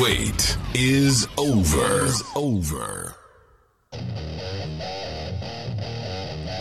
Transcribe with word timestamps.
wait 0.00 0.58
is 0.74 1.26
over. 1.38 2.08
over. 2.34 3.14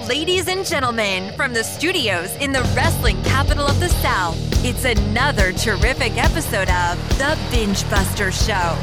Ladies 0.07 0.47
and 0.47 0.65
gentlemen, 0.65 1.33
from 1.35 1.53
the 1.53 1.63
studios 1.63 2.33
in 2.37 2.51
the 2.53 2.61
wrestling 2.75 3.21
capital 3.23 3.65
of 3.65 3.79
the 3.79 3.89
South, 3.89 4.37
it's 4.63 4.85
another 4.85 5.51
terrific 5.51 6.15
episode 6.17 6.69
of 6.69 7.17
The 7.17 7.37
Binge 7.51 7.89
Buster 7.89 8.31
Show. 8.31 8.77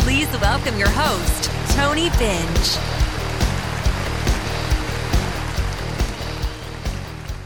Please 0.00 0.30
welcome 0.40 0.78
your 0.78 0.90
host, 0.90 1.50
Tony 1.74 2.10
Binge. 2.18 2.76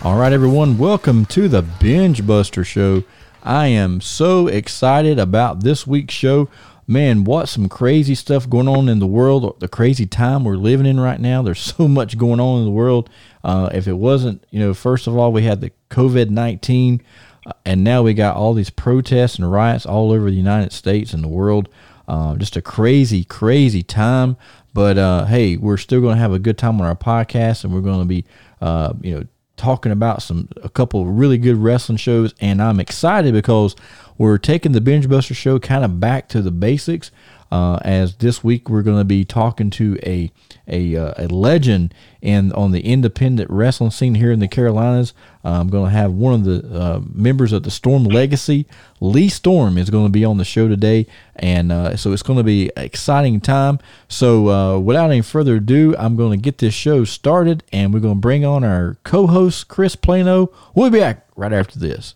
All 0.03 0.17
right, 0.19 0.33
everyone, 0.33 0.77
welcome 0.77 1.25
to 1.27 1.49
the 1.49 1.63
Binge 1.63 2.27
Buster 2.27 2.65
Show. 2.65 3.05
I 3.43 3.69
am 3.69 4.01
so 4.01 4.49
excited 4.49 5.19
about 5.19 5.63
this 5.63 5.87
week's 5.87 6.15
show. 6.15 6.49
Man, 6.87 7.25
what 7.25 7.49
some 7.49 7.69
crazy 7.69 8.15
stuff 8.15 8.51
going 8.51 8.69
on 8.69 8.89
in 8.89 8.99
the 8.99 9.07
world, 9.07 9.61
the 9.61 9.69
crazy 9.69 10.07
time 10.07 10.45
we're 10.45 10.57
living 10.57 10.87
in 10.87 10.99
right 10.99 11.21
now. 11.21 11.41
There's 11.41 11.61
so 11.61 11.89
much 11.89 12.19
going 12.19 12.41
on 12.41 12.59
in 12.59 12.65
the 12.65 12.71
world. 12.71 13.09
Uh, 13.43 13.71
if 13.73 13.87
it 13.87 13.95
wasn't, 13.95 14.45
you 14.51 14.61
know, 14.61 14.75
first 14.75 15.07
of 15.07 15.17
all, 15.17 15.33
we 15.33 15.43
had 15.43 15.61
the 15.61 15.73
COVID 15.89 16.31
19, 16.31 17.01
uh, 17.47 17.53
and 17.65 17.83
now 17.83 18.03
we 18.03 18.13
got 18.13 18.37
all 18.37 18.53
these 18.53 18.71
protests 18.71 19.37
and 19.37 19.51
riots 19.51 19.87
all 19.87 20.13
over 20.13 20.31
the 20.31 20.37
United 20.37 20.73
States 20.73 21.15
and 21.15 21.23
the 21.23 21.29
world. 21.29 21.69
Uh, 22.07 22.35
just 22.35 22.57
a 22.57 22.63
crazy, 22.63 23.25
crazy 23.25 23.83
time. 23.83 24.37
But 24.75 24.99
uh, 24.99 25.25
hey, 25.27 25.57
we're 25.57 25.77
still 25.77 26.01
going 26.01 26.17
to 26.17 26.21
have 26.21 26.33
a 26.33 26.39
good 26.39 26.59
time 26.59 26.81
on 26.81 26.87
our 26.87 26.97
podcast, 26.97 27.65
and 27.65 27.73
we're 27.73 27.81
going 27.81 28.01
to 28.01 28.05
be, 28.05 28.25
uh, 28.61 28.93
you 29.01 29.15
know, 29.15 29.27
talking 29.61 29.93
about 29.93 30.23
some 30.23 30.49
a 30.63 30.71
couple 30.71 31.05
really 31.05 31.37
good 31.37 31.57
wrestling 31.57 31.99
shows, 31.99 32.35
and 32.41 32.63
I'm 32.63 32.81
excited 32.81 33.35
because 33.35 33.77
we're 34.17 34.39
taking 34.39 34.73
the 34.73 34.81
Binge 34.81 35.09
Buster 35.09 35.35
show 35.35 35.59
kind 35.59 35.85
of 35.85 36.01
back 36.01 36.29
to 36.31 36.41
the 36.41 36.51
basics. 36.51 37.11
Uh, 37.51 37.79
as 37.83 38.17
this 38.17 38.45
week 38.45 38.69
we're 38.69 38.83
going 38.83 38.99
to 38.99 39.05
be 39.05 39.25
talking 39.25 39.71
to 39.71 39.99
a 40.05 40.31
a, 40.69 40.95
uh, 40.95 41.15
a 41.17 41.27
legend 41.27 41.93
in 42.23 42.53
on 42.53 42.71
the 42.71 42.81
independent 42.81 43.51
wrestling 43.51 43.91
scene 43.91 44.15
here 44.15 44.31
in 44.31 44.39
the 44.39 44.47
Carolinas. 44.47 45.13
Uh, 45.45 45.61
I'm 45.61 45.69
going 45.69 45.91
to 45.91 45.97
have 45.97 46.13
one 46.13 46.35
of 46.35 46.45
the 46.45 46.81
uh, 46.81 47.01
members 47.13 47.53
of 47.53 47.65
the 47.65 47.71
Storm 47.73 48.05
Legacy, 48.05 48.67
Lee 49.01 49.29
Storm, 49.29 49.77
is 49.77 49.91
going 49.91 50.05
to 50.05 50.13
be 50.13 50.25
on 50.25 50.39
the 50.39 50.45
show 50.45 50.69
today, 50.69 51.07
and 51.35 51.73
uh, 51.73 51.97
so 51.97 52.13
it's 52.13 52.23
going 52.23 52.37
to 52.37 52.45
be 52.45 52.71
an 52.77 52.85
exciting 52.85 53.41
time. 53.41 53.81
So 54.07 54.79
without 54.79 55.11
any 55.11 55.23
further 55.23 55.57
ado, 55.57 55.97
I'm 55.99 56.15
going 56.17 56.39
to 56.39 56.43
get 56.43 56.59
this 56.59 56.75
show 56.75 57.05
started, 57.05 57.65
and 57.73 57.93
we're 57.93 58.01
going 58.01 58.17
to 58.17 58.21
bring 58.21 58.45
on 58.45 58.63
our 58.63 58.97
co-host 59.03 59.67
Chris 59.67 59.97
Plano. 59.97 60.53
We'll 60.75 60.91
be 60.91 61.01
back 61.01 61.27
right 61.35 61.53
after 61.53 61.79
this. 61.81 62.15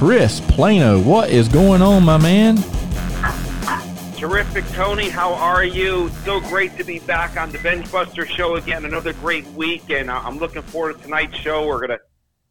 Chris 0.00 0.40
Plano, 0.40 0.98
what 0.98 1.28
is 1.28 1.46
going 1.46 1.82
on, 1.82 2.02
my 2.06 2.16
man? 2.16 2.56
Terrific, 4.16 4.66
Tony. 4.68 5.10
How 5.10 5.34
are 5.34 5.62
you? 5.62 6.08
So 6.24 6.40
great 6.40 6.74
to 6.78 6.84
be 6.84 7.00
back 7.00 7.36
on 7.36 7.52
the 7.52 7.58
Benchbuster 7.58 8.26
show 8.26 8.56
again. 8.56 8.86
Another 8.86 9.12
great 9.12 9.46
week, 9.48 9.90
and 9.90 10.08
uh, 10.08 10.22
I'm 10.24 10.38
looking 10.38 10.62
forward 10.62 10.96
to 10.96 11.02
tonight's 11.02 11.36
show. 11.36 11.66
We're 11.66 11.86
going 11.86 11.90
to 11.90 11.98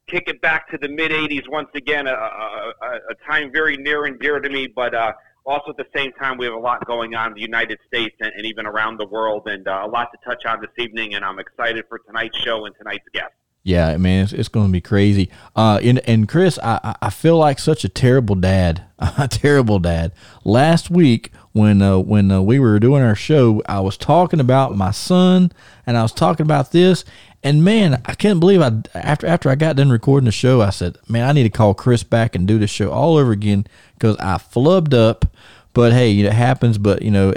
kick 0.05 0.25
it 0.27 0.39
back 0.41 0.69
to 0.69 0.77
the 0.77 0.89
mid 0.89 1.09
80s 1.09 1.49
once 1.49 1.69
again, 1.73 2.05
a, 2.05 2.11
a, 2.11 2.73
a, 2.83 2.95
a 3.09 3.15
time 3.27 3.51
very 3.51 3.77
near 3.77 4.05
and 4.05 4.19
dear 4.19 4.39
to 4.39 4.47
me, 4.47 4.67
but 4.67 4.93
uh, 4.93 5.13
also 5.43 5.71
at 5.71 5.77
the 5.77 5.87
same 5.95 6.11
time, 6.21 6.37
we 6.37 6.45
have 6.45 6.53
a 6.53 6.59
lot 6.59 6.85
going 6.85 7.15
on 7.15 7.29
in 7.29 7.33
the 7.33 7.41
United 7.41 7.79
States 7.87 8.15
and, 8.19 8.31
and 8.31 8.45
even 8.45 8.67
around 8.67 8.99
the 8.99 9.07
world, 9.07 9.47
and 9.47 9.67
uh, 9.67 9.81
a 9.85 9.87
lot 9.87 10.09
to 10.11 10.19
touch 10.23 10.45
on 10.45 10.61
this 10.61 10.69
evening. 10.77 11.15
And 11.15 11.25
I'm 11.25 11.39
excited 11.39 11.85
for 11.89 11.97
tonight's 11.97 12.37
show 12.37 12.67
and 12.67 12.75
tonight's 12.75 13.09
guest. 13.11 13.33
Yeah, 13.63 13.97
man, 13.97 14.23
it's, 14.23 14.33
it's 14.33 14.47
going 14.47 14.67
to 14.67 14.71
be 14.71 14.81
crazy. 14.81 15.29
Uh, 15.55 15.79
and, 15.83 15.99
and 16.07 16.27
Chris, 16.27 16.57
I, 16.63 16.95
I- 17.01 17.09
feel 17.09 17.37
like 17.37 17.59
such 17.59 17.83
a 17.83 17.89
terrible 17.89 18.35
dad, 18.35 18.83
a 18.99 19.27
terrible 19.27 19.79
dad. 19.79 20.13
Last 20.45 20.89
week 20.89 21.31
when 21.51 21.81
uh, 21.81 21.97
when 21.99 22.31
uh, 22.31 22.41
we 22.41 22.57
were 22.59 22.79
doing 22.79 23.03
our 23.03 23.15
show, 23.15 23.61
I 23.67 23.81
was 23.81 23.97
talking 23.97 24.39
about 24.39 24.75
my 24.77 24.91
son, 24.91 25.51
and 25.85 25.97
I 25.97 26.03
was 26.03 26.13
talking 26.13 26.45
about 26.45 26.71
this, 26.71 27.03
and 27.43 27.63
man, 27.63 28.01
I 28.05 28.13
can't 28.13 28.39
believe 28.39 28.61
I 28.61 28.71
after 28.93 29.27
after 29.27 29.49
I 29.49 29.55
got 29.55 29.75
done 29.75 29.89
recording 29.89 30.25
the 30.25 30.31
show, 30.31 30.61
I 30.61 30.69
said, 30.69 30.97
man, 31.09 31.27
I 31.27 31.33
need 31.33 31.43
to 31.43 31.49
call 31.49 31.73
Chris 31.73 32.03
back 32.03 32.35
and 32.35 32.47
do 32.47 32.57
the 32.59 32.67
show 32.67 32.91
all 32.91 33.17
over 33.17 33.31
again 33.31 33.67
because 33.95 34.15
I 34.17 34.35
flubbed 34.37 34.93
up. 34.93 35.25
But 35.73 35.93
hey, 35.93 36.19
it 36.19 36.31
happens. 36.33 36.77
But 36.77 37.01
you 37.01 37.11
know, 37.11 37.31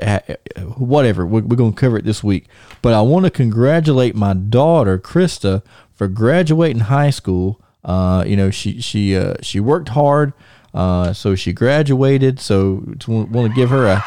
whatever. 0.77 1.27
We're, 1.27 1.43
we're 1.43 1.57
going 1.57 1.75
to 1.75 1.81
cover 1.81 1.99
it 1.99 2.05
this 2.05 2.23
week. 2.25 2.47
But 2.81 2.95
I 2.95 3.03
want 3.03 3.25
to 3.27 3.31
congratulate 3.31 4.15
my 4.15 4.35
daughter 4.35 4.99
Krista 4.99 5.63
for 6.03 6.09
graduating 6.09 6.81
high 6.81 7.11
school. 7.11 7.61
Uh, 7.85 8.25
you 8.27 8.37
know, 8.37 8.51
she 8.51 8.81
she 8.81 9.17
uh, 9.17 9.35
she 9.41 9.61
worked 9.61 9.91
hard, 9.91 10.33
uh, 10.75 11.13
so 11.13 11.37
she 11.37 11.53
graduated. 11.53 12.41
So 12.41 12.83
want 13.07 13.33
to 13.33 13.55
give 13.55 13.71
her 13.71 13.87
a, 13.87 14.05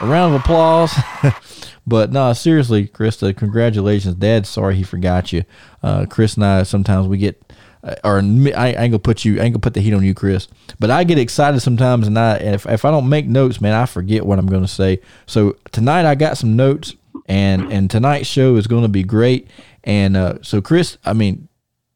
a 0.00 0.06
round 0.06 0.34
of 0.34 0.40
applause. 0.40 0.92
but 1.86 2.10
no, 2.10 2.32
seriously, 2.32 2.88
Krista, 2.88 3.36
congratulations, 3.36 4.16
Dad. 4.16 4.44
Sorry 4.44 4.74
he 4.74 4.82
forgot 4.82 5.32
you. 5.32 5.44
Uh, 5.84 6.06
Chris 6.06 6.34
and 6.34 6.44
I 6.44 6.64
sometimes 6.64 7.06
we 7.06 7.16
get 7.16 7.40
uh, 7.84 7.94
or 8.02 8.18
I, 8.18 8.50
I 8.56 8.66
ain't 8.66 8.76
gonna 8.76 8.98
put 8.98 9.24
you, 9.24 9.40
I 9.40 9.44
ain't 9.44 9.52
gonna 9.52 9.60
put 9.60 9.74
the 9.74 9.80
heat 9.80 9.94
on 9.94 10.02
you, 10.02 10.14
Chris. 10.14 10.48
But 10.80 10.90
I 10.90 11.04
get 11.04 11.16
excited 11.16 11.60
sometimes, 11.60 12.08
and 12.08 12.18
I 12.18 12.38
if 12.38 12.66
if 12.66 12.84
I 12.84 12.90
don't 12.90 13.08
make 13.08 13.26
notes, 13.26 13.60
man, 13.60 13.74
I 13.74 13.86
forget 13.86 14.26
what 14.26 14.40
I'm 14.40 14.48
gonna 14.48 14.66
say. 14.66 15.00
So 15.26 15.56
tonight 15.70 16.06
I 16.06 16.16
got 16.16 16.38
some 16.38 16.56
notes, 16.56 16.96
and 17.26 17.72
and 17.72 17.88
tonight's 17.88 18.26
show 18.26 18.56
is 18.56 18.66
gonna 18.66 18.88
be 18.88 19.04
great. 19.04 19.48
And 19.86 20.16
uh, 20.16 20.34
so, 20.42 20.60
Chris, 20.60 20.98
I 21.04 21.12
mean, 21.12 21.48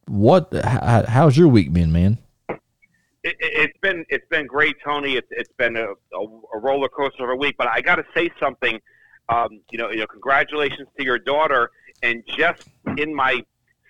what? 0.06 0.52
How, 0.64 1.04
how's 1.06 1.36
your 1.36 1.48
week 1.48 1.72
been, 1.72 1.92
man? 1.92 2.18
it, 2.48 2.58
it- 3.24 3.36
it's 3.40 3.78
been 3.82 4.04
it's 4.08 4.26
been 4.30 4.46
great, 4.46 4.76
Tony. 4.82 5.16
It's 5.16 5.28
it's 5.30 5.52
been 5.58 5.76
a, 5.76 5.86
a, 6.16 6.26
a 6.54 6.58
roller 6.58 6.88
coaster 6.88 7.24
of 7.24 7.30
a 7.30 7.36
week. 7.36 7.56
But 7.58 7.68
I 7.68 7.80
got 7.80 7.96
to 7.96 8.04
say 8.14 8.30
something. 8.40 8.80
Um, 9.28 9.60
you 9.70 9.78
know, 9.78 9.90
you 9.90 9.98
know, 9.98 10.06
congratulations 10.06 10.88
to 10.98 11.04
your 11.04 11.18
daughter. 11.18 11.70
And 12.02 12.22
just 12.36 12.62
in 12.96 13.14
my 13.14 13.44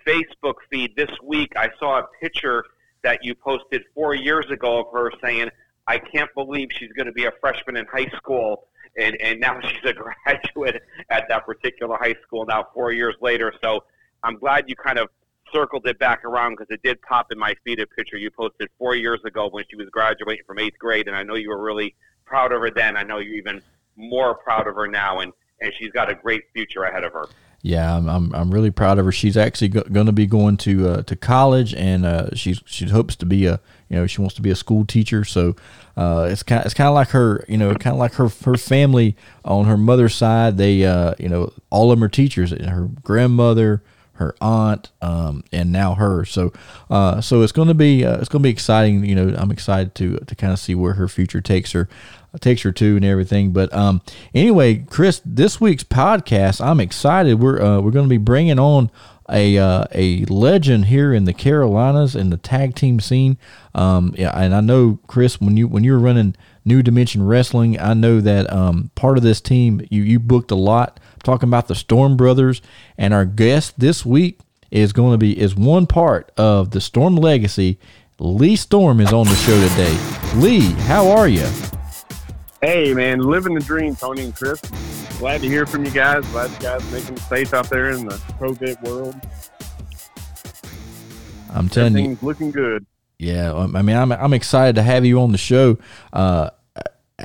Facebook 0.06 0.54
feed 0.70 0.96
this 0.96 1.10
week, 1.22 1.52
I 1.56 1.68
saw 1.78 2.00
a 2.00 2.06
picture 2.20 2.64
that 3.02 3.20
you 3.22 3.34
posted 3.34 3.82
four 3.94 4.14
years 4.14 4.46
ago 4.50 4.80
of 4.80 4.86
her 4.92 5.12
saying, 5.22 5.50
"I 5.86 5.98
can't 5.98 6.28
believe 6.34 6.68
she's 6.78 6.92
going 6.92 7.06
to 7.06 7.12
be 7.12 7.26
a 7.26 7.32
freshman 7.40 7.76
in 7.76 7.86
high 7.86 8.10
school." 8.16 8.66
And, 8.96 9.20
and 9.20 9.40
now 9.40 9.60
she's 9.62 9.90
a 9.90 9.92
graduate 9.92 10.82
at 11.10 11.24
that 11.28 11.46
particular 11.46 11.96
high 11.96 12.16
school 12.22 12.44
now 12.46 12.68
four 12.74 12.92
years 12.92 13.14
later. 13.20 13.52
So 13.62 13.84
I'm 14.22 14.38
glad 14.38 14.68
you 14.68 14.76
kind 14.76 14.98
of 14.98 15.08
circled 15.52 15.86
it 15.86 15.98
back 15.98 16.24
around 16.24 16.52
because 16.52 16.68
it 16.70 16.82
did 16.82 17.00
pop 17.02 17.32
in 17.32 17.38
my 17.38 17.54
feed 17.64 17.80
a 17.80 17.86
picture 17.86 18.16
you 18.16 18.30
posted 18.30 18.68
four 18.78 18.94
years 18.94 19.20
ago 19.24 19.48
when 19.50 19.64
she 19.68 19.76
was 19.76 19.88
graduating 19.90 20.44
from 20.46 20.58
eighth 20.58 20.78
grade, 20.78 21.08
and 21.08 21.16
I 21.16 21.22
know 21.22 21.34
you 21.34 21.48
were 21.48 21.62
really 21.62 21.94
proud 22.24 22.52
of 22.52 22.60
her 22.60 22.70
then. 22.70 22.96
I 22.96 23.02
know 23.02 23.18
you're 23.18 23.34
even 23.34 23.60
more 23.96 24.34
proud 24.34 24.66
of 24.66 24.76
her 24.76 24.86
now, 24.86 25.20
and 25.20 25.32
and 25.60 25.72
she's 25.78 25.90
got 25.90 26.10
a 26.10 26.14
great 26.14 26.44
future 26.54 26.84
ahead 26.84 27.04
of 27.04 27.12
her. 27.12 27.26
Yeah, 27.62 27.94
I'm, 27.94 28.08
I'm, 28.08 28.34
I'm 28.34 28.50
really 28.50 28.70
proud 28.70 28.98
of 28.98 29.04
her. 29.04 29.12
She's 29.12 29.36
actually 29.36 29.68
go, 29.68 29.82
going 29.82 30.06
to 30.06 30.12
be 30.12 30.26
going 30.26 30.56
to 30.58 30.88
uh, 30.88 31.02
to 31.02 31.14
college, 31.14 31.74
and 31.74 32.06
uh, 32.06 32.34
she's 32.34 32.62
she 32.64 32.88
hopes 32.88 33.16
to 33.16 33.26
be 33.26 33.44
a 33.44 33.60
you 33.90 33.96
know 33.96 34.06
she 34.06 34.22
wants 34.22 34.34
to 34.36 34.42
be 34.42 34.50
a 34.50 34.56
school 34.56 34.86
teacher. 34.86 35.24
So 35.24 35.56
uh, 35.94 36.28
it's 36.30 36.42
kind 36.42 36.64
it's 36.64 36.72
kind 36.72 36.88
of 36.88 36.94
like 36.94 37.10
her 37.10 37.44
you 37.48 37.58
know 37.58 37.74
kind 37.74 37.94
of 37.94 38.00
like 38.00 38.14
her 38.14 38.28
her 38.46 38.56
family 38.56 39.14
on 39.44 39.66
her 39.66 39.76
mother's 39.76 40.14
side. 40.14 40.56
They 40.56 40.86
uh, 40.86 41.14
you 41.18 41.28
know 41.28 41.52
all 41.68 41.92
of 41.92 41.98
them 41.98 42.04
are 42.04 42.08
teachers. 42.08 42.50
Her 42.50 42.88
grandmother, 43.02 43.82
her 44.14 44.34
aunt, 44.40 44.90
um, 45.02 45.44
and 45.52 45.70
now 45.70 45.94
her. 45.96 46.24
So 46.24 46.54
uh, 46.88 47.20
so 47.20 47.42
it's 47.42 47.52
going 47.52 47.68
to 47.68 47.74
be 47.74 48.06
uh, 48.06 48.20
it's 48.20 48.30
going 48.30 48.42
to 48.42 48.46
be 48.46 48.50
exciting. 48.52 49.04
You 49.04 49.14
know, 49.14 49.34
I'm 49.36 49.50
excited 49.50 49.94
to 49.96 50.16
to 50.16 50.34
kind 50.34 50.54
of 50.54 50.58
see 50.58 50.74
where 50.74 50.94
her 50.94 51.08
future 51.08 51.42
takes 51.42 51.72
her 51.72 51.90
takes 52.38 52.62
her 52.62 52.72
to 52.72 52.96
and 52.96 53.04
everything. 53.04 53.52
But 53.52 53.72
um, 53.74 54.02
anyway, 54.34 54.76
Chris, 54.88 55.20
this 55.24 55.60
week's 55.60 55.84
podcast, 55.84 56.64
I'm 56.64 56.80
excited. 56.80 57.40
We're 57.40 57.60
uh, 57.60 57.80
we're 57.80 57.90
going 57.90 58.06
to 58.06 58.10
be 58.10 58.18
bringing 58.18 58.58
on 58.58 58.90
a 59.28 59.58
uh, 59.58 59.84
a 59.92 60.24
legend 60.26 60.86
here 60.86 61.12
in 61.12 61.24
the 61.24 61.32
Carolinas 61.32 62.14
in 62.14 62.30
the 62.30 62.36
tag 62.36 62.74
team 62.74 63.00
scene. 63.00 63.38
Um, 63.74 64.14
yeah, 64.16 64.30
and 64.30 64.54
I 64.54 64.60
know 64.60 64.98
Chris, 65.06 65.40
when 65.40 65.56
you 65.56 65.68
when 65.68 65.84
you 65.84 65.92
were 65.92 65.98
running 65.98 66.36
New 66.64 66.82
Dimension 66.82 67.26
Wrestling, 67.26 67.80
I 67.80 67.94
know 67.94 68.20
that 68.20 68.52
um, 68.52 68.90
part 68.94 69.16
of 69.16 69.22
this 69.22 69.40
team 69.40 69.86
you 69.90 70.02
you 70.02 70.18
booked 70.18 70.50
a 70.50 70.56
lot. 70.56 71.00
I'm 71.14 71.20
talking 71.20 71.48
about 71.48 71.68
the 71.68 71.74
Storm 71.74 72.16
Brothers, 72.16 72.60
and 72.98 73.14
our 73.14 73.24
guest 73.24 73.78
this 73.78 74.04
week 74.04 74.40
is 74.70 74.92
going 74.92 75.12
to 75.12 75.18
be 75.18 75.38
is 75.38 75.54
one 75.54 75.86
part 75.86 76.32
of 76.36 76.70
the 76.70 76.80
Storm 76.80 77.16
legacy. 77.16 77.78
Lee 78.18 78.56
Storm 78.56 79.00
is 79.00 79.12
on 79.12 79.26
the 79.26 79.34
show 79.34 79.68
today. 79.68 80.38
Lee, 80.38 80.72
how 80.82 81.10
are 81.10 81.26
you? 81.26 81.48
Hey, 82.62 82.92
man, 82.92 83.20
living 83.20 83.54
the 83.54 83.60
dream, 83.60 83.96
Tony 83.96 84.22
and 84.22 84.36
Chris. 84.36 84.60
Glad 85.18 85.40
to 85.40 85.48
hear 85.48 85.64
from 85.64 85.84
you 85.84 85.90
guys. 85.90 86.26
Glad 86.26 86.50
you 86.50 86.58
guys 86.58 86.92
making 86.92 87.14
it 87.14 87.20
safe 87.20 87.54
out 87.54 87.70
there 87.70 87.90
in 87.90 88.06
the 88.06 88.14
COVID 88.38 88.82
world. 88.82 89.14
I'm 91.54 91.70
telling 91.70 91.94
you, 91.94 92.00
Everything's 92.00 92.22
looking 92.22 92.50
good. 92.50 92.84
Yeah, 93.18 93.54
I 93.54 93.80
mean, 93.82 93.96
I'm 93.96 94.12
I'm 94.12 94.34
excited 94.34 94.76
to 94.76 94.82
have 94.82 95.06
you 95.06 95.20
on 95.20 95.32
the 95.32 95.38
show. 95.38 95.78
Uh, 96.12 96.50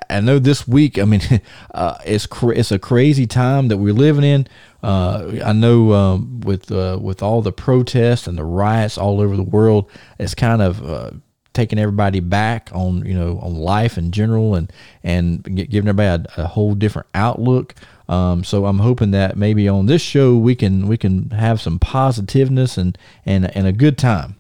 I 0.10 0.22
know 0.22 0.40
this 0.40 0.68
week. 0.68 0.98
I 0.98 1.04
mean, 1.04 1.22
uh, 1.74 1.98
it's 2.06 2.26
cra- 2.26 2.56
it's 2.56 2.72
a 2.72 2.80
crazy 2.80 3.28
time 3.28 3.68
that 3.68 3.78
we're 3.78 3.94
living 3.94 4.24
in. 4.24 4.48
Uh, 4.82 5.40
I 5.44 5.52
know 5.52 5.94
um, 5.94 6.42
with 6.42 6.72
uh, 6.72 6.98
with 7.02 7.22
all 7.22 7.42
the 7.42 7.52
protests 7.52 8.26
and 8.28 8.38
the 8.38 8.46
riots 8.46 8.98
all 8.98 9.20
over 9.20 9.36
the 9.36 9.44
world, 9.44 9.90
it's 10.18 10.36
kind 10.36 10.62
of 10.62 10.90
uh, 10.90 11.12
taking 11.56 11.80
everybody 11.80 12.20
back 12.20 12.70
on 12.74 13.04
you 13.06 13.14
know 13.14 13.40
on 13.40 13.56
life 13.56 13.98
in 13.98 14.12
general 14.12 14.54
and 14.54 14.72
and 15.04 15.44
giving 15.44 15.88
everybody 15.88 16.24
a, 16.38 16.44
a 16.44 16.48
whole 16.48 16.76
different 16.76 17.08
outlook. 17.16 17.74
Um, 18.08 18.44
so 18.44 18.68
I'm 18.68 18.80
hoping 18.80 19.10
that 19.12 19.36
maybe 19.36 19.68
on 19.68 19.88
this 19.88 20.02
show 20.04 20.38
we 20.38 20.54
can 20.54 20.88
we 20.88 20.98
can 20.98 21.32
have 21.32 21.60
some 21.60 21.80
positiveness 21.80 22.78
and 22.78 22.96
and 23.26 23.56
and 23.56 23.66
a 23.66 23.72
good 23.72 23.98
time. 23.98 24.36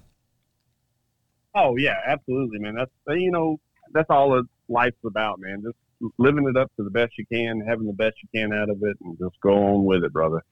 Oh 1.56 1.75
yeah, 1.77 2.00
absolutely, 2.06 2.59
man. 2.59 2.75
That's 2.75 2.91
you 3.07 3.31
know 3.31 3.59
that's 3.94 4.09
all 4.09 4.44
life's 4.67 5.03
about, 5.06 5.39
man. 5.39 5.63
Just 5.63 5.77
living 6.17 6.47
it 6.47 6.57
up 6.57 6.71
to 6.75 6.83
the 6.83 6.89
best 6.89 7.17
you 7.17 7.25
can, 7.25 7.62
having 7.62 7.88
the 7.88 7.94
best 7.94 8.17
you 8.21 8.29
can 8.35 8.53
out 8.53 8.69
of 8.69 8.77
it, 8.83 8.97
and 9.01 9.17
just 9.17 9.39
go 9.41 9.51
on 9.51 9.85
with 9.85 10.03
it, 10.03 10.13
brother. 10.13 10.44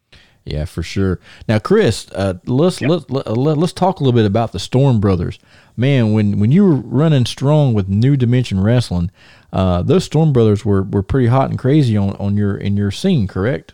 Yeah, 0.46 0.66
for 0.66 0.84
sure. 0.84 1.20
Now, 1.48 1.60
Chris, 1.60 2.12
uh, 2.12 2.36
let's 2.46 2.82
let, 2.82 3.10
let, 3.10 3.28
let, 3.28 3.58
us 3.58 3.72
talk 3.72 4.00
a 4.00 4.04
little 4.04 4.18
bit 4.18 4.26
about 4.26 4.52
the 4.52 4.60
Storm 4.60 5.00
Brothers. 5.00 5.40
Man, 5.78 6.12
when 6.12 6.38
when 6.40 6.52
you 6.52 6.66
were 6.66 6.76
running 6.76 7.26
strong 7.26 7.74
with 7.74 7.88
New 7.88 8.18
Dimension 8.18 8.60
Wrestling, 8.60 9.10
uh, 9.54 9.84
those 9.84 10.04
Storm 10.04 10.34
Brothers 10.34 10.66
were, 10.66 10.84
were 10.84 11.02
pretty 11.02 11.28
hot 11.28 11.50
and 11.50 11.58
crazy 11.58 11.96
on, 11.96 12.16
on 12.18 12.36
your 12.36 12.58
in 12.58 12.76
your 12.76 12.92
scene, 12.92 13.26
correct? 13.26 13.74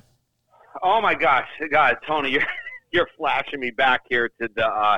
Oh 0.83 1.01
my 1.01 1.15
gosh, 1.15 1.47
God, 1.71 1.97
Tony, 2.05 2.29
you're 2.33 2.47
you're 2.91 3.09
flashing 3.17 3.59
me 3.59 3.71
back 3.71 4.01
here 4.07 4.29
to 4.39 4.47
the 4.55 4.67
uh, 4.67 4.97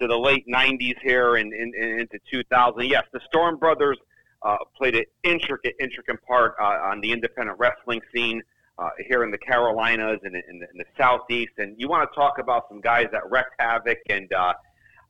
to 0.00 0.06
the 0.06 0.16
late 0.16 0.46
'90s 0.46 0.96
here 1.02 1.36
and, 1.36 1.52
and, 1.52 1.74
and 1.74 2.00
into 2.00 2.18
2000. 2.30 2.88
Yes, 2.88 3.04
the 3.12 3.20
Storm 3.26 3.56
Brothers 3.58 3.98
uh, 4.42 4.56
played 4.76 4.94
an 4.94 5.04
intricate, 5.24 5.74
intricate 5.80 6.22
part 6.24 6.54
uh, 6.60 6.64
on 6.64 7.00
the 7.00 7.12
independent 7.12 7.58
wrestling 7.58 8.00
scene 8.14 8.42
uh, 8.80 8.88
here 9.06 9.22
in 9.24 9.30
the 9.30 9.38
Carolinas 9.38 10.18
and 10.22 10.34
in, 10.34 10.58
the, 10.58 10.66
in 10.72 10.78
the 10.78 10.84
Southeast. 10.98 11.52
And 11.58 11.74
you 11.78 11.88
want 11.88 12.10
to 12.10 12.14
talk 12.14 12.38
about 12.38 12.64
some 12.68 12.80
guys 12.80 13.06
that 13.12 13.22
wrecked 13.30 13.54
havoc, 13.58 13.98
and 14.08 14.32
uh, 14.32 14.54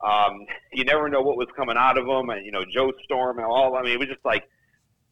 um, 0.04 0.44
you 0.72 0.84
never 0.84 1.08
know 1.08 1.22
what 1.22 1.36
was 1.36 1.48
coming 1.56 1.76
out 1.76 1.96
of 1.96 2.06
them. 2.06 2.30
And 2.30 2.44
you 2.44 2.52
know, 2.52 2.64
Joe 2.70 2.92
Storm 3.04 3.38
and 3.38 3.46
all. 3.46 3.76
I 3.76 3.82
mean, 3.82 3.92
it 3.92 3.98
was 3.98 4.08
just 4.08 4.24
like 4.24 4.44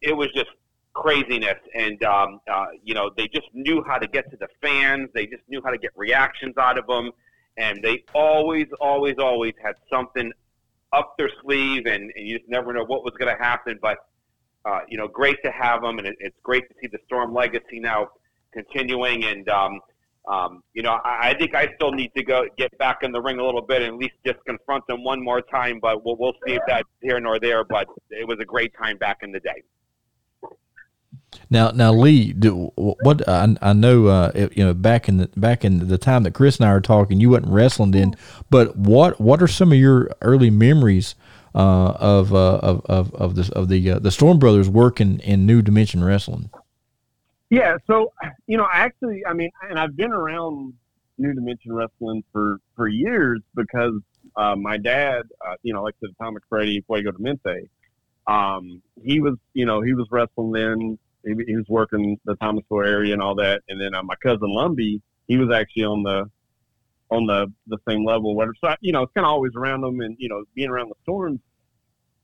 it 0.01 0.15
was 0.15 0.27
just 0.33 0.49
craziness 0.93 1.59
and 1.75 2.03
um, 2.03 2.39
uh, 2.51 2.65
you 2.83 2.93
know 2.93 3.11
they 3.15 3.27
just 3.27 3.47
knew 3.53 3.83
how 3.87 3.97
to 3.97 4.07
get 4.07 4.29
to 4.29 4.37
the 4.37 4.47
fans 4.61 5.07
they 5.13 5.25
just 5.25 5.43
knew 5.47 5.61
how 5.63 5.69
to 5.69 5.77
get 5.77 5.91
reactions 5.95 6.53
out 6.57 6.77
of 6.77 6.87
them 6.87 7.11
and 7.57 7.79
they 7.83 8.03
always 8.13 8.65
always 8.81 9.15
always 9.19 9.53
had 9.63 9.75
something 9.89 10.31
up 10.91 11.15
their 11.17 11.29
sleeve 11.41 11.85
and, 11.85 12.11
and 12.15 12.27
you 12.27 12.37
just 12.39 12.49
never 12.49 12.73
know 12.73 12.83
what 12.85 13.03
was 13.03 13.13
going 13.19 13.33
to 13.33 13.41
happen 13.41 13.77
but 13.81 13.97
uh, 14.65 14.79
you 14.89 14.97
know 14.97 15.07
great 15.07 15.37
to 15.43 15.51
have 15.51 15.81
them 15.81 15.99
and 15.99 16.07
it, 16.07 16.15
it's 16.19 16.37
great 16.43 16.67
to 16.67 16.75
see 16.81 16.87
the 16.87 16.99
storm 17.05 17.33
legacy 17.33 17.79
now 17.79 18.07
continuing 18.53 19.25
and 19.25 19.47
um, 19.49 19.79
um, 20.27 20.63
you 20.73 20.83
know 20.83 20.99
I, 21.03 21.29
I 21.29 21.37
think 21.37 21.55
I 21.55 21.73
still 21.75 21.91
need 21.91 22.11
to 22.15 22.23
go 22.23 22.45
get 22.57 22.75
back 22.77 22.99
in 23.03 23.11
the 23.11 23.21
ring 23.21 23.39
a 23.39 23.45
little 23.45 23.61
bit 23.61 23.81
and 23.81 23.93
at 23.93 23.99
least 23.99 24.15
just 24.25 24.39
confront 24.45 24.85
them 24.87 25.03
one 25.03 25.23
more 25.23 25.41
time 25.41 25.79
but 25.81 26.03
we'll, 26.05 26.17
we'll 26.17 26.35
see 26.45 26.53
if 26.53 26.61
that's 26.67 26.87
here 27.01 27.19
nor 27.19 27.39
there 27.39 27.63
but 27.63 27.87
it 28.09 28.27
was 28.27 28.37
a 28.39 28.45
great 28.45 28.73
time 28.81 28.97
back 28.97 29.17
in 29.21 29.31
the 29.31 29.39
day 29.39 29.63
Now, 31.49 31.71
now, 31.71 31.91
Lee, 31.93 32.33
do, 32.33 32.71
what 32.75 33.27
I, 33.27 33.55
I 33.61 33.73
know, 33.73 34.07
uh, 34.07 34.31
you 34.53 34.63
know, 34.63 34.73
back 34.73 35.07
in 35.07 35.17
the 35.17 35.27
back 35.35 35.63
in 35.65 35.87
the 35.87 35.97
time 35.97 36.23
that 36.23 36.33
Chris 36.33 36.57
and 36.57 36.67
I 36.67 36.73
were 36.73 36.81
talking, 36.81 37.19
you 37.19 37.29
wasn't 37.31 37.51
wrestling 37.51 37.91
then. 37.91 38.15
But 38.49 38.75
what 38.75 39.19
what 39.19 39.41
are 39.41 39.47
some 39.47 39.71
of 39.71 39.77
your 39.77 40.09
early 40.21 40.49
memories 40.49 41.15
uh, 41.55 41.93
of, 41.99 42.33
uh, 42.33 42.57
of 42.57 42.85
of 42.85 43.13
of 43.15 43.35
the 43.35 43.51
of 43.55 43.67
the 43.67 43.91
uh, 43.91 43.99
the 43.99 44.11
Storm 44.11 44.39
Brothers 44.39 44.69
working 44.69 45.19
in 45.19 45.45
New 45.45 45.61
Dimension 45.61 46.03
Wrestling? 46.03 46.49
Yeah, 47.49 47.77
so 47.87 48.13
you 48.47 48.57
know, 48.57 48.65
I 48.65 48.79
actually, 48.79 49.25
I 49.25 49.33
mean, 49.33 49.49
and 49.69 49.79
I've 49.79 49.95
been 49.95 50.11
around 50.11 50.73
New 51.17 51.33
Dimension 51.33 51.73
Wrestling 51.73 52.23
for 52.31 52.59
for 52.75 52.87
years 52.87 53.41
because 53.55 53.99
uh, 54.35 54.55
my 54.55 54.77
dad, 54.77 55.23
uh, 55.45 55.55
you 55.63 55.73
know, 55.73 55.83
like 55.83 55.95
the 56.01 56.09
Atomic 56.09 56.43
Freddy 56.47 56.81
Fuego 56.81 57.11
de 57.11 57.19
Mente, 57.19 57.69
um, 58.27 58.81
he 59.03 59.19
was, 59.19 59.35
you 59.53 59.65
know, 59.65 59.81
he 59.81 59.93
was 59.93 60.07
wrestling 60.11 60.51
then. 60.51 60.99
He, 61.25 61.33
he 61.45 61.55
was 61.55 61.65
working 61.67 62.17
the 62.23 62.35
Thomasville 62.35 62.83
area 62.83 63.13
and 63.13 63.21
all 63.21 63.35
that, 63.35 63.61
and 63.67 63.81
then 63.81 63.93
uh, 63.93 64.03
my 64.03 64.15
cousin 64.23 64.49
Lumbee, 64.55 65.01
he 65.27 65.37
was 65.37 65.53
actually 65.53 65.83
on 65.83 66.03
the 66.03 66.29
on 67.09 67.25
the 67.25 67.51
the 67.67 67.77
same 67.87 68.05
level, 68.05 68.35
whatever. 68.35 68.53
So 68.61 68.69
I, 68.69 68.75
you 68.81 68.91
know, 68.91 69.03
it's 69.03 69.13
kind 69.13 69.25
of 69.25 69.31
always 69.31 69.53
around 69.55 69.81
them, 69.81 69.99
and 70.01 70.15
you 70.19 70.29
know, 70.29 70.43
being 70.53 70.69
around 70.69 70.89
the 70.89 70.95
storms. 71.01 71.39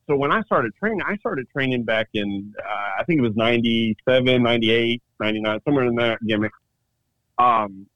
So 0.07 0.15
when 0.15 0.31
I 0.31 0.41
started 0.43 0.75
training, 0.75 1.01
I 1.01 1.17
started 1.17 1.49
training 1.49 1.83
back 1.83 2.09
in, 2.13 2.53
uh, 2.59 2.99
I 2.99 3.03
think 3.05 3.19
it 3.19 3.21
was 3.21 3.35
97, 3.35 4.43
98, 4.43 5.01
99, 5.19 5.59
somewhere 5.65 5.85
in 5.85 5.95
that 5.95 6.19
gimmick. 6.25 6.51
Um, 7.37 7.87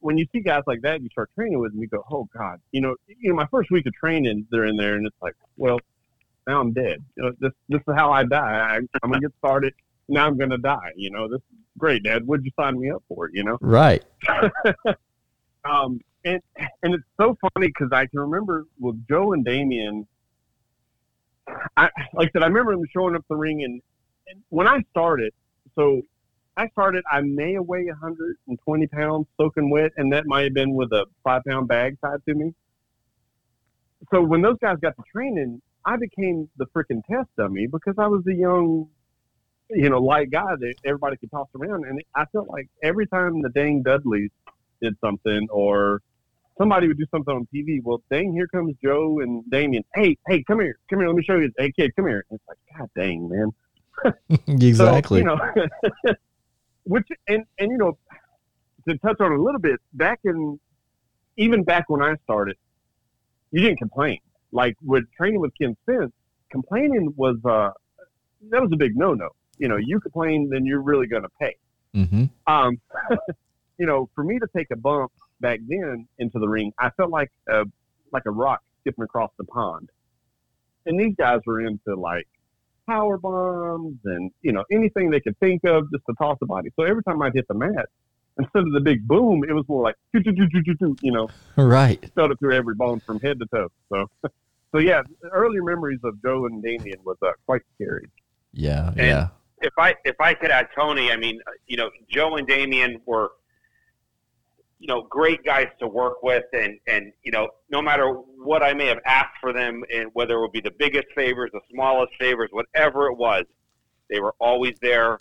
when 0.00 0.16
you 0.16 0.26
see 0.32 0.40
guys 0.40 0.62
like 0.66 0.80
that, 0.82 1.02
you 1.02 1.10
start 1.10 1.30
training 1.34 1.58
with 1.58 1.72
them, 1.72 1.82
you 1.82 1.88
go, 1.88 2.02
oh 2.10 2.26
God, 2.34 2.60
you 2.72 2.80
know, 2.80 2.96
you 3.06 3.30
know, 3.30 3.36
my 3.36 3.46
first 3.50 3.70
week 3.70 3.86
of 3.86 3.92
training, 3.92 4.46
they're 4.50 4.64
in 4.64 4.76
there 4.76 4.94
and 4.94 5.06
it's 5.06 5.16
like, 5.20 5.34
well, 5.56 5.78
now 6.46 6.60
I'm 6.60 6.72
dead. 6.72 7.04
You 7.16 7.24
know, 7.24 7.32
this, 7.40 7.52
this 7.68 7.80
is 7.86 7.94
how 7.94 8.10
I 8.10 8.24
die. 8.24 8.38
I, 8.38 8.76
I'm 9.02 9.10
going 9.10 9.20
to 9.20 9.28
get 9.28 9.36
started. 9.38 9.74
Now 10.08 10.26
I'm 10.26 10.38
going 10.38 10.50
to 10.50 10.58
die. 10.58 10.92
You 10.96 11.10
know, 11.10 11.28
this 11.28 11.38
is 11.38 11.58
great, 11.76 12.02
Dad. 12.02 12.26
What'd 12.26 12.46
you 12.46 12.52
sign 12.58 12.80
me 12.80 12.90
up 12.90 13.02
for? 13.08 13.28
You 13.32 13.44
know? 13.44 13.58
Right. 13.60 14.02
Um, 15.64 16.00
and 16.24 16.40
and 16.82 16.94
it's 16.94 17.04
so 17.18 17.36
funny 17.40 17.68
because 17.68 17.90
I 17.92 18.06
can 18.06 18.20
remember 18.20 18.66
with 18.78 19.06
Joe 19.08 19.32
and 19.32 19.44
Damien. 19.44 20.06
I 21.76 21.90
like 22.14 22.28
I 22.28 22.30
said, 22.32 22.42
I 22.42 22.46
remember 22.46 22.72
him 22.72 22.84
showing 22.92 23.14
up 23.14 23.24
the 23.28 23.36
ring, 23.36 23.62
and, 23.64 23.80
and 24.28 24.42
when 24.48 24.66
I 24.66 24.82
started, 24.90 25.32
so 25.74 26.02
I 26.56 26.68
started, 26.68 27.04
I 27.10 27.20
may 27.22 27.54
have 27.54 27.64
weighed 27.64 27.88
120 27.88 28.86
pounds 28.88 29.26
soaking 29.40 29.70
wet, 29.70 29.92
and 29.96 30.12
that 30.12 30.26
might 30.26 30.44
have 30.44 30.54
been 30.54 30.74
with 30.74 30.92
a 30.92 31.06
five 31.24 31.42
pound 31.46 31.68
bag 31.68 31.96
tied 32.02 32.24
to 32.28 32.34
me. 32.34 32.52
So 34.12 34.22
when 34.22 34.42
those 34.42 34.56
guys 34.60 34.76
got 34.82 34.96
to 34.96 35.02
training, 35.10 35.62
I 35.84 35.96
became 35.96 36.48
the 36.56 36.66
freaking 36.66 37.02
test 37.10 37.28
dummy 37.36 37.66
because 37.66 37.94
I 37.98 38.06
was 38.06 38.22
the 38.24 38.34
young, 38.34 38.88
you 39.70 39.88
know, 39.88 39.98
light 39.98 40.30
guy 40.30 40.56
that 40.58 40.74
everybody 40.84 41.16
could 41.16 41.30
toss 41.30 41.48
around, 41.58 41.86
and 41.86 42.02
I 42.14 42.24
felt 42.26 42.48
like 42.48 42.68
every 42.82 43.06
time 43.06 43.42
the 43.42 43.50
dang 43.50 43.82
Dudleys 43.82 44.30
did 44.82 44.94
something 45.00 45.46
or 45.50 46.02
somebody 46.60 46.88
would 46.88 46.98
do 46.98 47.06
something 47.10 47.34
on 47.34 47.48
TV. 47.54 47.80
Well, 47.82 48.02
dang, 48.10 48.32
here 48.32 48.46
comes 48.48 48.74
Joe 48.84 49.20
and 49.20 49.48
Damien. 49.50 49.82
Hey, 49.94 50.16
hey, 50.28 50.44
come 50.46 50.60
here, 50.60 50.78
come 50.90 50.98
here. 50.98 51.08
Let 51.08 51.16
me 51.16 51.24
show 51.24 51.36
you. 51.36 51.50
Hey, 51.56 51.72
kid, 51.72 51.96
come 51.96 52.06
here. 52.06 52.24
And 52.30 52.38
it's 52.38 52.48
like, 52.48 52.58
God 52.78 52.90
dang, 52.94 53.28
man. 53.28 53.50
exactly. 54.46 55.22
So, 55.22 55.30
you 55.30 55.36
know, 56.04 56.14
which 56.84 57.08
and 57.28 57.44
and 57.58 57.70
you 57.70 57.78
know, 57.78 57.98
to 58.88 58.98
touch 58.98 59.20
on 59.20 59.32
a 59.32 59.40
little 59.40 59.60
bit, 59.60 59.80
back 59.94 60.20
in 60.24 60.60
even 61.36 61.64
back 61.64 61.88
when 61.88 62.02
I 62.02 62.14
started, 62.24 62.56
you 63.52 63.62
didn't 63.62 63.78
complain. 63.78 64.18
Like 64.52 64.76
with 64.82 65.04
training 65.16 65.40
with 65.40 65.52
Ken 65.60 65.76
Spence, 65.82 66.12
complaining 66.50 67.14
was 67.16 67.36
uh 67.44 67.70
that 68.50 68.60
was 68.60 68.70
a 68.72 68.76
big 68.76 68.96
no 68.96 69.14
no. 69.14 69.30
You 69.58 69.68
know, 69.68 69.76
you 69.76 70.00
complain, 70.00 70.48
then 70.50 70.64
you're 70.64 70.80
really 70.80 71.06
going 71.06 71.22
to 71.22 71.28
pay. 71.38 71.54
hmm 71.94 72.24
Um, 72.46 72.80
you 73.78 73.84
know, 73.84 74.08
for 74.14 74.24
me 74.24 74.38
to 74.38 74.46
take 74.56 74.68
a 74.70 74.76
bump 74.76 75.12
back 75.40 75.60
then 75.68 76.06
into 76.18 76.38
the 76.38 76.48
ring, 76.48 76.72
I 76.78 76.90
felt 76.90 77.10
like 77.10 77.30
a 77.48 77.64
like 78.12 78.24
a 78.26 78.30
rock 78.30 78.62
skipping 78.80 79.04
across 79.04 79.30
the 79.38 79.44
pond. 79.44 79.88
And 80.86 80.98
these 80.98 81.14
guys 81.16 81.40
were 81.46 81.60
into 81.60 81.94
like 81.94 82.26
power 82.88 83.18
bombs 83.18 83.98
and 84.04 84.30
you 84.42 84.52
know 84.52 84.64
anything 84.72 85.10
they 85.10 85.20
could 85.20 85.38
think 85.38 85.62
of 85.64 85.90
just 85.92 86.04
to 86.06 86.14
toss 86.18 86.38
the 86.40 86.46
body. 86.46 86.70
So 86.76 86.84
every 86.84 87.02
time 87.04 87.20
I'd 87.22 87.34
hit 87.34 87.46
the 87.48 87.54
mat, 87.54 87.86
instead 88.38 88.62
of 88.62 88.72
the 88.72 88.80
big 88.80 89.06
boom, 89.06 89.44
it 89.48 89.52
was 89.52 89.64
more 89.68 89.82
like 89.82 89.96
you 90.14 91.12
know, 91.12 91.28
Right. 91.56 92.10
felt 92.14 92.30
it 92.30 92.38
through 92.38 92.54
every 92.54 92.74
bone 92.74 93.00
from 93.00 93.20
head 93.20 93.38
to 93.40 93.46
toe. 93.46 93.68
So, 93.90 94.06
so 94.72 94.78
yeah, 94.78 95.02
earlier 95.32 95.62
memories 95.62 96.00
of 96.04 96.20
Joe 96.22 96.46
and 96.46 96.62
Damien 96.62 96.98
was 97.04 97.16
uh, 97.22 97.32
quite 97.46 97.62
scary. 97.74 98.08
Yeah. 98.52 98.92
Yeah. 98.96 99.28
if 99.62 99.72
I 99.78 99.94
if 100.04 100.16
I 100.20 100.34
could 100.34 100.50
add 100.50 100.68
Tony, 100.74 101.12
I 101.12 101.16
mean, 101.16 101.40
you 101.66 101.76
know, 101.76 101.90
Joe 102.08 102.36
and 102.36 102.46
Damien 102.46 103.00
were, 103.06 103.32
you 104.80 104.88
know, 104.88 105.02
great 105.08 105.44
guys 105.44 105.68
to 105.78 105.86
work 105.86 106.22
with, 106.22 106.44
and 106.52 106.78
and 106.88 107.12
you 107.22 107.30
know, 107.30 107.48
no 107.70 107.80
matter 107.80 108.08
what 108.08 108.62
I 108.62 108.74
may 108.74 108.86
have 108.86 109.00
asked 109.06 109.36
for 109.40 109.52
them, 109.52 109.84
and 109.94 110.10
whether 110.14 110.34
it 110.34 110.40
would 110.40 110.52
be 110.52 110.60
the 110.60 110.74
biggest 110.78 111.06
favors, 111.14 111.50
the 111.52 111.60
smallest 111.72 112.12
favors, 112.18 112.48
whatever 112.50 113.06
it 113.06 113.16
was, 113.16 113.44
they 114.08 114.20
were 114.20 114.34
always 114.40 114.74
there, 114.82 115.18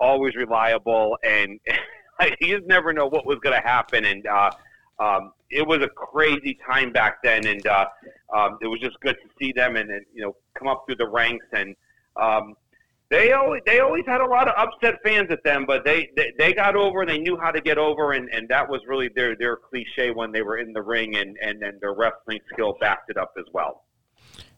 always 0.00 0.34
reliable, 0.34 1.16
and 1.22 1.60
you 2.40 2.56
just 2.56 2.66
never 2.66 2.92
know 2.92 3.06
what 3.06 3.26
was 3.26 3.38
going 3.42 3.54
to 3.60 3.66
happen, 3.66 4.04
and. 4.04 4.26
uh 4.26 4.50
um, 5.00 5.32
it 5.50 5.66
was 5.66 5.80
a 5.82 5.88
crazy 5.88 6.58
time 6.70 6.92
back 6.92 7.22
then, 7.24 7.46
and 7.46 7.66
uh, 7.66 7.86
um, 8.34 8.58
it 8.60 8.66
was 8.66 8.80
just 8.80 9.00
good 9.00 9.16
to 9.16 9.28
see 9.40 9.52
them 9.52 9.76
and, 9.76 9.90
and 9.90 10.04
you 10.14 10.22
know 10.22 10.36
come 10.54 10.68
up 10.68 10.84
through 10.86 10.96
the 10.96 11.08
ranks 11.08 11.46
and 11.52 11.74
um, 12.20 12.54
they 13.10 13.32
always 13.32 13.60
they 13.66 13.80
always 13.80 14.04
had 14.06 14.20
a 14.20 14.26
lot 14.26 14.48
of 14.48 14.54
upset 14.56 15.00
fans 15.04 15.30
at 15.30 15.42
them, 15.44 15.64
but 15.66 15.84
they, 15.84 16.08
they 16.16 16.32
they 16.38 16.52
got 16.52 16.76
over 16.76 17.00
and 17.00 17.10
they 17.10 17.18
knew 17.18 17.36
how 17.36 17.50
to 17.50 17.60
get 17.60 17.76
over, 17.76 18.12
and, 18.12 18.28
and 18.30 18.48
that 18.48 18.68
was 18.68 18.80
really 18.86 19.08
their 19.14 19.36
their 19.36 19.56
cliche 19.56 20.12
when 20.12 20.30
they 20.30 20.42
were 20.42 20.58
in 20.58 20.72
the 20.72 20.82
ring, 20.82 21.16
and 21.16 21.36
and 21.42 21.60
then 21.60 21.78
their 21.80 21.92
wrestling 21.94 22.38
skill 22.52 22.76
backed 22.80 23.10
it 23.10 23.16
up 23.16 23.34
as 23.36 23.44
well. 23.52 23.84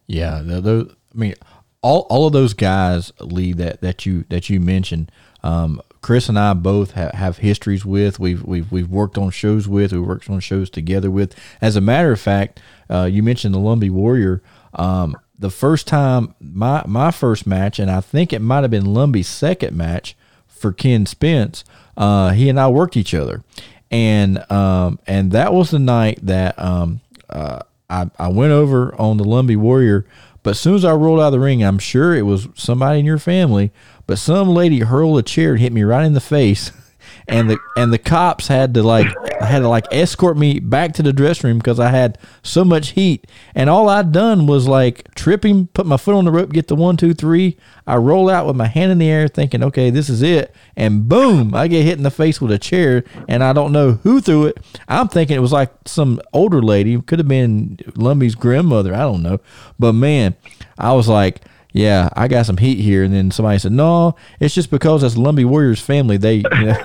Yeah, 0.06 0.42
tho- 0.44 0.60
those, 0.60 0.94
I 1.14 1.18
mean, 1.18 1.34
all 1.80 2.06
all 2.10 2.26
of 2.26 2.34
those 2.34 2.52
guys, 2.52 3.10
Lee, 3.20 3.54
that 3.54 3.80
that 3.80 4.04
you 4.04 4.24
that 4.28 4.50
you 4.50 4.60
mentioned. 4.60 5.10
Um, 5.42 5.80
Chris 6.02 6.28
and 6.28 6.38
I 6.38 6.52
both 6.52 6.92
ha- 6.92 7.10
have 7.14 7.38
histories 7.38 7.86
with. 7.86 8.20
We've 8.20 8.42
we've 8.42 8.70
we've 8.70 8.90
worked 8.90 9.16
on 9.16 9.30
shows 9.30 9.66
with. 9.66 9.92
We've 9.92 10.06
worked 10.06 10.28
on 10.28 10.40
shows 10.40 10.68
together 10.68 11.10
with. 11.10 11.34
As 11.62 11.74
a 11.74 11.80
matter 11.80 12.12
of 12.12 12.20
fact, 12.20 12.60
uh, 12.90 13.08
you 13.10 13.22
mentioned 13.22 13.54
the 13.54 13.58
Lumbee 13.58 13.90
Warrior. 13.90 14.42
Um, 14.74 15.16
the 15.42 15.50
first 15.50 15.86
time 15.86 16.34
my 16.40 16.82
my 16.86 17.10
first 17.10 17.46
match, 17.46 17.78
and 17.78 17.90
I 17.90 18.00
think 18.00 18.32
it 18.32 18.38
might 18.38 18.62
have 18.62 18.70
been 18.70 18.86
Lumbee's 18.86 19.28
second 19.28 19.76
match 19.76 20.16
for 20.46 20.72
Ken 20.72 21.04
Spence. 21.04 21.64
Uh, 21.96 22.30
he 22.30 22.48
and 22.48 22.58
I 22.58 22.68
worked 22.68 22.96
each 22.96 23.12
other, 23.12 23.42
and 23.90 24.50
um, 24.50 25.00
and 25.06 25.32
that 25.32 25.52
was 25.52 25.70
the 25.70 25.80
night 25.80 26.20
that 26.22 26.58
um, 26.58 27.00
uh, 27.28 27.60
I 27.90 28.08
I 28.18 28.28
went 28.28 28.52
over 28.52 28.94
on 28.98 29.18
the 29.18 29.24
Lumby 29.24 29.56
Warrior. 29.56 30.06
But 30.44 30.52
as 30.52 30.60
soon 30.60 30.74
as 30.74 30.84
I 30.84 30.92
rolled 30.92 31.20
out 31.20 31.26
of 31.26 31.32
the 31.32 31.40
ring, 31.40 31.62
I'm 31.62 31.78
sure 31.78 32.14
it 32.14 32.22
was 32.22 32.48
somebody 32.54 32.98
in 32.98 33.06
your 33.06 33.18
family, 33.18 33.70
but 34.08 34.18
some 34.18 34.48
lady 34.48 34.80
hurled 34.80 35.18
a 35.18 35.22
chair 35.22 35.52
and 35.52 35.60
hit 35.60 35.72
me 35.72 35.82
right 35.82 36.04
in 36.04 36.14
the 36.14 36.20
face. 36.20 36.72
And 37.28 37.50
the 37.50 37.58
and 37.76 37.92
the 37.92 37.98
cops 37.98 38.48
had 38.48 38.74
to 38.74 38.82
like 38.82 39.06
had 39.40 39.60
to 39.60 39.68
like 39.68 39.86
escort 39.92 40.36
me 40.36 40.60
back 40.60 40.92
to 40.94 41.02
the 41.02 41.12
dressing 41.12 41.48
room 41.48 41.58
because 41.58 41.80
I 41.80 41.90
had 41.90 42.18
so 42.42 42.64
much 42.64 42.90
heat. 42.90 43.26
And 43.54 43.70
all 43.70 43.88
I'd 43.88 44.12
done 44.12 44.46
was 44.46 44.68
like 44.68 45.14
tripping, 45.14 45.68
put 45.68 45.86
my 45.86 45.96
foot 45.96 46.14
on 46.14 46.24
the 46.24 46.32
rope, 46.32 46.52
get 46.52 46.68
the 46.68 46.76
one, 46.76 46.96
two, 46.96 47.14
three. 47.14 47.56
I 47.86 47.96
roll 47.96 48.30
out 48.30 48.46
with 48.46 48.56
my 48.56 48.66
hand 48.66 48.92
in 48.92 48.98
the 48.98 49.08
air, 49.08 49.28
thinking, 49.28 49.62
okay, 49.62 49.90
this 49.90 50.08
is 50.08 50.22
it. 50.22 50.54
And 50.76 51.08
boom, 51.08 51.54
I 51.54 51.68
get 51.68 51.84
hit 51.84 51.96
in 51.96 52.04
the 52.04 52.10
face 52.10 52.40
with 52.40 52.52
a 52.52 52.58
chair, 52.58 53.04
and 53.28 53.42
I 53.42 53.52
don't 53.52 53.72
know 53.72 53.92
who 54.02 54.20
threw 54.20 54.46
it. 54.46 54.58
I'm 54.88 55.08
thinking 55.08 55.36
it 55.36 55.40
was 55.40 55.52
like 55.52 55.72
some 55.86 56.20
older 56.32 56.62
lady, 56.62 57.00
could 57.02 57.18
have 57.18 57.28
been 57.28 57.78
Lumbee's 57.96 58.34
grandmother. 58.34 58.94
I 58.94 59.00
don't 59.00 59.22
know, 59.22 59.40
but 59.78 59.92
man, 59.92 60.36
I 60.78 60.92
was 60.92 61.08
like 61.08 61.42
yeah, 61.72 62.08
I 62.14 62.28
got 62.28 62.46
some 62.46 62.56
heat 62.58 62.78
here. 62.80 63.02
And 63.04 63.12
then 63.14 63.30
somebody 63.30 63.58
said, 63.58 63.72
no, 63.72 64.14
it's 64.40 64.54
just 64.54 64.70
because 64.70 65.02
that's 65.02 65.14
Lumbee 65.14 65.44
Warriors 65.44 65.80
family. 65.80 66.16
They, 66.16 66.36
you 66.58 66.64
know, 66.66 66.76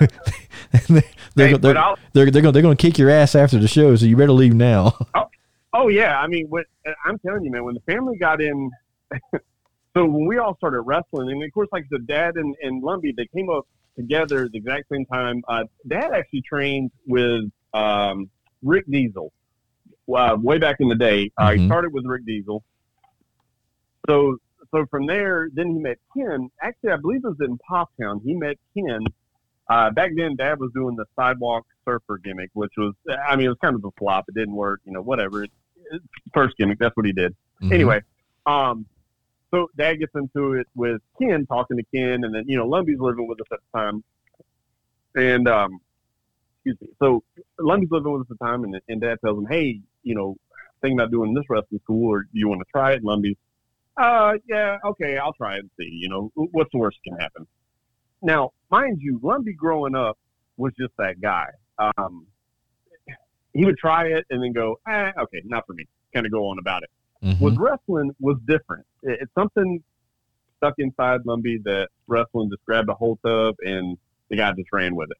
they're, 0.88 1.48
Hey, 1.48 1.56
they're, 1.56 1.78
I'll- 1.78 1.98
they're, 2.12 2.30
they're, 2.30 2.42
going 2.42 2.52
they're 2.52 2.62
going 2.62 2.76
to 2.76 2.80
kick 2.80 2.98
your 2.98 3.10
ass 3.10 3.34
after 3.34 3.58
the 3.58 3.68
show. 3.68 3.94
So 3.96 4.06
you 4.06 4.16
better 4.16 4.32
leave 4.32 4.54
now. 4.54 4.94
Oh 5.14 5.84
oh 5.84 5.88
yeah, 5.88 6.18
I 6.18 6.26
mean, 6.26 6.46
what, 6.48 6.64
I'm 7.04 7.18
telling 7.18 7.44
you, 7.44 7.50
man. 7.50 7.62
When 7.62 7.74
the 7.74 7.80
family 7.92 8.16
got 8.16 8.40
in, 8.40 8.70
so 9.32 10.04
when 10.06 10.26
we 10.26 10.38
all 10.38 10.56
started 10.56 10.80
wrestling, 10.80 11.30
and 11.30 11.42
of 11.44 11.52
course, 11.52 11.68
like 11.72 11.84
the 11.90 11.98
dad 12.00 12.36
and, 12.36 12.56
and 12.62 12.82
Lumbee, 12.82 13.14
they 13.14 13.26
came 13.36 13.50
up 13.50 13.66
together 13.96 14.44
at 14.46 14.52
the 14.52 14.58
exact 14.58 14.86
same 14.90 15.04
time. 15.06 15.42
Uh, 15.46 15.64
dad 15.86 16.10
actually 16.14 16.40
trained 16.42 16.90
with 17.06 17.42
um, 17.74 18.30
Rick 18.62 18.86
Diesel 18.90 19.30
uh, 20.12 20.36
way 20.40 20.56
back 20.58 20.76
in 20.80 20.88
the 20.88 20.94
day. 20.96 21.30
Uh, 21.36 21.52
He 21.52 21.58
Mhm. 21.58 21.66
started 21.66 21.92
with 21.92 22.06
Rick 22.06 22.24
Diesel. 22.26 22.64
So 24.08 24.38
so 24.70 24.86
from 24.90 25.06
there, 25.06 25.48
then 25.52 25.68
he 25.68 25.78
met 25.78 25.98
Ken. 26.16 26.50
Actually, 26.62 26.92
I 26.92 26.96
believe 26.96 27.24
it 27.24 27.28
was 27.28 27.40
in 27.40 27.58
Pop 27.58 27.90
Town. 28.00 28.20
He 28.24 28.34
met 28.34 28.56
Ken. 28.74 29.00
Uh, 29.70 29.90
back 29.90 30.12
then, 30.16 30.36
Dad 30.36 30.58
was 30.58 30.70
doing 30.74 30.96
the 30.96 31.04
sidewalk 31.14 31.64
surfer 31.84 32.18
gimmick, 32.18 32.50
which 32.54 32.72
was, 32.76 32.94
I 33.26 33.36
mean, 33.36 33.46
it 33.46 33.50
was 33.50 33.58
kind 33.62 33.76
of 33.76 33.84
a 33.84 33.90
flop. 33.98 34.24
It 34.28 34.34
didn't 34.34 34.54
work, 34.54 34.80
you 34.84 34.92
know, 34.92 35.02
whatever. 35.02 35.44
It, 35.44 35.50
it's 35.90 36.04
first 36.32 36.56
gimmick. 36.56 36.78
That's 36.78 36.96
what 36.96 37.06
he 37.06 37.12
did. 37.12 37.34
Mhm. 37.62 37.72
Anyway, 37.72 38.00
um, 38.46 38.86
so 39.50 39.68
Dad 39.76 39.94
gets 39.94 40.12
into 40.14 40.54
it 40.54 40.66
with 40.74 41.00
Ken, 41.20 41.46
talking 41.46 41.76
to 41.76 41.82
Ken, 41.94 42.24
and 42.24 42.34
then 42.34 42.44
you 42.46 42.56
know 42.56 42.66
Lumbee's 42.66 43.00
living 43.00 43.26
with 43.26 43.40
us 43.40 43.46
at 43.52 43.58
the 43.72 43.78
time, 43.78 44.04
and 45.16 45.48
um, 45.48 45.80
excuse 46.56 46.76
me. 46.80 46.88
So 46.98 47.22
Lumbee's 47.58 47.90
living 47.90 48.12
with 48.12 48.22
us 48.22 48.26
at 48.30 48.38
the 48.38 48.44
time, 48.44 48.64
and, 48.64 48.78
and 48.88 49.00
Dad 49.00 49.18
tells 49.24 49.38
him, 49.38 49.46
"Hey, 49.46 49.80
you 50.02 50.14
know, 50.14 50.36
thinking 50.82 50.98
about 50.98 51.10
doing 51.10 51.34
this 51.34 51.44
wrestling 51.48 51.80
school, 51.80 52.10
or 52.10 52.22
do 52.22 52.28
you 52.34 52.48
want 52.48 52.60
to 52.60 52.66
try 52.70 52.92
it?" 52.92 52.96
And 52.96 53.04
Lumbee's, 53.04 53.36
"Uh, 53.98 54.34
yeah, 54.46 54.78
okay, 54.84 55.18
I'll 55.18 55.32
try 55.32 55.56
and 55.56 55.68
see. 55.78 55.88
You 55.90 56.08
know, 56.08 56.30
what's 56.34 56.70
the 56.72 56.78
worst 56.78 56.98
that 57.04 57.10
can 57.10 57.20
happen?" 57.20 57.46
Now, 58.22 58.52
mind 58.70 58.98
you, 59.00 59.18
Lumbee 59.20 59.56
growing 59.56 59.94
up 59.94 60.18
was 60.56 60.72
just 60.78 60.92
that 60.98 61.20
guy. 61.20 61.46
Um, 61.78 62.26
he 63.54 63.64
would 63.64 63.78
try 63.78 64.06
it 64.06 64.26
and 64.30 64.42
then 64.42 64.52
go, 64.52 64.78
eh, 64.88 65.12
okay, 65.18 65.42
not 65.44 65.66
for 65.66 65.72
me. 65.72 65.86
Kind 66.12 66.26
of 66.26 66.32
go 66.32 66.46
on 66.46 66.58
about 66.58 66.82
it 66.82 66.90
Mhm. 67.22 67.40
with 67.40 67.56
wrestling 67.56 68.14
was 68.20 68.38
different. 68.46 68.86
It, 69.02 69.20
it's 69.22 69.34
something 69.34 69.82
stuck 70.56 70.74
inside 70.78 71.22
Lumbee 71.24 71.62
that 71.64 71.88
wrestling 72.06 72.50
just 72.50 72.64
grabbed 72.64 72.88
a 72.88 72.94
hold 72.94 73.18
of, 73.24 73.56
and 73.60 73.96
the 74.28 74.36
guy 74.36 74.52
just 74.52 74.72
ran 74.72 74.94
with 74.94 75.10
it. 75.10 75.16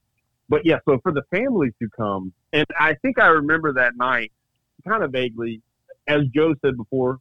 But 0.49 0.65
yeah, 0.65 0.79
so 0.85 0.99
for 0.99 1.13
the 1.13 1.23
families 1.31 1.73
to 1.81 1.89
come, 1.91 2.33
and 2.53 2.67
I 2.79 2.95
think 2.95 3.19
I 3.19 3.27
remember 3.29 3.73
that 3.75 3.97
night, 3.97 4.33
kind 4.87 5.03
of 5.03 5.13
vaguely, 5.13 5.63
as 6.07 6.27
Joe 6.35 6.55
said 6.63 6.77
before, 6.77 7.19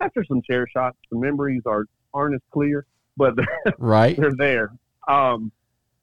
after 0.00 0.24
some 0.24 0.42
chair 0.42 0.66
shots, 0.66 0.96
the 1.10 1.18
memories 1.18 1.62
are 1.66 1.86
aren't 2.12 2.34
as 2.34 2.40
clear, 2.50 2.86
but 3.16 3.34
Right. 3.78 4.16
they're 4.16 4.34
there. 4.36 4.72
Um, 5.08 5.52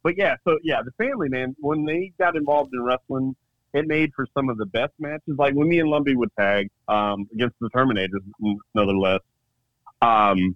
but 0.03 0.17
yeah, 0.17 0.35
so 0.47 0.57
yeah, 0.63 0.81
the 0.83 0.91
family 1.03 1.29
man, 1.29 1.55
when 1.59 1.85
they 1.85 2.13
got 2.17 2.35
involved 2.35 2.73
in 2.73 2.81
wrestling, 2.83 3.35
it 3.73 3.87
made 3.87 4.11
for 4.15 4.25
some 4.33 4.49
of 4.49 4.57
the 4.57 4.65
best 4.65 4.93
matches. 4.99 5.35
Like 5.37 5.53
when 5.53 5.67
me 5.67 5.79
and 5.79 5.89
Lumbee 5.89 6.15
would 6.15 6.29
tag 6.37 6.69
um, 6.87 7.27
against 7.33 7.55
the 7.59 7.69
Terminators, 7.69 8.57
nonetheless. 8.73 9.19
Um, 10.01 10.55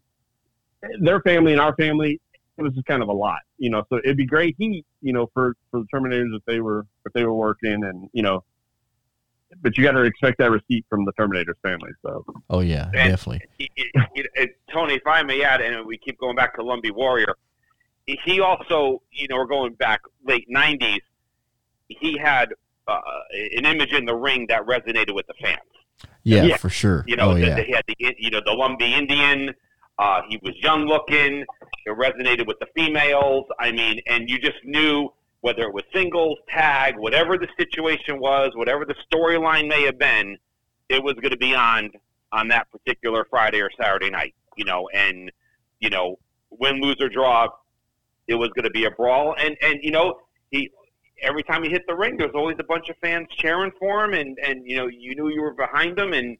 their 1.00 1.19
family 1.21 1.51
and 1.51 1.62
our 1.62 1.75
family, 1.75 2.19
it 2.57 2.62
was 2.62 2.74
just 2.74 2.86
kind 2.86 3.03
of 3.03 3.10
a 3.10 3.13
lot, 3.13 3.39
you 3.57 3.69
know. 3.69 3.83
So 3.89 3.98
it'd 3.98 4.17
be 4.17 4.25
great 4.25 4.55
heat, 4.57 4.86
you 5.01 5.13
know, 5.13 5.29
for 5.33 5.55
for 5.69 5.81
the 5.81 5.88
Terminators 5.93 6.36
if 6.36 6.43
they 6.45 6.60
were 6.60 6.86
if 7.05 7.13
they 7.13 7.25
were 7.25 7.33
working, 7.33 7.83
and 7.83 8.10
you 8.13 8.24
know. 8.24 8.43
But 9.62 9.77
you 9.77 9.84
got 9.84 9.91
to 9.91 10.01
expect 10.03 10.38
that 10.39 10.50
receipt 10.51 10.86
from 10.89 11.05
the 11.05 11.12
Terminators 11.13 11.55
family. 11.62 11.91
So 12.01 12.24
Oh 12.50 12.60
yeah, 12.62 12.86
And- 12.93 13.12
definitely. 13.12 13.41
it- 13.60 14.55
Tony, 14.72 14.96
if 14.96 15.05
I 15.05 15.22
may 15.24 15.43
add, 15.43 15.62
and 15.62 15.86
we 15.86 15.98
keep 15.98 16.17
going 16.20 16.36
back 16.36 16.55
to 16.55 16.62
Lumbee 16.62 16.91
Warrior, 16.91 17.36
he 18.05 18.39
also, 18.39 19.01
you 19.12 19.27
know, 19.27 19.36
we're 19.38 19.46
going 19.46 19.74
back 19.74 20.01
late 20.25 20.48
'90s. 20.50 21.01
He 21.89 22.17
had 22.17 22.53
uh, 22.88 23.00
an 23.58 23.65
image 23.65 23.91
in 23.93 24.05
the 24.05 24.15
ring 24.15 24.46
that 24.48 24.65
resonated 24.65 25.13
with 25.13 25.27
the 25.27 25.34
fans. 25.41 25.60
Yeah, 26.24 26.43
Yeah. 26.43 26.58
for 26.58 26.70
sure. 26.70 27.03
You 27.08 27.15
know, 27.15 27.31
oh 27.31 27.34
the, 27.36 27.41
yeah. 27.41 27.62
he 27.62 27.72
had 27.74 27.84
the, 27.88 27.96
you 28.17 28.31
know, 28.31 28.41
the 28.46 28.51
Lumbee 28.51 28.91
Indian. 28.98 29.53
Uh, 30.00 30.22
he 30.27 30.38
was 30.41 30.55
young 30.62 30.86
looking. 30.88 31.46
It 31.86 31.89
resonated 31.98 32.48
with 32.48 32.58
the 32.60 32.67
females. 32.75 33.46
I 33.60 33.72
mean, 33.72 34.01
and 34.08 34.29
you 34.29 34.39
just 34.39 34.58
knew 34.63 35.13
whether 35.41 35.63
it 35.63 35.74
was 35.74 35.83
singles, 35.93 36.38
tag, 36.48 36.95
whatever 36.98 37.38
the 37.38 37.48
situation 37.57 38.19
was, 38.19 38.51
whatever 38.55 38.86
the 38.86 38.95
storyline 39.12 39.67
may 39.67 39.83
have 39.83 40.00
been, 40.00 40.38
it 40.89 41.03
was 41.03 41.13
going 41.15 41.31
to 41.31 41.38
be 41.38 41.53
on 41.55 41.89
on 42.31 42.48
that 42.48 42.67
particular 42.71 43.25
Friday 43.29 43.60
or 43.60 43.69
Saturday 43.79 44.10
night. 44.10 44.33
You 44.55 44.65
know, 44.65 44.88
and 44.93 45.31
you 45.79 45.89
know, 45.89 46.17
win, 46.50 46.81
lose 46.81 46.98
or 47.01 47.10
draw, 47.10 47.48
it 48.27 48.36
was 48.36 48.50
going 48.50 48.65
to 48.65 48.71
be 48.71 48.86
a 48.86 48.91
brawl. 48.91 49.36
And 49.38 49.57
and 49.62 49.79
you 49.81 49.91
know, 49.91 50.19
he 50.51 50.69
every 51.21 51.43
time 51.43 51.63
he 51.63 51.69
hit 51.69 51.83
the 51.88 51.95
ring, 51.95 52.17
there 52.17 52.27
was 52.27 52.36
always 52.36 52.57
a 52.60 52.63
bunch 52.63 52.89
of 52.89 52.95
fans 52.98 53.27
cheering 53.38 53.71
for 53.79 54.05
him, 54.05 54.13
and 54.13 54.38
and 54.45 54.65
you 54.65 54.77
know, 54.77 54.88
you 54.88 55.15
knew 55.15 55.29
you 55.29 55.41
were 55.41 55.53
behind 55.53 55.98
him, 55.98 56.13
and 56.13 56.38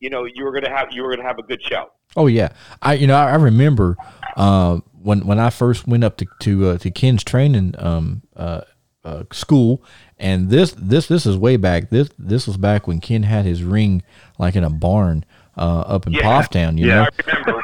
you 0.00 0.10
know, 0.10 0.24
you 0.24 0.44
were 0.44 0.50
going 0.52 0.64
to 0.64 0.70
have 0.70 0.88
you 0.92 1.02
were 1.02 1.16
to 1.16 1.22
have 1.22 1.38
a 1.38 1.42
good 1.42 1.62
show. 1.62 1.90
Oh 2.16 2.26
yeah, 2.26 2.50
I 2.82 2.94
you 2.94 3.06
know 3.06 3.16
I, 3.16 3.30
I 3.30 3.34
remember 3.36 3.96
uh, 4.36 4.78
when 5.02 5.26
when 5.26 5.38
I 5.38 5.50
first 5.50 5.86
went 5.86 6.04
up 6.04 6.16
to 6.18 6.26
to 6.40 6.68
uh, 6.70 6.78
to 6.78 6.90
Ken's 6.90 7.24
training 7.24 7.74
um, 7.78 8.22
uh, 8.36 8.62
uh, 9.04 9.24
school, 9.32 9.82
and 10.18 10.48
this 10.50 10.72
this 10.78 11.06
this 11.08 11.26
is 11.26 11.36
way 11.36 11.56
back. 11.56 11.90
This 11.90 12.08
this 12.18 12.46
was 12.46 12.56
back 12.56 12.86
when 12.86 13.00
Ken 13.00 13.22
had 13.24 13.44
his 13.44 13.62
ring 13.64 14.02
like 14.38 14.54
in 14.56 14.62
a 14.64 14.70
barn 14.70 15.24
uh, 15.56 15.80
up 15.80 16.06
in 16.06 16.12
Yeah. 16.12 16.20
Pfafftown. 16.22 16.78
You 16.78 16.86
know, 16.86 17.02
I 17.02 17.08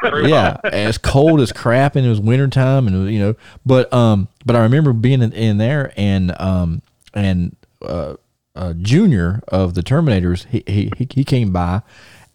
remember. 0.03 0.27
yeah, 0.27 0.57
it's 0.65 0.97
cold 0.97 1.39
as 1.39 1.51
crap, 1.53 1.95
and 1.95 2.05
it 2.05 2.09
was 2.09 2.19
wintertime, 2.19 2.87
and 2.87 3.03
was, 3.03 3.11
you 3.11 3.19
know, 3.19 3.35
but 3.65 3.91
um, 3.93 4.27
but 4.45 4.55
I 4.57 4.59
remember 4.63 4.91
being 4.93 5.21
in, 5.21 5.31
in 5.33 5.57
there, 5.59 5.93
and 5.95 6.33
um, 6.41 6.81
and 7.13 7.55
uh, 7.81 8.15
uh, 8.55 8.73
Junior 8.73 9.41
of 9.47 9.75
the 9.75 9.81
Terminators, 9.81 10.45
he 10.47 10.63
he- 10.67 10.91
he 11.09 11.23
came 11.23 11.51
by, 11.53 11.81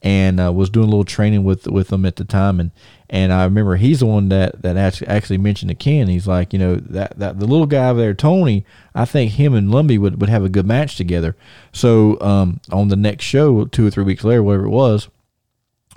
and 0.06 0.38
uh, 0.38 0.52
was 0.52 0.70
doing 0.70 0.86
a 0.86 0.88
little 0.88 1.04
training 1.04 1.42
with 1.42 1.66
with 1.66 1.88
them 1.88 2.06
at 2.06 2.14
the 2.14 2.24
time, 2.24 2.60
and 2.60 2.70
and 3.10 3.32
I 3.32 3.42
remember 3.42 3.74
he's 3.74 3.98
the 3.98 4.06
one 4.06 4.28
that 4.28 4.62
that 4.62 4.76
actually 5.02 5.38
mentioned 5.38 5.70
to 5.70 5.74
Ken, 5.74 6.06
he's 6.06 6.28
like, 6.28 6.52
you 6.52 6.60
know, 6.60 6.76
that 6.76 7.18
that 7.18 7.40
the 7.40 7.46
little 7.46 7.66
guy 7.66 7.88
over 7.88 7.98
there, 7.98 8.14
Tony, 8.14 8.64
I 8.94 9.04
think 9.04 9.32
him 9.32 9.52
and 9.52 9.68
Lumbee 9.68 9.98
would 9.98 10.20
would 10.20 10.30
have 10.30 10.44
a 10.44 10.48
good 10.48 10.64
match 10.64 10.96
together. 10.96 11.34
So 11.72 12.20
um, 12.20 12.60
on 12.70 12.86
the 12.86 12.94
next 12.94 13.24
show, 13.24 13.64
two 13.64 13.84
or 13.84 13.90
three 13.90 14.04
weeks 14.04 14.22
later, 14.22 14.44
whatever 14.44 14.66
it 14.66 14.70
was 14.70 15.08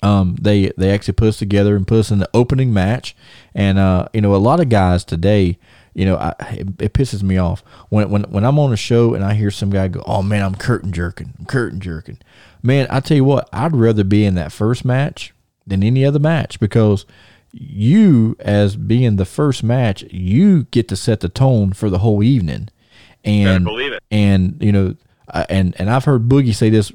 um, 0.01 0.35
they 0.41 0.71
they 0.77 0.91
actually 0.91 1.13
put 1.13 1.27
us 1.27 1.37
together 1.37 1.75
and 1.75 1.87
put 1.87 1.99
us 1.99 2.11
in 2.11 2.19
the 2.19 2.29
opening 2.33 2.73
match. 2.73 3.15
And 3.53 3.77
uh, 3.77 4.07
you 4.13 4.21
know, 4.21 4.33
a 4.33 4.37
lot 4.37 4.59
of 4.59 4.69
guys 4.69 5.03
today, 5.03 5.57
you 5.93 6.05
know, 6.05 6.15
I, 6.15 6.33
it, 6.51 6.67
it 6.81 6.93
pisses 6.93 7.23
me 7.23 7.37
off 7.37 7.61
when 7.89 8.09
when 8.09 8.23
when 8.23 8.45
I'm 8.45 8.59
on 8.59 8.73
a 8.73 8.77
show 8.77 9.13
and 9.13 9.23
I 9.23 9.33
hear 9.33 9.51
some 9.51 9.69
guy 9.69 9.87
go, 9.87 10.03
"Oh 10.05 10.21
man, 10.21 10.43
I'm 10.43 10.55
curtain 10.55 10.91
jerking, 10.91 11.33
I'm 11.37 11.45
curtain 11.45 11.79
jerking." 11.79 12.17
Man, 12.61 12.87
I 12.89 12.99
tell 12.99 13.17
you 13.17 13.23
what, 13.23 13.49
I'd 13.53 13.75
rather 13.75 14.03
be 14.03 14.25
in 14.25 14.35
that 14.35 14.51
first 14.51 14.83
match 14.83 15.33
than 15.65 15.83
any 15.83 16.03
other 16.03 16.19
match 16.19 16.59
because 16.59 17.05
you, 17.51 18.35
as 18.39 18.75
being 18.75 19.15
the 19.15 19.25
first 19.25 19.63
match, 19.63 20.03
you 20.11 20.63
get 20.65 20.87
to 20.89 20.95
set 20.95 21.21
the 21.21 21.29
tone 21.29 21.73
for 21.73 21.89
the 21.89 21.99
whole 21.99 22.23
evening. 22.23 22.69
And 23.23 23.65
believe 23.65 23.91
it. 23.91 24.03
and 24.11 24.55
you 24.61 24.71
know 24.71 24.95
and 25.49 25.75
and 25.79 25.89
I've 25.89 26.05
heard 26.05 26.29
Boogie 26.29 26.55
say 26.55 26.69
this 26.69 26.91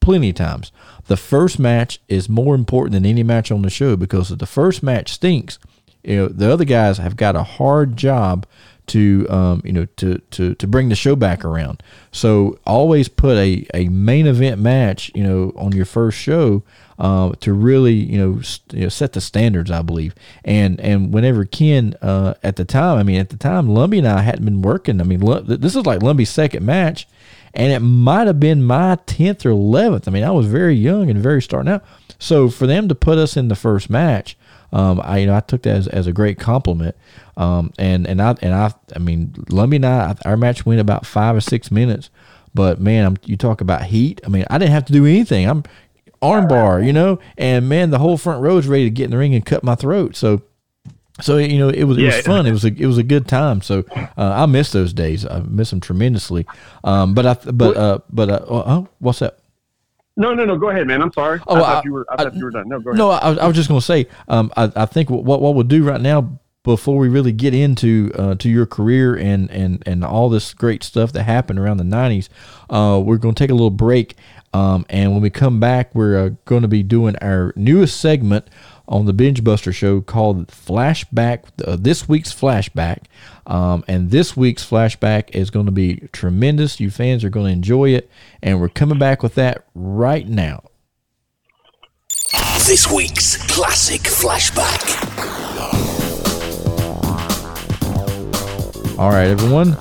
plenty 0.00 0.30
of 0.30 0.36
times. 0.36 0.72
The 1.06 1.16
first 1.16 1.58
match 1.58 2.00
is 2.08 2.28
more 2.28 2.54
important 2.54 2.92
than 2.92 3.06
any 3.06 3.22
match 3.22 3.50
on 3.50 3.62
the 3.62 3.70
show 3.70 3.96
because 3.96 4.30
if 4.30 4.38
the 4.38 4.46
first 4.46 4.82
match 4.82 5.12
stinks, 5.12 5.58
you 6.02 6.16
know 6.16 6.28
the 6.28 6.50
other 6.50 6.64
guys 6.64 6.98
have 6.98 7.16
got 7.16 7.36
a 7.36 7.42
hard 7.42 7.96
job 7.96 8.46
to 8.88 9.26
um, 9.28 9.62
you 9.64 9.72
know 9.72 9.86
to, 9.96 10.18
to 10.30 10.54
to 10.54 10.66
bring 10.66 10.88
the 10.88 10.94
show 10.94 11.16
back 11.16 11.44
around. 11.44 11.82
So 12.12 12.58
always 12.66 13.08
put 13.08 13.36
a, 13.36 13.66
a 13.74 13.88
main 13.88 14.26
event 14.26 14.60
match 14.60 15.10
you 15.14 15.22
know 15.22 15.52
on 15.56 15.72
your 15.72 15.84
first 15.84 16.18
show 16.18 16.62
uh, 16.98 17.32
to 17.40 17.52
really 17.52 17.94
you 17.94 18.18
know, 18.18 18.40
st- 18.40 18.78
you 18.78 18.82
know, 18.84 18.88
set 18.88 19.12
the 19.12 19.20
standards. 19.20 19.70
I 19.70 19.82
believe. 19.82 20.14
And 20.44 20.80
and 20.80 21.12
whenever 21.12 21.44
Ken 21.44 21.94
uh, 22.00 22.34
at 22.42 22.56
the 22.56 22.64
time, 22.64 22.98
I 22.98 23.02
mean 23.02 23.20
at 23.20 23.30
the 23.30 23.36
time 23.36 23.68
Lumbee 23.68 23.98
and 23.98 24.08
I 24.08 24.22
hadn't 24.22 24.44
been 24.44 24.62
working. 24.62 25.00
I 25.00 25.04
mean 25.04 25.20
this 25.46 25.76
is 25.76 25.86
like 25.86 26.00
Lumbee's 26.00 26.30
second 26.30 26.64
match, 26.64 27.06
and 27.54 27.72
it 27.72 27.80
might 27.80 28.26
have 28.26 28.40
been 28.40 28.64
my 28.64 28.96
tenth 29.06 29.44
or 29.44 29.50
eleventh. 29.50 30.08
I 30.08 30.10
mean 30.10 30.24
I 30.24 30.30
was 30.30 30.46
very 30.46 30.74
young 30.74 31.10
and 31.10 31.18
very 31.18 31.42
starting 31.42 31.72
out. 31.72 31.84
So 32.18 32.48
for 32.48 32.66
them 32.66 32.88
to 32.88 32.94
put 32.94 33.18
us 33.18 33.36
in 33.36 33.48
the 33.48 33.56
first 33.56 33.90
match. 33.90 34.36
Um, 34.72 35.00
I 35.02 35.18
you 35.18 35.26
know 35.26 35.34
I 35.34 35.40
took 35.40 35.62
that 35.62 35.76
as, 35.76 35.88
as 35.88 36.06
a 36.06 36.12
great 36.12 36.38
compliment. 36.38 36.96
Um, 37.36 37.72
and 37.78 38.06
and 38.06 38.20
I 38.20 38.36
and 38.42 38.54
I 38.54 38.72
I 38.94 38.98
mean 38.98 39.28
Lumbee 39.50 39.76
and 39.76 39.86
I 39.86 40.14
our 40.24 40.36
match 40.36 40.66
went 40.66 40.80
about 40.80 41.06
five 41.06 41.36
or 41.36 41.40
six 41.40 41.70
minutes. 41.70 42.10
But 42.54 42.80
man, 42.80 43.04
I'm, 43.04 43.16
you 43.26 43.36
talk 43.36 43.60
about 43.60 43.84
heat. 43.84 44.20
I 44.24 44.28
mean, 44.28 44.46
I 44.48 44.56
didn't 44.56 44.72
have 44.72 44.86
to 44.86 44.92
do 44.92 45.04
anything. 45.04 45.46
I'm 45.46 45.62
armbar, 46.22 46.84
you 46.84 46.92
know, 46.92 47.18
and 47.36 47.68
man, 47.68 47.90
the 47.90 47.98
whole 47.98 48.16
front 48.16 48.42
row 48.42 48.56
is 48.56 48.66
ready 48.66 48.84
to 48.84 48.90
get 48.90 49.04
in 49.04 49.10
the 49.10 49.18
ring 49.18 49.34
and 49.34 49.44
cut 49.44 49.62
my 49.62 49.74
throat. 49.74 50.16
So, 50.16 50.42
so 51.20 51.36
you 51.36 51.58
know, 51.58 51.68
it 51.68 51.84
was 51.84 51.98
it 51.98 52.04
was 52.04 52.20
fun. 52.22 52.46
It 52.46 52.52
was 52.52 52.64
a 52.64 52.68
it 52.68 52.86
was 52.86 52.98
a 52.98 53.02
good 53.02 53.28
time. 53.28 53.62
So 53.62 53.84
uh, 53.94 54.06
I 54.16 54.46
miss 54.46 54.72
those 54.72 54.92
days. 54.92 55.26
I 55.26 55.40
miss 55.40 55.70
them 55.70 55.80
tremendously. 55.80 56.46
Um, 56.82 57.14
but 57.14 57.26
I 57.26 57.34
but 57.52 57.76
uh, 57.76 57.98
but 58.10 58.30
uh, 58.30 58.44
oh, 58.48 58.88
what's 58.98 59.20
that? 59.20 59.38
No, 60.16 60.32
no, 60.34 60.44
no. 60.44 60.56
Go 60.56 60.70
ahead, 60.70 60.86
man. 60.86 61.02
I'm 61.02 61.12
sorry. 61.12 61.40
Oh, 61.46 61.56
I 61.56 61.60
thought 61.60 61.76
I, 61.76 61.82
you 61.84 61.92
were. 61.92 62.06
I 62.10 62.16
thought 62.16 62.34
you 62.34 62.44
were 62.44 62.50
done. 62.50 62.68
No, 62.68 62.80
go 62.80 62.90
ahead. 62.90 62.98
No, 62.98 63.10
I, 63.10 63.34
I 63.34 63.46
was 63.46 63.56
just 63.56 63.68
going 63.68 63.80
to 63.80 63.86
say. 63.86 64.06
Um, 64.28 64.50
I, 64.56 64.72
I 64.74 64.86
think 64.86 65.10
what 65.10 65.40
what 65.40 65.54
we'll 65.54 65.64
do 65.64 65.84
right 65.84 66.00
now 66.00 66.38
before 66.62 66.98
we 66.98 67.08
really 67.08 67.32
get 67.32 67.54
into 67.54 68.10
uh, 68.16 68.34
to 68.34 68.48
your 68.48 68.66
career 68.66 69.14
and 69.16 69.50
and 69.50 69.82
and 69.86 70.04
all 70.04 70.28
this 70.28 70.54
great 70.54 70.82
stuff 70.82 71.12
that 71.12 71.22
happened 71.22 71.58
around 71.58 71.76
the 71.76 71.84
90s, 71.84 72.28
uh, 72.70 73.00
we're 73.00 73.18
going 73.18 73.34
to 73.34 73.38
take 73.38 73.50
a 73.50 73.54
little 73.54 73.70
break. 73.70 74.16
Um, 74.52 74.86
and 74.88 75.12
when 75.12 75.20
we 75.20 75.28
come 75.28 75.60
back, 75.60 75.94
we're 75.94 76.18
uh, 76.18 76.30
going 76.46 76.62
to 76.62 76.68
be 76.68 76.82
doing 76.82 77.14
our 77.16 77.52
newest 77.56 78.00
segment 78.00 78.48
on 78.88 79.06
the 79.06 79.12
Binge 79.12 79.42
Buster 79.42 79.72
show 79.72 80.00
called 80.00 80.48
Flashback. 80.48 81.44
Uh, 81.64 81.76
this 81.78 82.08
week's 82.08 82.32
Flashback. 82.32 83.04
Um, 83.46 83.84
and 83.88 84.10
this 84.10 84.36
week's 84.36 84.64
Flashback 84.64 85.30
is 85.30 85.50
going 85.50 85.66
to 85.66 85.72
be 85.72 86.08
tremendous. 86.12 86.80
You 86.80 86.90
fans 86.90 87.24
are 87.24 87.30
going 87.30 87.46
to 87.46 87.52
enjoy 87.52 87.90
it. 87.90 88.10
And 88.42 88.60
we're 88.60 88.68
coming 88.68 88.98
back 88.98 89.22
with 89.22 89.34
that 89.36 89.64
right 89.74 90.26
now. 90.26 90.64
This 92.66 92.90
week's 92.90 93.36
Classic 93.52 94.00
Flashback. 94.00 95.26
All 98.98 99.10
right, 99.10 99.28
everyone. 99.28 99.76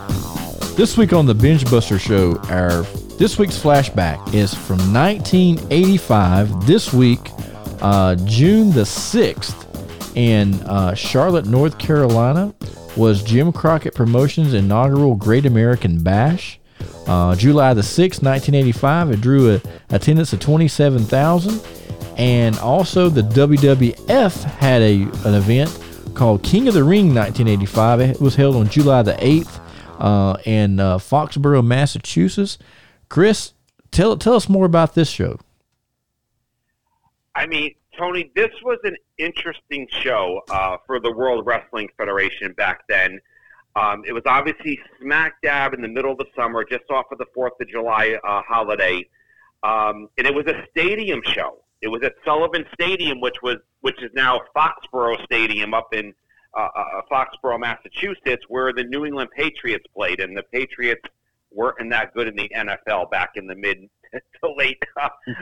This 0.75 0.97
week 0.97 1.13
on 1.13 1.25
the 1.25 1.33
Binge 1.33 1.69
Buster 1.71 1.97
Show, 1.97 2.35
our 2.50 2.83
this 3.17 3.39
week's 3.39 3.57
flashback 3.57 4.33
is 4.33 4.53
from 4.53 4.77
1985. 4.93 6.67
This 6.67 6.91
week, 6.91 7.21
uh, 7.82 8.15
June 8.25 8.72
the 8.72 8.82
6th, 8.82 9.65
in 10.15 10.53
uh, 10.62 10.94
Charlotte, 10.96 11.46
North 11.46 11.77
Carolina, 11.77 12.55
was 12.96 13.22
Jim 13.22 13.51
Crockett 13.51 13.94
Promotions' 13.94 14.53
inaugural 14.53 15.15
Great 15.15 15.46
American 15.46 16.01
Bash. 16.01 16.60
Uh, 17.08 17.36
July 17.36 17.74
the 17.74 17.82
6th, 17.82 18.24
1985, 18.24 19.12
it 19.12 19.22
drew 19.22 19.55
a 19.55 19.62
attendance 19.89 20.34
of 20.34 20.39
27,000. 20.39 21.62
And 22.17 22.58
also, 22.60 23.10
the 23.10 23.22
WWF 23.22 24.44
had 24.44 24.82
a 24.82 25.03
an 25.25 25.34
event 25.34 25.77
called 26.13 26.44
King 26.44 26.70
of 26.70 26.74
the 26.74 26.84
Ring 26.84 27.13
1985. 27.13 28.01
It 28.01 28.22
was 28.22 28.36
held 28.36 28.55
on 28.55 28.70
July 28.70 29.01
the 29.01 29.13
8th 29.13 29.60
uh, 30.00 30.38
in 30.46 30.79
uh, 30.79 30.98
Foxborough, 30.98 31.65
Massachusetts. 31.65 32.58
Chris, 33.10 33.51
tell 33.91 34.15
tell 34.15 34.36
us 34.36 34.48
more 34.48 34.65
about 34.65 34.96
this 34.96 35.10
show. 35.10 35.38
I 37.35 37.45
mean, 37.47 37.75
Tony, 37.97 38.31
this 38.35 38.51
was 38.63 38.79
an 38.83 38.95
interesting 39.17 39.87
show 39.89 40.41
uh, 40.50 40.77
for 40.85 41.00
the 41.00 41.11
World 41.11 41.45
Wrestling 41.45 41.89
Federation 41.98 42.53
back 42.53 42.83
then. 42.87 43.19
Um, 43.75 44.03
it 44.07 44.13
was 44.13 44.24
obviously 44.25 44.79
smack 45.01 45.41
dab 45.41 45.74
in 45.74 45.81
the 45.81 45.87
middle 45.87 46.13
of 46.13 46.17
the 46.17 46.27
summer, 46.35 46.63
just 46.63 46.89
off 46.89 47.05
of 47.11 47.17
the 47.17 47.25
Fourth 47.33 47.53
of 47.59 47.67
July 47.67 48.17
uh, 48.24 48.41
holiday, 48.48 49.05
um, 49.63 50.07
and 50.17 50.25
it 50.25 50.33
was 50.33 50.45
a 50.48 50.65
stadium 50.71 51.21
show. 51.24 51.61
It 51.81 51.89
was 51.89 52.01
at 52.03 52.13
Sullivan 52.24 52.65
Stadium, 52.74 53.19
which 53.19 53.41
was 53.43 53.57
which 53.81 54.01
is 54.01 54.11
now 54.13 54.39
Foxborough 54.55 55.21
Stadium 55.25 55.74
up 55.74 55.93
in 55.93 56.13
uh, 56.53 56.69
uh, 56.74 57.01
Foxborough, 57.11 57.59
Massachusetts, 57.59 58.45
where 58.48 58.71
the 58.71 58.85
New 58.85 59.05
England 59.05 59.29
Patriots 59.35 59.85
played, 59.93 60.21
and 60.21 60.37
the 60.37 60.43
Patriots 60.43 61.03
weren't 61.51 61.89
that 61.89 62.13
good 62.13 62.27
in 62.27 62.35
the 62.35 62.50
NFL 62.55 63.11
back 63.11 63.31
in 63.35 63.45
the 63.45 63.55
mid 63.55 63.89
to 64.43 64.53
late 64.55 64.81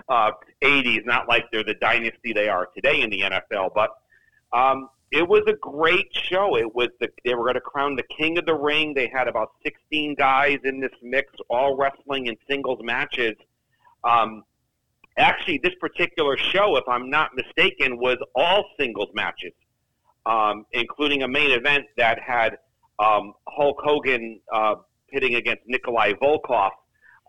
uh, 0.09 0.31
80s. 0.63 1.05
Not 1.05 1.27
like 1.27 1.45
they're 1.51 1.63
the 1.63 1.75
dynasty 1.75 2.33
they 2.33 2.49
are 2.49 2.67
today 2.75 3.01
in 3.01 3.09
the 3.09 3.21
NFL, 3.21 3.71
but 3.73 3.91
um, 4.57 4.89
it 5.11 5.27
was 5.27 5.43
a 5.47 5.53
great 5.53 6.07
show. 6.11 6.57
It 6.57 6.73
was 6.73 6.89
the 6.99 7.09
they 7.23 7.35
were 7.35 7.43
going 7.43 7.55
to 7.55 7.61
crown 7.61 7.95
the 7.95 8.03
king 8.03 8.37
of 8.37 8.45
the 8.45 8.55
ring. 8.55 8.93
They 8.93 9.07
had 9.07 9.27
about 9.27 9.51
16 9.63 10.15
guys 10.15 10.59
in 10.63 10.79
this 10.79 10.91
mix, 11.01 11.31
all 11.49 11.77
wrestling 11.77 12.27
in 12.27 12.35
singles 12.49 12.79
matches. 12.83 13.35
Um, 14.03 14.43
actually, 15.17 15.59
this 15.63 15.75
particular 15.79 16.37
show, 16.37 16.77
if 16.77 16.83
I'm 16.87 17.09
not 17.09 17.31
mistaken, 17.35 17.97
was 17.97 18.17
all 18.35 18.65
singles 18.79 19.09
matches, 19.13 19.53
um, 20.25 20.65
including 20.71 21.23
a 21.23 21.27
main 21.27 21.51
event 21.51 21.85
that 21.97 22.19
had 22.19 22.57
um, 22.99 23.33
Hulk 23.47 23.79
Hogan 23.83 24.39
uh, 24.51 24.75
pitting 25.11 25.35
against 25.35 25.63
Nikolai 25.67 26.13
Volkov 26.13 26.71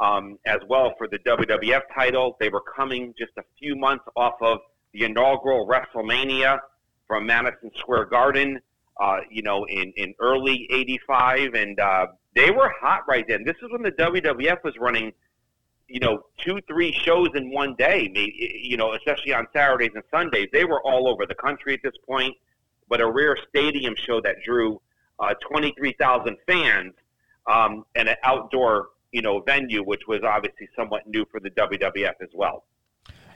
um, 0.01 0.39
as 0.47 0.59
well 0.69 0.95
for 0.99 1.09
the 1.09 1.19
WWF 1.21 1.83
title. 1.95 2.37
They 2.41 2.49
were 2.49 2.63
coming 2.63 3.15
just 3.19 3.33
a 3.39 3.43
few 3.59 3.77
months 3.77 4.05
off 4.17 4.35
of 4.41 4.59
the 4.93 5.05
inaugural 5.05 5.69
WrestleMania 5.69 6.59
from 7.07 7.27
Madison 7.27 7.71
Square 7.77 8.07
Garden, 8.07 8.61
uh, 9.01 9.19
you 9.31 9.43
know, 9.43 9.65
in, 9.65 9.93
in 9.97 10.15
early 10.21 10.69
85. 10.71 11.55
And 11.55 11.79
uh, 11.81 12.07
they 12.35 12.51
were 12.51 12.73
hot 12.81 13.03
right 13.09 13.25
then. 13.29 13.45
This 13.45 13.57
is 13.57 13.71
when 13.71 13.83
the 13.83 13.93
WWF 13.93 14.63
was 14.65 14.75
running– 14.79 15.13
you 15.89 16.01
know, 16.01 16.25
two, 16.39 16.61
three 16.67 16.93
shows 16.93 17.29
in 17.35 17.51
one 17.51 17.75
day, 17.77 18.11
you 18.15 18.77
know, 18.77 18.95
especially 18.95 19.33
on 19.33 19.47
Saturdays 19.53 19.91
and 19.95 20.03
Sundays. 20.11 20.49
They 20.53 20.65
were 20.65 20.83
all 20.83 21.09
over 21.09 21.27
the 21.27 21.35
country 21.35 21.75
at 21.75 21.81
this 21.83 21.95
point, 22.07 22.35
but 22.89 23.01
a 23.01 23.11
rare 23.11 23.37
stadium 23.49 23.95
show 23.97 24.21
that 24.23 24.37
drew 24.45 24.81
uh, 25.19 25.35
23,000 25.49 26.37
fans 26.47 26.95
um, 27.47 27.85
and 27.95 28.09
an 28.09 28.17
outdoor, 28.25 28.89
you 29.15 29.23
know, 29.23 29.41
venue, 29.41 29.83
which 29.83 30.03
was 30.07 30.23
obviously 30.23 30.69
somewhat 30.77 31.07
new 31.07 31.25
for 31.31 31.41
the 31.41 31.51
WWF 31.51 32.15
as 32.21 32.31
well. 32.35 32.65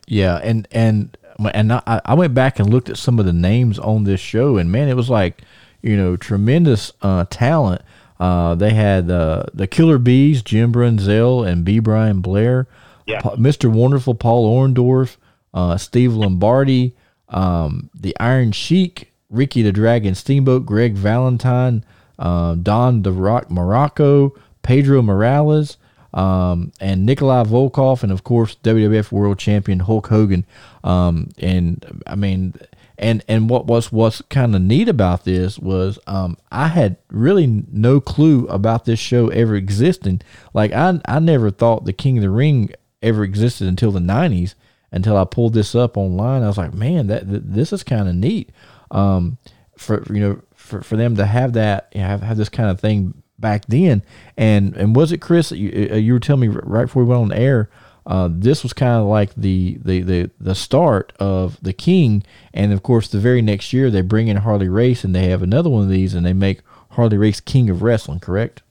Yeah, 0.06 0.36
and 0.42 0.68
and 0.72 1.16
and 1.54 1.72
I, 1.72 2.00
I 2.04 2.14
went 2.14 2.34
back 2.34 2.58
and 2.58 2.68
looked 2.68 2.90
at 2.90 2.96
some 2.98 3.18
of 3.18 3.24
the 3.24 3.32
names 3.32 3.78
on 3.78 4.04
this 4.04 4.20
show, 4.20 4.58
and 4.58 4.70
man, 4.70 4.88
it 4.88 4.96
was 4.96 5.08
like, 5.08 5.42
you 5.80 5.96
know, 5.96 6.16
tremendous 6.16 6.92
uh, 7.00 7.24
talent 7.30 7.82
uh, 8.20 8.54
they 8.54 8.70
had 8.70 9.10
uh, 9.10 9.44
the 9.54 9.66
Killer 9.66 9.98
Bees, 9.98 10.42
Jim 10.42 10.72
Brunzell 10.72 11.46
and 11.46 11.64
B. 11.64 11.78
Brian 11.78 12.20
Blair, 12.20 12.66
yeah. 13.06 13.20
Mr. 13.20 13.72
Wonderful 13.72 14.14
Paul 14.14 14.46
Orndorff, 14.52 15.16
uh, 15.54 15.76
Steve 15.76 16.14
Lombardi, 16.14 16.96
um, 17.28 17.90
the 17.94 18.16
Iron 18.18 18.52
Sheik, 18.52 19.12
Ricky 19.30 19.62
the 19.62 19.72
Dragon 19.72 20.14
Steamboat, 20.14 20.66
Greg 20.66 20.94
Valentine, 20.94 21.84
uh, 22.18 22.54
Don 22.56 23.02
the 23.02 23.12
Rock 23.12 23.48
Muraco, 23.48 24.32
Pedro 24.68 25.00
Morales, 25.00 25.78
um, 26.12 26.72
and 26.78 27.06
Nikolai 27.06 27.44
Volkov, 27.44 28.02
and 28.02 28.12
of 28.12 28.22
course 28.22 28.54
WWF 28.56 29.10
World 29.10 29.38
Champion 29.38 29.78
Hulk 29.78 30.08
Hogan. 30.08 30.44
Um, 30.84 31.30
and 31.38 32.02
I 32.06 32.16
mean, 32.16 32.52
and 32.98 33.24
and 33.28 33.48
what 33.48 33.64
was 33.64 33.90
what's 33.90 34.20
kind 34.20 34.54
of 34.54 34.60
neat 34.60 34.90
about 34.90 35.24
this 35.24 35.58
was 35.58 35.98
um, 36.06 36.36
I 36.52 36.68
had 36.68 36.98
really 37.08 37.46
no 37.72 37.98
clue 37.98 38.46
about 38.48 38.84
this 38.84 38.98
show 39.00 39.28
ever 39.28 39.56
existing. 39.56 40.20
Like 40.52 40.72
I 40.72 41.00
I 41.06 41.18
never 41.18 41.50
thought 41.50 41.86
the 41.86 41.94
King 41.94 42.18
of 42.18 42.22
the 42.22 42.28
Ring 42.28 42.70
ever 43.00 43.24
existed 43.24 43.68
until 43.68 43.90
the 43.90 44.00
'90s. 44.00 44.54
Until 44.92 45.16
I 45.16 45.24
pulled 45.24 45.54
this 45.54 45.74
up 45.74 45.96
online, 45.96 46.42
I 46.42 46.46
was 46.46 46.58
like, 46.58 46.74
man, 46.74 47.06
that, 47.06 47.30
that 47.30 47.54
this 47.54 47.72
is 47.72 47.82
kind 47.82 48.06
of 48.06 48.14
neat. 48.14 48.50
Um, 48.90 49.38
for 49.78 50.04
you 50.12 50.20
know, 50.20 50.42
for, 50.54 50.82
for 50.82 50.96
them 50.96 51.16
to 51.16 51.24
have 51.24 51.54
that, 51.54 51.90
you 51.94 52.02
know, 52.02 52.06
have 52.08 52.22
have 52.22 52.36
this 52.36 52.50
kind 52.50 52.68
of 52.68 52.78
thing 52.78 53.22
back 53.38 53.66
then. 53.66 54.02
And 54.36 54.76
and 54.76 54.94
was 54.96 55.12
it 55.12 55.18
Chris? 55.18 55.52
You, 55.52 55.90
uh, 55.92 55.96
you 55.96 56.12
were 56.12 56.20
telling 56.20 56.50
me 56.50 56.58
right 56.62 56.86
before 56.86 57.04
we 57.04 57.08
went 57.08 57.32
on 57.32 57.32
air 57.32 57.68
uh, 58.08 58.26
this 58.32 58.62
was 58.62 58.72
kind 58.72 58.94
of 58.94 59.06
like 59.06 59.34
the, 59.34 59.78
the, 59.84 60.00
the, 60.00 60.30
the 60.40 60.54
start 60.54 61.12
of 61.20 61.58
the 61.60 61.74
King, 61.74 62.22
and 62.54 62.72
of 62.72 62.82
course, 62.82 63.06
the 63.06 63.18
very 63.18 63.42
next 63.42 63.74
year 63.74 63.90
they 63.90 64.00
bring 64.00 64.28
in 64.28 64.38
Harley 64.38 64.70
Race, 64.70 65.04
and 65.04 65.14
they 65.14 65.28
have 65.28 65.42
another 65.42 65.68
one 65.68 65.82
of 65.82 65.90
these, 65.90 66.14
and 66.14 66.24
they 66.24 66.32
make 66.32 66.62
Harley 66.92 67.18
Race 67.18 67.40
King 67.40 67.68
of 67.68 67.82
Wrestling. 67.82 68.18
Correct? 68.18 68.62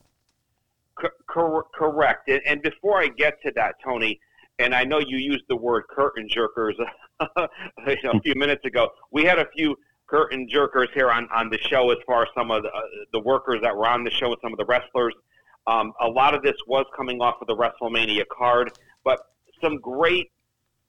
Cor- 1.27 1.67
correct. 1.75 2.29
And, 2.29 2.41
and 2.47 2.61
before 2.63 2.99
I 2.99 3.09
get 3.09 3.39
to 3.43 3.51
that, 3.57 3.75
Tony, 3.83 4.19
and 4.57 4.73
I 4.73 4.83
know 4.83 4.97
you 4.97 5.17
used 5.17 5.43
the 5.49 5.55
word 5.55 5.83
curtain 5.87 6.27
jerkers 6.35 6.73
you 7.87 7.95
know, 8.03 8.13
a 8.13 8.21
few 8.21 8.33
minutes 8.33 8.65
ago. 8.65 8.89
We 9.11 9.23
had 9.23 9.37
a 9.37 9.45
few 9.55 9.77
curtain 10.07 10.47
jerkers 10.51 10.87
here 10.93 11.11
on, 11.11 11.27
on 11.33 11.49
the 11.49 11.57
show 11.57 11.91
as 11.91 11.97
far 12.05 12.23
as 12.23 12.29
some 12.35 12.49
of 12.49 12.63
the, 12.63 12.69
uh, 12.69 12.81
the 13.11 13.19
workers 13.19 13.59
that 13.61 13.75
were 13.75 13.87
on 13.87 14.03
the 14.03 14.11
show 14.11 14.27
and 14.27 14.37
some 14.41 14.51
of 14.51 14.57
the 14.57 14.65
wrestlers. 14.65 15.13
Um, 15.67 15.93
a 16.01 16.07
lot 16.07 16.33
of 16.33 16.41
this 16.41 16.55
was 16.65 16.85
coming 16.95 17.21
off 17.21 17.35
of 17.41 17.47
the 17.47 17.55
WrestleMania 17.55 18.23
card, 18.35 18.71
but 19.03 19.19
some 19.61 19.79
great 19.79 20.31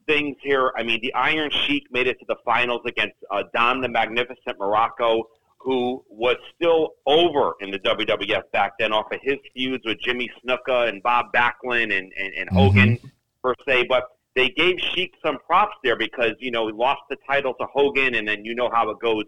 things 0.06 0.36
here. 0.42 0.72
I 0.76 0.82
mean, 0.82 1.00
the 1.02 1.12
Iron 1.14 1.50
Sheik 1.50 1.86
made 1.90 2.06
it 2.06 2.18
to 2.20 2.24
the 2.28 2.36
finals 2.44 2.82
against 2.86 3.16
uh, 3.30 3.42
Don 3.54 3.80
the 3.80 3.88
Magnificent 3.88 4.58
Muraco, 4.58 5.24
who 5.58 6.04
was 6.08 6.36
still 6.54 6.94
over 7.06 7.54
in 7.60 7.70
the 7.70 7.78
WWF 7.80 8.50
back 8.52 8.72
then 8.78 8.92
off 8.92 9.10
of 9.12 9.18
his 9.22 9.36
feuds 9.52 9.84
with 9.84 9.98
Jimmy 10.00 10.30
Snuka 10.40 10.88
and 10.88 11.02
Bob 11.02 11.26
Backlund 11.34 11.96
and, 11.96 12.12
and, 12.18 12.34
and 12.36 12.48
Hogan, 12.50 12.98
per 13.42 13.54
se. 13.66 13.86
But 13.88 14.04
they 14.38 14.50
gave 14.50 14.76
Sheik 14.78 15.14
some 15.20 15.38
props 15.44 15.76
there 15.82 15.96
because, 15.96 16.34
you 16.38 16.52
know, 16.52 16.68
he 16.68 16.72
lost 16.72 17.00
the 17.10 17.16
title 17.28 17.54
to 17.54 17.66
Hogan, 17.72 18.14
and 18.14 18.28
then 18.28 18.44
you 18.44 18.54
know 18.54 18.70
how 18.72 18.88
it 18.90 19.00
goes, 19.00 19.24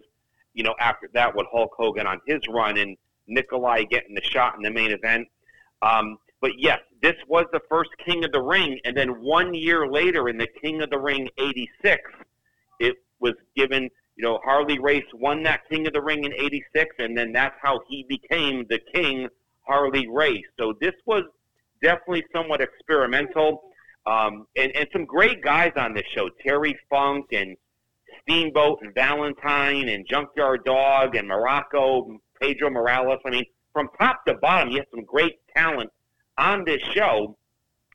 you 0.53 0.63
know, 0.63 0.73
after 0.79 1.09
that 1.13 1.35
with 1.35 1.47
Hulk 1.51 1.71
Hogan 1.77 2.07
on 2.07 2.21
his 2.25 2.39
run 2.49 2.77
and 2.77 2.95
Nikolai 3.27 3.83
getting 3.83 4.15
the 4.15 4.23
shot 4.23 4.55
in 4.55 4.61
the 4.61 4.71
main 4.71 4.91
event. 4.91 5.27
Um, 5.81 6.17
but 6.39 6.51
yes, 6.57 6.79
this 7.01 7.15
was 7.27 7.45
the 7.51 7.59
first 7.69 7.89
King 8.05 8.23
of 8.23 8.31
the 8.31 8.41
Ring, 8.41 8.79
and 8.85 8.95
then 8.95 9.21
one 9.21 9.53
year 9.53 9.85
later, 9.85 10.29
in 10.29 10.37
the 10.37 10.47
King 10.61 10.81
of 10.81 10.89
the 10.89 10.97
Ring 10.97 11.27
'86, 11.37 12.01
it 12.79 12.95
was 13.19 13.33
given. 13.53 13.89
You 14.15 14.25
know, 14.25 14.39
Harley 14.43 14.77
Race 14.79 15.05
won 15.13 15.43
that 15.43 15.61
King 15.69 15.87
of 15.87 15.93
the 15.93 16.01
Ring 16.01 16.23
in 16.23 16.33
'86, 16.33 16.95
and 16.99 17.17
then 17.17 17.33
that's 17.33 17.55
how 17.61 17.81
he 17.89 18.05
became 18.07 18.65
the 18.69 18.79
King, 18.93 19.27
Harley 19.67 20.07
Race. 20.07 20.45
So 20.57 20.73
this 20.79 20.93
was 21.05 21.23
definitely 21.81 22.23
somewhat 22.33 22.61
experimental, 22.61 23.63
um, 24.05 24.47
and 24.55 24.71
and 24.75 24.87
some 24.91 25.05
great 25.05 25.43
guys 25.43 25.71
on 25.75 25.93
this 25.93 26.05
show: 26.15 26.29
Terry 26.43 26.77
Funk 26.89 27.27
and 27.31 27.55
Steamboat 28.21 28.79
and 28.81 28.93
Valentine 28.93 29.89
and 29.89 30.05
Junkyard 30.09 30.63
Dog 30.65 31.15
and 31.15 31.29
Muraco, 31.29 32.17
Pedro 32.41 32.69
Morales. 32.69 33.19
I 33.25 33.29
mean, 33.29 33.45
from 33.73 33.89
top 33.99 34.25
to 34.25 34.35
bottom, 34.35 34.69
you 34.69 34.77
have 34.77 34.87
some 34.93 35.05
great 35.05 35.39
talent 35.55 35.89
on 36.37 36.65
this 36.65 36.81
show. 36.93 37.37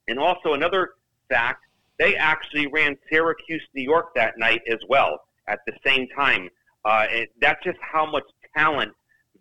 And 0.08 0.18
also 0.18 0.54
another 0.54 0.90
fact, 1.28 1.64
they 1.98 2.14
actually 2.16 2.66
ran 2.68 2.96
Syracuse, 3.10 3.62
New 3.74 3.82
York 3.82 4.14
that 4.14 4.38
night 4.38 4.62
as 4.70 4.78
well 4.88 5.20
at 5.48 5.60
the 5.66 5.72
same 5.84 6.06
time. 6.16 6.48
Uh, 6.84 7.06
that's 7.40 7.62
just 7.64 7.78
how 7.80 8.08
much 8.08 8.24
talent 8.56 8.92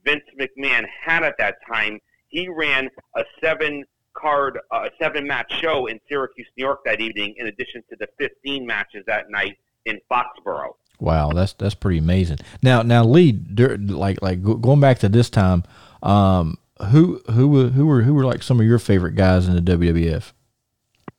Vince 0.04 0.24
McMahon 0.40 0.84
had 1.04 1.24
at 1.24 1.36
that 1.38 1.56
time. 1.72 2.00
He 2.30 2.50
ran 2.50 2.90
a 3.16 3.24
seven 3.44 3.84
card, 4.16 4.60
uh, 4.72 4.90
seven 5.00 5.28
match 5.28 5.52
show 5.62 5.88
in 5.88 6.00
Syracuse, 6.10 6.48
New 6.58 6.66
York 6.66 6.82
that 6.86 7.00
evening, 7.00 7.36
in 7.38 7.48
addition 7.48 7.84
to 7.90 7.96
the 7.98 8.08
15 8.18 8.66
matches 8.66 9.04
that 9.08 9.30
night 9.30 9.58
in 9.86 10.00
Foxborough. 10.12 10.74
Wow, 11.00 11.32
that's 11.34 11.54
that's 11.54 11.76
pretty 11.76 12.00
amazing. 12.00 12.38
Now, 12.64 12.82
now, 12.82 13.04
Lee, 13.04 13.34
like 13.58 14.22
like 14.22 14.42
going 14.42 14.80
back 14.80 15.00
to 15.00 15.10
this 15.10 15.30
time, 15.30 15.64
um, 16.02 16.58
who 16.92 17.22
who 17.32 17.48
were 17.50 17.68
who 17.68 17.86
were 17.86 18.02
who 18.02 18.14
were 18.14 18.26
like 18.26 18.42
some 18.42 18.60
of 18.60 18.66
your 18.66 18.80
favorite 18.80 19.16
guys 19.16 19.48
in 19.48 19.56
the 19.56 19.62
WWF? 19.62 20.32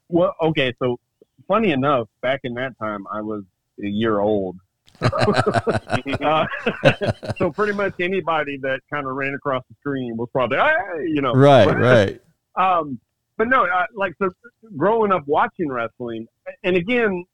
Well, 0.09 0.35
okay, 0.41 0.75
so 0.79 0.99
funny 1.47 1.73
enough, 1.73 2.09
back 2.21 2.41
in 2.45 2.55
that 2.55 2.79
time, 2.79 3.07
I 3.13 3.21
was 3.21 3.45
a 3.83 3.87
year 3.87 4.21
old. 4.21 4.57
uh, 5.03 6.47
so 7.37 7.51
pretty 7.53 7.73
much 7.75 7.95
anybody 8.01 8.57
that 8.59 8.81
kind 8.91 9.07
of 9.07 9.15
ran 9.15 9.35
across 9.35 9.63
the 9.69 9.75
screen 9.81 10.17
was 10.17 10.29
probably, 10.33 10.57
hey, 10.57 11.07
you 11.09 11.21
know, 11.21 11.35
Right, 11.35 11.67
right. 11.67 12.21
Um, 12.57 13.01
but 13.37 13.49
no, 13.49 13.65
uh, 13.65 13.85
like 13.95 14.15
so, 14.19 14.31
growing 14.77 15.13
up 15.13 15.25
watching 15.27 15.71
wrestling, 15.71 16.27
and 16.65 16.77
again, 16.77 17.25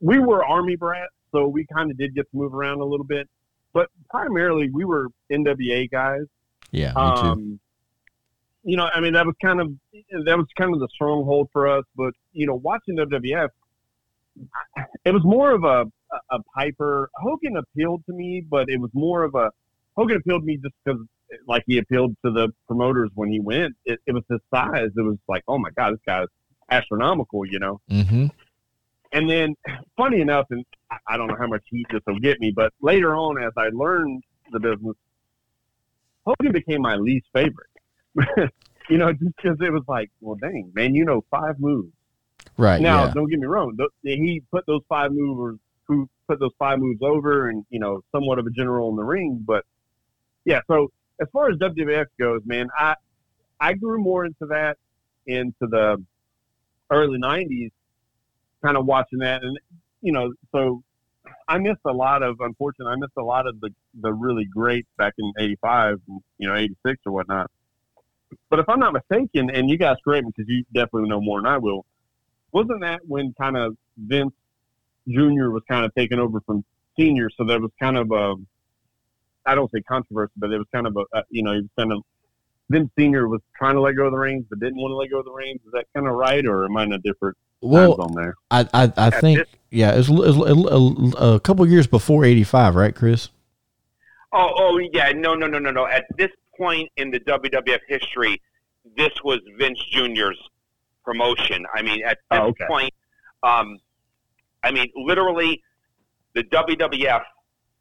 we 0.00 0.18
were 0.18 0.44
army 0.44 0.76
brats, 0.76 1.12
so 1.32 1.46
we 1.46 1.66
kind 1.72 1.90
of 1.90 1.98
did 1.98 2.14
get 2.14 2.30
to 2.30 2.36
move 2.36 2.54
around 2.54 2.80
a 2.80 2.84
little 2.84 3.06
bit. 3.06 3.28
But 3.72 3.88
primarily, 4.10 4.70
we 4.70 4.84
were 4.84 5.08
NWA 5.30 5.90
guys. 5.90 6.24
Yeah. 6.72 6.92
Um, 6.94 7.60
you 8.64 8.76
know, 8.76 8.88
I 8.92 9.00
mean, 9.00 9.12
that 9.12 9.24
was 9.24 9.34
kind 9.40 9.60
of 9.60 9.72
that 10.24 10.36
was 10.36 10.46
kind 10.56 10.74
of 10.74 10.80
the 10.80 10.88
stronghold 10.92 11.48
for 11.52 11.68
us. 11.68 11.84
But 11.96 12.12
you 12.32 12.46
know, 12.46 12.54
watching 12.56 12.96
WWF, 12.96 13.48
it 15.04 15.12
was 15.12 15.22
more 15.24 15.52
of 15.52 15.64
a 15.64 15.86
a 16.30 16.38
Piper. 16.54 17.10
Hogan 17.14 17.56
appealed 17.56 18.04
to 18.06 18.12
me, 18.12 18.44
but 18.48 18.68
it 18.68 18.80
was 18.80 18.90
more 18.94 19.22
of 19.24 19.34
a 19.34 19.50
Hogan 19.96 20.16
appealed 20.16 20.42
to 20.42 20.46
me 20.46 20.56
just 20.56 20.74
because, 20.84 21.00
like, 21.46 21.62
he 21.66 21.78
appealed 21.78 22.16
to 22.24 22.32
the 22.32 22.48
promoters 22.66 23.10
when 23.14 23.30
he 23.30 23.40
went. 23.40 23.74
It, 23.84 24.00
it 24.06 24.12
was 24.12 24.24
his 24.30 24.40
size. 24.52 24.90
It 24.96 25.02
was 25.02 25.18
like, 25.28 25.42
oh 25.48 25.58
my 25.58 25.70
god, 25.76 25.92
this 25.94 26.00
guy's 26.06 26.26
astronomical, 26.70 27.46
you 27.46 27.58
know. 27.58 27.80
Mm-hmm. 27.90 28.26
And 29.12 29.30
then, 29.30 29.54
funny 29.96 30.20
enough, 30.20 30.46
and 30.50 30.64
I- 31.06 31.16
don't 31.16 31.28
know 31.28 31.36
how 31.38 31.46
much 31.46 31.62
heat 31.70 31.86
this 31.90 32.02
will 32.06 32.18
get 32.18 32.40
me, 32.40 32.52
but 32.54 32.72
later 32.80 33.14
on, 33.14 33.42
as 33.42 33.52
I 33.56 33.68
learned 33.72 34.22
the 34.52 34.60
business, 34.60 34.96
Hogan 36.26 36.52
became 36.52 36.82
my 36.82 36.96
least 36.96 37.26
favorite. 37.32 37.70
you 38.90 38.98
know, 38.98 39.12
just 39.12 39.36
because 39.36 39.56
it 39.60 39.72
was 39.72 39.84
like, 39.88 40.10
well, 40.20 40.36
dang, 40.40 40.70
man, 40.74 40.94
you 40.94 41.04
know 41.04 41.24
five 41.30 41.58
moves. 41.58 41.92
Right. 42.56 42.80
Now, 42.80 43.04
yeah. 43.04 43.12
don't 43.14 43.28
get 43.28 43.38
me 43.38 43.46
wrong. 43.46 43.76
th- 43.76 43.90
He 44.02 44.42
put 44.50 44.66
those 44.66 44.82
five 44.88 45.12
movers, 45.12 45.58
who 45.86 46.08
put 46.26 46.40
those 46.40 46.52
five 46.58 46.78
moves 46.78 47.00
over, 47.02 47.48
and 47.48 47.64
you 47.70 47.78
know, 47.78 48.02
somewhat 48.12 48.38
of 48.38 48.46
a 48.46 48.50
general 48.50 48.90
in 48.90 48.96
the 48.96 49.04
ring. 49.04 49.42
But 49.46 49.64
yeah, 50.44 50.60
so 50.66 50.90
as 51.20 51.28
far 51.32 51.50
as 51.50 51.56
WWF 51.58 52.06
goes, 52.18 52.42
man, 52.44 52.68
I 52.76 52.94
I 53.60 53.74
grew 53.74 53.98
more 53.98 54.24
into 54.24 54.46
that 54.46 54.76
into 55.26 55.52
the 55.60 56.02
early 56.90 57.18
'90s, 57.18 57.70
kind 58.64 58.76
of 58.76 58.86
watching 58.86 59.18
that, 59.20 59.42
and 59.42 59.58
you 60.00 60.12
know, 60.12 60.32
so 60.52 60.82
I 61.48 61.58
missed 61.58 61.80
a 61.86 61.92
lot 61.92 62.22
of. 62.22 62.36
Unfortunately, 62.40 62.92
I 62.92 62.96
missed 62.96 63.16
a 63.18 63.22
lot 63.22 63.46
of 63.46 63.60
the 63.60 63.70
the 64.00 64.12
really 64.12 64.44
great 64.44 64.86
back 64.96 65.14
in 65.18 65.32
'85, 65.38 66.00
you 66.38 66.48
know, 66.48 66.54
'86 66.54 66.98
or 67.06 67.12
whatnot. 67.12 67.50
But 68.50 68.58
if 68.58 68.68
I'm 68.68 68.78
not 68.78 68.92
mistaken, 68.92 69.50
and 69.50 69.70
you 69.70 69.78
guys 69.78 69.96
correct 70.04 70.24
me 70.24 70.32
because 70.36 70.48
you 70.48 70.64
definitely 70.74 71.08
know 71.08 71.20
more 71.20 71.40
than 71.40 71.46
I 71.46 71.58
will, 71.58 71.84
wasn't 72.52 72.80
that 72.82 73.00
when 73.06 73.34
kind 73.40 73.56
of 73.56 73.76
Vince 73.96 74.34
Jr. 75.08 75.50
was 75.50 75.62
kind 75.68 75.84
of 75.84 75.94
taken 75.94 76.18
over 76.18 76.40
from 76.42 76.64
Senior? 76.98 77.30
So 77.36 77.44
there 77.44 77.60
was 77.60 77.70
kind 77.80 77.96
of 77.96 78.10
a, 78.10 78.34
I 79.48 79.54
don't 79.54 79.70
say 79.72 79.80
controversy, 79.82 80.32
but 80.36 80.50
it 80.52 80.58
was 80.58 80.66
kind 80.72 80.86
of 80.86 80.96
a, 80.96 81.18
a 81.18 81.22
you 81.30 81.42
know, 81.42 81.52
he 81.54 81.60
was 81.60 81.70
kind 81.78 81.92
of 81.92 82.02
Vince 82.70 82.90
Senior 82.98 83.28
was 83.28 83.40
trying 83.56 83.74
to 83.74 83.80
let 83.80 83.92
go 83.96 84.04
of 84.06 84.12
the 84.12 84.18
reins, 84.18 84.44
but 84.50 84.60
didn't 84.60 84.76
want 84.76 84.92
to 84.92 84.96
let 84.96 85.10
go 85.10 85.18
of 85.20 85.24
the 85.24 85.32
reins. 85.32 85.60
Is 85.66 85.72
that 85.72 85.86
kind 85.94 86.06
of 86.06 86.14
right, 86.14 86.44
or 86.46 86.66
am 86.66 86.76
I 86.76 86.84
in 86.84 86.92
a 86.92 86.98
different 86.98 87.36
Well, 87.62 87.96
time 87.96 88.08
zone 88.08 88.14
there? 88.14 88.34
I 88.50 88.68
I, 88.74 88.92
I 88.96 89.10
think 89.10 89.38
this- 89.38 89.48
yeah, 89.70 89.92
it 89.94 89.96
was, 89.96 90.08
it 90.10 90.14
was 90.56 91.14
a, 91.14 91.34
a 91.34 91.40
couple 91.40 91.66
years 91.68 91.86
before 91.86 92.24
'85, 92.24 92.74
right, 92.76 92.94
Chris? 92.94 93.28
Oh, 94.32 94.50
oh 94.56 94.78
yeah, 94.92 95.12
no, 95.12 95.34
no, 95.34 95.46
no, 95.46 95.58
no, 95.58 95.70
no. 95.70 95.86
At 95.86 96.04
this 96.16 96.30
point 96.56 96.90
in 96.96 97.10
the 97.10 97.20
WWF 97.20 97.80
history, 97.88 98.40
this 98.96 99.12
was 99.24 99.40
Vince 99.58 99.82
Jr.'s 99.90 100.36
promotion. 101.04 101.64
I 101.74 101.80
mean, 101.82 102.02
at 102.04 102.18
this 102.30 102.38
Oh, 102.40 102.46
okay. 102.48 102.66
point, 102.66 102.92
um, 103.42 103.78
I 104.62 104.70
mean, 104.70 104.88
literally, 104.96 105.62
the 106.34 106.44
WWF 106.44 107.22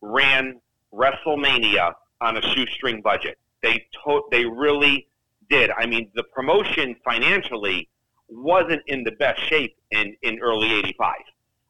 ran 0.01 0.61
WrestleMania 0.93 1.93
on 2.21 2.37
a 2.37 2.41
shoestring 2.41 3.01
budget. 3.01 3.37
They 3.61 3.87
to- 4.03 4.27
they 4.31 4.45
really 4.45 5.07
did. 5.49 5.71
I 5.71 5.85
mean, 5.85 6.11
the 6.15 6.23
promotion 6.23 6.95
financially 7.03 7.89
wasn't 8.29 8.83
in 8.87 9.03
the 9.03 9.11
best 9.11 9.41
shape 9.41 9.77
in 9.91 10.15
in 10.21 10.39
early 10.39 10.71
'85 10.73 11.15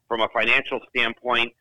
from 0.08 0.20
a 0.20 0.28
financial 0.28 0.80
standpoint. 0.90 1.52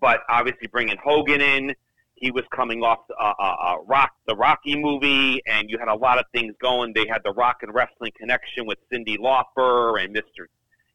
But 0.00 0.22
obviously, 0.28 0.68
bringing 0.68 0.96
Hogan 0.98 1.40
in, 1.40 1.74
he 2.14 2.30
was 2.30 2.44
coming 2.54 2.82
off 2.82 3.00
uh, 3.18 3.32
uh, 3.38 3.42
uh, 3.42 3.76
Rock, 3.86 4.12
the 4.26 4.36
Rocky 4.36 4.76
movie, 4.76 5.42
and 5.46 5.68
you 5.68 5.78
had 5.78 5.88
a 5.88 5.94
lot 5.94 6.18
of 6.18 6.26
things 6.32 6.54
going. 6.60 6.92
They 6.94 7.06
had 7.06 7.22
the 7.24 7.32
Rock 7.32 7.58
and 7.62 7.74
Wrestling 7.74 8.12
connection 8.16 8.66
with 8.66 8.78
Cyndi 8.92 9.18
Lauper 9.18 10.02
and 10.02 10.14
Mr. 10.14 10.46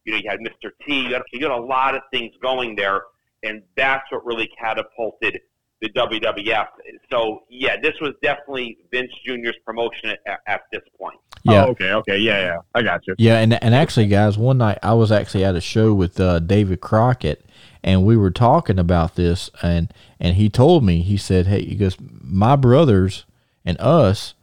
You 0.06 0.14
know, 0.14 0.20
you 0.20 0.30
had 0.30 0.40
Mr. 0.40 0.70
T. 0.86 1.08
You 1.08 1.14
had, 1.14 1.24
you 1.34 1.42
had 1.42 1.52
a 1.52 1.62
lot 1.62 1.96
of 1.96 2.04
things 2.12 2.32
going 2.42 2.76
there, 2.76 3.02
and 3.44 3.64
that's 3.76 4.04
what 4.12 4.24
really 4.26 4.50
catapulted 4.60 5.40
the 5.82 5.90
WWF. 5.90 6.68
So, 7.12 7.44
yeah, 7.50 7.76
this 7.82 7.94
was 8.02 8.14
definitely 8.22 8.78
Vince 8.92 9.12
Jr.'s 9.26 9.56
promotion 9.66 10.16
at, 10.26 10.40
at 10.48 10.62
this 10.72 10.82
point. 10.98 11.18
Yeah. 11.44 11.66
Oh, 11.66 11.70
okay, 11.72 11.92
okay, 11.92 12.18
yeah, 12.18 12.40
yeah, 12.40 12.58
I 12.74 12.82
got 12.82 13.06
you. 13.06 13.14
Yeah, 13.20 13.38
and 13.38 13.62
and 13.64 13.76
actually, 13.76 14.08
guys, 14.08 14.36
one 14.38 14.58
night 14.58 14.80
I 14.82 14.94
was 14.94 15.12
actually 15.12 15.46
at 15.46 15.56
a 15.56 15.62
show 15.62 15.94
with 15.94 16.20
uh, 16.20 16.40
David 16.40 16.82
Crockett, 16.82 17.46
and 17.84 18.04
we 18.04 18.18
were 18.18 18.32
talking 18.32 18.80
about 18.80 19.16
this, 19.16 19.52
and 19.62 19.94
and 20.20 20.38
he 20.38 20.50
told 20.50 20.84
me 20.84 21.04
he 21.04 21.18
said, 21.18 21.46
"Hey, 21.46 21.64
he 21.64 21.76
goes, 21.76 21.98
my 22.00 22.56
brothers 22.56 23.26
and 23.64 23.80
us 23.80 24.34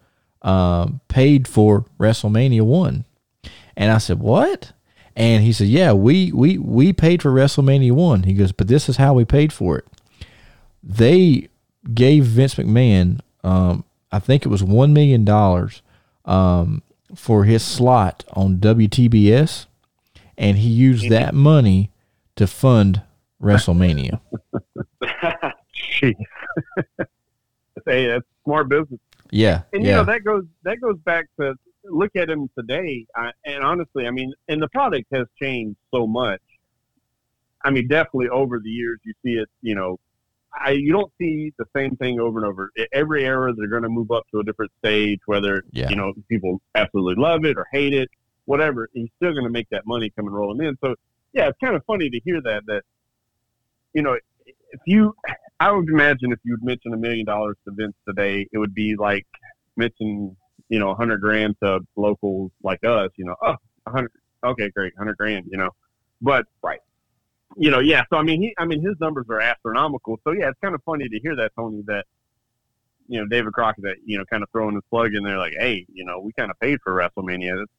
um, 0.43 1.01
paid 1.09 1.49
for 1.49 1.87
WrestleMania 1.99 2.63
one," 2.63 3.05
and 3.77 3.91
I 3.91 3.99
said, 3.99 4.21
"What?" 4.21 4.73
And 5.17 5.43
he 5.43 5.53
said, 5.53 5.67
"Yeah, 5.67 5.93
we 5.95 6.31
we 6.31 6.57
we 6.57 6.93
paid 6.93 7.21
for 7.21 7.33
WrestleMania 7.33 7.93
one." 7.93 8.23
He 8.23 8.35
goes, 8.35 8.53
"But 8.53 8.69
this 8.69 8.89
is 8.89 8.99
how 8.99 9.13
we 9.13 9.25
paid 9.25 9.53
for 9.53 9.79
it. 9.79 9.87
They 10.83 11.49
gave 11.95 12.25
Vince 12.25 12.55
McMahon, 12.57 13.21
um, 13.45 13.85
I 14.11 14.19
think 14.19 14.45
it 14.45 14.49
was 14.49 14.63
one 14.63 14.93
million 14.93 15.25
dollars." 15.25 15.83
um, 16.25 16.83
for 17.15 17.45
his 17.45 17.63
slot 17.63 18.25
on 18.33 18.59
WTBS, 18.59 19.67
and 20.39 20.59
he 20.59 20.69
used 20.69 21.09
that 21.11 21.35
money 21.35 21.91
to 22.37 22.47
fund 22.47 23.03
WrestleMania. 23.41 24.21
Jeez. 25.03 26.15
hey, 27.87 28.07
that's 28.07 28.25
smart 28.45 28.69
business. 28.69 29.01
Yeah, 29.31 29.63
And 29.73 29.85
you 29.85 29.93
know 29.93 30.05
that 30.05 30.25
goes 30.25 30.45
that 30.63 30.79
goes 30.81 30.99
back 30.99 31.25
to 31.41 31.55
look 31.85 32.15
at 32.17 32.29
him 32.29 32.51
today. 32.57 33.07
I, 33.17 33.33
and 33.47 33.65
honestly, 33.65 34.07
I 34.07 34.11
mean, 34.11 34.33
and 34.49 34.61
the 34.61 34.69
product 34.69 35.07
has 35.13 35.27
changed 35.41 35.79
so 35.93 36.07
much. 36.07 36.43
I 37.65 37.71
mean, 37.71 37.89
definitely 37.89 38.29
over 38.29 38.59
the 38.59 38.69
years, 38.69 39.01
you 39.05 39.15
see 39.25 39.41
it. 39.41 39.49
You 39.63 39.75
know, 39.75 39.99
I 40.55 40.71
you 40.71 40.93
don't 40.93 41.11
see 41.19 41.53
the 41.59 41.65
same 41.75 41.97
thing 41.97 42.21
over 42.21 42.39
and 42.39 42.47
over. 42.47 42.71
Every 42.93 43.25
era, 43.25 43.53
they're 43.57 43.69
going 43.69 43.83
to 43.85 43.89
move 43.89 44.11
up 44.11 44.25
to 44.33 44.41
a 44.41 44.45
different 44.45 44.73
stage. 44.79 45.21
Whether 45.27 45.63
Yeah. 45.73 45.89
you 45.91 45.97
know 45.97 46.13
people 46.29 46.61
absolutely 46.75 47.23
love 47.23 47.45
it 47.45 47.57
or 47.57 47.67
hate 47.73 47.95
it, 47.95 48.09
whatever, 48.45 48.89
he's 48.93 49.09
still 49.17 49.33
going 49.33 49.45
to 49.45 49.51
make 49.51 49.69
that 49.71 49.87
money 49.87 50.11
coming 50.11 50.33
rolling 50.33 50.67
in. 50.67 50.77
So 50.83 50.95
yeah, 51.33 51.49
it's 51.49 51.59
kind 51.63 51.75
of 51.75 51.83
funny 51.87 52.11
to 52.11 52.21
hear 52.25 52.41
that. 52.43 52.63
That 52.67 52.83
you 53.95 54.03
know, 54.03 54.19
if 54.47 54.81
you, 54.87 55.15
I 55.61 55.71
would 55.71 55.89
imagine 55.89 56.33
if 56.33 56.39
you 56.45 56.53
would 56.55 56.65
mention 56.65 56.93
a 56.93 56.97
million 56.97 57.25
dollars 57.27 57.57
to 57.65 57.73
Vince 57.75 57.95
today, 58.07 58.47
it 58.53 58.59
would 58.59 58.75
be 58.75 58.97
like 58.97 59.27
mention 59.77 60.37
you 60.69 60.79
know 60.79 60.91
a 60.91 60.95
hundred 60.95 61.21
grand 61.21 61.57
to 61.63 61.81
locals 61.97 62.51
like 62.63 62.85
us. 62.85 63.11
You 63.17 63.25
know, 63.27 63.37
oh, 63.43 63.55
a 63.87 63.91
hundred, 63.91 64.13
okay, 64.45 64.71
great, 64.71 64.93
hundred 64.99 65.17
grand. 65.17 65.47
You 65.51 65.59
know, 65.59 65.71
but 66.21 66.47
Right. 66.63 66.81
You 67.57 67.71
know, 67.71 67.81
yeah. 67.81 68.05
So 68.11 68.17
I 68.17 68.23
mean, 68.23 68.43
he, 68.43 68.55
I 68.59 68.65
mean, 68.65 68.83
his 68.83 68.95
numbers 69.01 69.27
are 69.29 69.41
astronomical. 69.41 70.19
So 70.25 70.33
yeah, 70.33 70.49
it's 70.49 70.59
kind 70.61 70.75
of 70.75 70.83
funny 70.85 71.09
to 71.09 71.19
hear 71.21 71.37
that 71.37 71.53
Tony 71.57 71.83
that 71.87 72.07
you 73.09 73.21
know 73.21 73.27
David 73.27 73.53
Crockett 73.53 73.85
that 73.85 73.97
you 74.05 74.19
know 74.19 74.25
kind 74.25 74.43
of 74.43 74.51
throwing 74.51 74.75
his 74.75 74.85
plug 74.91 75.15
in 75.15 75.25
there 75.25 75.39
like, 75.39 75.55
hey, 75.59 75.87
you 75.93 76.05
know, 76.05 76.21
we 76.21 76.33
kind 76.33 76.51
of 76.51 76.59
paid 76.61 76.79
for 76.83 76.95
WrestleMania. 76.95 77.59
That's, 77.59 77.71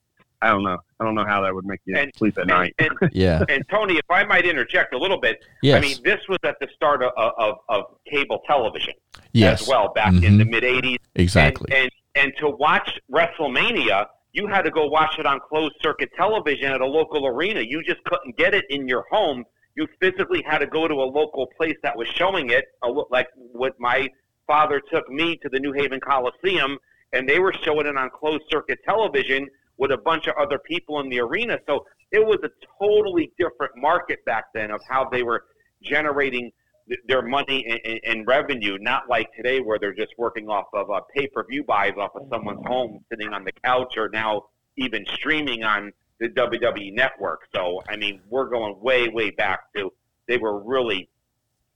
I 0.42 0.48
don't 0.48 0.64
know. 0.64 0.78
I 1.00 1.06
don't 1.06 1.16
know 1.16 1.26
how 1.26 1.42
that 1.42 1.56
would 1.56 1.66
make 1.66 1.80
you 1.86 1.96
And- 1.96 2.14
sleep 2.16 2.38
at 2.38 2.48
night. 2.48 2.76
And, 2.78 2.90
and, 3.02 3.12
yeah, 3.14 3.46
and 3.48 3.64
Tony, 3.70 3.96
if 3.96 4.06
I 4.10 4.26
might 4.26 4.46
interject 4.46 4.94
a 4.94 4.98
little 4.98 5.20
bit, 5.20 5.42
yes, 5.62 5.78
I 5.78 5.82
mean, 5.82 5.98
this 6.04 6.20
was 6.28 6.40
at 6.44 6.58
the 6.60 6.68
start 6.76 7.02
of, 7.02 7.14
of, 7.16 7.60
of 7.70 7.84
cable 8.06 8.42
television 8.46 8.94
yes, 9.32 9.62
as 9.62 9.68
well, 9.68 9.94
back 9.94 10.12
in 10.14 10.22
mm-hmm. 10.22 10.38
the 10.40 10.46
mid 10.46 10.64
'80s. 10.64 10.98
exactly. 11.16 11.72
And, 11.72 11.84
and 11.84 11.92
and 12.16 12.34
to 12.40 12.50
watch 12.50 13.00
WrestleMania, 13.12 14.06
you 14.34 14.48
had 14.48 14.64
to 14.64 14.72
go 14.72 14.88
watch 14.88 15.18
it 15.20 15.26
on 15.26 15.40
closed 15.40 15.76
circuit 15.82 16.10
television 16.16 16.72
at 16.72 16.82
a 16.82 16.86
local 16.86 17.26
arena. 17.28 17.62
You 17.62 17.84
just 17.84 18.04
couldn't 18.04 18.38
get 18.38 18.54
it 18.54 18.66
in 18.70 18.88
your 18.88 19.06
home. 19.10 19.44
You 19.76 19.88
physically 20.00 20.44
had 20.46 20.60
to 20.60 20.68
go 20.68 20.88
to 20.88 20.94
a 20.94 21.08
local 21.08 21.48
place 21.58 21.76
that 21.84 21.98
was 21.98 22.08
showing 22.08 22.52
it, 22.52 22.66
like 23.10 23.28
what 23.36 23.74
my 23.80 24.08
father 24.46 24.82
took 24.92 25.10
me 25.10 25.38
to 25.38 25.50
the 25.50 25.60
New 25.60 25.74
Haven 25.74 26.00
Coliseum, 26.00 26.78
and 27.12 27.28
they 27.28 27.40
were 27.40 27.54
showing 27.64 27.88
it 27.88 27.98
on 27.98 28.10
closed 28.10 28.44
circuit 28.50 28.80
television 28.86 29.48
with 29.78 29.92
a 29.92 29.98
bunch 29.98 30.28
of 30.28 30.36
other 30.40 30.60
people 30.60 31.00
in 31.00 31.10
the 31.10 31.20
arena. 31.20 31.58
So 31.68 31.86
it 32.12 32.24
was 32.26 32.38
a 32.44 32.50
totally 32.80 33.32
different 33.38 33.74
market 33.76 34.24
back 34.26 34.46
then 34.54 34.72
of 34.72 34.82
how 34.88 35.10
they 35.10 35.24
were 35.24 35.46
generating 35.82 36.52
th- 36.88 37.00
their 37.08 37.24
money 37.24 37.66
and, 37.68 38.00
and, 38.06 38.28
revenue, 38.28 38.78
not 38.80 39.10
like 39.10 39.34
today 39.34 39.60
where 39.60 39.80
they're 39.80 39.96
just 39.96 40.14
working 40.18 40.48
off 40.50 40.68
of 40.74 40.92
uh, 40.92 41.02
pay-per-view 41.16 41.64
buys 41.64 41.94
off 41.98 42.12
of 42.16 42.28
someone's 42.30 42.66
home, 42.68 43.04
sitting 43.10 43.34
on 43.34 43.44
the 43.44 43.52
couch, 43.64 43.96
or 43.98 44.10
now 44.10 44.44
even 44.78 45.06
streaming 45.16 45.64
on 45.64 45.92
the 46.24 46.30
WWE 46.30 46.94
network. 46.94 47.42
So, 47.54 47.84
I 47.90 47.98
mean, 47.98 48.22
we're 48.30 48.48
going 48.48 48.80
way, 48.80 49.10
way 49.10 49.30
back 49.32 49.74
to 49.76 49.92
they 50.28 50.38
were 50.38 50.64
really 50.64 51.10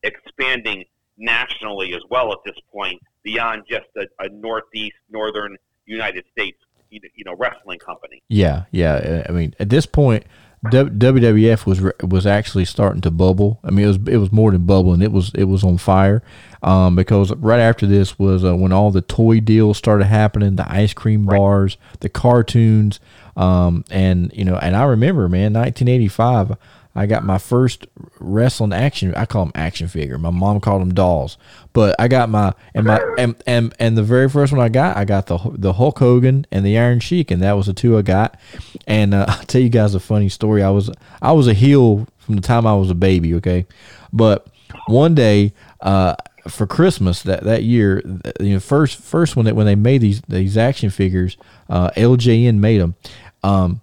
expanding 0.03 0.85
nationally 1.17 1.93
as 1.93 2.01
well 2.09 2.31
at 2.31 2.39
this 2.45 2.55
point, 2.71 3.01
beyond 3.23 3.63
just 3.69 3.87
a, 3.97 4.07
a 4.23 4.29
northeast, 4.29 4.95
northern 5.09 5.57
United 5.85 6.23
States, 6.31 6.57
you 6.89 7.25
know, 7.25 7.35
wrestling 7.35 7.79
company. 7.79 8.23
Yeah, 8.29 8.65
yeah. 8.71 9.25
I 9.27 9.31
mean, 9.33 9.53
at 9.59 9.69
this 9.69 9.85
point, 9.85 10.23
WWF 10.65 11.65
was 11.65 11.81
was 12.01 12.25
actually 12.25 12.65
starting 12.65 13.01
to 13.01 13.11
bubble. 13.11 13.59
I 13.63 13.71
mean, 13.71 13.85
it 13.85 13.87
was 13.87 13.97
it 14.07 14.17
was 14.17 14.31
more 14.31 14.51
than 14.51 14.65
bubbling. 14.65 15.01
It 15.01 15.11
was 15.11 15.31
it 15.35 15.45
was 15.45 15.63
on 15.63 15.77
fire. 15.77 16.23
Um, 16.63 16.95
because 16.95 17.31
right 17.35 17.59
after 17.59 17.85
this 17.85 18.17
was 18.17 18.43
uh, 18.43 18.55
when 18.55 18.71
all 18.71 18.91
the 18.91 19.01
toy 19.01 19.39
deals 19.39 19.77
started 19.77 20.05
happening, 20.05 20.55
the 20.55 20.69
ice 20.71 20.93
cream 20.93 21.25
bars, 21.25 21.77
the 21.99 22.09
cartoons, 22.09 22.99
um, 23.37 23.85
and 23.89 24.31
you 24.33 24.43
know, 24.43 24.57
and 24.57 24.75
I 24.75 24.83
remember, 24.83 25.29
man, 25.29 25.53
1985. 25.53 26.57
I 26.95 27.05
got 27.05 27.23
my 27.23 27.37
first 27.37 27.85
wrestling 28.19 28.73
action. 28.73 29.13
I 29.13 29.27
call 29.27 29.45
them 29.45 29.51
action 29.53 29.87
figure. 29.87 30.17
My 30.17 30.31
mom 30.31 30.59
called 30.59 30.81
them 30.81 30.95
dolls, 30.95 31.37
but 31.71 31.95
I 31.99 32.07
got 32.07 32.27
my 32.27 32.55
and 32.73 32.87
my 32.87 32.99
and 33.19 33.35
and, 33.45 33.71
and 33.77 33.95
the 33.95 34.01
very 34.01 34.27
first 34.27 34.51
one 34.51 34.59
I 34.59 34.69
got, 34.69 34.97
I 34.97 35.05
got 35.05 35.27
the 35.27 35.37
the 35.53 35.73
Hulk 35.73 35.99
Hogan 35.99 36.47
and 36.51 36.65
the 36.65 36.75
Iron 36.75 36.99
Sheik, 36.99 37.29
and 37.29 37.43
that 37.43 37.53
was 37.53 37.67
the 37.67 37.73
two 37.73 37.95
I 37.99 38.01
got. 38.01 38.39
And 38.87 39.13
uh, 39.13 39.25
I'll 39.29 39.45
tell 39.45 39.61
you 39.61 39.69
guys 39.69 39.93
a 39.93 39.99
funny 39.99 40.27
story. 40.27 40.63
I 40.63 40.71
was 40.71 40.89
I 41.21 41.33
was 41.33 41.47
a 41.47 41.53
heel 41.53 42.07
from 42.17 42.35
the 42.35 42.41
time 42.41 42.65
I 42.65 42.73
was 42.73 42.89
a 42.89 42.95
baby. 42.95 43.35
Okay, 43.35 43.67
but 44.11 44.47
one 44.87 45.13
day. 45.13 45.53
Uh, 45.79 46.15
for 46.47 46.65
Christmas 46.65 47.23
that, 47.23 47.43
that 47.43 47.63
year, 47.63 48.01
you 48.39 48.53
know, 48.53 48.59
first 48.61 48.97
first 48.99 49.35
when 49.35 49.45
they 49.45 49.51
when 49.51 49.65
they 49.65 49.75
made 49.75 49.99
these 49.99 50.21
these 50.29 50.57
action 50.57 50.89
figures, 50.89 51.35
uh, 51.69 51.91
LJN 51.91 52.55
made 52.59 52.79
them. 52.79 52.95
Um, 53.43 53.81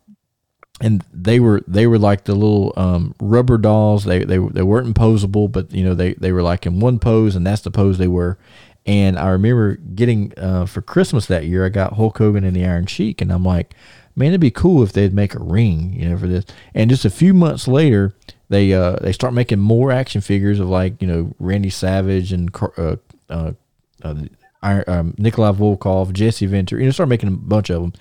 and 0.80 1.04
they 1.12 1.38
were 1.40 1.62
they 1.68 1.86
were 1.86 1.98
like 1.98 2.24
the 2.24 2.34
little 2.34 2.72
um, 2.76 3.14
rubber 3.20 3.58
dolls. 3.58 4.04
They 4.04 4.24
they 4.24 4.38
they 4.38 4.62
weren't 4.62 4.96
posable, 4.96 5.50
but 5.50 5.72
you 5.72 5.84
know 5.84 5.94
they 5.94 6.14
they 6.14 6.32
were 6.32 6.42
like 6.42 6.66
in 6.66 6.80
one 6.80 6.98
pose, 6.98 7.36
and 7.36 7.46
that's 7.46 7.62
the 7.62 7.70
pose 7.70 7.98
they 7.98 8.08
were. 8.08 8.38
And 8.86 9.18
I 9.18 9.30
remember 9.30 9.76
getting 9.76 10.32
uh, 10.36 10.66
for 10.66 10.82
Christmas 10.82 11.26
that 11.26 11.46
year, 11.46 11.64
I 11.64 11.70
got 11.70 11.94
Hulk 11.94 12.18
Hogan 12.18 12.44
and 12.44 12.54
the 12.54 12.66
Iron 12.66 12.86
Sheik, 12.86 13.22
and 13.22 13.32
I'm 13.32 13.44
like, 13.44 13.74
man, 14.14 14.28
it'd 14.28 14.40
be 14.40 14.50
cool 14.50 14.82
if 14.82 14.92
they'd 14.92 15.14
make 15.14 15.34
a 15.34 15.42
ring, 15.42 15.94
you 15.94 16.08
know, 16.08 16.18
for 16.18 16.26
this. 16.26 16.44
And 16.74 16.90
just 16.90 17.04
a 17.04 17.10
few 17.10 17.32
months 17.32 17.66
later, 17.66 18.14
they 18.48 18.72
uh, 18.74 18.96
they 18.96 19.12
start 19.12 19.32
making 19.32 19.60
more 19.60 19.90
action 19.90 20.20
figures 20.20 20.60
of 20.60 20.68
like 20.68 21.00
you 21.00 21.08
know 21.08 21.34
Randy 21.38 21.70
Savage 21.70 22.32
and 22.32 22.54
uh, 22.76 22.96
uh, 23.30 23.52
uh, 24.02 24.14
Iron, 24.62 24.84
um, 24.86 25.14
Nikolai 25.18 25.52
Volkov, 25.52 26.12
Jesse 26.12 26.46
Ventura. 26.46 26.80
You 26.80 26.88
know, 26.88 26.92
start 26.92 27.08
making 27.08 27.28
a 27.28 27.32
bunch 27.32 27.70
of 27.70 27.80
them 27.80 27.92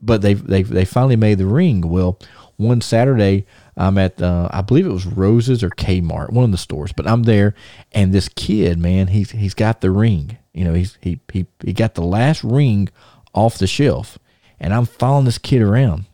but 0.00 0.22
they 0.22 0.34
they 0.34 0.62
they 0.62 0.84
finally 0.84 1.16
made 1.16 1.38
the 1.38 1.46
ring. 1.46 1.88
Well, 1.88 2.18
one 2.56 2.80
Saturday 2.80 3.46
I'm 3.78 3.96
at 3.96 4.20
uh, 4.20 4.48
I 4.50 4.60
believe 4.62 4.86
it 4.86 4.92
was 4.92 5.06
Roses 5.06 5.62
or 5.62 5.70
Kmart, 5.70 6.32
one 6.32 6.44
of 6.44 6.50
the 6.50 6.58
stores, 6.58 6.92
but 6.92 7.06
I'm 7.06 7.22
there, 7.22 7.54
and 7.92 8.12
this 8.12 8.28
kid, 8.28 8.78
man, 8.78 9.06
he's 9.06 9.30
he's 9.30 9.54
got 9.54 9.80
the 9.80 9.92
ring. 9.92 10.36
You 10.52 10.64
know, 10.64 10.74
he's 10.74 10.98
he 11.00 11.20
he 11.32 11.46
he 11.64 11.72
got 11.72 11.94
the 11.94 12.02
last 12.02 12.42
ring 12.42 12.88
off 13.32 13.58
the 13.58 13.68
shelf, 13.68 14.18
and 14.58 14.74
I'm 14.74 14.84
following 14.84 15.26
this 15.26 15.38
kid 15.38 15.62
around, 15.62 16.06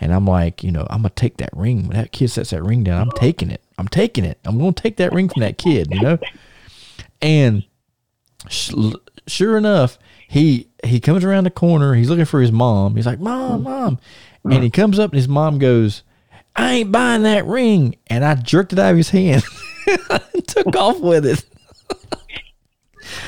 and 0.00 0.12
I'm 0.12 0.26
like, 0.26 0.64
you 0.64 0.72
know, 0.72 0.88
I'm 0.90 1.02
gonna 1.02 1.10
take 1.10 1.36
that 1.36 1.56
ring. 1.56 1.86
When 1.86 1.96
that 1.96 2.10
kid 2.10 2.28
sets 2.30 2.50
that 2.50 2.64
ring 2.64 2.82
down, 2.82 3.00
I'm 3.00 3.12
taking 3.12 3.50
it. 3.50 3.62
I'm 3.78 3.88
taking 3.88 4.24
it. 4.24 4.40
I'm 4.44 4.58
gonna 4.58 4.72
take 4.72 4.96
that 4.96 5.12
ring 5.12 5.28
from 5.28 5.42
that 5.42 5.56
kid. 5.56 5.94
You 5.94 6.00
know, 6.00 6.18
and 7.22 7.64
sure 8.48 9.56
enough, 9.56 9.98
he 10.28 10.68
he 10.84 11.00
comes 11.00 11.24
around 11.24 11.44
the 11.44 11.50
corner. 11.50 11.94
He's 11.94 12.10
looking 12.10 12.24
for 12.24 12.40
his 12.40 12.52
mom. 12.52 12.96
He's 12.96 13.06
like, 13.06 13.20
"Mom, 13.20 13.52
mm-hmm. 13.52 13.62
mom," 13.64 13.96
mm-hmm. 13.96 14.52
and 14.52 14.64
he 14.64 14.70
comes 14.70 14.98
up 14.98 15.10
and 15.10 15.18
his 15.18 15.28
mom 15.28 15.58
goes, 15.58 16.02
"I 16.56 16.72
ain't 16.72 16.92
buying 16.92 17.22
that 17.22 17.46
ring." 17.46 17.96
And 18.08 18.24
I 18.24 18.34
jerked 18.34 18.72
it 18.72 18.78
out 18.78 18.92
of 18.92 18.96
his 18.96 19.10
hand, 19.10 19.42
and 20.10 20.46
took 20.46 20.74
off 20.76 21.00
with 21.00 21.26
it. 21.26 21.44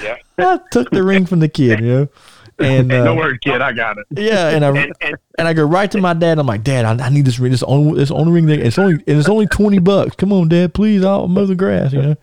Yeah. 0.03 0.17
I 0.39 0.61
took 0.71 0.91
the 0.91 1.03
ring 1.03 1.27
from 1.27 1.41
the 1.41 1.49
kid, 1.49 1.81
you 1.81 1.87
know, 1.87 2.09
and 2.59 2.93
uh, 2.93 3.05
no 3.05 3.15
worries, 3.15 3.39
kid. 3.41 3.61
I 3.61 3.73
got 3.73 3.99
it. 3.99 4.07
yeah, 4.11 4.49
and 4.51 4.65
I 4.65 4.69
And, 4.77 4.93
and 5.01 5.17
and 5.39 5.49
I 5.49 5.53
go 5.53 5.65
right 5.65 5.91
to 5.91 6.01
my 6.01 6.15
dad. 6.15 6.39
I'm 6.39 6.47
like, 6.47 6.63
Dad, 6.63 6.85
I, 6.85 7.07
I 7.07 7.09
need 7.11 7.25
this 7.25 7.39
ring. 7.39 7.53
This 7.53 7.63
only 7.63 7.99
this 7.99 8.11
only 8.11 8.33
ring. 8.33 8.47
That, 8.47 8.61
it's 8.61 8.79
only 8.79 8.95
and 8.95 9.19
it's 9.19 9.29
only 9.29 9.47
twenty 9.47 9.79
bucks. 9.79 10.17
Come 10.17 10.33
on, 10.33 10.49
Dad, 10.49 10.75
please. 10.75 11.05
I'll 11.05 11.29
mow 11.29 11.47
the 11.47 11.55
grass, 11.55 11.93
you 11.93 12.03
know. 12.03 12.17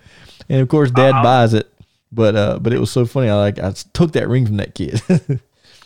And 0.50 0.62
of 0.62 0.68
course, 0.68 0.92
Dad 0.92 1.12
uh-huh. 1.12 1.24
buys 1.24 1.54
it. 1.54 1.73
But 2.14 2.36
uh, 2.36 2.60
but 2.60 2.74
it 2.74 2.80
was 2.80 2.92
so 2.92 3.06
funny. 3.06 3.30
I 3.30 3.36
like 3.36 3.60
I 3.60 3.72
took 3.94 4.12
that 4.14 4.28
ring 4.28 4.46
from 4.46 4.58
that 4.58 4.76
kid. 4.76 5.02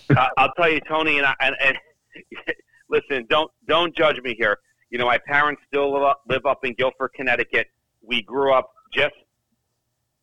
I- 0.10 0.30
I'll 0.38 0.52
tell 0.54 0.70
you, 0.70 0.80
Tony, 0.88 1.18
and, 1.18 1.26
I, 1.26 1.34
and, 1.40 1.56
and 1.64 1.78
listen, 2.90 3.26
don't 3.30 3.52
don't 3.68 3.96
judge 3.96 4.20
me 4.22 4.36
here. 4.38 4.60
You 4.90 4.98
know, 4.98 5.06
my 5.06 5.18
parents 5.18 5.62
still 5.68 5.92
live 5.94 6.04
up, 6.04 6.22
live 6.30 6.46
up 6.46 6.66
in 6.66 6.74
Guilford, 6.74 7.12
Connecticut. 7.14 7.68
We 8.02 8.22
grew 8.24 8.54
up 8.54 8.72
just 8.94 9.14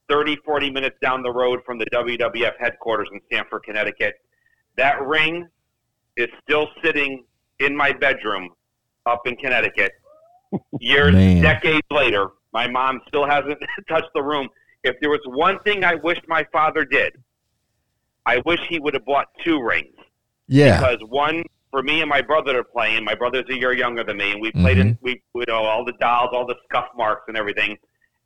30, 0.09 0.37
40 0.45 0.71
minutes 0.71 0.97
down 1.03 1.23
the 1.23 1.33
road 1.33 1.61
from 1.67 1.79
the 1.79 1.87
WWF 1.87 2.53
headquarters 2.59 3.09
in 3.13 3.21
Stamford, 3.27 3.63
Connecticut. 3.65 4.15
That 4.77 5.03
ring 5.07 5.49
is 6.17 6.29
still 6.43 6.69
sitting 6.83 7.25
in 7.61 7.77
my 7.77 7.93
bedroom 7.93 8.51
up 9.07 9.27
in 9.27 9.37
Connecticut. 9.37 9.93
Years, 10.81 11.13
Man. 11.15 11.43
decades 11.43 11.87
later, 11.91 12.29
my 12.53 12.67
mom 12.69 13.01
still 13.09 13.27
hasn't 13.27 13.59
touched 13.89 14.11
the 14.15 14.23
room. 14.23 14.49
If 14.85 15.01
there 15.01 15.11
was 15.11 15.21
one 15.25 15.59
thing 15.61 15.83
I 15.83 15.95
wished 15.95 16.23
my 16.29 16.47
father 16.53 16.85
did, 16.85 17.15
I 18.27 18.39
wish 18.45 18.61
he 18.69 18.79
would 18.79 18.95
have 18.95 19.05
bought 19.05 19.27
two 19.43 19.61
rings 19.63 19.95
yeah, 20.47 20.79
because 20.79 20.99
one 21.09 21.43
for 21.71 21.83
me 21.83 22.01
and 22.03 22.09
my 22.09 22.21
brother 22.23 22.53
to 22.53 22.63
play, 22.65 22.89
playing. 22.89 23.05
My 23.05 23.15
brother's 23.15 23.49
a 23.49 23.55
year 23.59 23.73
younger 23.73 24.05
than 24.05 24.19
me, 24.19 24.33
and 24.33 24.41
we 24.41 24.53
played 24.53 24.79
in 24.79 24.99
we 25.01 25.23
you 25.35 25.45
know 25.49 25.65
all 25.65 25.85
the 25.85 25.95
dolls, 26.01 26.31
all 26.33 26.47
the 26.47 26.55
scuff 26.65 26.87
marks, 26.97 27.23
and 27.29 27.37
everything. 27.37 27.77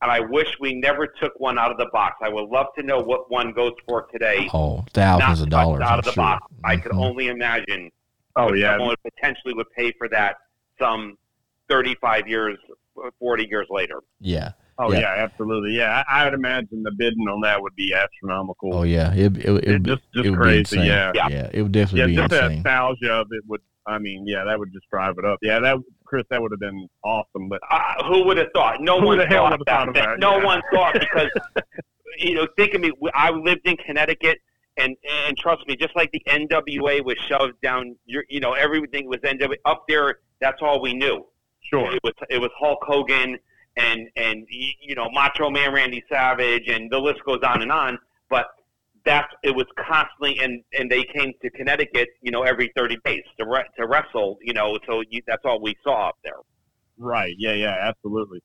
And 0.03 0.11
I 0.13 0.21
wish 0.21 0.49
we 0.61 0.75
never 0.75 1.07
took 1.07 1.33
one 1.41 1.59
out 1.59 1.73
of 1.73 1.77
the 1.79 1.89
box. 1.93 2.17
I 2.23 2.29
would 2.29 2.49
love 2.49 2.67
to 2.79 2.85
know 2.85 3.01
what 3.01 3.31
one 3.33 3.53
goes 3.53 3.73
for 3.89 4.07
today. 4.13 4.49
oh, 4.53 4.85
thousands 4.93 5.41
of 5.41 5.51
touched 5.51 5.51
dollars 5.51 5.83
out 5.83 5.93
I'm 5.93 5.99
of 6.01 6.05
the 6.05 6.13
sure. 6.13 6.23
box. 6.25 6.47
I 6.65 6.77
could 6.77 6.93
Mhm. 6.93 7.05
only 7.05 7.29
imagine 7.29 7.91
Oh 8.37 8.53
yeah, 8.53 8.77
someone 8.79 8.95
potentially 9.05 9.55
would 9.55 9.71
pay 9.77 9.93
for 9.99 10.09
that 10.11 10.37
some 10.79 11.19
35 11.69 12.29
years, 12.29 12.57
40 13.19 13.47
years 13.51 13.67
later. 13.71 14.01
Yeah. 14.21 14.53
Oh 14.79 14.93
yeah. 14.93 15.01
yeah, 15.01 15.15
absolutely. 15.25 15.77
Yeah, 15.77 16.03
I, 16.09 16.21
I 16.23 16.25
would 16.25 16.35
imagine 16.35 16.83
the 16.83 16.93
bidding 16.93 17.27
on 17.29 17.41
that 17.43 17.61
would 17.61 17.75
be 17.77 17.95
astronomical. 17.95 18.75
Oh 18.75 18.83
yeah. 18.85 19.13
It 19.15 19.37
it, 19.37 19.45
it, 19.47 19.65
Yeah, 19.67 19.73
would 19.73 19.83
be- 19.83 19.91
just- 19.91 20.03
just 20.15 20.27
it 20.27 20.31
would 20.31 20.39
crazy, 20.39 20.77
Be 20.77 20.83
insane. 20.83 20.85
yeah. 20.87 21.13
Yeah. 21.15 21.29
Yeah. 21.29 21.51
It 21.53 21.63
would 21.63 21.73
definitely 21.73 22.01
yeah, 22.01 22.07
be 22.07 22.29
just 22.29 22.31
the 22.31 22.45
insane. 22.45 22.63
nostalgia 22.63 23.13
of 23.13 23.27
it 23.33 23.43
would. 23.49 23.61
I 23.87 23.99
mean, 23.99 24.27
yeah, 24.27 24.45
that 24.45 24.59
would 24.59 24.71
just 24.73 24.85
drive 24.91 25.15
it 25.19 25.25
up. 25.25 25.39
Yeah, 25.41 25.61
that 25.61 25.77
Chris, 26.05 26.25
that 26.31 26.43
would 26.43 26.51
have 26.53 26.61
been 26.61 26.89
awesome. 27.05 27.49
But 27.49 27.61
Uh, 27.71 28.05
who 28.05 28.23
would 28.27 28.37
have 28.37 28.49
thought? 28.55 28.83
No 28.83 29.01
Who 29.01 29.07
one 29.07 29.19
the 29.19 29.27
hell 29.27 29.45
thought 29.49 29.53
would've 29.53 29.67
that. 29.67 29.89
about 29.89 30.15
it? 30.15 30.21
No 30.21 30.37
Yeah. 30.39 30.45
one 30.45 30.63
thought 30.73 30.93
because 31.01 31.31
you 32.19 32.35
know, 32.35 32.47
think 32.57 32.75
of 32.75 32.81
me. 32.83 32.93
I 33.15 33.31
lived 33.31 33.63
in 33.67 33.77
Connecticut, 33.79 34.39
and 34.77 34.95
and 35.27 35.37
trust 35.39 35.67
me, 35.67 35.75
just 35.77 35.95
like 35.97 36.11
the 36.13 36.21
NWA 36.29 37.03
was 37.05 37.17
shoved 37.29 37.61
down, 37.63 37.97
your, 38.05 38.25
you 38.29 38.41
know, 38.41 38.53
everything 38.53 39.07
was 39.09 39.19
NWA 39.21 39.55
up 39.65 39.85
there. 39.89 40.19
That's 40.41 40.61
all 40.63 40.81
we 40.83 40.93
knew. 40.95 41.25
sure, 41.71 41.91
It 41.95 42.01
was 42.05 42.13
it 42.29 42.39
was 42.41 42.51
Hulk 42.59 42.81
Hogan 42.83 43.39
and 43.79 44.09
and 44.17 44.47
you 44.51 44.95
know 44.95 45.09
Macho 45.13 45.51
Man 45.51 45.73
Randy 45.73 46.03
Savage, 46.11 46.69
and 46.69 46.91
the 46.91 46.99
list 46.99 47.21
goes 47.25 47.41
on 47.43 47.63
and 47.63 47.73
on. 47.73 47.99
But 48.29 48.47
that's 49.05 49.33
it 49.43 49.55
was 49.55 49.67
constantly, 49.79 50.39
and 50.41 50.63
and 50.79 50.91
they 50.91 51.05
came 51.05 51.33
to 51.43 51.51
Connecticut, 51.51 52.09
you 52.21 52.31
know, 52.31 52.43
every 52.43 52.73
thirty 52.77 52.97
days 53.05 53.23
to 53.39 53.47
re- 53.47 53.69
to 53.79 53.87
wrestle, 53.87 54.39
you 54.43 54.53
know. 54.53 54.79
So 54.87 55.03
you, 55.11 55.23
that's 55.27 55.43
all 55.45 55.61
we 55.61 55.77
saw 55.83 56.09
up 56.09 56.19
there. 56.25 56.35
right? 56.99 57.35
Yeah, 57.39 57.55
yeah, 57.55 57.77
absolutely. 57.81 58.43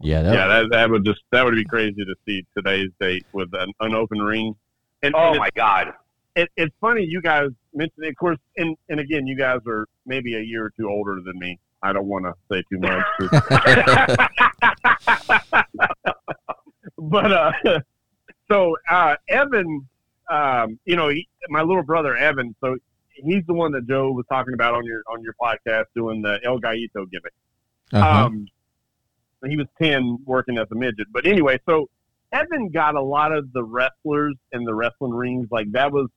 Yeah. 0.00 0.22
That, 0.22 0.34
yeah, 0.34 0.46
that 0.48 0.66
that 0.72 0.90
would 0.90 1.04
just 1.04 1.20
that 1.32 1.44
would 1.44 1.54
be 1.54 1.64
crazy 1.64 2.04
to 2.04 2.14
see 2.26 2.44
today's 2.56 2.90
date 3.00 3.24
with 3.32 3.48
an, 3.54 3.72
an 3.80 3.94
open 3.94 4.18
ring. 4.18 4.54
And, 5.02 5.14
Oh 5.16 5.30
and 5.30 5.38
my 5.38 5.50
God! 5.56 5.88
it, 6.36 6.48
it's 6.56 6.74
funny 6.80 7.02
you 7.08 7.20
guys 7.22 7.48
mentioned 7.74 8.04
it. 8.04 8.10
Of 8.10 8.16
course, 8.16 8.38
and 8.58 8.76
and 8.90 9.00
again, 9.00 9.26
you 9.26 9.36
guys 9.38 9.60
are 9.66 9.86
maybe 10.04 10.34
a 10.36 10.40
year 10.40 10.66
or 10.66 10.72
two 10.78 10.88
older 10.88 11.16
than 11.24 11.38
me. 11.38 11.58
I 11.86 11.92
don't 11.92 12.06
want 12.06 12.24
to 12.24 12.32
say 12.50 12.64
too 12.70 12.78
much. 12.80 13.04
but 16.98 17.32
uh, 17.32 17.52
so 18.50 18.76
uh, 18.90 19.14
Evan, 19.28 19.86
um, 20.30 20.78
you 20.84 20.96
know, 20.96 21.08
he, 21.08 21.26
my 21.48 21.62
little 21.62 21.82
brother 21.82 22.16
Evan. 22.16 22.54
So 22.60 22.76
he's 23.14 23.44
the 23.46 23.54
one 23.54 23.72
that 23.72 23.86
Joe 23.86 24.10
was 24.10 24.26
talking 24.28 24.54
about 24.54 24.74
on 24.74 24.84
your 24.84 25.02
on 25.08 25.22
your 25.22 25.34
podcast 25.40 25.84
doing 25.94 26.22
the 26.22 26.40
El 26.44 26.60
Gallito 26.60 27.08
gimmick. 27.10 27.32
uh-huh. 27.92 28.26
Um, 28.26 28.46
he 29.48 29.56
was 29.56 29.66
10 29.80 30.18
working 30.24 30.58
as 30.58 30.66
a 30.72 30.74
midget. 30.74 31.06
But 31.12 31.26
anyway, 31.26 31.60
so 31.66 31.88
Evan 32.32 32.70
got 32.70 32.94
a 32.94 33.02
lot 33.02 33.32
of 33.32 33.52
the 33.52 33.62
wrestlers 33.62 34.34
in 34.52 34.64
the 34.64 34.74
wrestling 34.74 35.12
rings. 35.12 35.48
Like 35.50 35.70
that 35.72 35.92
was, 35.92 36.08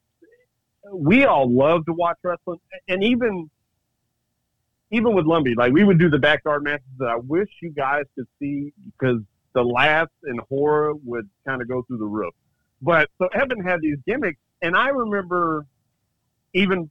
we 0.92 1.26
all 1.26 1.54
love 1.54 1.86
to 1.86 1.94
watch 1.94 2.18
wrestling. 2.24 2.60
And 2.88 3.04
even, 3.04 3.50
even 4.92 5.14
with 5.14 5.26
Lumbee, 5.26 5.56
like 5.56 5.72
we 5.72 5.84
would 5.84 6.00
do 6.00 6.10
the 6.10 6.18
backyard 6.18 6.64
matches 6.64 6.86
that 6.98 7.08
I 7.08 7.16
wish 7.16 7.50
you 7.62 7.72
guys 7.72 8.04
could 8.16 8.28
see 8.40 8.74
because 8.86 9.22
the 9.54 9.64
laughs 9.64 10.12
and 10.24 10.40
horror 10.50 10.94
would 11.04 11.30
kind 11.46 11.62
of 11.62 11.68
go 11.68 11.84
through 11.84 11.98
the 11.98 12.06
roof. 12.06 12.34
But 12.82 13.10
so 13.18 13.28
Evan 13.28 13.62
had 13.62 13.82
these 13.82 13.98
gimmicks, 14.08 14.40
and 14.62 14.76
I 14.76 14.90
remember 14.90 15.66
even 16.54 16.90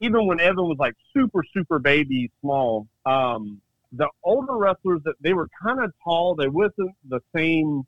even 0.00 0.26
when 0.26 0.40
Evan 0.40 0.64
was 0.64 0.76
like 0.78 0.94
super 1.14 1.42
super 1.54 1.78
baby 1.78 2.30
small, 2.40 2.86
um, 3.06 3.60
the 3.92 4.08
older 4.22 4.56
wrestlers 4.56 5.00
that 5.04 5.14
they 5.20 5.32
were 5.32 5.48
kind 5.62 5.82
of 5.82 5.92
tall. 6.04 6.34
They 6.34 6.48
wasn't 6.48 6.94
the 7.08 7.20
same 7.34 7.86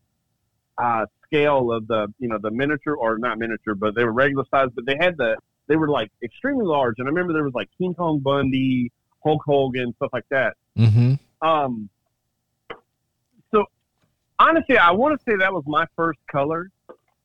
uh, 0.78 1.06
scale 1.26 1.72
of 1.72 1.86
the 1.86 2.12
you 2.18 2.28
know 2.28 2.38
the 2.38 2.50
miniature 2.50 2.94
or 2.94 3.18
not 3.18 3.38
miniature, 3.38 3.74
but 3.74 3.94
they 3.94 4.04
were 4.04 4.12
regular 4.12 4.44
size. 4.50 4.68
But 4.74 4.86
they 4.86 4.96
had 4.98 5.16
the 5.16 5.36
they 5.66 5.76
were 5.76 5.88
like 5.88 6.10
extremely 6.22 6.64
large. 6.64 6.94
And 6.98 7.06
I 7.06 7.10
remember 7.10 7.32
there 7.32 7.44
was 7.44 7.54
like 7.54 7.68
King 7.78 7.94
Kong 7.94 8.20
Bundy, 8.20 8.90
Hulk 9.24 9.42
Hogan, 9.46 9.94
stuff 9.96 10.10
like 10.12 10.28
that. 10.30 10.56
mm-hmm. 10.76 11.14
Um, 11.46 11.88
so 13.52 13.64
honestly, 14.38 14.78
I 14.78 14.90
want 14.90 15.18
to 15.18 15.30
say 15.30 15.36
that 15.36 15.52
was 15.52 15.64
my 15.66 15.86
first 15.96 16.18
color 16.30 16.70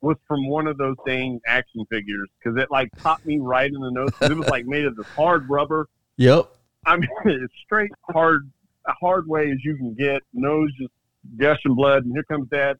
was 0.02 0.18
from 0.28 0.48
one 0.50 0.68
of 0.68 0.78
those 0.78 0.98
dang 1.06 1.40
action 1.48 1.86
figures 1.90 2.28
because 2.38 2.62
it 2.62 2.70
like 2.70 2.92
popped 2.98 3.26
me 3.26 3.40
right 3.40 3.72
in 3.72 3.80
the 3.80 3.90
nose. 3.90 4.10
It 4.22 4.38
was 4.38 4.50
like 4.50 4.66
made 4.66 4.86
of 4.86 4.98
this 4.98 5.08
hard 5.08 5.50
rubber. 5.50 5.88
Yep. 6.18 6.50
I 6.86 6.98
mean, 6.98 7.10
it's 7.26 7.54
straight 7.64 7.92
hard, 8.12 8.52
hard 8.86 9.28
way 9.28 9.50
as 9.50 9.64
you 9.64 9.78
can 9.78 9.94
get. 9.94 10.22
Nose 10.34 10.72
just 10.78 10.92
gushing 11.38 11.74
blood, 11.74 12.04
and 12.04 12.14
here 12.14 12.24
comes 12.24 12.50
Dad. 12.50 12.78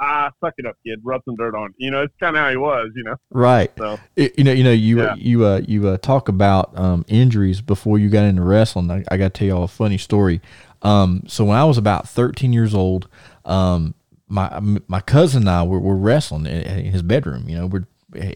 Ah, 0.00 0.30
suck 0.44 0.52
it 0.58 0.66
up, 0.66 0.74
kid. 0.86 1.00
Rub 1.02 1.22
some 1.24 1.36
dirt 1.36 1.54
on. 1.54 1.66
it. 1.70 1.74
You 1.78 1.90
know, 1.90 2.02
it's 2.02 2.12
kind 2.20 2.36
of 2.36 2.42
how 2.42 2.50
he 2.50 2.56
was. 2.56 2.90
You 2.94 3.04
know, 3.04 3.16
Right. 3.30 3.70
so 3.78 3.98
It- 4.16 4.38
you 4.38 4.44
know, 4.44 4.52
you 4.52 4.64
know, 4.64 4.72
you 4.72 5.02
Yeah. 5.02 5.14
you 5.16 5.44
uh, 5.46 5.62
you 5.66 5.88
uh, 5.88 5.96
talk 5.98 6.28
about 6.28 6.78
um, 6.78 7.04
injuries 7.08 7.60
before 7.60 7.98
you 7.98 8.08
got 8.10 8.24
into 8.24 8.42
wrestling. 8.42 8.90
I, 8.90 9.04
I 9.10 9.16
got 9.16 9.32
to 9.34 9.38
tell 9.38 9.48
y'all 9.48 9.64
a 9.64 9.68
funny 9.68 9.98
story. 9.98 10.40
Um, 10.82 11.22
so 11.26 11.44
when 11.44 11.56
I 11.56 11.64
was 11.64 11.78
about 11.78 12.08
13 12.08 12.52
years 12.52 12.74
old, 12.74 13.08
um, 13.46 13.94
my 14.28 14.60
my 14.88 15.00
cousin 15.00 15.42
and 15.44 15.50
I 15.50 15.62
were, 15.62 15.80
were 15.80 15.96
wrestling 15.96 16.46
in, 16.46 16.60
in 16.62 16.92
his 16.92 17.02
bedroom. 17.02 17.48
You 17.48 17.56
know, 17.58 17.66
we're 17.66 17.86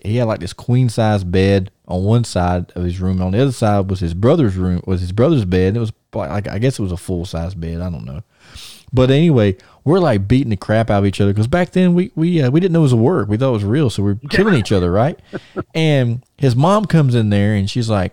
he 0.02 0.16
had 0.16 0.24
like 0.28 0.40
this 0.40 0.52
queen 0.52 0.88
size 0.88 1.24
bed 1.24 1.70
on 1.88 2.04
one 2.04 2.24
side 2.24 2.72
of 2.74 2.84
his 2.84 3.00
room. 3.00 3.12
and 3.16 3.22
On 3.22 3.32
the 3.32 3.40
other 3.42 3.52
side 3.52 3.88
was 3.90 4.00
his 4.00 4.14
brother's 4.14 4.56
room. 4.56 4.82
Was 4.86 5.00
his 5.00 5.12
brother's 5.12 5.44
bed. 5.44 5.76
It 5.76 5.80
was 5.80 5.92
like 6.14 6.48
I 6.48 6.58
guess 6.58 6.78
it 6.78 6.82
was 6.82 6.92
a 6.92 6.96
full 6.96 7.24
size 7.24 7.54
bed. 7.54 7.80
I 7.80 7.90
don't 7.90 8.04
know. 8.04 8.22
But 8.92 9.10
anyway, 9.10 9.56
we're 9.84 10.00
like 10.00 10.26
beating 10.28 10.50
the 10.50 10.56
crap 10.56 10.90
out 10.90 11.00
of 11.00 11.06
each 11.06 11.20
other 11.20 11.32
because 11.32 11.46
back 11.46 11.70
then 11.72 11.94
we 11.94 12.10
we 12.14 12.42
uh, 12.42 12.50
we 12.50 12.60
didn't 12.60 12.72
know 12.72 12.80
it 12.80 12.82
was 12.82 12.92
a 12.92 12.96
work. 12.96 13.28
We 13.28 13.36
thought 13.36 13.50
it 13.50 13.52
was 13.52 13.64
real, 13.64 13.90
so 13.90 14.02
we 14.02 14.12
are 14.12 14.20
killing 14.30 14.54
each 14.54 14.72
other, 14.72 14.90
right? 14.90 15.18
And 15.74 16.24
his 16.36 16.56
mom 16.56 16.86
comes 16.86 17.14
in 17.14 17.30
there 17.30 17.54
and 17.54 17.70
she's 17.70 17.88
like, 17.88 18.12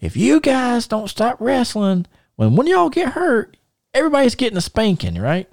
"If 0.00 0.16
you 0.16 0.40
guys 0.40 0.86
don't 0.86 1.08
stop 1.08 1.36
wrestling, 1.40 2.06
when 2.36 2.56
one 2.56 2.66
y'all 2.66 2.88
get 2.90 3.10
hurt, 3.10 3.56
everybody's 3.94 4.34
getting 4.34 4.58
a 4.58 4.62
spanking, 4.62 5.16
right?" 5.16 5.48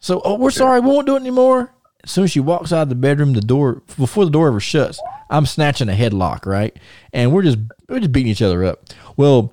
So, 0.00 0.22
oh, 0.24 0.36
we're 0.36 0.50
sorry, 0.50 0.80
we 0.80 0.86
won't 0.88 1.06
do 1.06 1.16
it 1.16 1.20
anymore. 1.20 1.74
As 2.02 2.10
soon 2.10 2.24
as 2.24 2.30
she 2.30 2.40
walks 2.40 2.72
out 2.72 2.82
of 2.82 2.88
the 2.88 2.94
bedroom, 2.94 3.34
the 3.34 3.42
door 3.42 3.82
before 3.98 4.24
the 4.24 4.30
door 4.30 4.48
ever 4.48 4.60
shuts, 4.60 4.98
I'm 5.28 5.44
snatching 5.44 5.88
a 5.90 5.92
headlock, 5.92 6.46
right? 6.46 6.74
And 7.12 7.32
we're 7.32 7.42
just 7.42 7.58
we're 7.88 8.00
just 8.00 8.12
beating 8.12 8.32
each 8.32 8.42
other 8.42 8.64
up. 8.64 8.82
Well, 9.16 9.52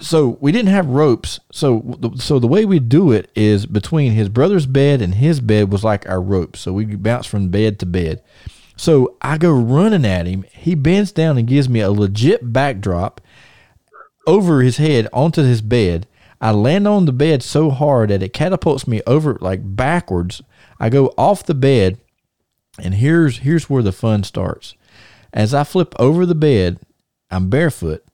so 0.00 0.38
we 0.40 0.52
didn't 0.52 0.70
have 0.70 0.86
ropes. 0.86 1.40
So 1.50 1.98
so 2.16 2.38
the 2.38 2.46
way 2.46 2.64
we 2.64 2.78
do 2.78 3.12
it 3.12 3.30
is 3.34 3.66
between 3.66 4.12
his 4.12 4.28
brother's 4.28 4.66
bed 4.66 5.02
and 5.02 5.14
his 5.14 5.40
bed 5.40 5.72
was 5.72 5.84
like 5.84 6.08
our 6.08 6.20
rope. 6.20 6.56
So 6.56 6.72
we 6.72 6.84
bounce 6.84 7.26
from 7.26 7.48
bed 7.48 7.78
to 7.80 7.86
bed. 7.86 8.22
So 8.76 9.16
I 9.20 9.38
go 9.38 9.52
running 9.52 10.04
at 10.04 10.26
him. 10.26 10.44
He 10.52 10.74
bends 10.76 11.10
down 11.10 11.36
and 11.36 11.48
gives 11.48 11.68
me 11.68 11.80
a 11.80 11.90
legit 11.90 12.52
backdrop 12.52 13.20
over 14.26 14.62
his 14.62 14.76
head 14.76 15.08
onto 15.12 15.42
his 15.42 15.62
bed. 15.62 16.06
I 16.40 16.52
land 16.52 16.86
on 16.86 17.04
the 17.04 17.12
bed 17.12 17.42
so 17.42 17.70
hard 17.70 18.10
that 18.10 18.22
it 18.22 18.32
catapults 18.32 18.86
me 18.86 19.02
over 19.06 19.36
like 19.40 19.60
backwards. 19.64 20.42
I 20.78 20.90
go 20.90 21.12
off 21.18 21.44
the 21.44 21.54
bed, 21.54 21.98
and 22.78 22.94
here's 22.94 23.38
here's 23.38 23.68
where 23.68 23.82
the 23.82 23.90
fun 23.90 24.22
starts. 24.22 24.74
As 25.32 25.52
I 25.52 25.64
flip 25.64 25.92
over 25.98 26.24
the 26.24 26.36
bed, 26.36 26.78
I'm 27.30 27.50
barefoot. 27.50 28.04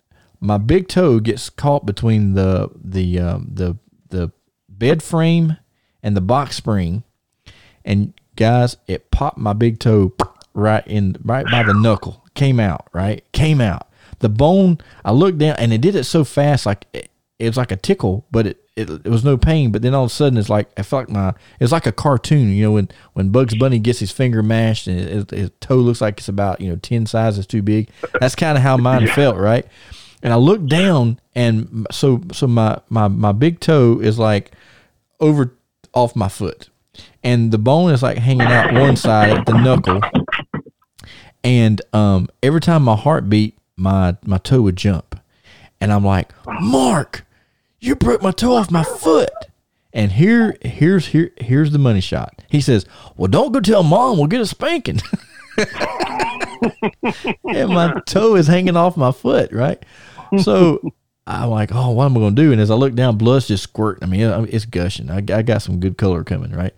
My 0.44 0.58
big 0.58 0.88
toe 0.88 1.20
gets 1.20 1.48
caught 1.48 1.86
between 1.86 2.34
the 2.34 2.70
the 2.74 3.18
um, 3.18 3.48
the 3.50 3.78
the 4.10 4.30
bed 4.68 5.02
frame 5.02 5.56
and 6.02 6.14
the 6.14 6.20
box 6.20 6.56
spring, 6.56 7.02
and 7.84 8.12
guys, 8.36 8.76
it 8.86 9.10
popped 9.10 9.38
my 9.38 9.54
big 9.54 9.78
toe 9.78 10.12
right 10.52 10.86
in 10.86 11.16
right 11.24 11.46
by 11.50 11.62
the 11.62 11.72
knuckle. 11.72 12.22
Came 12.34 12.60
out 12.60 12.88
right, 12.92 13.24
came 13.32 13.60
out. 13.60 13.88
The 14.18 14.28
bone. 14.28 14.78
I 15.04 15.12
looked 15.12 15.38
down, 15.38 15.56
and 15.58 15.72
it 15.72 15.80
did 15.80 15.94
it 15.94 16.04
so 16.04 16.24
fast, 16.24 16.66
like 16.66 16.86
it, 16.92 17.10
it 17.38 17.46
was 17.46 17.56
like 17.56 17.72
a 17.72 17.76
tickle, 17.76 18.26
but 18.30 18.46
it, 18.46 18.60
it 18.76 18.90
it 18.90 19.08
was 19.08 19.24
no 19.24 19.38
pain. 19.38 19.72
But 19.72 19.80
then 19.80 19.94
all 19.94 20.04
of 20.04 20.10
a 20.10 20.14
sudden, 20.14 20.38
it's 20.38 20.50
like 20.50 20.68
I 20.78 20.82
felt 20.82 21.08
like 21.08 21.16
my 21.16 21.34
it's 21.58 21.72
like 21.72 21.86
a 21.86 21.92
cartoon. 21.92 22.50
You 22.50 22.64
know, 22.64 22.72
when 22.72 22.90
when 23.14 23.30
Bugs 23.30 23.54
Bunny 23.54 23.78
gets 23.78 24.00
his 24.00 24.12
finger 24.12 24.42
mashed 24.42 24.88
and 24.88 25.00
his, 25.00 25.24
his 25.30 25.50
toe 25.60 25.76
looks 25.76 26.02
like 26.02 26.18
it's 26.18 26.28
about 26.28 26.60
you 26.60 26.68
know 26.68 26.76
ten 26.76 27.06
sizes 27.06 27.46
too 27.46 27.62
big. 27.62 27.88
That's 28.20 28.34
kind 28.34 28.58
of 28.58 28.62
how 28.62 28.76
mine 28.76 29.06
felt, 29.14 29.38
right? 29.38 29.66
And 30.24 30.32
I 30.32 30.36
looked 30.36 30.66
down, 30.66 31.20
and 31.34 31.86
so 31.92 32.22
so 32.32 32.46
my 32.46 32.80
my 32.88 33.08
my 33.08 33.32
big 33.32 33.60
toe 33.60 34.00
is 34.00 34.18
like 34.18 34.52
over 35.20 35.54
off 35.92 36.16
my 36.16 36.28
foot, 36.28 36.70
and 37.22 37.52
the 37.52 37.58
bone 37.58 37.92
is 37.92 38.02
like 38.02 38.18
hanging 38.18 38.42
out 38.46 38.72
one 38.72 38.96
side 38.96 39.30
at 39.30 39.46
the 39.46 39.52
knuckle. 39.52 40.00
And 41.44 41.82
um, 41.92 42.28
every 42.42 42.62
time 42.62 42.82
my 42.82 42.96
heart 42.96 43.28
beat, 43.28 43.56
my 43.76 44.16
my 44.24 44.38
toe 44.38 44.62
would 44.62 44.76
jump, 44.76 45.20
and 45.78 45.92
I'm 45.92 46.04
like, 46.04 46.32
Mark, 46.60 47.26
you 47.78 47.94
broke 47.94 48.22
my 48.22 48.30
toe 48.32 48.56
off 48.56 48.70
my 48.70 48.82
foot. 48.82 49.30
And 49.92 50.12
here, 50.12 50.56
here's 50.62 51.08
here, 51.08 51.30
here's 51.36 51.70
the 51.70 51.78
money 51.78 52.00
shot. 52.00 52.42
He 52.50 52.62
says, 52.62 52.86
"Well, 53.16 53.28
don't 53.28 53.52
go 53.52 53.60
tell 53.60 53.82
mom. 53.82 54.16
We'll 54.16 54.26
get 54.26 54.40
a 54.40 54.46
spanking." 54.46 55.00
and 57.44 57.70
my 57.70 58.00
toe 58.06 58.34
is 58.34 58.46
hanging 58.46 58.76
off 58.76 58.96
my 58.96 59.12
foot, 59.12 59.52
right? 59.52 59.84
So 60.40 60.92
I'm 61.26 61.50
like, 61.50 61.70
"Oh, 61.72 61.90
what 61.90 62.06
am 62.06 62.16
I 62.16 62.20
going 62.20 62.36
to 62.36 62.42
do?" 62.42 62.52
And 62.52 62.60
as 62.60 62.70
I 62.70 62.74
look 62.74 62.94
down, 62.94 63.16
blood's 63.16 63.48
just 63.48 63.62
squirting. 63.62 64.04
I 64.04 64.06
mean, 64.06 64.48
it's 64.50 64.64
gushing. 64.64 65.10
I, 65.10 65.18
I 65.18 65.42
got 65.42 65.62
some 65.62 65.80
good 65.80 65.96
color 65.96 66.24
coming, 66.24 66.52
right? 66.52 66.74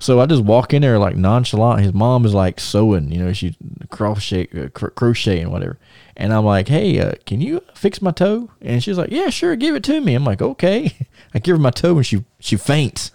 So 0.00 0.18
I 0.18 0.24
just 0.26 0.42
walk 0.42 0.72
in 0.72 0.80
there 0.80 0.98
like 0.98 1.14
nonchalant. 1.14 1.82
His 1.82 1.92
mom 1.92 2.24
is 2.24 2.32
like 2.32 2.58
sewing, 2.58 3.12
you 3.12 3.22
know, 3.22 3.34
she's 3.34 3.54
crochet, 3.90 4.48
uh, 4.56 4.68
cr- 4.70 4.88
crocheting, 4.88 5.50
whatever. 5.50 5.78
And 6.16 6.32
I'm 6.32 6.44
like, 6.46 6.68
hey, 6.68 6.98
uh, 7.00 7.12
can 7.26 7.42
you 7.42 7.60
fix 7.74 8.00
my 8.00 8.10
toe? 8.10 8.50
And 8.62 8.82
she's 8.82 8.96
like, 8.96 9.10
yeah, 9.10 9.28
sure, 9.28 9.56
give 9.56 9.74
it 9.74 9.84
to 9.84 10.00
me. 10.00 10.14
I'm 10.14 10.24
like, 10.24 10.40
okay. 10.40 10.96
I 11.34 11.38
give 11.38 11.56
her 11.56 11.62
my 11.62 11.70
toe 11.70 11.96
and 11.96 12.06
she 12.06 12.24
she 12.38 12.56
faints, 12.56 13.12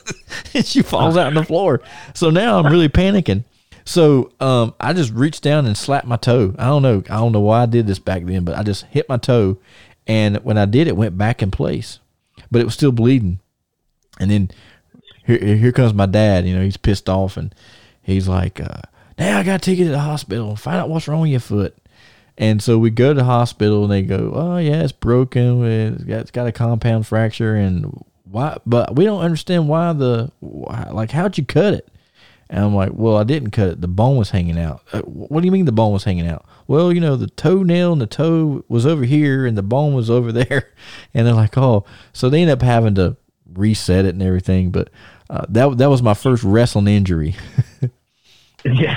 and 0.54 0.66
she 0.66 0.82
falls 0.82 1.16
out 1.16 1.28
on 1.28 1.34
the 1.34 1.44
floor. 1.44 1.80
So 2.14 2.30
now 2.30 2.58
I'm 2.58 2.70
really 2.70 2.88
panicking. 2.88 3.44
So 3.84 4.32
um, 4.40 4.74
I 4.80 4.92
just 4.92 5.12
reached 5.12 5.42
down 5.42 5.66
and 5.66 5.76
slapped 5.76 6.06
my 6.06 6.16
toe. 6.16 6.54
I 6.58 6.66
don't 6.66 6.82
know. 6.82 7.02
I 7.10 7.16
don't 7.16 7.32
know 7.32 7.40
why 7.40 7.62
I 7.62 7.66
did 7.66 7.86
this 7.86 7.98
back 7.98 8.24
then, 8.24 8.44
but 8.44 8.56
I 8.56 8.62
just 8.62 8.84
hit 8.86 9.08
my 9.08 9.18
toe, 9.18 9.58
and 10.06 10.38
when 10.38 10.56
I 10.58 10.64
did, 10.64 10.88
it 10.88 10.96
went 10.96 11.18
back 11.18 11.42
in 11.42 11.50
place, 11.50 11.98
but 12.50 12.60
it 12.60 12.64
was 12.64 12.74
still 12.74 12.92
bleeding. 12.92 13.40
And 14.18 14.30
then 14.30 14.50
here, 15.26 15.38
here 15.38 15.72
comes 15.72 15.92
my 15.92 16.06
dad. 16.06 16.46
You 16.46 16.56
know, 16.56 16.62
he's 16.62 16.76
pissed 16.76 17.08
off, 17.08 17.36
and 17.36 17.54
he's 18.02 18.26
like, 18.26 18.60
uh, 18.60 18.82
"Now 19.18 19.38
I 19.38 19.42
got 19.42 19.60
to 19.60 19.70
take 19.70 19.78
you 19.78 19.86
to 19.86 19.90
the 19.90 20.00
hospital 20.00 20.50
and 20.50 20.60
find 20.60 20.76
out 20.76 20.88
what's 20.88 21.08
wrong 21.08 21.20
with 21.22 21.30
your 21.30 21.40
foot." 21.40 21.76
And 22.36 22.60
so 22.62 22.78
we 22.78 22.90
go 22.90 23.12
to 23.12 23.18
the 23.18 23.24
hospital, 23.24 23.82
and 23.84 23.92
they 23.92 24.02
go, 24.02 24.32
"Oh 24.34 24.56
yeah, 24.56 24.82
it's 24.82 24.92
broken. 24.92 25.64
It's 25.64 26.04
got, 26.04 26.20
it's 26.20 26.30
got 26.30 26.46
a 26.46 26.52
compound 26.52 27.06
fracture, 27.06 27.54
and 27.54 28.04
why? 28.24 28.56
But 28.64 28.96
we 28.96 29.04
don't 29.04 29.22
understand 29.22 29.68
why 29.68 29.92
the 29.92 30.32
why, 30.40 30.88
like 30.90 31.10
how'd 31.10 31.36
you 31.36 31.44
cut 31.44 31.74
it?" 31.74 31.88
And 32.54 32.64
I'm 32.64 32.74
like, 32.74 32.92
"Well, 32.94 33.16
I 33.16 33.24
didn't 33.24 33.50
cut 33.50 33.68
it. 33.68 33.80
The 33.80 33.88
bone 33.88 34.16
was 34.16 34.30
hanging 34.30 34.58
out." 34.60 34.80
Uh, 34.92 35.00
what 35.00 35.40
do 35.40 35.46
you 35.46 35.50
mean 35.50 35.64
the 35.64 35.72
bone 35.72 35.92
was 35.92 36.04
hanging 36.04 36.28
out? 36.28 36.46
Well, 36.68 36.92
you 36.92 37.00
know, 37.00 37.16
the 37.16 37.26
toenail 37.26 37.92
and 37.92 38.00
the 38.00 38.06
toe 38.06 38.64
was 38.68 38.86
over 38.86 39.04
here, 39.04 39.44
and 39.44 39.58
the 39.58 39.62
bone 39.64 39.92
was 39.92 40.08
over 40.08 40.30
there. 40.40 40.72
And 41.12 41.26
they're 41.26 41.34
like, 41.34 41.58
"Oh," 41.58 41.84
so 42.12 42.30
they 42.30 42.42
end 42.42 42.52
up 42.52 42.62
having 42.62 42.94
to 42.94 43.16
reset 43.52 44.04
it 44.04 44.10
and 44.14 44.22
everything. 44.22 44.70
But 44.70 44.90
uh, 45.28 45.46
that 45.48 45.78
that 45.78 45.90
was 45.90 46.00
my 46.00 46.14
first 46.14 46.44
wrestling 46.44 46.86
injury. 46.86 47.34
Yeah. 48.64 48.96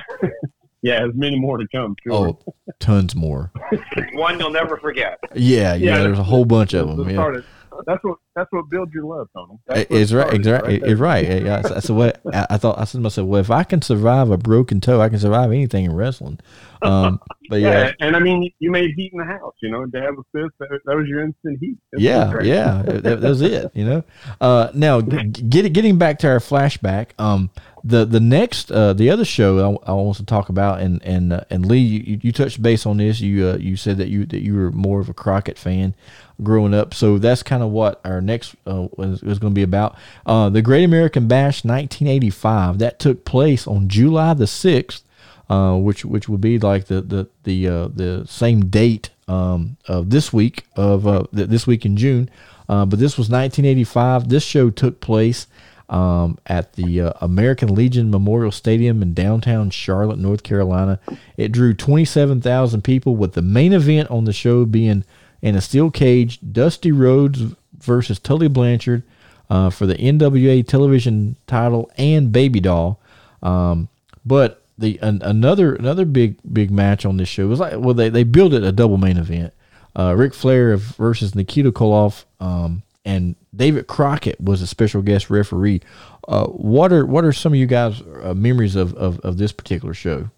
yeah, 0.82 1.00
there's 1.00 1.14
many 1.16 1.38
more 1.38 1.58
to 1.58 1.68
come. 1.68 1.96
Sure. 2.02 2.14
oh, 2.48 2.54
tons 2.80 3.16
more. 3.16 3.52
One 4.14 4.40
you'll 4.40 4.50
never 4.52 4.78
forget. 4.78 5.20
Yeah, 5.36 5.74
yeah. 5.74 5.96
Yeah, 5.98 6.04
there's 6.04 6.20
a 6.20 6.24
whole 6.24 6.46
bunch 6.46 6.74
of 6.74 6.96
them. 6.96 7.10
Yeah. 7.10 7.16
started- 7.16 7.44
That's 7.86 8.04
what 8.04 8.18
that's 8.36 8.52
what 8.52 8.70
builds 8.70 8.94
your 8.94 9.06
love, 9.06 9.28
Tony. 9.36 9.60
That's 9.68 9.90
what 9.90 10.00
It's 10.00 10.14
right, 10.14 10.34
exactly. 10.34 10.82
It's 10.84 11.00
right. 11.00 11.44
Yeah, 11.44 11.62
I 11.64 11.80
said, 11.80 11.96
what 11.96 12.22
I 12.34 12.48
I 12.52 12.58
thought. 12.58 12.80
I 12.80 12.84
said 12.86 13.00
to 13.00 13.02
myself, 13.02 13.28
well, 13.28 13.42
if 13.42 13.52
I 13.52 13.64
can 13.64 13.82
survive 13.82 14.32
a 14.32 14.38
broken 14.38 14.82
toe, 14.82 15.02
I 15.02 15.10
can 15.10 15.20
survive 15.20 15.52
anything 15.52 15.86
in 15.86 15.94
wrestling. 15.94 16.40
Um, 16.82 17.20
but 17.50 17.60
Yeah. 17.62 17.88
yeah, 17.88 17.92
and 18.00 18.16
I 18.16 18.20
mean, 18.20 18.52
you 18.60 18.72
made 18.72 18.92
heat 18.96 19.12
in 19.14 19.20
the 19.20 19.26
house. 19.26 19.54
You 19.62 19.70
know, 19.72 19.86
Dad 19.86 20.12
was 20.16 20.26
this. 20.34 20.50
That, 20.60 20.80
that 20.86 20.96
was 20.96 21.08
your 21.08 21.22
instant 21.22 21.60
heat. 21.60 21.78
It's 21.94 22.02
yeah, 22.02 22.42
yeah, 22.42 22.82
that, 22.84 23.04
that 23.04 23.22
was 23.22 23.42
it. 23.42 23.72
You 23.74 23.86
know. 23.86 24.04
Uh, 24.40 24.70
now, 24.74 25.02
get, 25.02 25.74
getting 25.74 25.98
back 25.98 26.20
to 26.20 26.28
our 26.28 26.40
flashback. 26.40 27.08
Um, 27.20 27.50
the 27.84 28.04
the 28.06 28.20
next 28.20 28.72
uh, 28.72 28.94
the 28.94 29.10
other 29.10 29.24
show 29.24 29.80
I, 29.86 29.92
I 29.92 29.94
want 29.94 30.18
to 30.18 30.26
talk 30.26 30.50
about, 30.50 30.82
and 30.82 31.02
and 31.04 31.32
uh, 31.32 31.42
and 31.50 31.66
Lee, 31.66 31.80
you, 31.80 32.20
you 32.22 32.32
touched 32.32 32.62
base 32.62 32.86
on 32.86 32.98
this. 32.98 33.22
You 33.22 33.48
uh, 33.48 33.58
you 33.58 33.78
said 33.78 33.98
that 33.98 34.10
you 34.10 34.26
that 34.26 34.42
you 34.42 34.56
were 34.56 34.72
more 34.72 35.00
of 35.00 35.08
a 35.10 35.14
Crockett 35.14 35.58
fan 35.58 35.96
growing 36.44 36.74
up, 36.74 36.94
so 36.94 37.18
that's 37.18 37.44
kind 37.44 37.64
of 37.64 37.70
what 37.70 38.02
our 38.04 38.22
next 38.22 38.56
uh, 38.68 38.88
was, 38.98 39.24
was 39.24 39.40
going 39.40 39.54
to 39.54 39.56
be 39.56 39.64
about. 39.64 39.96
Uh, 40.26 40.50
the 40.50 40.62
Great 40.62 40.84
American 40.84 41.28
Bash, 41.28 41.64
1985, 41.64 42.78
that 42.80 43.00
took 43.00 43.26
place 43.26 43.66
on 43.68 43.88
July 43.88 44.34
the 44.34 44.48
sixth 44.48 45.04
uh, 45.50 45.76
which 45.76 46.06
which 46.06 46.28
would 46.28 46.42
be 46.42 46.60
like 46.60 46.86
the 46.86 47.02
the 47.02 47.28
the 47.44 47.68
uh, 47.68 47.88
the 47.94 48.26
same 48.28 48.66
date 48.66 49.10
um, 49.28 49.78
of 49.88 50.10
this 50.10 50.32
week 50.32 50.66
of 50.76 51.08
uh, 51.08 51.24
th- 51.36 51.50
this 51.50 51.68
week 51.68 51.86
in 51.86 51.98
June. 51.98 52.30
Uh, 52.70 52.86
but 52.86 53.00
this 53.00 53.18
was 53.18 53.30
1985. 53.30 54.28
This 54.28 54.44
show 54.44 54.70
took 54.70 55.00
place 55.00 55.48
um, 55.90 56.38
at 56.46 56.74
the 56.74 57.02
uh, 57.02 57.14
American 57.22 57.74
Legion 57.74 58.12
Memorial 58.12 58.52
Stadium 58.52 59.02
in 59.02 59.14
downtown 59.14 59.70
Charlotte, 59.70 60.20
North 60.20 60.44
Carolina. 60.44 61.00
It 61.38 61.52
drew 61.52 61.74
27,000 61.74 62.84
people, 62.84 63.16
with 63.16 63.34
the 63.34 63.42
main 63.42 63.74
event 63.74 64.12
on 64.12 64.26
the 64.26 64.34
show 64.34 64.66
being 64.66 65.06
in 65.42 65.56
a 65.56 65.62
steel 65.62 65.92
cage, 65.92 66.40
Dusty 66.52 66.92
Rhodes 66.92 67.42
versus 67.78 68.20
Tully 68.20 68.50
Blanchard 68.50 69.04
uh, 69.50 69.70
for 69.70 69.86
the 69.86 69.96
NWA 69.96 70.68
television 70.68 71.38
title 71.48 71.90
and 71.98 72.32
Baby 72.32 72.60
Doll. 72.60 73.00
Um, 73.42 73.88
but 74.26 74.64
the 74.78 75.00
an, 75.02 75.22
another 75.24 75.76
another 75.76 76.06
big 76.06 76.38
big 76.52 76.72
match 76.72 77.06
on 77.06 77.18
this 77.18 77.28
show 77.28 77.48
was 77.48 77.60
like 77.60 77.74
well 77.78 77.94
they 77.94 78.10
they 78.10 78.24
built 78.24 78.54
it 78.54 78.64
a 78.64 78.72
double 78.72 78.98
main 78.98 79.18
event. 79.18 79.54
Uh, 79.96 80.14
Ric 80.16 80.34
Flair 80.36 80.78
versus 80.78 81.34
Nikita 81.34 81.72
Koloff, 81.72 82.26
um, 82.40 82.84
and 83.04 83.36
David 83.56 83.88
Crockett 83.88 84.40
was 84.40 84.62
a 84.62 84.68
special 84.68 85.02
guest 85.02 85.32
referee. 85.32 85.82
Uh, 86.28 86.46
what 86.48 86.94
are 86.94 87.06
what 87.06 87.26
are 87.26 87.34
some 87.34 87.54
of 87.54 87.58
you 87.58 87.66
guys' 87.66 88.02
uh, 88.22 88.36
memories 88.36 88.76
of, 88.76 88.94
of 88.94 89.20
of 89.22 89.38
this 89.38 89.52
particular 89.52 89.96
show? 89.96 90.30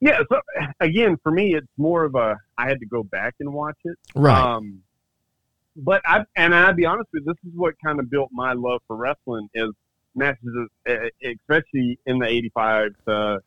Yeah. 0.00 0.20
So 0.30 0.40
again, 0.80 1.16
for 1.22 1.32
me, 1.32 1.54
it's 1.54 1.66
more 1.76 2.04
of 2.04 2.14
a 2.14 2.36
I 2.56 2.68
had 2.68 2.78
to 2.80 2.86
go 2.86 3.02
back 3.02 3.34
and 3.40 3.52
watch 3.52 3.78
it. 3.84 3.98
Right. 4.14 4.38
Um, 4.38 4.82
but 5.76 6.02
I 6.04 6.24
and 6.36 6.54
I'll 6.54 6.74
be 6.74 6.86
honest 6.86 7.08
with 7.12 7.24
you, 7.26 7.32
this 7.32 7.50
is 7.50 7.58
what 7.58 7.74
kind 7.84 7.98
of 7.98 8.10
built 8.10 8.28
my 8.30 8.52
love 8.52 8.80
for 8.86 8.96
wrestling 8.96 9.48
is 9.54 9.70
matches, 10.14 10.68
uh, 10.88 10.94
especially 11.24 11.98
in 12.06 12.18
the 12.18 12.26
'85 12.26 12.90
to 13.06 13.40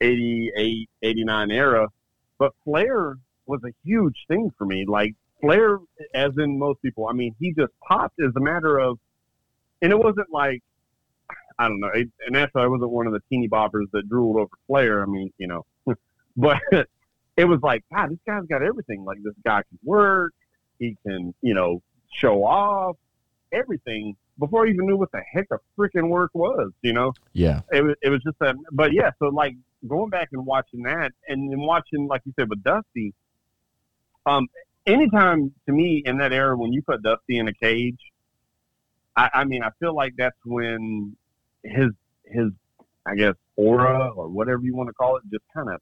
'88, 0.00 0.88
'89 1.02 1.50
era. 1.50 1.88
But 2.38 2.52
Flair 2.64 3.16
was 3.46 3.60
a 3.64 3.72
huge 3.84 4.24
thing 4.28 4.50
for 4.56 4.66
me. 4.66 4.84
Like 4.86 5.14
Flair, 5.40 5.78
as 6.14 6.32
in 6.38 6.58
most 6.58 6.82
people, 6.82 7.06
I 7.08 7.12
mean, 7.12 7.34
he 7.38 7.52
just 7.52 7.72
popped 7.86 8.20
as 8.20 8.32
a 8.36 8.40
matter 8.40 8.78
of, 8.78 8.98
and 9.82 9.92
it 9.92 9.98
wasn't 9.98 10.30
like. 10.30 10.62
I 11.56 11.68
don't 11.68 11.78
know. 11.78 11.90
It, 11.94 12.08
and 12.26 12.36
actually, 12.36 12.62
I 12.62 12.66
wasn't 12.66 12.90
one 12.90 13.06
of 13.06 13.12
the 13.12 13.20
teeny 13.30 13.48
boppers 13.48 13.84
that 13.92 14.08
drooled 14.08 14.36
over 14.36 14.50
Flair. 14.66 15.04
I 15.04 15.06
mean, 15.06 15.32
you 15.38 15.46
know, 15.46 15.64
but 16.36 16.58
it 17.36 17.44
was 17.44 17.60
like, 17.62 17.84
God, 17.92 18.10
this 18.10 18.18
guy's 18.26 18.46
got 18.48 18.62
everything. 18.62 19.04
Like 19.04 19.22
this 19.22 19.34
guy 19.44 19.62
can 19.68 19.78
work, 19.84 20.32
he 20.78 20.96
can, 21.06 21.34
you 21.42 21.54
know, 21.54 21.82
show 22.12 22.44
off 22.44 22.96
everything 23.52 24.16
before 24.38 24.66
I 24.66 24.70
even 24.70 24.86
knew 24.86 24.96
what 24.96 25.12
the 25.12 25.22
heck 25.32 25.46
a 25.52 25.58
freaking 25.78 26.08
work 26.08 26.30
was. 26.34 26.72
You 26.82 26.92
know, 26.92 27.12
yeah. 27.32 27.60
it 27.72 27.82
was 27.82 27.94
it 28.02 28.10
was 28.10 28.22
just 28.22 28.38
that. 28.40 28.56
But 28.72 28.92
yeah, 28.92 29.10
so 29.18 29.26
like 29.26 29.54
going 29.86 30.10
back 30.10 30.28
and 30.32 30.44
watching 30.44 30.82
that, 30.82 31.12
and 31.28 31.50
then 31.50 31.60
watching 31.60 32.06
like 32.06 32.22
you 32.24 32.32
said 32.38 32.48
with 32.48 32.62
Dusty. 32.62 33.14
Um, 34.26 34.48
anytime 34.86 35.52
to 35.66 35.72
me 35.72 36.02
in 36.04 36.18
that 36.18 36.32
era 36.32 36.56
when 36.56 36.72
you 36.72 36.82
put 36.82 37.02
Dusty 37.02 37.38
in 37.38 37.48
a 37.48 37.52
cage, 37.52 37.98
I, 39.16 39.30
I 39.34 39.44
mean, 39.44 39.62
I 39.62 39.70
feel 39.78 39.94
like 39.94 40.14
that's 40.16 40.36
when 40.44 41.16
his 41.62 41.90
his 42.24 42.50
I 43.06 43.14
guess 43.14 43.34
aura 43.56 44.08
or 44.08 44.28
whatever 44.28 44.62
you 44.62 44.74
want 44.74 44.88
to 44.88 44.94
call 44.94 45.16
it 45.16 45.22
just 45.30 45.44
kind 45.54 45.68
of 45.68 45.80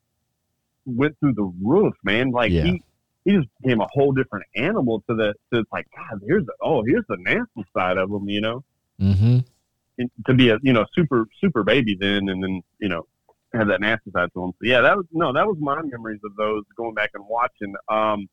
went 0.84 1.18
through 1.20 1.34
the 1.34 1.52
roof, 1.62 1.94
man. 2.02 2.30
Like 2.30 2.50
Yeah. 2.50 2.64
he 2.64 2.82
he 3.24 3.32
just 3.36 3.48
became 3.60 3.80
a 3.80 3.86
whole 3.92 4.12
different 4.12 4.46
animal 4.56 5.02
to 5.08 5.14
the 5.14 5.34
to 5.52 5.60
it's 5.60 5.72
like 5.72 5.86
God, 5.96 6.20
here's 6.26 6.44
the 6.44 6.54
oh 6.60 6.82
here's 6.84 7.04
the 7.08 7.16
nasty 7.18 7.64
side 7.76 7.98
of 7.98 8.10
him, 8.10 8.28
you 8.28 8.40
know. 8.40 8.64
Mm-hmm. 9.00 9.38
And 9.98 10.10
to 10.26 10.34
be 10.34 10.50
a 10.50 10.58
you 10.62 10.72
know 10.72 10.86
super 10.94 11.26
super 11.40 11.62
baby 11.62 11.96
then, 11.98 12.28
and 12.28 12.42
then 12.42 12.62
you 12.78 12.88
know 12.88 13.06
have 13.54 13.68
that 13.68 13.80
nasty 13.80 14.10
side 14.10 14.30
to 14.34 14.44
him. 14.44 14.52
So 14.52 14.66
yeah, 14.66 14.80
that 14.80 14.96
was 14.96 15.06
no, 15.12 15.32
that 15.32 15.46
was 15.46 15.56
my 15.60 15.80
memories 15.82 16.20
of 16.24 16.34
those 16.36 16.64
going 16.76 16.94
back 16.94 17.10
and 17.14 17.24
watching. 17.28 17.74
Um, 17.88 18.28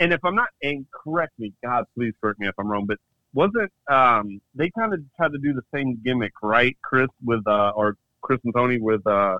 and 0.00 0.12
if 0.12 0.24
I'm 0.24 0.34
not, 0.34 0.48
and 0.62 0.84
correct 0.92 1.38
me, 1.38 1.52
God, 1.62 1.84
please 1.94 2.12
correct 2.20 2.40
me 2.40 2.48
if 2.48 2.54
I'm 2.58 2.66
wrong, 2.66 2.86
but 2.86 2.98
wasn't 3.32 3.72
um 3.90 4.40
they 4.54 4.70
kind 4.70 4.94
of 4.94 5.00
tried 5.16 5.32
to 5.32 5.38
do 5.38 5.52
the 5.52 5.62
same 5.74 6.00
gimmick, 6.04 6.32
right, 6.42 6.76
Chris, 6.82 7.08
with 7.24 7.46
uh 7.46 7.72
or 7.74 7.96
Chris 8.20 8.40
and 8.44 8.54
Tony 8.54 8.78
with 8.78 9.06
uh 9.06 9.38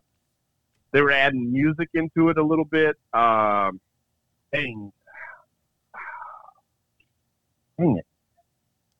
they 0.92 1.02
were 1.02 1.11
adding 1.11 1.52
music 1.52 1.88
into 1.94 2.28
it 2.28 2.38
a 2.38 2.44
little 2.44 2.64
bit. 2.64 2.96
Um, 3.12 3.80
dang, 4.55 4.92
dang 7.78 7.96
it. 7.98 8.07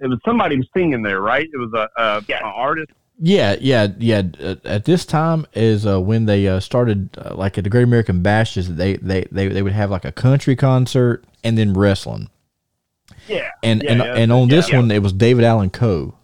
It 0.01 0.09
was 0.09 0.19
somebody 0.25 0.57
was 0.57 0.67
singing 0.77 1.03
there, 1.03 1.21
right? 1.21 1.49
It 1.51 1.57
was 1.57 1.73
a, 1.73 1.89
a, 2.03 2.25
Yes. 2.29 2.43
a 2.43 2.47
artist. 2.47 2.91
Yeah, 3.21 3.55
yeah, 3.61 3.87
yeah. 3.99 4.23
Uh, 4.43 4.57
At 4.65 4.85
this 4.87 5.07
time 5.07 5.47
is 5.55 5.87
uh, 5.87 6.01
when 6.01 6.27
they 6.27 6.49
uh, 6.49 6.59
started, 6.59 7.11
uh, 7.17 7.37
like 7.37 7.57
at 7.57 7.63
the 7.65 7.71
Great 7.71 7.85
American 7.85 8.23
Bashes, 8.23 8.75
they, 8.75 8.97
they 8.97 9.25
they 9.31 9.47
they 9.47 9.63
would 9.63 9.73
have 9.73 9.89
like 9.91 10.05
a 10.05 10.11
country 10.11 10.57
concert 10.57 11.25
and 11.45 11.57
then 11.57 11.75
wrestling. 11.75 12.29
Yeah. 13.29 13.51
And 13.63 13.83
Yeah, 13.85 13.91
and 13.93 13.99
yeah, 14.03 14.15
and 14.17 14.33
on 14.33 14.49
this 14.49 14.69
yeah. 14.69 14.79
one, 14.79 14.91
it 14.91 15.01
was 15.01 15.13
David 15.13 15.45
Allan 15.45 15.71
Coe. 15.71 16.17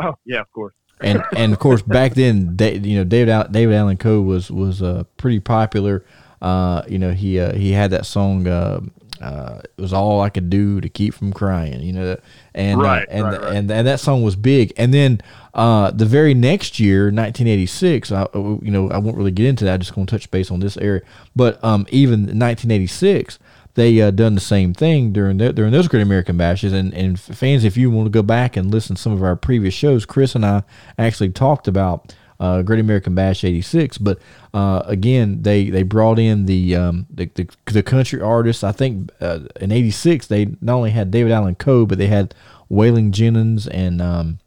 Oh 0.00 0.14
yeah, 0.24 0.40
of 0.40 0.50
course. 0.52 0.74
and 1.00 1.22
and 1.36 1.52
of 1.52 1.60
course 1.60 1.82
back 1.82 2.14
then, 2.14 2.56
da- 2.56 2.76
you 2.78 2.96
know, 2.98 3.04
David 3.04 3.30
Al- 3.30 3.48
David 3.48 3.76
Allan 3.76 3.96
Coe 3.96 4.20
was 4.20 4.50
was 4.50 4.82
uh, 4.82 5.04
pretty 5.18 5.38
popular. 5.38 6.04
Uh, 6.42 6.82
you 6.88 6.98
know, 6.98 7.12
he 7.12 7.38
uh, 7.38 7.54
he 7.54 7.72
had 7.72 7.92
that 7.92 8.04
song. 8.04 8.46
Uh, 8.46 8.80
uh, 9.20 9.60
it 9.62 9.80
was 9.80 9.92
all 9.92 10.20
I 10.20 10.28
could 10.28 10.50
do 10.50 10.80
to 10.80 10.88
keep 10.88 11.14
from 11.14 11.32
crying. 11.32 11.80
You 11.80 11.92
know, 11.92 12.16
and 12.54 12.80
uh, 12.80 12.84
Right, 12.84 13.06
and, 13.08 13.24
right, 13.24 13.40
right. 13.40 13.54
and 13.54 13.70
and 13.70 13.86
that 13.86 14.00
song 14.00 14.22
was 14.24 14.34
big. 14.34 14.72
And 14.76 14.92
then 14.92 15.20
uh, 15.54 15.92
the 15.92 16.04
very 16.04 16.34
next 16.34 16.80
year, 16.80 17.04
1986. 17.04 18.10
I, 18.10 18.26
you 18.34 18.58
know, 18.62 18.90
I 18.90 18.98
won't 18.98 19.16
really 19.16 19.30
get 19.30 19.46
into 19.46 19.64
that. 19.64 19.74
I'm 19.74 19.80
just 19.80 19.94
going 19.94 20.06
to 20.08 20.10
touch 20.10 20.28
base 20.32 20.50
on 20.50 20.58
this 20.58 20.76
area. 20.76 21.02
But 21.36 21.62
um, 21.62 21.86
even 21.90 22.22
1986, 22.22 23.38
they 23.74 24.00
uh, 24.00 24.10
done 24.10 24.34
the 24.34 24.40
same 24.40 24.74
thing 24.74 25.12
during 25.12 25.38
the, 25.38 25.52
during 25.52 25.70
those 25.70 25.86
Great 25.86 26.02
American 26.02 26.36
Bashes. 26.36 26.72
And 26.72 26.92
and 26.92 27.20
fans, 27.20 27.62
if 27.62 27.76
you 27.76 27.88
want 27.88 28.06
to 28.06 28.10
go 28.10 28.22
back 28.22 28.56
and 28.56 28.72
listen 28.72 28.96
to 28.96 29.02
some 29.02 29.12
of 29.12 29.22
our 29.22 29.36
previous 29.36 29.74
shows, 29.74 30.04
Chris 30.04 30.34
and 30.34 30.44
I 30.44 30.64
actually 30.98 31.30
talked 31.30 31.68
about 31.68 32.12
uh, 32.42 32.60
Great 32.62 32.80
American 32.80 33.14
Bash 33.14 33.44
'86. 33.44 33.98
But 33.98 34.18
uh, 34.52 34.82
again, 34.84 35.42
they 35.42 35.70
they 35.70 35.84
brought 35.84 36.18
in 36.18 36.46
the 36.46 36.74
um, 36.74 37.06
the, 37.08 37.26
the, 37.26 37.48
the 37.66 37.82
country 37.84 38.20
artists. 38.20 38.64
I 38.64 38.72
think 38.72 39.10
uh, 39.20 39.40
in 39.60 39.70
'86 39.70 40.26
they 40.26 40.56
not 40.60 40.74
only 40.74 40.90
had 40.90 41.12
David 41.12 41.30
Allan 41.30 41.54
Coe, 41.54 41.86
but 41.86 41.98
they 41.98 42.08
had 42.08 42.34
Waylon 42.68 43.12
Jennings 43.12 43.68
and 43.68 44.02
um, 44.02 44.40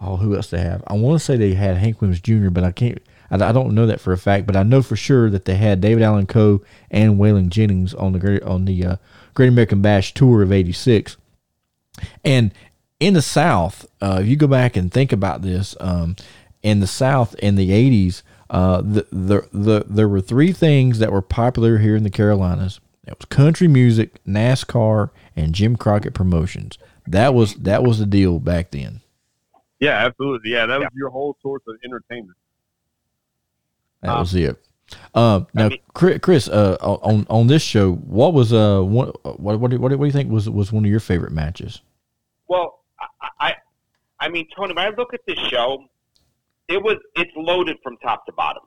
oh, 0.00 0.16
who 0.16 0.34
else 0.34 0.50
they 0.50 0.58
have? 0.58 0.82
I 0.88 0.94
want 0.94 1.20
to 1.20 1.24
say 1.24 1.36
they 1.36 1.54
had 1.54 1.76
Hank 1.76 2.00
Williams 2.00 2.20
Jr., 2.20 2.50
but 2.50 2.64
I 2.64 2.72
can't. 2.72 2.98
I, 3.30 3.36
I 3.36 3.52
don't 3.52 3.72
know 3.72 3.86
that 3.86 4.00
for 4.00 4.12
a 4.12 4.18
fact, 4.18 4.48
but 4.48 4.56
I 4.56 4.64
know 4.64 4.82
for 4.82 4.96
sure 4.96 5.30
that 5.30 5.44
they 5.44 5.54
had 5.54 5.80
David 5.80 6.02
Allan 6.02 6.26
Coe 6.26 6.60
and 6.90 7.20
Waylon 7.20 7.50
Jennings 7.50 7.94
on 7.94 8.12
the 8.12 8.18
great 8.18 8.42
on 8.42 8.64
the 8.64 8.84
uh, 8.84 8.96
Great 9.34 9.48
American 9.48 9.80
Bash 9.80 10.12
tour 10.12 10.42
of 10.42 10.50
'86. 10.50 11.16
And 12.24 12.52
in 12.98 13.14
the 13.14 13.22
South, 13.22 13.86
uh, 14.00 14.18
if 14.22 14.26
you 14.28 14.36
go 14.36 14.48
back 14.48 14.76
and 14.76 14.92
think 14.92 15.12
about 15.12 15.42
this, 15.42 15.76
um, 15.78 16.16
in 16.62 16.80
the 16.80 16.86
South 16.86 17.34
in 17.36 17.56
the 17.56 17.70
'80s, 17.70 18.22
uh, 18.50 18.80
the, 18.82 19.06
the 19.10 19.48
the 19.52 19.84
there 19.88 20.08
were 20.08 20.20
three 20.20 20.52
things 20.52 20.98
that 20.98 21.12
were 21.12 21.22
popular 21.22 21.78
here 21.78 21.96
in 21.96 22.02
the 22.04 22.10
Carolinas. 22.10 22.80
It 23.06 23.18
was 23.18 23.24
country 23.26 23.66
music, 23.68 24.22
NASCAR, 24.24 25.10
and 25.34 25.54
Jim 25.54 25.76
Crockett 25.76 26.14
Promotions. 26.14 26.78
That 27.06 27.34
was 27.34 27.54
that 27.56 27.82
was 27.82 27.98
the 27.98 28.06
deal 28.06 28.38
back 28.38 28.70
then. 28.70 29.00
Yeah, 29.80 30.04
absolutely. 30.06 30.52
Yeah, 30.52 30.66
that 30.66 30.78
was 30.78 30.88
your 30.94 31.10
whole 31.10 31.36
source 31.42 31.62
of 31.66 31.74
entertainment. 31.84 32.36
That 34.02 34.10
Um, 34.12 34.18
was 34.20 34.34
it. 34.34 34.64
Uh, 35.14 35.40
now, 35.54 35.70
Chris, 35.94 36.18
Chris 36.20 36.48
uh, 36.48 36.76
on 36.80 37.26
on 37.28 37.46
this 37.46 37.62
show, 37.62 37.92
what 37.94 38.34
was 38.34 38.52
uh 38.52 38.80
one, 38.82 39.08
what 39.24 39.58
what 39.58 39.70
do, 39.70 39.78
what 39.78 39.90
do 39.90 40.04
you 40.04 40.12
think 40.12 40.30
was 40.30 40.48
was 40.48 40.70
one 40.70 40.84
of 40.84 40.90
your 40.90 41.00
favorite 41.00 41.32
matches? 41.32 41.80
Well, 42.46 42.80
I, 43.00 43.28
I, 43.40 43.54
I 44.20 44.28
mean, 44.28 44.46
Tony, 44.54 44.74
when 44.74 44.84
I 44.84 44.90
look 44.90 45.14
at 45.14 45.20
this 45.26 45.38
show, 45.48 45.86
it 46.72 46.82
was 46.82 46.96
it's 47.16 47.30
loaded 47.36 47.76
from 47.82 47.96
top 47.98 48.24
to 48.26 48.32
bottom. 48.32 48.62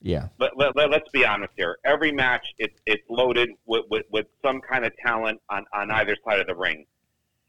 Yeah, 0.00 0.28
Let, 0.38 0.56
let, 0.56 0.76
let, 0.76 0.94
us 0.94 1.02
be 1.12 1.24
honest 1.26 1.52
here. 1.56 1.76
Every 1.84 2.12
match, 2.12 2.46
it's 2.58 2.78
it's 2.86 3.02
loaded 3.10 3.48
with, 3.66 3.84
with, 3.90 4.06
with 4.12 4.26
some 4.44 4.60
kind 4.60 4.84
of 4.84 4.92
talent 5.04 5.40
on, 5.50 5.64
on 5.74 5.90
either 5.90 6.16
side 6.24 6.38
of 6.38 6.46
the 6.46 6.54
ring. 6.54 6.86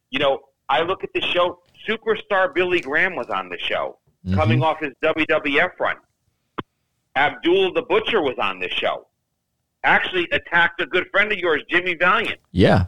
You 0.09 0.17
know, 0.17 0.39
I 0.67 0.81
look 0.81 1.03
at 1.03 1.11
the 1.13 1.21
show. 1.21 1.59
Superstar 1.87 2.53
Billy 2.55 2.79
Graham 2.81 3.15
was 3.15 3.27
on 3.27 3.49
the 3.49 3.57
show, 3.59 3.99
Mhm. 4.25 4.33
coming 4.35 4.63
off 4.63 4.79
his 4.79 4.93
WWF 5.03 5.79
run. 5.79 5.97
Abdul 7.15 7.73
the 7.73 7.83
Butcher 7.83 8.21
was 8.21 8.35
on 8.41 8.59
this 8.59 8.71
show. 8.73 9.05
Actually, 9.83 10.27
attacked 10.31 10.81
a 10.81 10.85
good 10.87 11.05
friend 11.11 11.31
of 11.31 11.37
yours, 11.37 11.61
Jimmy 11.69 11.93
Valiant. 11.95 12.39
yeah, 12.51 12.85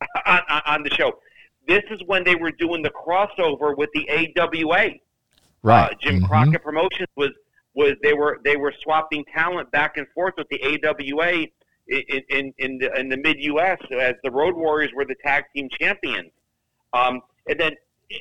on, 0.26 0.40
on 0.66 0.82
the 0.82 0.90
show. 0.90 1.12
This 1.68 1.82
is 1.90 2.00
when 2.06 2.24
they 2.24 2.34
were 2.34 2.50
doing 2.50 2.82
the 2.82 2.90
crossover 2.90 3.76
with 3.76 3.90
the 3.94 4.08
AWA. 4.10 4.90
Right. 5.62 5.90
Uh, 5.92 5.94
Jim 6.00 6.20
Mhm. 6.20 6.28
Crockett 6.28 6.62
Promotions 6.62 7.08
was 7.16 7.30
was 7.74 7.94
they 8.02 8.12
were 8.14 8.40
they 8.44 8.56
were 8.56 8.72
swapping 8.82 9.24
talent 9.32 9.70
back 9.70 9.96
and 9.96 10.06
forth 10.14 10.34
with 10.36 10.48
the 10.48 10.60
AWA 10.62 11.46
in 11.88 12.22
in 12.28 12.54
in 12.58 12.78
the, 12.78 12.98
in 12.98 13.08
the 13.08 13.16
mid 13.16 13.36
US 13.40 13.78
as 13.98 14.14
the 14.22 14.30
Road 14.30 14.56
Warriors 14.56 14.90
were 14.94 15.04
the 15.04 15.16
tag 15.24 15.44
team 15.54 15.68
champions. 15.80 16.30
Um, 16.92 17.20
and 17.48 17.58
then 17.58 17.72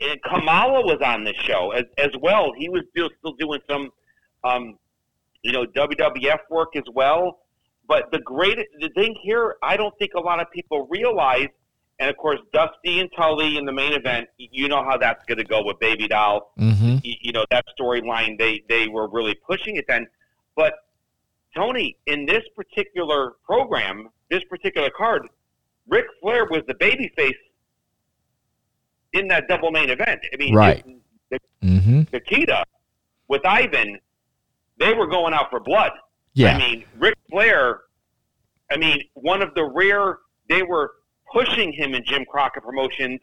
and 0.01 0.21
Kamala 0.23 0.81
was 0.81 0.99
on 1.03 1.23
this 1.23 1.35
show 1.37 1.71
as 1.71 1.85
as 1.97 2.11
well. 2.21 2.51
He 2.57 2.69
was 2.69 2.83
still 2.91 3.09
still 3.19 3.33
doing 3.33 3.59
some 3.69 3.91
um, 4.43 4.77
you 5.43 5.51
know 5.51 5.65
WWF 5.65 6.39
work 6.49 6.75
as 6.75 6.83
well. 6.93 7.39
But 7.87 8.11
the 8.11 8.19
great 8.19 8.57
the 8.79 8.89
thing 8.89 9.15
here, 9.23 9.55
I 9.63 9.75
don't 9.77 9.97
think 9.97 10.13
a 10.13 10.19
lot 10.19 10.39
of 10.39 10.51
people 10.51 10.87
realize. 10.91 11.47
And 11.99 12.09
of 12.09 12.15
course, 12.17 12.39
Dusty 12.53 13.01
and 13.01 13.09
Tully 13.15 13.57
in 13.57 13.65
the 13.65 13.73
main 13.73 13.91
event. 13.93 14.29
You 14.37 14.69
know 14.69 14.83
how 14.83 14.97
that's 14.97 15.23
going 15.25 15.37
to 15.37 15.43
go 15.43 15.61
with 15.63 15.79
Baby 15.79 16.07
Doll 16.07 16.53
Mhm. 16.57 17.01
y- 17.03 17.17
you 17.21 17.31
know 17.33 17.45
that 17.51 17.65
storyline 17.79 18.37
they 18.39 18.63
they 18.69 18.87
were 18.87 19.09
really 19.09 19.35
pushing 19.47 19.75
it 19.75 19.85
then 19.87 20.07
but 20.55 20.73
tony 21.55 21.97
in 22.05 22.25
this 22.25 22.43
particular 22.55 23.33
program 23.43 24.09
this 24.29 24.43
particular 24.45 24.89
card 24.95 25.27
Ric 25.87 26.05
flair 26.21 26.45
was 26.45 26.61
the 26.67 26.75
babyface 26.75 27.33
in 29.13 29.27
that 29.27 29.47
double 29.47 29.71
main 29.71 29.89
event 29.89 30.19
i 30.33 30.37
mean 30.37 30.53
Right. 30.55 30.85
it- 31.31 31.41
Mhm. 31.63 32.11
Nikita 32.13 32.63
with 33.27 33.45
Ivan, 33.45 33.99
they 34.77 34.93
were 34.93 35.05
going 35.07 35.33
out 35.33 35.49
for 35.51 35.59
blood. 35.59 35.91
Yeah. 36.33 36.55
I 36.55 36.57
mean, 36.57 36.85
Ric 36.97 37.13
Flair, 37.29 37.81
I 38.71 38.77
mean, 38.77 39.03
one 39.13 39.41
of 39.43 39.53
the 39.55 39.65
rare, 39.65 40.19
they 40.47 40.63
were 40.63 40.93
pushing 41.31 41.73
him 41.73 41.93
in 41.93 42.03
Jim 42.05 42.25
Crockett 42.25 42.63
Promotions, 42.63 43.19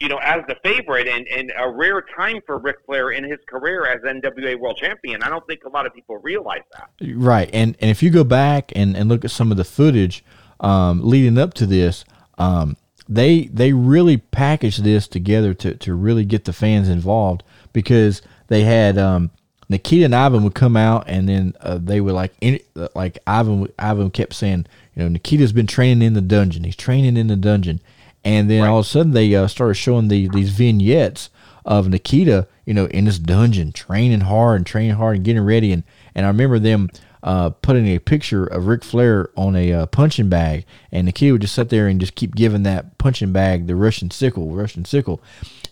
you 0.00 0.08
know, 0.08 0.18
as 0.18 0.42
the 0.48 0.56
favorite 0.62 1.06
and, 1.06 1.26
and 1.28 1.52
a 1.58 1.70
rare 1.70 2.02
time 2.16 2.40
for 2.46 2.58
Ric 2.58 2.76
Flair 2.86 3.10
in 3.10 3.24
his 3.24 3.38
career 3.46 3.86
as 3.86 4.00
NWA 4.00 4.58
World 4.58 4.78
Champion. 4.78 5.22
I 5.22 5.28
don't 5.28 5.46
think 5.46 5.64
a 5.64 5.68
lot 5.68 5.86
of 5.86 5.94
people 5.94 6.16
realize 6.18 6.62
that. 6.72 6.90
Right, 7.14 7.50
and 7.52 7.76
and 7.80 7.90
if 7.90 8.02
you 8.02 8.10
go 8.10 8.24
back 8.24 8.72
and, 8.74 8.96
and 8.96 9.08
look 9.08 9.24
at 9.24 9.30
some 9.30 9.50
of 9.50 9.56
the 9.56 9.64
footage 9.64 10.24
um, 10.60 11.02
leading 11.04 11.38
up 11.38 11.54
to 11.54 11.66
this, 11.66 12.04
um, 12.38 12.76
they 13.08 13.46
they 13.46 13.72
really 13.72 14.16
packaged 14.16 14.84
this 14.84 15.06
together 15.06 15.52
to, 15.54 15.74
to 15.74 15.94
really 15.94 16.24
get 16.24 16.44
the 16.44 16.52
fans 16.52 16.88
involved 16.88 17.42
because 17.72 18.22
they 18.48 18.62
had 18.62 18.96
um, 18.96 19.30
Nikita 19.68 20.04
and 20.04 20.14
Ivan 20.14 20.42
would 20.44 20.54
come 20.54 20.76
out 20.76 21.04
and 21.06 21.28
then 21.28 21.54
uh, 21.60 21.78
they 21.78 22.00
would 22.00 22.14
like 22.14 22.34
in, 22.40 22.58
like 22.94 23.18
Ivan 23.26 23.68
Ivan 23.78 24.10
kept 24.10 24.34
saying 24.34 24.66
you 24.94 25.02
know 25.02 25.08
Nikita's 25.08 25.52
been 25.52 25.66
training 25.66 26.02
in 26.02 26.14
the 26.14 26.20
dungeon. 26.20 26.64
He's 26.64 26.76
training 26.76 27.16
in 27.16 27.28
the 27.28 27.36
dungeon. 27.36 27.80
And 28.22 28.50
then 28.50 28.64
all 28.64 28.80
of 28.80 28.84
a 28.84 28.88
sudden 28.88 29.12
they 29.12 29.34
uh, 29.34 29.46
started 29.46 29.74
showing 29.74 30.08
the 30.08 30.28
these 30.28 30.50
vignettes 30.50 31.30
of 31.64 31.88
Nikita, 31.88 32.46
you 32.66 32.74
know, 32.74 32.86
in 32.86 33.04
this 33.04 33.18
dungeon, 33.18 33.72
training 33.72 34.20
hard 34.20 34.58
and 34.58 34.66
training 34.66 34.96
hard 34.96 35.16
and 35.16 35.24
getting 35.24 35.44
ready. 35.44 35.72
And, 35.72 35.84
and 36.14 36.26
I 36.26 36.28
remember 36.28 36.58
them 36.58 36.90
uh, 37.22 37.50
putting 37.50 37.86
a 37.88 37.98
picture 37.98 38.44
of 38.44 38.66
Ric 38.66 38.82
Flair 38.82 39.30
on 39.36 39.54
a 39.56 39.72
uh, 39.72 39.86
punching 39.86 40.28
bag, 40.28 40.64
and 40.90 41.04
Nikita 41.06 41.32
would 41.32 41.42
just 41.42 41.54
sit 41.54 41.68
there 41.68 41.86
and 41.86 42.00
just 42.00 42.14
keep 42.14 42.34
giving 42.34 42.62
that 42.64 42.98
punching 42.98 43.32
bag 43.32 43.66
the 43.66 43.76
Russian 43.76 44.10
sickle, 44.10 44.54
Russian 44.54 44.84
sickle. 44.84 45.22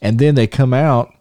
And 0.01 0.19
then 0.19 0.35
they 0.35 0.47
come 0.47 0.75
out 0.75 1.15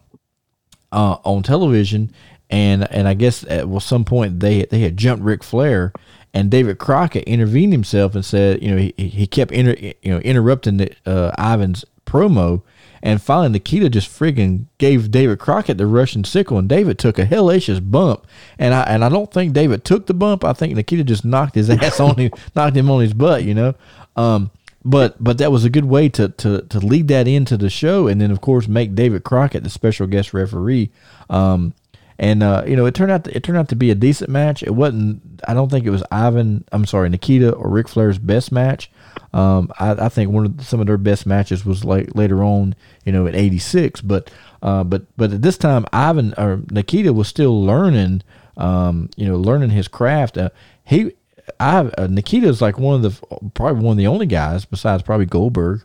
uh, 0.92 1.16
on 1.24 1.42
television, 1.42 2.12
and 2.50 2.90
and 2.92 3.08
I 3.08 3.14
guess 3.14 3.44
at 3.48 3.68
well, 3.68 3.80
some 3.80 4.04
point 4.04 4.40
they 4.40 4.64
they 4.64 4.80
had 4.80 4.96
jumped 4.96 5.24
Ric 5.24 5.42
Flair, 5.42 5.92
and 6.34 6.50
David 6.50 6.78
Crockett 6.78 7.24
intervened 7.24 7.72
himself 7.72 8.14
and 8.14 8.24
said, 8.24 8.62
you 8.62 8.70
know, 8.70 8.76
he, 8.76 8.94
he 8.96 9.26
kept 9.26 9.52
inter, 9.52 9.74
you 9.78 10.12
know 10.12 10.18
interrupting 10.18 10.78
the, 10.78 10.94
uh, 11.06 11.32
Ivan's 11.38 11.84
promo, 12.06 12.62
and 13.02 13.22
finally 13.22 13.50
Nikita 13.50 13.90
just 13.90 14.08
friggin' 14.08 14.66
gave 14.78 15.10
David 15.10 15.38
Crockett 15.38 15.78
the 15.78 15.86
Russian 15.86 16.24
sickle, 16.24 16.58
and 16.58 16.68
David 16.68 16.98
took 16.98 17.18
a 17.18 17.26
hellacious 17.26 17.80
bump, 17.80 18.26
and 18.58 18.74
I 18.74 18.82
and 18.82 19.04
I 19.04 19.08
don't 19.08 19.32
think 19.32 19.52
David 19.52 19.84
took 19.84 20.06
the 20.06 20.14
bump. 20.14 20.44
I 20.44 20.52
think 20.52 20.74
Nikita 20.74 21.04
just 21.04 21.24
knocked 21.24 21.54
his 21.54 21.70
ass 21.70 22.00
on 22.00 22.16
him, 22.16 22.30
knocked 22.54 22.76
him 22.76 22.90
on 22.90 23.00
his 23.00 23.14
butt, 23.14 23.44
you 23.44 23.54
know. 23.54 23.74
Um, 24.16 24.50
but 24.84 25.22
but 25.22 25.38
that 25.38 25.52
was 25.52 25.64
a 25.64 25.70
good 25.70 25.84
way 25.84 26.08
to, 26.10 26.28
to 26.28 26.62
to 26.62 26.78
lead 26.78 27.08
that 27.08 27.28
into 27.28 27.56
the 27.56 27.70
show, 27.70 28.06
and 28.06 28.20
then 28.20 28.30
of 28.30 28.40
course 28.40 28.68
make 28.68 28.94
David 28.94 29.24
Crockett 29.24 29.64
the 29.64 29.70
special 29.70 30.06
guest 30.06 30.32
referee. 30.32 30.90
Um, 31.30 31.74
and 32.18 32.42
uh, 32.42 32.64
you 32.66 32.76
know 32.76 32.86
it 32.86 32.94
turned 32.94 33.10
out 33.12 33.24
to, 33.24 33.36
it 33.36 33.42
turned 33.42 33.58
out 33.58 33.68
to 33.68 33.76
be 33.76 33.90
a 33.90 33.94
decent 33.94 34.30
match. 34.30 34.62
It 34.62 34.74
wasn't. 34.74 35.22
I 35.46 35.54
don't 35.54 35.70
think 35.70 35.86
it 35.86 35.90
was 35.90 36.02
Ivan. 36.10 36.64
I'm 36.72 36.86
sorry, 36.86 37.08
Nikita 37.08 37.52
or 37.52 37.68
Ric 37.70 37.88
Flair's 37.88 38.18
best 38.18 38.50
match. 38.52 38.90
Um, 39.32 39.70
I, 39.78 39.90
I 39.92 40.08
think 40.08 40.30
one 40.30 40.46
of 40.46 40.56
the- 40.56 40.64
some 40.64 40.80
of 40.80 40.86
their 40.86 40.98
best 40.98 41.26
matches 41.26 41.64
was 41.64 41.84
like 41.84 42.14
later 42.14 42.42
on, 42.42 42.74
you 43.04 43.12
know, 43.12 43.26
at 43.26 43.34
'86. 43.36 44.00
But 44.00 44.30
uh, 44.62 44.84
but 44.84 45.04
but 45.16 45.32
at 45.32 45.42
this 45.42 45.58
time, 45.58 45.86
Ivan 45.92 46.34
or 46.36 46.62
Nikita 46.70 47.12
was 47.12 47.28
still 47.28 47.62
learning. 47.64 48.22
Um, 48.56 49.08
you 49.16 49.24
know, 49.28 49.36
learning 49.36 49.70
his 49.70 49.86
craft. 49.86 50.36
Uh, 50.36 50.50
he 50.84 51.12
I 51.60 51.78
uh, 51.96 52.08
Nikita 52.10 52.48
is 52.48 52.60
like 52.60 52.78
one 52.78 52.96
of 52.96 53.02
the 53.02 53.50
probably 53.54 53.82
one 53.84 53.92
of 53.92 53.98
the 53.98 54.08
only 54.08 54.26
guys 54.26 54.64
besides 54.64 55.04
probably 55.04 55.26
Goldberg 55.26 55.82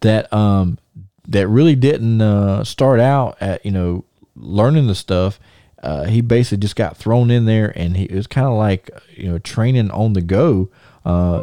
that 0.00 0.32
um 0.32 0.78
that 1.28 1.48
really 1.48 1.74
didn't 1.74 2.20
uh, 2.20 2.64
start 2.64 3.00
out 3.00 3.36
at 3.40 3.64
you 3.64 3.70
know 3.70 4.04
learning 4.36 4.86
the 4.86 4.94
stuff. 4.94 5.38
Uh, 5.82 6.04
he 6.04 6.22
basically 6.22 6.58
just 6.58 6.76
got 6.76 6.96
thrown 6.96 7.30
in 7.30 7.44
there, 7.44 7.72
and 7.78 7.96
he 7.96 8.04
it 8.04 8.14
was 8.14 8.26
kind 8.26 8.46
of 8.46 8.54
like 8.54 8.90
you 9.14 9.30
know 9.30 9.38
training 9.38 9.90
on 9.90 10.14
the 10.14 10.22
go. 10.22 10.70
Uh, 11.04 11.40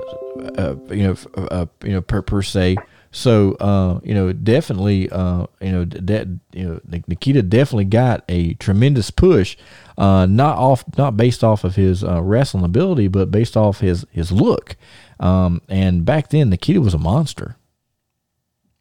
uh, 0.58 0.76
you 0.90 1.04
know, 1.04 1.12
f- 1.12 1.28
uh, 1.36 1.66
you 1.84 1.92
know 1.92 2.02
per 2.02 2.22
per 2.22 2.42
se. 2.42 2.78
So 3.12 3.54
uh, 3.56 4.00
you 4.04 4.14
know, 4.14 4.32
definitely, 4.32 5.10
uh, 5.10 5.46
you 5.60 5.72
know, 5.72 5.86
that 5.86 6.28
you 6.54 6.64
know, 6.64 7.02
Nikita 7.08 7.42
definitely 7.44 7.86
got 7.86 8.24
a 8.30 8.54
tremendous 8.54 9.12
push, 9.12 9.58
uh, 9.98 10.26
not 10.26 10.58
off, 10.58 10.86
not 10.98 11.18
based 11.18 11.44
off 11.44 11.64
of 11.64 11.76
his 11.76 12.04
uh, 12.04 12.22
wrestling 12.22 12.64
ability, 12.64 13.10
but 13.10 13.30
based 13.30 13.58
off 13.58 13.82
his 13.82 14.06
his 14.12 14.32
look. 14.32 14.78
Um, 15.20 15.62
and 15.68 16.06
back 16.06 16.30
then, 16.30 16.50
Nikita 16.50 16.82
was 16.82 16.94
a 16.94 16.98
monster. 16.98 17.58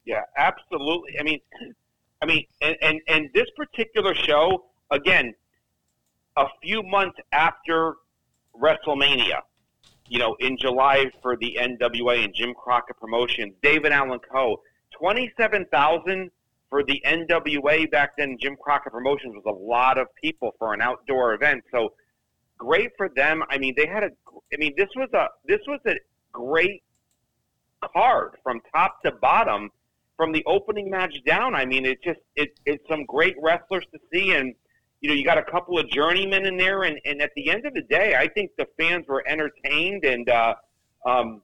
Yeah, 0.05 0.23
absolutely. 0.37 1.19
I 1.19 1.23
mean, 1.25 1.41
I 2.23 2.27
mean, 2.27 2.45
and, 2.61 2.77
and, 2.83 3.01
and 3.09 3.31
this 3.35 3.47
particular 3.57 4.14
show, 4.14 4.66
again, 4.91 5.35
a 6.37 6.47
few 6.62 6.83
months 6.83 7.18
after 7.33 7.95
WrestleMania, 8.61 9.41
you 10.09 10.18
know, 10.18 10.37
in 10.41 10.57
July 10.59 11.11
for 11.23 11.37
the 11.37 11.57
NWA 11.61 12.25
and 12.25 12.35
Jim 12.35 12.53
Crockett 12.55 12.99
Promotions, 12.99 13.55
David 13.62 13.93
Allan 13.93 14.18
Coe, 14.18 14.61
twenty-seven 14.91 15.66
thousand 15.73 16.31
for 16.68 16.85
the 16.85 17.03
NWA 17.07 17.91
back 17.91 18.16
then. 18.18 18.37
Jim 18.41 18.57
Crockett 18.61 18.93
Promotions 18.93 19.35
was 19.35 19.45
a 19.47 19.64
lot 19.64 19.99
of 19.99 20.09
people 20.21 20.55
for 20.59 20.75
an 20.75 20.81
outdoor 20.83 21.35
event, 21.35 21.62
so 21.71 21.93
great 22.59 22.91
for 22.97 23.09
them. 23.09 23.43
I 23.51 23.59
mean, 23.59 23.75
they 23.77 23.87
had 23.87 24.05
a. 24.05 24.11
I 24.53 24.57
mean, 24.59 24.75
this 24.77 24.89
was 24.97 25.09
a 25.14 25.29
this 25.47 25.61
was 25.66 25.81
a 25.87 25.95
great 26.33 26.83
card 27.93 28.37
from 28.43 28.61
top 28.75 29.03
to 29.03 29.12
bottom, 29.12 29.71
from 30.21 30.33
the 30.33 30.45
opening 30.45 30.91
match 30.91 31.14
down. 31.25 31.55
I 31.55 31.64
mean, 31.64 31.87
it's 31.87 32.05
just 32.05 32.21
it, 32.37 32.51
it's 32.66 32.87
some 32.91 33.07
great 33.07 33.37
wrestlers 33.41 33.87
to 33.91 33.99
see, 34.12 34.33
and 34.33 34.55
you 35.01 35.09
know, 35.09 35.14
you 35.14 35.25
got 35.25 35.39
a 35.39 35.43
couple 35.43 35.79
of 35.79 35.89
journeymen 35.89 36.45
in 36.45 36.59
there, 36.59 36.83
and, 36.83 37.01
and 37.07 37.23
at 37.23 37.31
the 37.37 37.49
end 37.49 37.64
of 37.64 37.73
the 37.73 37.81
day, 37.81 38.14
I 38.14 38.29
think 38.29 38.51
the 38.59 38.66
fans 38.79 39.07
were 39.09 39.25
entertained, 39.27 40.05
and 40.05 40.29
uh, 40.29 40.57
um, 41.07 41.41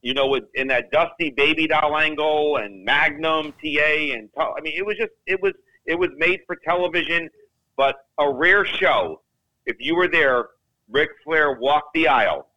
you 0.00 0.14
know, 0.14 0.26
with, 0.26 0.44
in 0.54 0.68
that 0.68 0.90
Dusty 0.90 1.28
Baby 1.36 1.66
Doll 1.66 1.98
angle 1.98 2.56
and 2.56 2.82
Magnum 2.82 3.52
TA, 3.62 4.14
and 4.14 4.30
I 4.38 4.58
mean, 4.62 4.72
it 4.74 4.86
was 4.86 4.96
just 4.96 5.12
it 5.26 5.42
was 5.42 5.52
it 5.84 5.98
was 5.98 6.08
made 6.16 6.40
for 6.46 6.56
television, 6.64 7.28
but 7.76 8.06
a 8.18 8.32
rare 8.32 8.64
show. 8.64 9.20
If 9.66 9.76
you 9.80 9.94
were 9.94 10.08
there, 10.08 10.46
Ric 10.88 11.10
Flair 11.26 11.58
walked 11.60 11.92
the 11.92 12.08
aisle, 12.08 12.48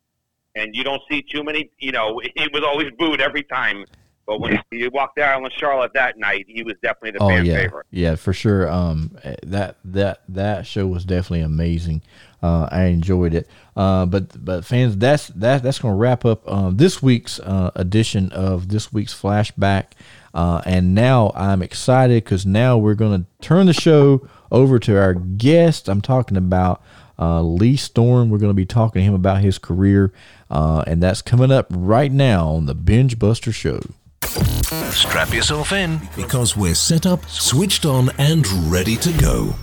and 0.56 0.74
you 0.74 0.86
don't 0.86 1.02
see 1.12 1.22
too 1.22 1.44
many. 1.44 1.70
You 1.80 1.92
know, 1.92 2.22
he 2.38 2.48
was 2.54 2.64
always 2.64 2.90
booed 2.98 3.20
every 3.20 3.44
time. 3.44 3.84
But 4.28 4.40
when 4.40 4.60
he 4.72 4.88
walked 4.88 5.16
the 5.16 5.24
aisle 5.24 5.44
in 5.44 5.52
Charlotte 5.52 5.92
that 5.96 6.18
night, 6.18 6.46
he 6.48 6.64
was 6.64 6.76
definitely 6.82 7.12
the 7.12 7.24
Oh 7.24 7.28
fan 7.30 7.46
yeah, 7.46 7.56
favorite. 7.58 7.86
yeah, 7.92 8.16
for 8.16 8.34
sure. 8.34 8.70
Um, 8.70 9.18
that 9.44 9.78
that 9.86 10.22
that 10.30 10.66
show 10.66 10.88
was 10.88 11.04
definitely 11.06 11.42
amazing. 11.42 12.02
Uh, 12.42 12.68
I 12.72 12.86
enjoyed 12.86 13.34
it. 13.34 13.48
Uh, 13.76 14.06
but 14.06 14.44
but 14.44 14.64
fans, 14.66 14.98
that's 14.98 15.28
that 15.30 15.64
that's 15.64 15.80
going 15.80 15.94
to 15.94 15.98
wrap 15.98 16.24
up 16.26 16.50
um, 16.52 16.78
this 16.78 17.02
week's 17.02 17.40
uh, 17.40 17.72
edition 17.76 18.32
of 18.32 18.70
this 18.70 18.94
week's 18.94 19.14
flashback. 19.14 19.86
Uh, 20.34 20.62
and 20.66 20.96
now 20.96 21.32
I'm 21.36 21.62
excited 21.62 22.24
because 22.24 22.46
now 22.46 22.78
we're 22.78 22.96
going 22.96 23.24
to 23.24 23.46
turn 23.46 23.66
the 23.66 23.74
show 23.74 24.26
over 24.50 24.80
to 24.80 24.98
our 24.98 25.14
guest. 25.14 25.90
I'm 25.90 26.00
talking 26.02 26.38
about 26.38 26.82
uh, 27.20 27.42
Lee 27.42 27.76
Storm. 27.76 28.30
We're 28.30 28.38
going 28.38 28.50
to 28.52 28.54
be 28.56 28.66
talking 28.66 29.02
to 29.02 29.04
him 29.04 29.14
about 29.14 29.42
his 29.42 29.58
career, 29.58 30.14
uh, 30.50 30.84
and 30.88 31.04
that's 31.04 31.22
coming 31.22 31.52
up 31.52 31.68
right 31.70 32.12
now 32.12 32.48
on 32.48 32.66
the 32.66 32.74
Binge 32.76 33.20
Buster 33.20 33.52
Show. 33.52 33.82
Strap 34.26 35.34
yourself 35.34 35.72
in. 35.74 36.00
because 36.16 36.56
we're 36.56 36.76
set 36.76 37.06
up, 37.06 37.26
switched 37.26 37.86
on, 37.86 38.10
and 38.18 38.48
ready 38.72 38.96
to 38.98 39.12
go. 39.14 39.56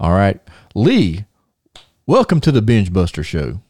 All 0.00 0.12
right, 0.12 0.40
Lee, 0.74 1.24
welcome 2.06 2.40
to 2.40 2.50
the 2.52 2.62
Binge 2.62 2.92
Buster 2.92 3.22
Show. 3.22 3.60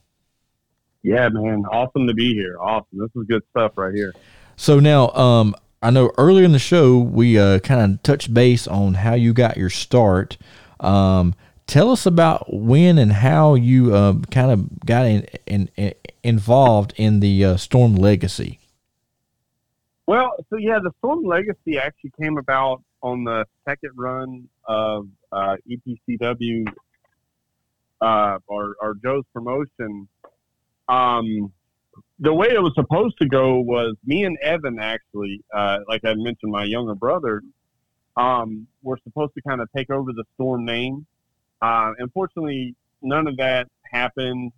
Yeah, 1.03 1.29
man. 1.29 1.65
Awesome 1.71 2.07
to 2.07 2.15
be 2.15 2.33
here. 2.33 2.57
Awesome. 2.61 2.87
This 2.99 3.11
is 3.17 3.27
good 3.29 3.43
stuff 3.51 3.73
right 3.77 3.95
here. 3.95 4.15
So 4.57 4.79
now, 4.81 5.09
um, 5.11 5.55
I 5.83 5.91
know 5.91 6.13
earlier 6.17 6.45
in 6.45 6.53
the 6.53 6.59
show 6.61 6.99
we 6.99 7.39
uh, 7.39 7.59
kind 7.59 7.81
of 7.95 8.03
touched 8.03 8.33
base 8.33 8.67
on 8.69 8.95
how 8.95 9.15
you 9.15 9.33
got 9.33 9.57
your 9.57 9.71
start. 9.71 10.39
Um, 10.81 11.35
tell 11.67 11.91
us 11.91 12.07
about 12.07 12.55
when 12.55 12.99
and 12.99 13.13
how 13.13 13.55
you 13.55 13.95
uh, 13.95 14.15
kind 14.31 14.53
of 14.53 14.81
got 14.87 15.07
in, 15.07 15.27
in, 15.47 15.71
in- 15.77 15.95
involved 16.23 16.95
in 16.97 17.19
the 17.21 17.45
uh, 17.45 17.57
Storm 17.57 17.97
Legacy. 17.97 18.61
Well, 20.07 20.35
so 20.51 20.57
yeah, 20.57 20.79
the 20.83 20.91
Storm 20.99 21.25
Legacy 21.25 21.79
actually 21.79 22.13
came 22.21 22.37
about 22.37 22.83
on 23.03 23.25
the 23.25 23.45
second 23.69 23.93
run 23.97 24.49
of 24.65 25.09
uh, 25.31 25.57
EPCW 25.71 26.67
uh, 28.01 28.39
or, 28.47 28.77
or 28.81 28.95
Joe's 29.03 29.25
promotion. 29.33 30.09
Um, 30.89 31.53
the 32.19 32.35
way 32.35 32.49
it 32.49 32.63
was 32.63 32.73
supposed 32.75 33.17
to 33.19 33.29
go 33.29 33.61
was 33.61 33.95
me 34.05 34.25
and 34.25 34.37
Evan 34.43 34.79
actually, 34.81 35.41
uh, 35.55 35.79
like 35.89 36.05
I 36.05 36.15
mentioned, 36.15 36.53
my 36.53 36.65
younger 36.65 36.95
brother, 36.95 37.43
um, 38.17 38.67
were 38.83 38.99
supposed 39.05 39.35
to 39.35 39.43
kind 39.43 39.61
of 39.61 39.69
take 39.75 39.91
over 39.91 40.13
the 40.13 40.25
Storm 40.35 40.65
name. 40.65 41.07
Uh, 41.61 41.93
unfortunately, 41.99 42.75
none 43.03 43.27
of 43.27 43.37
that 43.37 43.69
happened. 43.91 44.53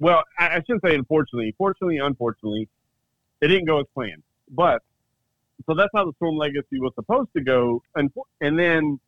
Well, 0.00 0.22
I, 0.38 0.48
I 0.48 0.54
shouldn't 0.60 0.82
say 0.84 0.94
unfortunately. 0.94 1.54
Fortunately, 1.58 1.98
unfortunately, 1.98 2.68
it 3.40 3.48
didn't 3.48 3.66
go 3.66 3.80
as 3.80 3.86
planned. 3.94 4.22
But 4.50 4.82
so 5.66 5.74
that's 5.74 5.90
how 5.94 6.04
the 6.04 6.12
Storm 6.16 6.36
Legacy 6.36 6.78
was 6.80 6.92
supposed 6.94 7.30
to 7.36 7.42
go, 7.42 7.82
and 7.94 8.10
and 8.40 8.58
then 8.58 9.00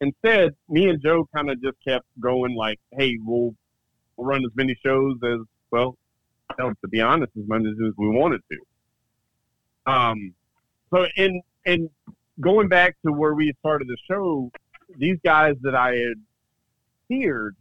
instead, 0.00 0.54
me 0.68 0.88
and 0.88 1.02
Joe 1.02 1.28
kind 1.34 1.50
of 1.50 1.62
just 1.62 1.76
kept 1.86 2.06
going 2.20 2.54
like, 2.54 2.78
"Hey, 2.92 3.16
we'll, 3.22 3.54
we'll 4.16 4.26
run 4.26 4.44
as 4.44 4.50
many 4.54 4.76
shows 4.84 5.16
as 5.22 5.40
well." 5.70 5.96
hell, 6.58 6.72
To 6.80 6.88
be 6.88 7.00
honest, 7.00 7.32
as 7.36 7.46
many 7.46 7.68
as 7.68 7.76
we 7.96 8.08
wanted 8.08 8.40
to. 8.50 9.92
Um, 9.92 10.34
so 10.92 11.06
in 11.16 11.42
and 11.64 11.90
going 12.40 12.68
back 12.68 12.96
to 13.04 13.12
where 13.12 13.34
we 13.34 13.52
started 13.60 13.88
the 13.88 13.96
show, 14.08 14.50
these 14.96 15.18
guys 15.24 15.54
that 15.62 15.74
I 15.74 15.96
had 15.96 16.14
feared, 17.08 17.56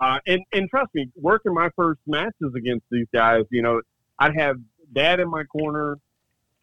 uh, 0.00 0.18
and 0.26 0.42
and 0.52 0.68
trust 0.70 0.94
me, 0.94 1.10
working 1.16 1.54
my 1.54 1.70
first 1.76 2.00
matches 2.06 2.54
against 2.56 2.86
these 2.90 3.06
guys, 3.12 3.44
you 3.50 3.62
know, 3.62 3.80
I'd 4.18 4.36
have 4.36 4.56
Dad 4.92 5.20
in 5.20 5.28
my 5.28 5.44
corner 5.44 5.98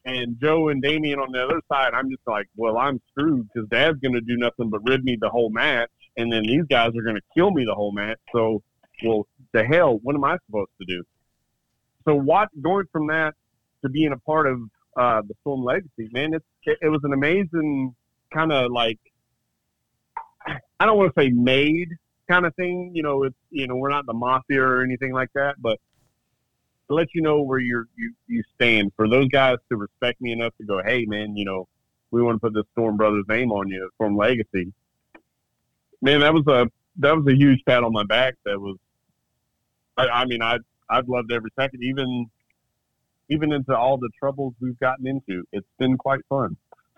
and 0.05 0.39
Joe 0.39 0.69
and 0.69 0.81
Damien 0.81 1.19
on 1.19 1.31
the 1.31 1.43
other 1.43 1.61
side. 1.71 1.93
I'm 1.93 2.09
just 2.09 2.21
like, 2.27 2.47
well, 2.55 2.77
I'm 2.77 3.01
screwed 3.11 3.49
because 3.53 3.67
Dad's 3.69 3.99
going 3.99 4.13
to 4.13 4.21
do 4.21 4.37
nothing 4.37 4.69
but 4.69 4.81
rid 4.87 5.03
me 5.03 5.17
the 5.19 5.29
whole 5.29 5.49
match, 5.49 5.89
and 6.17 6.31
then 6.31 6.43
these 6.43 6.63
guys 6.69 6.89
are 6.89 7.03
going 7.03 7.15
to 7.15 7.21
kill 7.35 7.51
me 7.51 7.65
the 7.65 7.73
whole 7.73 7.91
match. 7.91 8.19
So, 8.31 8.61
well, 9.03 9.27
the 9.53 9.63
hell, 9.63 9.99
what 10.03 10.15
am 10.15 10.23
I 10.23 10.37
supposed 10.45 10.71
to 10.79 10.85
do? 10.87 11.03
So, 12.07 12.15
what 12.15 12.49
going 12.61 12.85
from 12.91 13.07
that 13.07 13.33
to 13.83 13.89
being 13.89 14.13
a 14.13 14.19
part 14.19 14.47
of 14.47 14.59
uh, 14.95 15.21
the 15.27 15.33
Storm 15.41 15.63
Legacy, 15.63 16.09
man, 16.11 16.33
it's 16.33 16.45
it, 16.63 16.77
it 16.81 16.89
was 16.89 17.01
an 17.03 17.13
amazing 17.13 17.95
kind 18.33 18.51
of 18.51 18.71
like 18.71 18.99
I 20.79 20.85
don't 20.85 20.97
want 20.97 21.13
to 21.15 21.21
say 21.21 21.29
made 21.29 21.89
kind 22.29 22.45
of 22.45 22.55
thing. 22.55 22.91
You 22.93 23.03
know, 23.03 23.23
it's 23.23 23.35
you 23.49 23.67
know 23.67 23.75
we're 23.75 23.89
not 23.89 24.05
the 24.05 24.13
mafia 24.13 24.61
or 24.61 24.83
anything 24.83 25.13
like 25.13 25.29
that, 25.33 25.55
but 25.59 25.79
to 26.87 26.93
let 26.93 27.07
you 27.13 27.21
know 27.21 27.41
where 27.41 27.59
you're 27.59 27.87
you 27.95 28.13
you 28.27 28.43
stand 28.55 28.91
for 28.95 29.07
those 29.07 29.27
guys 29.29 29.57
to 29.69 29.77
respect 29.77 30.21
me 30.21 30.31
enough 30.31 30.53
to 30.57 30.65
go, 30.65 30.81
hey 30.83 31.05
man, 31.05 31.35
you 31.35 31.45
know, 31.45 31.67
we 32.11 32.21
want 32.21 32.35
to 32.35 32.39
put 32.39 32.53
this 32.53 32.65
Storm 32.73 32.97
Brothers 32.97 33.25
name 33.27 33.51
on 33.51 33.67
you, 33.67 33.89
Storm 33.95 34.15
Legacy. 34.15 34.71
Man, 36.01 36.19
that 36.21 36.33
was 36.33 36.45
a 36.47 36.69
that 36.97 37.15
was 37.15 37.25
a 37.27 37.35
huge 37.35 37.63
pat 37.65 37.83
on 37.83 37.91
my 37.91 38.03
back. 38.03 38.35
That 38.45 38.59
was, 38.59 38.77
I, 39.97 40.07
I 40.07 40.25
mean, 40.25 40.41
I 40.41 40.57
I've 40.89 41.09
loved 41.09 41.31
every 41.31 41.51
second, 41.57 41.83
even 41.83 42.29
even 43.29 43.51
into 43.51 43.75
all 43.75 43.97
the 43.97 44.09
troubles 44.19 44.53
we've 44.59 44.79
gotten 44.79 45.07
into. 45.07 45.43
It's 45.51 45.67
been 45.79 45.97
quite 45.97 46.21
fun. 46.29 46.55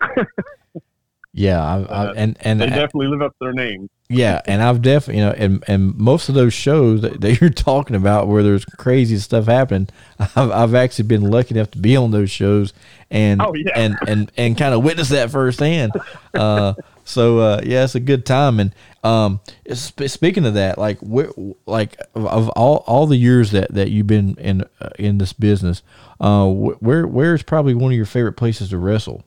Yeah, 1.34 1.62
I, 1.62 1.76
I, 1.82 2.06
Uh, 2.06 2.12
and 2.16 2.36
and 2.40 2.60
They 2.60 2.66
definitely 2.66 3.08
live 3.08 3.22
up 3.22 3.32
to 3.32 3.36
their 3.40 3.52
names. 3.52 3.90
Yeah, 4.10 4.40
and 4.46 4.62
I've 4.62 4.80
definitely, 4.80 5.20
you 5.20 5.26
know, 5.26 5.34
and, 5.36 5.62
and 5.68 5.94
most 5.98 6.30
of 6.30 6.34
those 6.34 6.54
shows 6.54 7.02
that, 7.02 7.20
that 7.20 7.38
you're 7.40 7.50
talking 7.50 7.94
about 7.94 8.26
where 8.26 8.42
there's 8.42 8.64
crazy 8.64 9.18
stuff 9.18 9.44
happening, 9.44 9.88
I've, 10.18 10.50
I've 10.50 10.74
actually 10.74 11.06
been 11.08 11.30
lucky 11.30 11.54
enough 11.54 11.70
to 11.72 11.78
be 11.78 11.94
on 11.94 12.10
those 12.10 12.30
shows 12.30 12.72
and 13.10 13.42
Oh, 13.42 13.52
yeah. 13.54 13.72
and 13.76 13.98
and 14.06 14.32
and 14.36 14.56
kind 14.56 14.74
of 14.74 14.82
witness 14.82 15.10
that 15.10 15.30
firsthand. 15.30 15.92
Uh, 16.34 16.72
so 17.04 17.38
uh, 17.38 17.60
yeah, 17.62 17.84
it's 17.84 17.94
a 17.94 18.00
good 18.00 18.24
time. 18.24 18.58
And 18.60 18.74
um, 19.04 19.40
sp- 19.76 20.08
speaking 20.08 20.46
of 20.46 20.54
that, 20.54 20.78
like 20.78 20.98
where, 21.00 21.30
like 21.66 21.96
of- 22.14 22.48
all 22.50 22.78
all 22.86 23.06
the 23.06 23.16
years 23.16 23.50
that, 23.50 23.72
that 23.74 23.90
you've 23.90 24.06
been 24.06 24.34
in 24.38 24.62
uh, 24.80 24.88
in 24.98 25.18
this 25.18 25.34
business, 25.34 25.82
uh, 26.20 26.46
wh- 26.46 26.82
where 26.82 27.06
where's 27.06 27.42
probably 27.42 27.74
one 27.74 27.92
of 27.92 27.96
your 27.96 28.06
favorite 28.06 28.32
places 28.38 28.70
to 28.70 28.78
wrestle? 28.78 29.22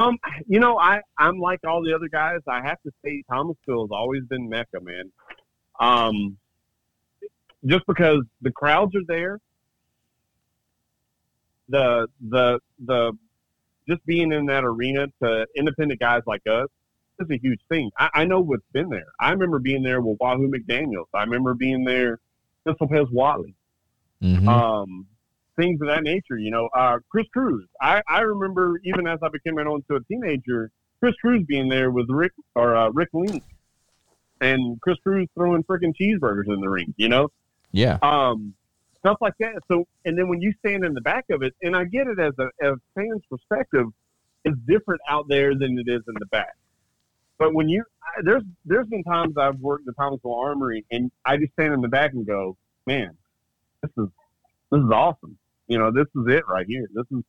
Um, 0.00 0.18
you 0.46 0.60
know, 0.60 0.78
I 0.78 1.00
I'm 1.18 1.38
like 1.38 1.60
all 1.64 1.82
the 1.82 1.94
other 1.94 2.08
guys. 2.08 2.40
I 2.48 2.62
have 2.62 2.80
to 2.82 2.90
say, 3.04 3.22
Thomasville 3.30 3.84
has 3.84 3.90
always 3.92 4.24
been 4.24 4.48
Mecca, 4.48 4.80
man. 4.80 5.12
Um, 5.78 6.38
just 7.66 7.86
because 7.86 8.22
the 8.40 8.50
crowds 8.50 8.94
are 8.96 9.04
there, 9.06 9.38
the 11.68 12.08
the 12.28 12.58
the 12.86 13.12
just 13.88 14.04
being 14.06 14.32
in 14.32 14.46
that 14.46 14.64
arena 14.64 15.06
to 15.22 15.46
independent 15.56 16.00
guys 16.00 16.22
like 16.26 16.42
us 16.46 16.68
is 17.18 17.28
a 17.30 17.38
huge 17.38 17.60
thing. 17.68 17.90
I, 17.98 18.10
I 18.14 18.24
know 18.24 18.40
what's 18.40 18.62
been 18.72 18.88
there. 18.88 19.06
I 19.20 19.30
remember 19.30 19.58
being 19.58 19.82
there 19.82 20.00
with 20.00 20.18
Wahoo 20.20 20.50
McDaniels. 20.50 21.08
I 21.12 21.24
remember 21.24 21.54
being 21.54 21.84
there 21.84 22.20
with 22.64 22.80
Lopez 22.80 23.08
Watley 23.10 23.54
Mhm. 24.22 24.46
um, 24.48 25.06
things 25.56 25.80
of 25.80 25.88
that 25.88 26.02
nature. 26.02 26.38
You 26.38 26.50
know, 26.50 26.68
uh, 26.74 26.98
Chris 27.10 27.26
Cruz. 27.32 27.66
I, 27.80 28.02
I 28.08 28.20
remember 28.20 28.80
even 28.84 29.06
as 29.06 29.18
I 29.22 29.28
became 29.28 29.58
an 29.58 29.66
into 29.66 29.96
a 29.96 30.04
teenager, 30.04 30.70
Chris 31.00 31.14
Cruz 31.20 31.44
being 31.46 31.68
there 31.68 31.90
with 31.90 32.06
Rick 32.08 32.32
or 32.54 32.76
uh, 32.76 32.90
Rick 32.90 33.10
Link, 33.12 33.42
and 34.40 34.80
Chris 34.80 34.98
Cruz 35.02 35.28
throwing 35.34 35.62
freaking 35.64 35.94
cheeseburgers 36.00 36.52
in 36.52 36.60
the 36.60 36.68
ring. 36.68 36.94
You 36.96 37.08
know, 37.08 37.28
yeah, 37.72 37.98
um, 38.02 38.54
stuff 39.00 39.18
like 39.20 39.34
that. 39.40 39.54
So, 39.68 39.86
and 40.04 40.16
then 40.16 40.28
when 40.28 40.40
you 40.40 40.52
stand 40.60 40.84
in 40.84 40.94
the 40.94 41.00
back 41.00 41.24
of 41.30 41.42
it, 41.42 41.54
and 41.62 41.76
I 41.76 41.84
get 41.84 42.06
it 42.06 42.18
as 42.18 42.32
a 42.38 42.48
as 42.64 42.74
fan's 42.94 43.22
perspective, 43.30 43.86
it's 44.44 44.58
different 44.66 45.00
out 45.08 45.26
there 45.28 45.54
than 45.54 45.78
it 45.78 45.90
is 45.90 46.02
in 46.06 46.14
the 46.18 46.26
back. 46.26 46.54
But 47.38 47.54
when 47.54 47.68
you 47.68 47.84
I- 48.02 48.22
there's 48.22 48.42
there's 48.64 48.86
been 48.88 49.02
times 49.04 49.36
I've 49.38 49.58
worked 49.60 49.86
the 49.86 49.92
Thomasville 49.92 50.34
Armory, 50.34 50.84
and 50.90 51.10
I 51.24 51.36
just 51.38 51.52
stand 51.54 51.72
in 51.72 51.80
the 51.80 51.88
back 51.88 52.12
and 52.12 52.26
go, 52.26 52.56
man, 52.86 53.16
this 53.82 53.90
is 53.96 54.08
this 54.70 54.80
is 54.80 54.90
awesome. 54.90 55.38
You 55.70 55.78
know, 55.78 55.92
this 55.92 56.06
is 56.16 56.24
it 56.26 56.42
right 56.48 56.66
here. 56.66 56.88
This 56.92 57.06
is 57.12 57.22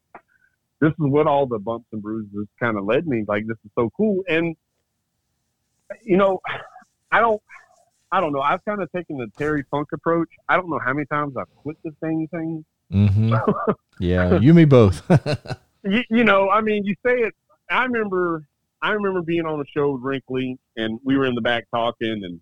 this 0.80 0.90
is 0.90 0.96
what 0.98 1.28
all 1.28 1.46
the 1.46 1.60
bumps 1.60 1.86
and 1.92 2.02
bruises 2.02 2.48
kind 2.60 2.76
of 2.76 2.86
led 2.86 3.06
me. 3.06 3.24
Like 3.28 3.46
this 3.46 3.58
is 3.64 3.70
so 3.78 3.92
cool. 3.96 4.24
And 4.28 4.56
you 6.02 6.18
know, 6.18 6.42
I 7.12 7.20
don't 7.20 7.40
I 8.12 8.20
don't 8.20 8.34
know. 8.34 8.42
I've 8.42 8.66
kind 8.66 8.82
of 8.82 8.92
taken 8.92 9.18
the 9.18 9.28
Terry 9.38 9.64
Funk 9.70 9.90
approach. 9.94 10.30
I 10.50 10.56
don't 10.56 10.72
know 10.72 10.80
how 10.84 10.92
many 10.92 11.06
times 11.06 11.38
I've 11.38 11.56
quit 11.56 11.78
the 11.84 11.94
same 12.04 12.28
thing. 12.28 12.66
Mm-hmm. 12.92 13.36
Yeah, 14.00 14.40
you 14.40 14.56
me 14.56 14.66
both. 14.66 15.04
you, 15.84 16.02
you 16.10 16.24
know, 16.24 16.50
I 16.50 16.62
mean, 16.62 16.84
you 16.84 16.96
say 17.06 17.20
it. 17.20 17.36
I 17.70 17.84
remember, 17.84 18.48
I 18.82 18.94
remember 18.94 19.22
being 19.22 19.46
on 19.46 19.62
a 19.62 19.64
show 19.72 19.92
with 19.92 20.02
Rick 20.02 20.24
Link, 20.28 20.60
and 20.76 21.00
we 21.04 21.16
were 21.16 21.28
in 21.28 21.36
the 21.36 21.42
back 21.42 21.66
talking, 21.70 22.24
and 22.24 22.40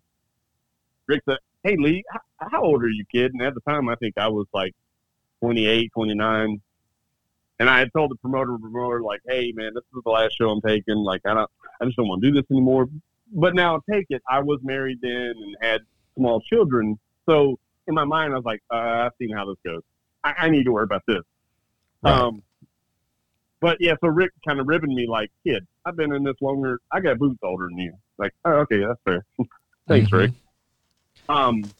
Rick 1.10 1.24
said, 1.28 1.39
"Hey, 1.64 1.76
Lee, 1.78 2.06
how, 2.10 2.47
how 2.50 2.64
old 2.64 2.82
are 2.82 2.89
you, 2.89 3.04
kid?" 3.14 3.34
And 3.34 3.41
at 3.41 3.56
the 3.56 3.62
time, 3.70 3.89
I 3.89 3.95
think 3.95 4.14
I 4.18 4.30
was 4.30 4.47
like 4.54 4.74
28, 5.42 5.92
29. 5.94 6.62
And 7.60 7.70
I 7.70 7.80
had 7.80 7.92
told 7.94 8.12
the 8.12 8.16
promoter, 8.16 8.58
promoter, 8.58 9.02
like, 9.02 9.22
"Hey, 9.28 9.52
man, 9.54 9.74
this 9.74 9.84
is 9.96 10.04
the 10.04 10.10
last 10.10 10.36
show 10.38 10.50
I'm 10.50 10.62
taking. 10.62 10.96
Like, 10.96 11.22
I 11.26 11.34
don't, 11.34 11.50
I 11.82 11.86
just 11.86 11.98
don't 11.98 12.08
want 12.08 12.22
to 12.22 12.32
do 12.32 12.34
this 12.34 12.50
anymore." 12.52 12.88
But 13.34 13.54
now, 13.54 13.82
take 13.92 14.06
it. 14.10 14.22
I 14.30 14.40
was 14.40 14.60
married 14.64 15.00
then 15.02 15.34
and 15.36 15.56
had 15.62 15.82
small 16.16 16.40
children, 16.42 16.98
so 17.26 17.60
in 17.88 17.96
my 17.96 18.06
mind, 18.06 18.34
I 18.34 18.38
was 18.38 18.46
like, 18.46 18.62
uh, 18.72 18.76
"I've 18.78 19.12
seen 19.20 19.32
how 19.36 19.46
this 19.46 19.58
goes. 19.66 19.82
I, 20.24 20.34
I 20.40 20.50
need 20.50 20.64
to 20.64 20.72
worry 20.72 20.86
about 20.86 21.04
this." 21.06 21.22
Right. 22.02 22.14
Um, 22.18 22.44
but 23.60 23.76
yeah, 23.82 23.96
so 24.00 24.08
Rick 24.08 24.32
kind 24.48 24.62
of 24.62 24.68
ribbing 24.70 24.96
me 24.96 25.06
like, 25.06 25.30
kid, 25.46 25.68
I've 25.86 25.98
been 25.98 26.14
in 26.14 26.24
this 26.24 26.38
longer. 26.42 26.80
I 26.94 27.02
got 27.02 27.20
boots 27.20 27.40
older 27.44 27.68
than 27.68 27.78
you. 27.78 27.94
Like, 28.18 28.34
oh, 28.46 28.52
okay, 28.60 28.80
that's 28.80 29.02
fair. 29.04 29.26
Thanks, 29.90 30.10
Mhm. 30.12 30.18
Rick. 30.18 30.32
Um, 31.28 31.74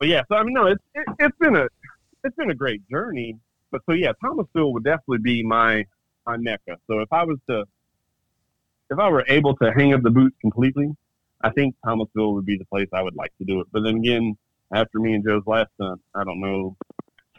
but 0.00 0.08
yeah, 0.08 0.22
so 0.28 0.34
I 0.34 0.42
mean, 0.42 0.54
no, 0.54 0.66
it's 0.66 0.82
it, 0.96 1.06
it's 1.20 1.38
been 1.38 1.54
a 1.54 1.68
it's 2.24 2.36
been 2.36 2.50
a 2.50 2.54
great 2.54 2.88
journey. 2.88 3.36
But 3.70 3.82
so 3.88 3.94
yeah, 3.94 4.12
Thomasville 4.22 4.72
would 4.72 4.84
definitely 4.84 5.18
be 5.18 5.42
my 5.42 5.86
my 6.26 6.36
mecca. 6.36 6.78
So 6.86 7.00
if 7.00 7.12
I 7.12 7.24
was 7.24 7.38
to 7.48 7.64
if 8.90 8.98
I 8.98 9.08
were 9.08 9.24
able 9.28 9.56
to 9.56 9.72
hang 9.72 9.94
up 9.94 10.02
the 10.02 10.10
boots 10.10 10.36
completely, 10.40 10.94
I 11.42 11.50
think 11.50 11.74
Thomasville 11.84 12.34
would 12.34 12.46
be 12.46 12.58
the 12.58 12.64
place 12.66 12.88
I 12.92 13.02
would 13.02 13.16
like 13.16 13.32
to 13.38 13.44
do 13.44 13.60
it. 13.60 13.68
But 13.72 13.84
then 13.84 13.96
again, 13.96 14.36
after 14.72 14.98
me 14.98 15.14
and 15.14 15.24
Joe's 15.24 15.46
last 15.46 15.70
son, 15.80 15.98
I 16.14 16.24
don't 16.24 16.40
know. 16.40 16.76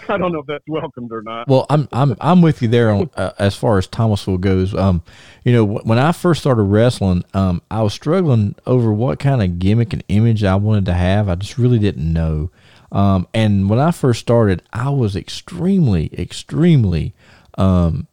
I 0.09 0.17
don't 0.17 0.31
know 0.31 0.39
if 0.39 0.47
that's 0.47 0.65
welcomed 0.69 1.11
or 1.11 1.21
not. 1.23 1.49
Well, 1.49 1.67
I'm 1.69 1.89
I'm 1.93 2.15
I'm 2.21 2.41
with 2.43 2.63
you 2.63 2.69
there 2.69 2.91
on 2.91 3.11
uh, 3.17 3.33
as 3.39 3.57
far 3.57 3.79
as 3.79 3.89
Thomasville 3.89 4.39
goes. 4.39 4.75
Um, 4.75 5.03
you 5.43 5.53
know, 5.53 5.67
wh- 5.67 5.85
when 5.85 5.99
I 5.99 6.13
first 6.13 6.41
started 6.43 6.63
wrestling, 6.63 7.25
um, 7.35 7.61
I 7.69 7.83
was 7.83 7.93
struggling 7.93 8.55
over 8.65 8.93
what 8.93 9.19
kind 9.19 9.43
of 9.43 9.59
gimmick 9.59 9.93
and 9.93 10.05
image 10.07 10.45
I 10.45 10.55
wanted 10.55 10.87
to 10.87 10.95
have. 10.95 11.29
I 11.29 11.35
just 11.35 11.59
really 11.59 11.81
didn't 11.81 12.13
know. 12.13 12.51
Um, 12.95 13.27
and 13.35 13.69
when 13.69 13.81
I 13.81 13.91
first 13.91 14.21
started, 14.21 14.63
I 14.73 14.89
was 14.89 15.17
extremely, 15.17 16.11
extremely 16.17 17.13
um, 17.59 18.07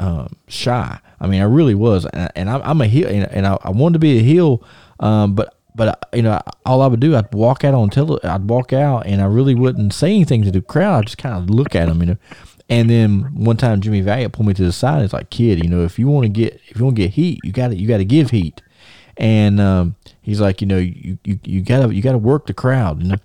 um, 0.00 0.36
shy. 0.48 0.98
I 1.20 1.26
mean, 1.26 1.42
I 1.42 1.44
really 1.44 1.74
was, 1.74 2.06
and, 2.06 2.32
and 2.34 2.50
I'm, 2.50 2.80
a 2.80 2.86
heel, 2.86 3.06
and, 3.08 3.46
I, 3.46 3.58
I 3.62 3.70
wanted 3.70 3.94
to 3.94 3.98
be 3.98 4.18
a 4.18 4.22
heel, 4.22 4.64
um, 4.98 5.34
but 5.34 5.56
but 5.76 6.08
you 6.12 6.22
know, 6.22 6.40
all 6.64 6.82
I 6.82 6.86
would 6.86 7.00
do, 7.00 7.16
I'd 7.16 7.32
walk 7.34 7.64
out 7.64 7.74
on 7.74 7.90
tele, 7.90 8.20
I'd 8.22 8.48
walk 8.48 8.72
out, 8.72 9.06
and 9.06 9.20
I 9.20 9.26
really 9.26 9.54
wouldn't 9.54 9.92
say 9.92 10.08
anything 10.08 10.42
to 10.42 10.52
the 10.52 10.62
crowd. 10.62 11.00
I'd 11.00 11.06
just 11.06 11.18
kind 11.18 11.36
of 11.36 11.50
look 11.50 11.74
at 11.74 11.88
them, 11.88 12.00
you 12.00 12.06
know. 12.06 12.16
And 12.68 12.88
then 12.88 13.22
one 13.34 13.56
time, 13.56 13.80
Jimmy 13.80 14.00
Valiant 14.00 14.32
pulled 14.32 14.46
me 14.46 14.54
to 14.54 14.64
the 14.64 14.72
side. 14.72 15.02
It's 15.02 15.12
like, 15.12 15.30
kid, 15.30 15.62
you 15.62 15.68
know, 15.68 15.84
if 15.84 15.98
you 15.98 16.06
want 16.06 16.24
to 16.24 16.28
get 16.28 16.60
if 16.68 16.78
you 16.78 16.84
want 16.84 16.96
to 16.96 17.02
get 17.02 17.10
heat, 17.10 17.40
you 17.44 17.52
got 17.52 17.68
to 17.68 17.76
you 17.76 17.88
got 17.88 17.98
to 17.98 18.04
give 18.04 18.30
heat. 18.30 18.62
And 19.16 19.60
um, 19.60 19.96
he's 20.22 20.40
like, 20.40 20.60
you 20.60 20.66
know, 20.66 20.78
you 20.78 21.18
you 21.24 21.38
you 21.44 21.60
gotta 21.60 21.94
you 21.94 22.02
gotta 22.02 22.18
work 22.18 22.46
the 22.46 22.54
crowd, 22.54 23.02
you 23.02 23.08
know. 23.08 23.18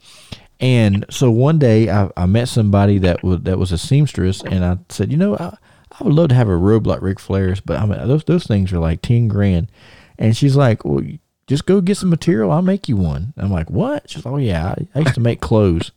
And 0.59 1.05
so 1.09 1.31
one 1.31 1.57
day 1.57 1.89
I, 1.89 2.09
I 2.17 2.25
met 2.25 2.49
somebody 2.49 2.97
that 2.99 3.23
was 3.23 3.41
that 3.41 3.57
was 3.57 3.71
a 3.71 3.77
seamstress, 3.77 4.43
and 4.43 4.65
I 4.65 4.77
said, 4.89 5.11
you 5.11 5.17
know, 5.17 5.37
I, 5.37 5.55
I 5.91 6.03
would 6.03 6.13
love 6.13 6.29
to 6.29 6.35
have 6.35 6.49
a 6.49 6.57
robe 6.57 6.85
like 6.85 7.01
Ric 7.01 7.19
Flair's, 7.19 7.61
but 7.61 7.79
I 7.79 7.85
mean 7.85 8.05
those 8.07 8.23
those 8.25 8.45
things 8.45 8.73
are 8.73 8.79
like 8.79 9.01
ten 9.01 9.27
grand. 9.27 9.71
And 10.17 10.35
she's 10.35 10.57
like, 10.57 10.83
well, 10.83 11.01
just 11.47 11.65
go 11.65 11.81
get 11.81 11.97
some 11.97 12.09
material. 12.09 12.51
I'll 12.51 12.61
make 12.61 12.87
you 12.89 12.97
one. 12.97 13.33
I'm 13.37 13.51
like, 13.51 13.69
what? 13.69 14.09
She's 14.09 14.25
like, 14.25 14.33
oh 14.33 14.37
yeah, 14.37 14.75
I, 14.93 14.99
used 14.99 15.15
to 15.15 15.21
make 15.21 15.39
clothes. 15.39 15.91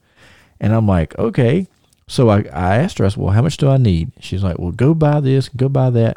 And 0.60 0.72
I'm 0.72 0.86
like, 0.86 1.18
okay. 1.18 1.66
So 2.06 2.30
I, 2.30 2.38
I 2.52 2.76
asked 2.76 2.98
her, 2.98 3.04
I 3.04 3.08
said, 3.08 3.22
well, 3.22 3.32
how 3.32 3.42
much 3.42 3.56
do 3.56 3.68
I 3.68 3.76
need? 3.76 4.12
She's 4.20 4.42
like, 4.42 4.58
well, 4.58 4.70
go 4.70 4.94
buy 4.94 5.20
this, 5.20 5.48
go 5.48 5.68
buy 5.68 5.90
that. 5.90 6.16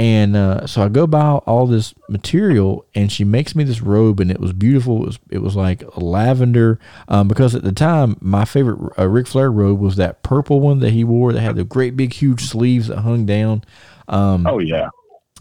And 0.00 0.34
uh, 0.34 0.66
so 0.66 0.82
I 0.82 0.88
go 0.88 1.06
buy 1.06 1.32
all 1.32 1.66
this 1.66 1.92
material, 2.08 2.86
and 2.94 3.12
she 3.12 3.22
makes 3.22 3.54
me 3.54 3.64
this 3.64 3.82
robe, 3.82 4.18
and 4.18 4.30
it 4.30 4.40
was 4.40 4.54
beautiful. 4.54 5.02
It 5.02 5.06
was 5.06 5.18
it 5.28 5.38
was 5.40 5.56
like 5.56 5.84
lavender, 5.94 6.78
um, 7.08 7.28
because 7.28 7.54
at 7.54 7.64
the 7.64 7.72
time 7.72 8.16
my 8.18 8.46
favorite 8.46 8.98
uh, 8.98 9.06
Ric 9.06 9.26
Flair 9.26 9.52
robe 9.52 9.78
was 9.78 9.96
that 9.96 10.22
purple 10.22 10.60
one 10.60 10.78
that 10.78 10.94
he 10.94 11.04
wore 11.04 11.34
that 11.34 11.42
had 11.42 11.56
the 11.56 11.64
great 11.64 11.98
big 11.98 12.14
huge 12.14 12.44
sleeves 12.44 12.88
that 12.88 13.00
hung 13.00 13.26
down. 13.26 13.62
Um, 14.08 14.46
Oh 14.46 14.58
yeah. 14.58 14.88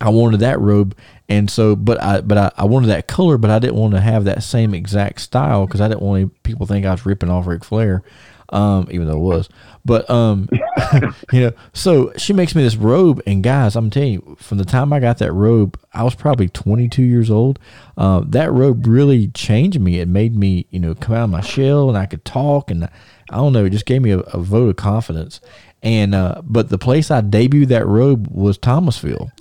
I 0.02 0.10
wanted 0.10 0.42
that 0.42 0.60
robe, 0.60 0.94
and 1.30 1.50
so, 1.50 1.78
but 1.78 2.04
I, 2.04 2.20
but 2.20 2.38
I, 2.38 2.52
I 2.58 2.66
wanted 2.66 2.88
that 2.88 3.08
color, 3.08 3.38
but 3.38 3.52
I 3.52 3.60
didn't 3.60 3.78
want 3.78 3.94
to 3.94 4.02
have 4.02 4.26
that 4.26 4.44
same 4.44 4.74
exact 4.74 5.22
style 5.22 5.68
because 5.68 5.80
I 5.80 5.88
didn't 5.88 6.02
want 6.02 6.20
any 6.20 6.30
people 6.44 6.68
to 6.68 6.74
think 6.74 6.86
I 6.86 6.92
was 6.92 7.06
ripping 7.06 7.30
off 7.30 7.48
Ric 7.48 7.64
Flair, 7.64 8.04
um, 8.50 8.88
even 8.92 9.08
though 9.08 9.18
it 9.18 9.22
was. 9.22 9.50
But 9.86 10.10
um, 10.10 10.50
you 11.32 11.42
know, 11.42 11.52
so 11.74 12.12
she 12.18 12.34
makes 12.34 12.54
me 12.56 12.64
this 12.64 12.76
robe, 12.76 13.22
and 13.26 13.44
guys, 13.44 13.76
I'm 13.76 13.90
telling 13.90 14.14
you, 14.14 14.38
from 14.40 14.58
the 14.58 14.66
time 14.66 14.92
I 14.92 15.00
got 15.00 15.18
that 15.20 15.32
robe, 15.32 15.80
I 15.94 16.04
was 16.04 16.16
probably 16.16 16.50
22 16.50 17.02
years 17.02 17.32
old. 17.32 17.60
Uh, 17.98 18.24
that 18.28 18.52
robe 18.52 18.86
really 18.86 19.30
changed 19.30 19.80
me. 19.80 20.00
It 20.00 20.08
made 20.08 20.36
me, 20.36 20.68
you 20.70 20.80
know, 20.80 20.96
come 20.96 21.16
out 21.16 21.26
of 21.26 21.30
my 21.30 21.42
shell, 21.42 21.90
and 21.90 21.98
I 21.98 22.06
could 22.06 22.26
talk, 22.26 22.70
and 22.70 22.86
I 22.86 23.36
don't 23.38 23.54
know, 23.54 23.66
it 23.66 23.72
just 23.72 23.86
gave 23.86 24.02
me 24.02 24.12
a, 24.12 24.20
a 24.20 24.40
vote 24.40 24.70
of 24.70 24.76
confidence. 24.76 25.40
And 25.82 26.14
uh, 26.14 26.42
but 26.44 26.70
the 26.70 26.78
place 26.78 27.10
I 27.10 27.22
debuted 27.22 27.68
that 27.68 27.88
robe 27.88 28.28
was 28.28 28.58
Thomasville. 28.58 29.32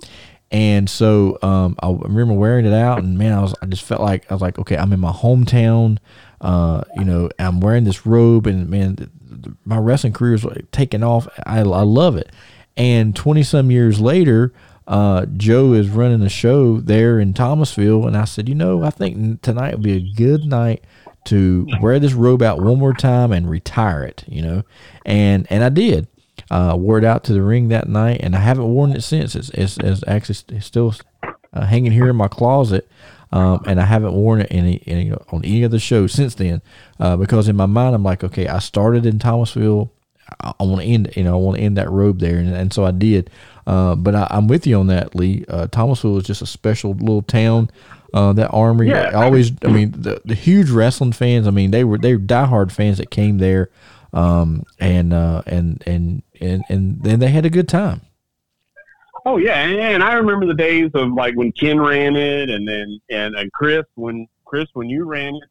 And 0.51 0.89
so 0.89 1.37
um, 1.43 1.75
I 1.79 1.91
remember 1.91 2.33
wearing 2.33 2.65
it 2.65 2.73
out, 2.73 2.99
and 2.99 3.17
man, 3.17 3.33
I 3.33 3.41
was 3.41 3.53
I 3.61 3.65
just 3.67 3.83
felt 3.83 4.01
like 4.01 4.29
I 4.31 4.33
was 4.33 4.41
like, 4.41 4.57
okay, 4.57 4.77
I'm 4.77 4.93
in 4.93 4.99
my 4.99 5.11
hometown. 5.11 5.99
Uh, 6.41 6.83
you 6.95 7.03
know, 7.03 7.29
I'm 7.37 7.59
wearing 7.59 7.83
this 7.83 8.05
robe, 8.05 8.47
and 8.47 8.69
man, 8.69 9.09
my 9.65 9.77
wrestling 9.77 10.13
career 10.13 10.33
is 10.33 10.45
like 10.45 10.71
taking 10.71 11.03
off. 11.03 11.27
I, 11.45 11.59
I 11.59 11.63
love 11.63 12.15
it. 12.15 12.31
And 12.77 13.15
20 13.15 13.43
some 13.43 13.71
years 13.71 13.99
later, 13.99 14.53
uh, 14.87 15.25
Joe 15.37 15.73
is 15.73 15.89
running 15.89 16.21
a 16.21 16.29
show 16.29 16.79
there 16.79 17.19
in 17.19 17.33
Thomasville, 17.33 18.07
and 18.07 18.15
I 18.15 18.25
said, 18.25 18.47
you 18.47 18.55
know, 18.55 18.83
I 18.83 18.89
think 18.89 19.41
tonight 19.41 19.73
would 19.73 19.83
be 19.83 19.97
a 19.97 20.13
good 20.15 20.45
night 20.45 20.83
to 21.25 21.67
wear 21.81 21.99
this 21.99 22.13
robe 22.13 22.41
out 22.41 22.61
one 22.61 22.79
more 22.79 22.93
time 22.93 23.31
and 23.31 23.49
retire 23.49 24.03
it. 24.03 24.23
You 24.27 24.41
know, 24.41 24.63
and 25.05 25.45
and 25.49 25.63
I 25.63 25.69
did 25.69 26.07
uh, 26.51 26.75
wore 26.77 26.97
it 26.97 27.03
out 27.03 27.23
to 27.25 27.33
the 27.33 27.41
ring 27.41 27.67
that 27.69 27.87
night, 27.87 28.21
and 28.21 28.35
I 28.35 28.39
haven't 28.39 28.73
worn 28.73 28.91
it 28.91 29.03
since. 29.03 29.35
It's, 29.35 29.49
it's, 29.49 29.77
it's 29.77 30.03
actually 30.07 30.35
st- 30.35 30.63
still 30.63 30.95
uh, 31.53 31.65
hanging 31.65 31.91
here 31.91 32.09
in 32.09 32.15
my 32.15 32.27
closet, 32.27 32.89
um, 33.31 33.63
and 33.67 33.79
I 33.79 33.85
haven't 33.85 34.13
worn 34.13 34.41
it 34.41 34.47
any, 34.51 34.81
any 34.87 35.11
on 35.11 35.43
any 35.45 35.63
other 35.63 35.79
show 35.79 36.07
since 36.07 36.35
then. 36.35 36.61
Uh, 36.99 37.15
because 37.17 37.47
in 37.47 37.55
my 37.55 37.65
mind, 37.67 37.95
I'm 37.95 38.03
like, 38.03 38.23
okay, 38.23 38.47
I 38.47 38.59
started 38.59 39.05
in 39.05 39.19
Thomasville. 39.19 39.91
I, 40.41 40.53
I 40.59 40.63
want 40.63 40.81
to 40.81 40.87
end, 40.87 41.13
you 41.15 41.23
know, 41.23 41.33
I 41.35 41.41
want 41.41 41.57
to 41.57 41.63
end 41.63 41.77
that 41.77 41.89
robe 41.89 42.19
there, 42.19 42.37
and, 42.37 42.53
and 42.55 42.73
so 42.73 42.85
I 42.85 42.91
did. 42.91 43.29
Uh, 43.67 43.95
but 43.95 44.15
I, 44.15 44.27
I'm 44.31 44.47
with 44.47 44.65
you 44.65 44.79
on 44.79 44.87
that, 44.87 45.13
Lee. 45.15 45.45
Uh, 45.47 45.67
Thomasville 45.67 46.17
is 46.17 46.23
just 46.25 46.41
a 46.41 46.45
special 46.47 46.91
little 46.93 47.21
town. 47.21 47.69
Uh, 48.11 48.33
that 48.33 48.49
armory, 48.49 48.89
Yeah. 48.89 49.11
always. 49.13 49.51
I 49.63 49.67
mean, 49.67 49.91
the, 49.91 50.19
the 50.25 50.33
huge 50.33 50.71
wrestling 50.71 51.11
fans. 51.11 51.45
I 51.47 51.51
mean, 51.51 51.69
they 51.69 51.83
were 51.83 51.99
they 51.99 52.13
were 52.15 52.19
diehard 52.19 52.71
fans 52.71 52.97
that 52.97 53.11
came 53.11 53.37
there, 53.37 53.69
um, 54.13 54.63
and 54.79 55.13
uh, 55.13 55.43
and 55.45 55.83
and 55.85 56.23
and 56.41 56.63
and 56.69 57.03
then 57.03 57.19
they 57.19 57.27
had 57.27 57.45
a 57.45 57.51
good 57.51 57.69
time. 57.69 58.01
Oh 59.29 59.37
yeah, 59.37 59.61
and, 59.61 59.79
and 59.79 60.03
I 60.03 60.13
remember 60.13 60.47
the 60.47 60.55
days 60.55 60.89
of 60.95 61.13
like 61.13 61.35
when 61.35 61.51
Ken 61.51 61.79
ran 61.79 62.15
it, 62.15 62.49
and 62.49 62.67
then 62.67 62.99
and, 63.11 63.35
and 63.35 63.53
Chris 63.53 63.85
when 63.93 64.27
Chris 64.43 64.65
when 64.73 64.89
you 64.89 65.05
ran 65.05 65.35
it. 65.35 65.43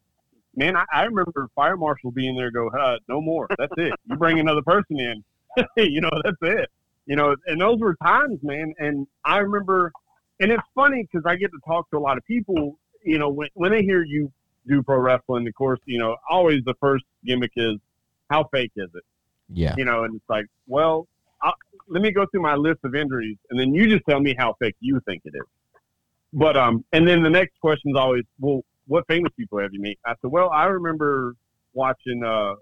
Man, 0.56 0.76
I, 0.76 0.84
I 0.92 1.04
remember 1.04 1.46
fire 1.54 1.76
marshal 1.76 2.10
being 2.10 2.34
there. 2.34 2.50
Go, 2.50 2.68
uh, 2.70 2.98
no 3.08 3.20
more. 3.20 3.46
That's 3.56 3.72
it. 3.76 3.92
You 4.06 4.16
bring 4.16 4.40
another 4.40 4.62
person 4.62 4.98
in. 4.98 5.24
you 5.76 6.00
know, 6.00 6.10
that's 6.24 6.36
it. 6.42 6.68
You 7.06 7.14
know, 7.14 7.36
and 7.46 7.60
those 7.60 7.78
were 7.78 7.94
times, 8.02 8.40
man. 8.42 8.74
And 8.80 9.06
I 9.24 9.38
remember, 9.38 9.92
and 10.40 10.50
it's 10.50 10.66
funny 10.74 11.04
because 11.04 11.24
I 11.24 11.36
get 11.36 11.52
to 11.52 11.60
talk 11.64 11.88
to 11.90 11.98
a 11.98 12.00
lot 12.00 12.18
of 12.18 12.24
people. 12.24 12.80
You 13.04 13.18
know, 13.18 13.28
when 13.28 13.48
when 13.54 13.70
they 13.70 13.84
hear 13.84 14.02
you 14.02 14.32
do 14.66 14.82
pro 14.82 14.98
wrestling, 14.98 15.46
of 15.46 15.54
course, 15.54 15.78
you 15.84 16.00
know, 16.00 16.16
always 16.28 16.64
the 16.64 16.74
first 16.80 17.04
gimmick 17.24 17.52
is 17.54 17.76
how 18.28 18.42
fake 18.52 18.72
is 18.74 18.90
it? 18.92 19.04
Yeah, 19.48 19.76
you 19.78 19.84
know, 19.84 20.02
and 20.02 20.16
it's 20.16 20.28
like, 20.28 20.46
well, 20.66 21.06
let 21.88 22.02
me 22.02 22.10
go 22.10 22.26
through 22.30 22.42
my 22.42 22.54
list 22.54 22.80
of 22.84 22.94
injuries, 22.94 23.36
and 23.50 23.58
then 23.58 23.74
you 23.74 23.88
just 23.88 24.04
tell 24.08 24.20
me 24.20 24.34
how 24.38 24.54
fake 24.60 24.76
you 24.80 25.00
think 25.06 25.22
it 25.24 25.32
is. 25.34 25.80
But 26.32 26.56
um, 26.56 26.84
and 26.92 27.06
then 27.08 27.22
the 27.22 27.30
next 27.30 27.58
question 27.60 27.90
is 27.90 27.96
always, 27.96 28.24
well, 28.38 28.62
what 28.86 29.06
famous 29.08 29.32
people 29.36 29.58
have 29.60 29.72
you 29.72 29.80
met? 29.80 29.96
I 30.04 30.14
said, 30.20 30.30
well, 30.30 30.50
I 30.50 30.64
remember 30.64 31.34
watching 31.72 32.22
uh, 32.24 32.54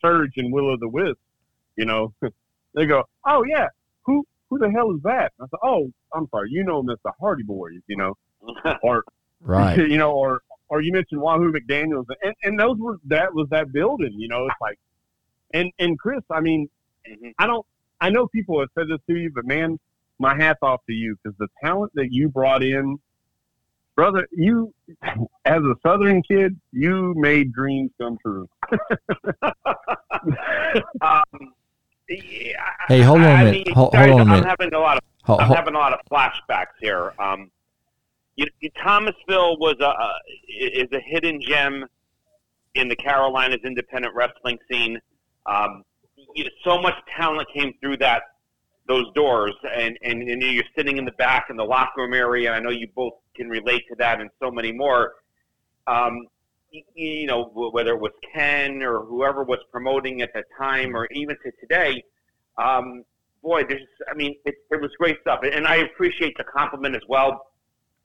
Surge 0.00 0.32
and 0.36 0.52
Willow 0.52 0.76
the 0.78 0.88
Wisp. 0.88 1.18
You 1.76 1.86
know, 1.86 2.12
they 2.74 2.86
go, 2.86 3.02
oh 3.26 3.44
yeah, 3.44 3.66
who 4.02 4.24
who 4.50 4.58
the 4.58 4.70
hell 4.70 4.92
is 4.94 5.02
that? 5.02 5.32
I 5.40 5.44
said, 5.44 5.58
oh, 5.62 5.90
I'm 6.14 6.28
sorry, 6.30 6.50
you 6.50 6.64
know 6.64 6.80
him 6.80 6.90
as 6.90 6.98
the 7.04 7.12
Hardy 7.20 7.42
Boys. 7.42 7.80
You 7.86 7.96
know, 7.96 8.14
or 8.82 9.04
right. 9.40 9.78
you 9.88 9.98
know, 9.98 10.12
or 10.12 10.40
or 10.68 10.80
you 10.80 10.92
mentioned 10.92 11.20
Wahoo 11.20 11.52
McDaniels, 11.52 12.06
and 12.22 12.34
and 12.42 12.58
those 12.58 12.78
were 12.78 12.98
that 13.06 13.34
was 13.34 13.48
that 13.50 13.72
building. 13.72 14.12
You 14.16 14.28
know, 14.28 14.46
it's 14.46 14.60
like, 14.60 14.78
and 15.52 15.72
and 15.78 15.98
Chris, 15.98 16.22
I 16.30 16.40
mean, 16.40 16.68
Mhm. 17.08 17.32
I 17.38 17.46
don't. 17.46 17.66
I 18.02 18.10
know 18.10 18.26
people 18.26 18.58
have 18.58 18.68
said 18.76 18.88
this 18.88 18.98
to 19.08 19.14
you, 19.16 19.30
but 19.32 19.44
man, 19.46 19.78
my 20.18 20.34
hat's 20.34 20.58
off 20.60 20.80
to 20.88 20.92
you 20.92 21.16
because 21.22 21.36
the 21.38 21.46
talent 21.62 21.92
that 21.94 22.08
you 22.10 22.28
brought 22.28 22.64
in, 22.64 22.98
brother. 23.94 24.26
You, 24.32 24.74
as 25.44 25.62
a 25.62 25.74
Southern 25.86 26.20
kid, 26.22 26.58
you 26.72 27.14
made 27.16 27.52
dreams 27.52 27.92
come 28.00 28.18
true. 28.24 28.48
Um, 31.00 31.24
yeah, 32.08 32.62
Hey, 32.88 33.02
hold 33.02 33.20
on 33.20 33.24
a 33.26 33.28
I 33.30 33.44
minute. 33.44 33.66
mean, 33.66 33.74
Hold- 33.74 33.92
guys, 33.92 34.08
hold 34.08 34.20
on 34.20 34.28
a 34.28 34.30
I'm 34.30 34.36
minute. 34.42 34.48
having 34.48 34.74
a 34.74 34.78
lot 34.78 34.96
of 34.98 35.02
Ho- 35.24 35.36
I'm 35.38 35.48
ho- 35.48 35.54
having 35.54 35.74
a 35.74 35.78
lot 35.78 35.92
of 35.92 36.00
flashbacks 36.10 36.74
here. 36.80 37.12
Um, 37.18 37.50
you, 38.36 38.46
you, 38.60 38.70
Thomasville 38.82 39.58
was 39.58 39.76
a, 39.80 39.84
a 39.84 40.12
is 40.82 40.88
a 40.92 41.00
hidden 41.00 41.40
gem 41.40 41.86
in 42.74 42.88
the 42.88 42.96
Carolinas 42.96 43.60
independent 43.64 44.14
wrestling 44.14 44.58
scene. 44.70 44.98
Um, 45.46 45.82
you, 46.34 46.44
so 46.64 46.80
much 46.80 46.94
talent 47.16 47.48
came 47.54 47.74
through 47.80 47.98
that 47.98 48.22
those 48.88 49.04
doors, 49.14 49.54
and, 49.76 49.96
and 50.02 50.22
and 50.22 50.42
you're 50.42 50.64
sitting 50.76 50.96
in 50.96 51.04
the 51.04 51.12
back 51.12 51.46
in 51.50 51.56
the 51.56 51.64
locker 51.64 52.02
room 52.02 52.14
area. 52.14 52.52
I 52.52 52.60
know 52.60 52.70
you 52.70 52.88
both 52.94 53.14
can 53.36 53.48
relate 53.48 53.82
to 53.88 53.94
that, 53.98 54.20
and 54.20 54.30
so 54.40 54.50
many 54.50 54.72
more. 54.72 55.14
Um, 55.86 56.26
y- 56.72 56.82
you 56.94 57.26
know, 57.26 57.44
whether 57.72 57.92
it 57.92 58.00
was 58.00 58.12
Ken 58.34 58.82
or 58.82 59.04
whoever 59.04 59.44
was 59.44 59.58
promoting 59.70 60.22
at 60.22 60.32
the 60.32 60.42
time, 60.58 60.96
or 60.96 61.06
even 61.12 61.36
to 61.44 61.52
today. 61.60 62.02
Um, 62.58 63.04
boy, 63.42 63.64
there's, 63.68 63.82
I 64.10 64.14
mean, 64.14 64.36
it, 64.44 64.54
it 64.70 64.80
was 64.80 64.90
great 64.98 65.20
stuff. 65.20 65.40
And 65.42 65.66
I 65.66 65.76
appreciate 65.76 66.36
the 66.38 66.44
compliment 66.44 66.94
as 66.94 67.02
well. 67.08 67.48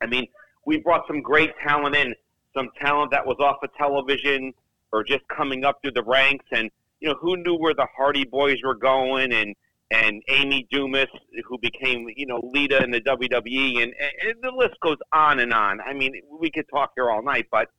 I 0.01 0.07
mean, 0.07 0.27
we 0.65 0.77
brought 0.77 1.05
some 1.07 1.21
great 1.21 1.51
talent 1.65 1.95
in, 1.95 2.13
some 2.53 2.69
talent 2.81 3.11
that 3.11 3.25
was 3.25 3.37
off 3.39 3.57
of 3.63 3.69
television 3.75 4.53
or 4.91 5.03
just 5.03 5.27
coming 5.27 5.63
up 5.63 5.79
through 5.81 5.91
the 5.91 6.03
ranks. 6.03 6.45
And, 6.51 6.69
you 6.99 7.09
know, 7.09 7.15
who 7.21 7.37
knew 7.37 7.55
where 7.55 7.73
the 7.73 7.87
Hardy 7.95 8.25
Boys 8.25 8.57
were 8.63 8.75
going 8.75 9.33
and, 9.33 9.55
and 9.91 10.21
Amy 10.29 10.67
Dumas, 10.71 11.07
who 11.45 11.57
became, 11.59 12.07
you 12.15 12.25
know, 12.25 12.41
Lita 12.53 12.83
in 12.83 12.91
the 12.91 13.01
WWE. 13.01 13.83
And, 13.83 13.93
and 14.25 14.35
the 14.41 14.51
list 14.51 14.75
goes 14.81 14.97
on 15.13 15.39
and 15.39 15.53
on. 15.53 15.79
I 15.81 15.93
mean, 15.93 16.13
we 16.39 16.51
could 16.51 16.65
talk 16.73 16.91
here 16.95 17.09
all 17.09 17.23
night, 17.23 17.47
but 17.51 17.69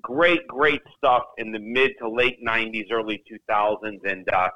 great, 0.00 0.46
great 0.46 0.82
stuff 0.96 1.22
in 1.38 1.52
the 1.52 1.60
mid 1.60 1.92
to 2.00 2.08
late 2.08 2.38
90s, 2.44 2.90
early 2.90 3.22
2000s. 3.30 3.98
And, 4.04 4.28
uh, 4.32 4.48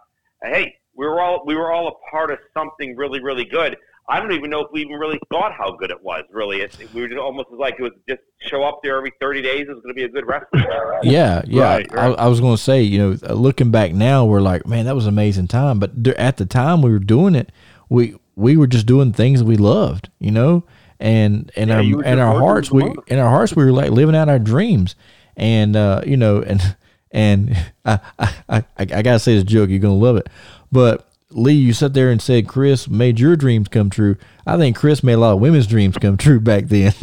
hey, 0.43 0.75
we 0.95 1.07
were 1.07 1.21
all 1.21 1.43
we 1.47 1.55
were 1.55 1.73
all 1.73 1.89
a 1.89 2.11
part 2.11 2.31
of 2.31 2.39
something 2.55 2.97
really 2.97 3.23
really 3.23 3.45
good. 3.45 3.77
I 4.11 4.19
don't 4.19 4.33
even 4.33 4.51
know 4.51 4.61
if 4.61 4.67
we 4.73 4.81
even 4.81 4.97
really 4.97 5.21
thought 5.31 5.53
how 5.53 5.71
good 5.73 5.91
it 5.91 6.03
was. 6.03 6.25
Really, 6.31 6.63
it, 6.63 6.77
we 6.93 7.01
were 7.01 7.09
just 7.09 7.21
almost 7.21 7.49
like 7.51 7.77
it 7.79 7.83
was 7.83 7.93
just 8.09 8.21
show 8.41 8.65
up 8.65 8.81
there 8.83 8.97
every 8.97 9.13
thirty 9.21 9.41
days. 9.41 9.67
It 9.69 9.69
was 9.69 9.83
going 9.83 9.95
to 9.95 9.95
be 9.95 10.03
a 10.03 10.09
good 10.09 10.27
wrestling. 10.27 10.63
show. 10.63 11.01
Yeah, 11.05 11.43
yeah. 11.47 11.63
Right, 11.63 11.93
right. 11.93 12.19
I, 12.19 12.25
I 12.25 12.27
was 12.27 12.41
going 12.41 12.57
to 12.57 12.63
say, 12.63 12.83
you 12.83 12.99
know, 12.99 13.19
uh, 13.29 13.35
looking 13.35 13.71
back 13.71 13.93
now, 13.93 14.25
we're 14.25 14.41
like, 14.41 14.67
man, 14.67 14.87
that 14.87 14.97
was 14.97 15.07
an 15.07 15.15
amazing 15.15 15.47
time. 15.47 15.79
But 15.79 16.03
dur- 16.03 16.19
at 16.19 16.39
the 16.39 16.47
time 16.47 16.83
we 16.83 16.91
were 16.91 16.99
doing 16.99 17.37
it, 17.37 17.53
we 17.89 18.17
we 18.35 18.57
were 18.57 18.67
just 18.67 18.87
doing 18.87 19.13
things 19.13 19.45
we 19.45 19.57
loved, 19.57 20.11
you 20.19 20.33
know, 20.33 20.65
and 20.99 21.53
and 21.55 21.71
Yeah, 21.71 21.77
our 21.77 22.05
and 22.05 22.21
our 22.21 22.39
hearts, 22.39 22.71
we 22.71 22.93
in 23.07 23.19
our 23.19 23.29
hearts, 23.31 23.55
we 23.55 23.65
were 23.65 23.73
like 23.73 23.91
living 23.91 24.17
out 24.17 24.29
our 24.29 24.39
dreams, 24.39 24.97
and 25.37 25.77
uh, 25.77 26.03
you 26.05 26.17
know, 26.17 26.43
and 26.43 26.77
and 27.13 27.57
I 27.85 28.01
I, 28.19 28.35
I, 28.49 28.65
I 28.79 28.85
gotta 28.85 29.21
say 29.21 29.35
this 29.35 29.45
joke, 29.45 29.71
you're 29.71 29.79
gonna 29.79 29.95
love 29.95 30.17
it, 30.17 30.29
but. 30.73 31.07
Lee, 31.33 31.53
you 31.53 31.73
sat 31.73 31.95
there 31.95 32.11
and 32.11 32.21
said 32.21 32.49
Chris 32.49 32.89
made 32.89 33.21
your 33.21 33.37
dreams 33.37 33.69
come 33.69 33.89
true. 33.89 34.17
I 34.47 34.57
think 34.57 34.77
Chris 34.77 35.05
made 35.05 35.13
a 35.13 35.19
lot 35.19 35.35
of 35.35 35.41
women's 35.41 35.69
dreams 35.69 35.97
come 35.97 36.17
true 36.17 36.41
back 36.41 36.65
then. 36.65 36.93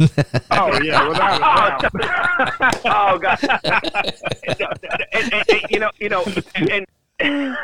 Oh 0.50 0.80
yeah, 0.82 1.08
without 1.08 1.84
a 1.84 1.98
doubt. 1.98 2.80
oh 2.84 3.18
god! 3.18 3.38
Oh, 3.42 3.50
and, 5.12 5.32
and, 5.32 5.44
and, 5.48 5.62
you 5.70 5.78
know, 5.78 5.90
you 5.98 6.08
know, 6.08 6.24
and, 6.54 6.86
and 7.20 7.56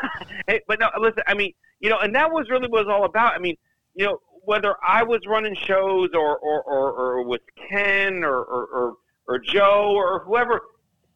but 0.67 0.79
no, 0.79 0.89
listen. 0.99 1.23
I 1.27 1.33
mean, 1.33 1.53
you 1.79 1.89
know, 1.89 1.99
and 1.99 2.15
that 2.15 2.31
was 2.31 2.49
really 2.49 2.67
what 2.67 2.81
it 2.81 2.87
was 2.87 2.93
all 2.93 3.05
about. 3.05 3.33
I 3.33 3.39
mean, 3.39 3.57
you 3.95 4.05
know, 4.05 4.19
whether 4.45 4.75
I 4.85 5.03
was 5.03 5.21
running 5.27 5.55
shows 5.55 6.09
or 6.13 6.37
or 6.37 6.63
or, 6.63 6.93
or 6.93 7.27
with 7.27 7.41
Ken 7.69 8.23
or, 8.23 8.37
or 8.37 8.65
or 8.65 8.93
or 9.27 9.39
Joe 9.39 9.93
or 9.95 10.23
whoever, 10.25 10.61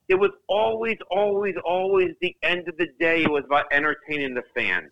it 0.10 0.16
was 0.16 0.32
always, 0.48 0.98
always, 1.10 1.56
always 1.64 2.10
the 2.22 2.36
end 2.44 2.68
of 2.68 2.78
the 2.78 2.88
day. 3.00 3.24
It 3.24 3.32
was 3.32 3.46
about 3.46 3.66
entertaining 3.72 4.34
the 4.34 4.44
fans. 4.54 4.92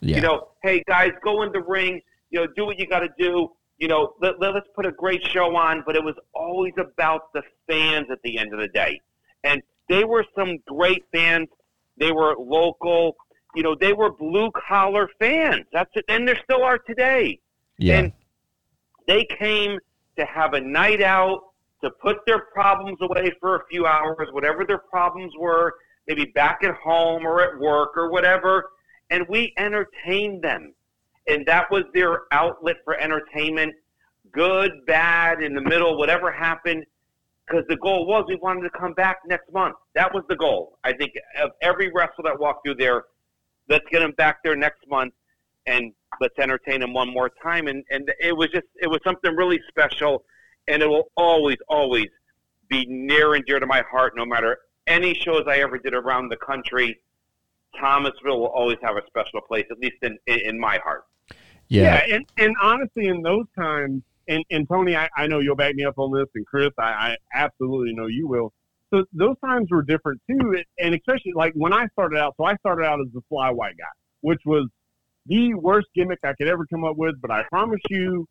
Yeah, 0.00 0.16
You 0.16 0.22
know, 0.22 0.48
hey 0.62 0.82
guys, 0.86 1.12
go 1.24 1.42
in 1.42 1.52
the 1.52 1.62
ring. 1.62 2.00
You 2.30 2.40
know, 2.40 2.46
do 2.56 2.66
what 2.66 2.78
you 2.78 2.86
got 2.86 3.00
to 3.00 3.08
do. 3.18 3.50
You 3.78 3.88
know, 3.88 4.14
let, 4.20 4.40
let, 4.40 4.56
us 4.56 4.62
put 4.74 4.86
a 4.86 4.92
great 4.92 5.22
show 5.28 5.54
on. 5.56 5.82
But 5.86 5.96
it 5.96 6.04
was 6.04 6.14
always 6.34 6.72
about 6.78 7.32
the 7.32 7.42
fans 7.68 8.06
at 8.10 8.18
the 8.22 8.38
end 8.38 8.52
of 8.52 8.60
the 8.60 8.68
day, 8.68 9.00
and 9.44 9.62
they 9.88 10.04
were 10.04 10.24
some 10.36 10.58
great 10.66 11.04
fans. 11.12 11.48
They 11.98 12.12
were 12.12 12.34
local. 12.38 13.16
You 13.54 13.62
know, 13.62 13.74
they 13.74 13.92
were 13.92 14.12
blue 14.12 14.50
collar 14.68 15.08
fans. 15.18 15.64
That's 15.72 15.90
it, 15.94 16.04
and 16.08 16.26
there 16.28 16.38
still 16.44 16.62
are 16.62 16.78
today. 16.78 17.40
yeah, 17.78 17.98
And 17.98 18.12
they 19.08 19.26
came 19.38 19.78
to 20.18 20.24
have 20.26 20.54
a 20.54 20.60
night 20.60 21.02
out, 21.02 21.40
to 21.82 21.90
put 22.02 22.18
their 22.26 22.40
problems 22.52 22.98
away 23.00 23.30
for 23.40 23.56
a 23.56 23.60
few 23.70 23.86
hours, 23.86 24.28
whatever 24.32 24.64
their 24.64 24.78
problems 24.78 25.32
were, 25.38 25.74
maybe 26.08 26.24
back 26.34 26.60
at 26.64 26.74
home 26.74 27.26
or 27.26 27.40
at 27.42 27.58
work 27.58 27.96
or 27.96 28.10
whatever, 28.10 28.70
and 29.10 29.24
we 29.28 29.52
entertained 29.58 30.42
them. 30.42 30.74
And 31.28 31.44
that 31.46 31.70
was 31.70 31.84
their 31.92 32.22
outlet 32.32 32.76
for 32.84 32.96
entertainment, 32.96 33.74
good, 34.32 34.70
bad, 34.86 35.42
in 35.42 35.54
the 35.54 35.60
middle, 35.60 35.98
whatever 35.98 36.30
happened, 36.30 36.84
because 37.46 37.64
the 37.68 37.76
goal 37.76 38.06
was 38.06 38.24
we 38.28 38.36
wanted 38.36 38.62
to 38.62 38.70
come 38.70 38.92
back 38.92 39.18
next 39.26 39.52
month. 39.52 39.76
That 39.94 40.12
was 40.12 40.24
the 40.28 40.36
goal. 40.36 40.78
I 40.84 40.92
think 40.92 41.12
of 41.40 41.50
every 41.62 41.90
wrestler 41.92 42.24
that 42.24 42.38
walked 42.38 42.66
through 42.66 42.76
there, 42.76 43.04
let's 43.68 43.84
get 43.90 44.00
them 44.00 44.12
back 44.16 44.38
there 44.44 44.56
next 44.56 44.88
month 44.88 45.12
and 45.66 45.92
let's 46.20 46.38
entertain 46.38 46.80
them 46.80 46.92
one 46.92 47.12
more 47.12 47.30
time. 47.42 47.66
And 47.66 47.84
and 47.90 48.10
it 48.20 48.36
was 48.36 48.48
just 48.50 48.66
it 48.80 48.88
was 48.88 49.00
something 49.04 49.34
really 49.34 49.60
special, 49.68 50.24
and 50.68 50.82
it 50.82 50.86
will 50.86 51.10
always 51.16 51.58
always 51.68 52.08
be 52.68 52.86
near 52.86 53.34
and 53.34 53.44
dear 53.46 53.60
to 53.60 53.66
my 53.66 53.82
heart. 53.90 54.14
No 54.16 54.24
matter 54.24 54.58
any 54.86 55.14
shows 55.14 55.44
I 55.48 55.58
ever 55.58 55.78
did 55.78 55.94
around 55.94 56.28
the 56.28 56.36
country, 56.36 56.98
Thomasville 57.80 58.40
will 58.40 58.46
always 58.46 58.78
have 58.82 58.96
a 58.96 59.02
special 59.06 59.40
place, 59.46 59.66
at 59.70 59.78
least 59.78 59.96
in 60.02 60.18
in, 60.26 60.40
in 60.40 60.60
my 60.60 60.78
heart. 60.84 61.04
yeah, 61.68 62.06
Yeah, 62.06 62.16
and, 62.16 62.26
and 62.38 62.54
honestly, 62.62 63.06
in 63.06 63.22
those 63.22 63.46
times, 63.58 64.02
and, 64.28 64.44
and 64.50 64.68
Tony, 64.68 64.96
I, 64.96 65.08
I 65.16 65.26
know 65.26 65.40
you'll 65.40 65.56
back 65.56 65.74
me 65.74 65.84
up 65.84 65.98
on 65.98 66.12
this, 66.12 66.26
and 66.34 66.46
Chris, 66.46 66.70
I, 66.78 66.82
I 66.84 67.16
absolutely 67.34 67.94
know 67.94 68.06
you 68.06 68.26
will. 68.26 68.52
So 68.92 69.04
those 69.12 69.36
times 69.44 69.68
were 69.70 69.82
different 69.82 70.20
too, 70.28 70.62
and 70.78 70.94
especially 70.94 71.32
like 71.34 71.52
when 71.54 71.72
I 71.72 71.86
started 71.88 72.18
out. 72.18 72.34
So 72.36 72.44
I 72.44 72.56
started 72.56 72.84
out 72.84 73.00
as 73.00 73.12
the 73.12 73.20
fly 73.28 73.50
white 73.50 73.76
guy, 73.76 73.84
which 74.20 74.40
was 74.46 74.68
the 75.26 75.54
worst 75.54 75.88
gimmick 75.94 76.20
I 76.22 76.34
could 76.34 76.48
ever 76.48 76.66
come 76.66 76.84
up 76.84 76.96
with. 76.96 77.20
But 77.20 77.32
I 77.32 77.42
promise 77.50 77.80
you, 77.90 78.28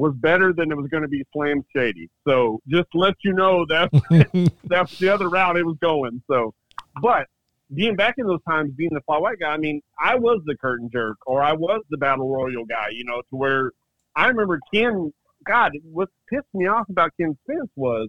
was 0.00 0.14
better 0.16 0.52
than 0.52 0.72
it 0.72 0.76
was 0.76 0.88
going 0.88 1.02
to 1.02 1.08
be 1.08 1.22
Slam 1.32 1.62
Shady. 1.74 2.08
So 2.26 2.60
just 2.66 2.90
to 2.92 2.98
let 2.98 3.14
you 3.22 3.34
know 3.34 3.66
that 3.66 4.52
that's 4.64 4.98
the 4.98 5.10
other 5.10 5.28
route 5.28 5.56
it 5.56 5.66
was 5.66 5.76
going. 5.80 6.22
So, 6.28 6.54
but 7.02 7.26
being 7.74 7.96
back 7.96 8.16
in 8.18 8.26
those 8.26 8.42
times, 8.48 8.72
being 8.76 8.90
the 8.92 9.00
fly 9.02 9.18
white 9.18 9.38
guy, 9.38 9.50
I 9.50 9.56
mean, 9.56 9.80
I 9.98 10.16
was 10.16 10.40
the 10.44 10.56
curtain 10.56 10.90
jerk 10.92 11.18
or 11.26 11.42
I 11.42 11.52
was 11.52 11.82
the 11.90 11.96
battle 11.96 12.28
royal 12.28 12.64
guy, 12.64 12.88
you 12.92 13.04
know, 13.04 13.22
to 13.30 13.36
where 13.36 13.72
I 14.16 14.26
remember 14.26 14.60
Ken, 14.72 15.12
God, 15.44 15.72
what 15.84 16.08
pissed 16.28 16.52
me 16.52 16.66
off 16.66 16.88
about 16.88 17.12
Ken 17.18 17.36
Spence 17.44 17.70
was 17.76 18.08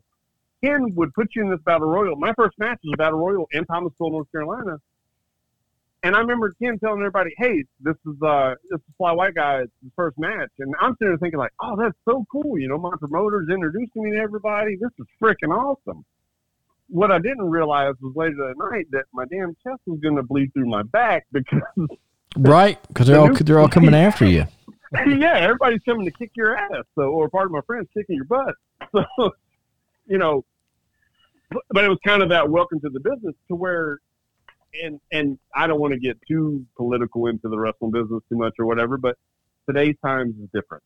Ken 0.64 0.94
would 0.96 1.14
put 1.14 1.30
you 1.36 1.44
in 1.44 1.50
this 1.50 1.62
battle 1.66 1.88
royal. 1.88 2.16
My 2.16 2.34
first 2.34 2.58
match 2.58 2.80
was 2.84 2.94
a 2.94 2.98
battle 2.98 3.20
royal 3.20 3.48
in 3.52 3.66
Thomasville, 3.66 4.12
North 4.12 4.32
Carolina. 4.32 4.78
And 6.04 6.16
I 6.16 6.20
remember 6.20 6.52
Ken 6.62 6.80
telling 6.80 7.00
everybody, 7.00 7.32
"Hey, 7.38 7.64
this 7.80 7.96
is 8.08 8.20
uh, 8.24 8.56
this 8.72 8.80
is 8.80 8.96
Fly 8.98 9.12
White 9.12 9.36
Guy's 9.36 9.68
first 9.96 10.18
match," 10.18 10.50
and 10.58 10.74
I'm 10.82 10.94
sitting 10.94 11.10
there 11.10 11.18
thinking 11.18 11.38
like, 11.38 11.54
"Oh, 11.62 11.76
that's 11.76 11.96
so 12.06 12.26
cool!" 12.32 12.58
You 12.58 12.70
know, 12.70 12.80
my 12.80 12.96
promoters 12.98 13.48
introducing 13.52 14.04
me 14.04 14.12
to 14.14 14.18
everybody. 14.18 14.78
This 14.78 14.90
is 14.98 15.06
freaking 15.22 15.56
awesome. 15.56 16.04
What 16.92 17.12
I 17.12 17.20
didn't 17.20 17.50
realize 17.50 17.94
was 18.02 18.14
later 18.16 18.36
that 18.36 18.56
night 18.58 18.88
that 18.92 19.06
my 19.14 19.24
damn 19.26 19.56
chest 19.64 19.82
was 19.86 20.00
going 20.02 20.18
to 20.18 20.24
bleed 20.24 20.52
through 20.54 20.68
my 20.68 20.84
back 20.84 21.26
because 21.32 21.62
right, 22.38 22.80
because 22.88 23.08
they're 23.08 23.16
The 23.16 23.22
all 23.22 23.34
they're 23.34 23.60
all 23.60 23.70
coming 23.70 23.96
after 23.96 24.26
you. 24.26 24.46
yeah, 25.08 25.38
everybody's 25.38 25.82
coming 25.84 26.06
to 26.06 26.12
kick 26.12 26.32
your 26.36 26.58
ass. 26.58 26.84
So, 26.96 27.04
or 27.04 27.30
part 27.30 27.46
of 27.46 27.52
my 27.52 27.62
friends 27.66 27.88
kicking 27.94 28.16
your 28.16 28.26
butt. 28.26 28.56
So, 29.18 29.32
you 30.06 30.18
know, 30.18 30.44
but, 31.50 31.64
but 31.70 31.84
it 31.86 31.88
was 31.88 32.00
kind 32.06 32.22
of 32.22 32.30
that 32.30 32.50
welcome 32.50 32.82
to 32.82 32.90
the 32.90 33.00
business 33.00 33.36
to 33.48 33.56
where, 33.56 34.00
and 34.84 35.00
and 35.14 35.40
I 35.56 35.68
don't 35.68 35.80
want 35.80 35.94
to 35.94 36.00
get 36.00 36.18
too 36.28 36.66
political 36.76 37.28
into 37.28 37.48
the 37.48 37.58
wrestling 37.58 37.92
business 37.92 38.22
too 38.28 38.38
much 38.38 38.56
or 38.60 38.66
whatever, 38.66 38.98
but 38.98 39.18
today's 39.70 39.96
times 40.04 40.34
is 40.42 40.50
different. 40.54 40.84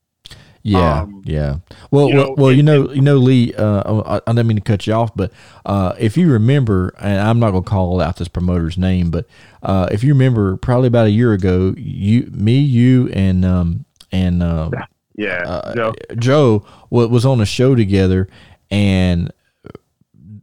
Yeah, 0.68 1.02
Um, 1.02 1.22
yeah. 1.24 1.58
Well, 1.92 2.08
you 2.08 2.16
well, 2.16 2.26
know, 2.26 2.34
well, 2.36 2.52
you 2.52 2.58
and- 2.58 2.66
know, 2.66 2.92
you 2.92 3.00
know, 3.02 3.16
Lee. 3.16 3.54
Uh, 3.54 4.02
I, 4.02 4.16
I 4.26 4.32
didn't 4.32 4.46
mean 4.48 4.56
to 4.56 4.62
cut 4.62 4.86
you 4.86 4.92
off, 4.94 5.14
but 5.14 5.30
uh, 5.64 5.94
if 5.98 6.16
you 6.16 6.28
remember, 6.30 6.92
and 6.98 7.20
I'm 7.20 7.38
not 7.38 7.52
gonna 7.52 7.62
call 7.62 8.00
out 8.00 8.16
this 8.16 8.26
promoter's 8.28 8.76
name, 8.76 9.10
but 9.10 9.26
uh, 9.62 9.88
if 9.92 10.02
you 10.02 10.12
remember, 10.12 10.56
probably 10.56 10.88
about 10.88 11.06
a 11.06 11.10
year 11.10 11.32
ago, 11.32 11.72
you, 11.76 12.28
me, 12.32 12.58
you, 12.58 13.08
and 13.10 13.44
um, 13.44 13.84
and 14.10 14.42
uh, 14.42 14.70
Yeah, 15.14 15.42
uh, 15.46 15.74
Joe. 15.74 15.94
Joe 16.18 16.66
wa- 16.90 17.06
was 17.06 17.24
on 17.24 17.40
a 17.40 17.46
show 17.46 17.74
together, 17.76 18.28
and 18.70 19.32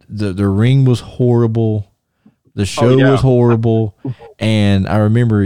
the 0.10 0.34
the 0.34 0.48
ring 0.48 0.86
was 0.86 1.00
horrible. 1.02 1.92
The 2.56 2.66
show 2.66 2.90
Oh, 2.94 2.98
yeah. 2.98 3.12
was 3.12 3.22
horrible, 3.22 3.98
and 4.40 4.88
I 4.88 4.98
remember 4.98 5.42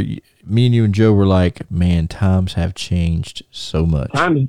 me 0.45 0.65
and 0.65 0.75
you 0.75 0.84
and 0.84 0.93
Joe 0.93 1.13
were 1.13 1.25
like, 1.25 1.69
"Man, 1.71 2.07
times 2.07 2.53
have 2.53 2.75
changed 2.75 3.43
so 3.51 3.86
much." 3.86 4.11
times 4.11 4.47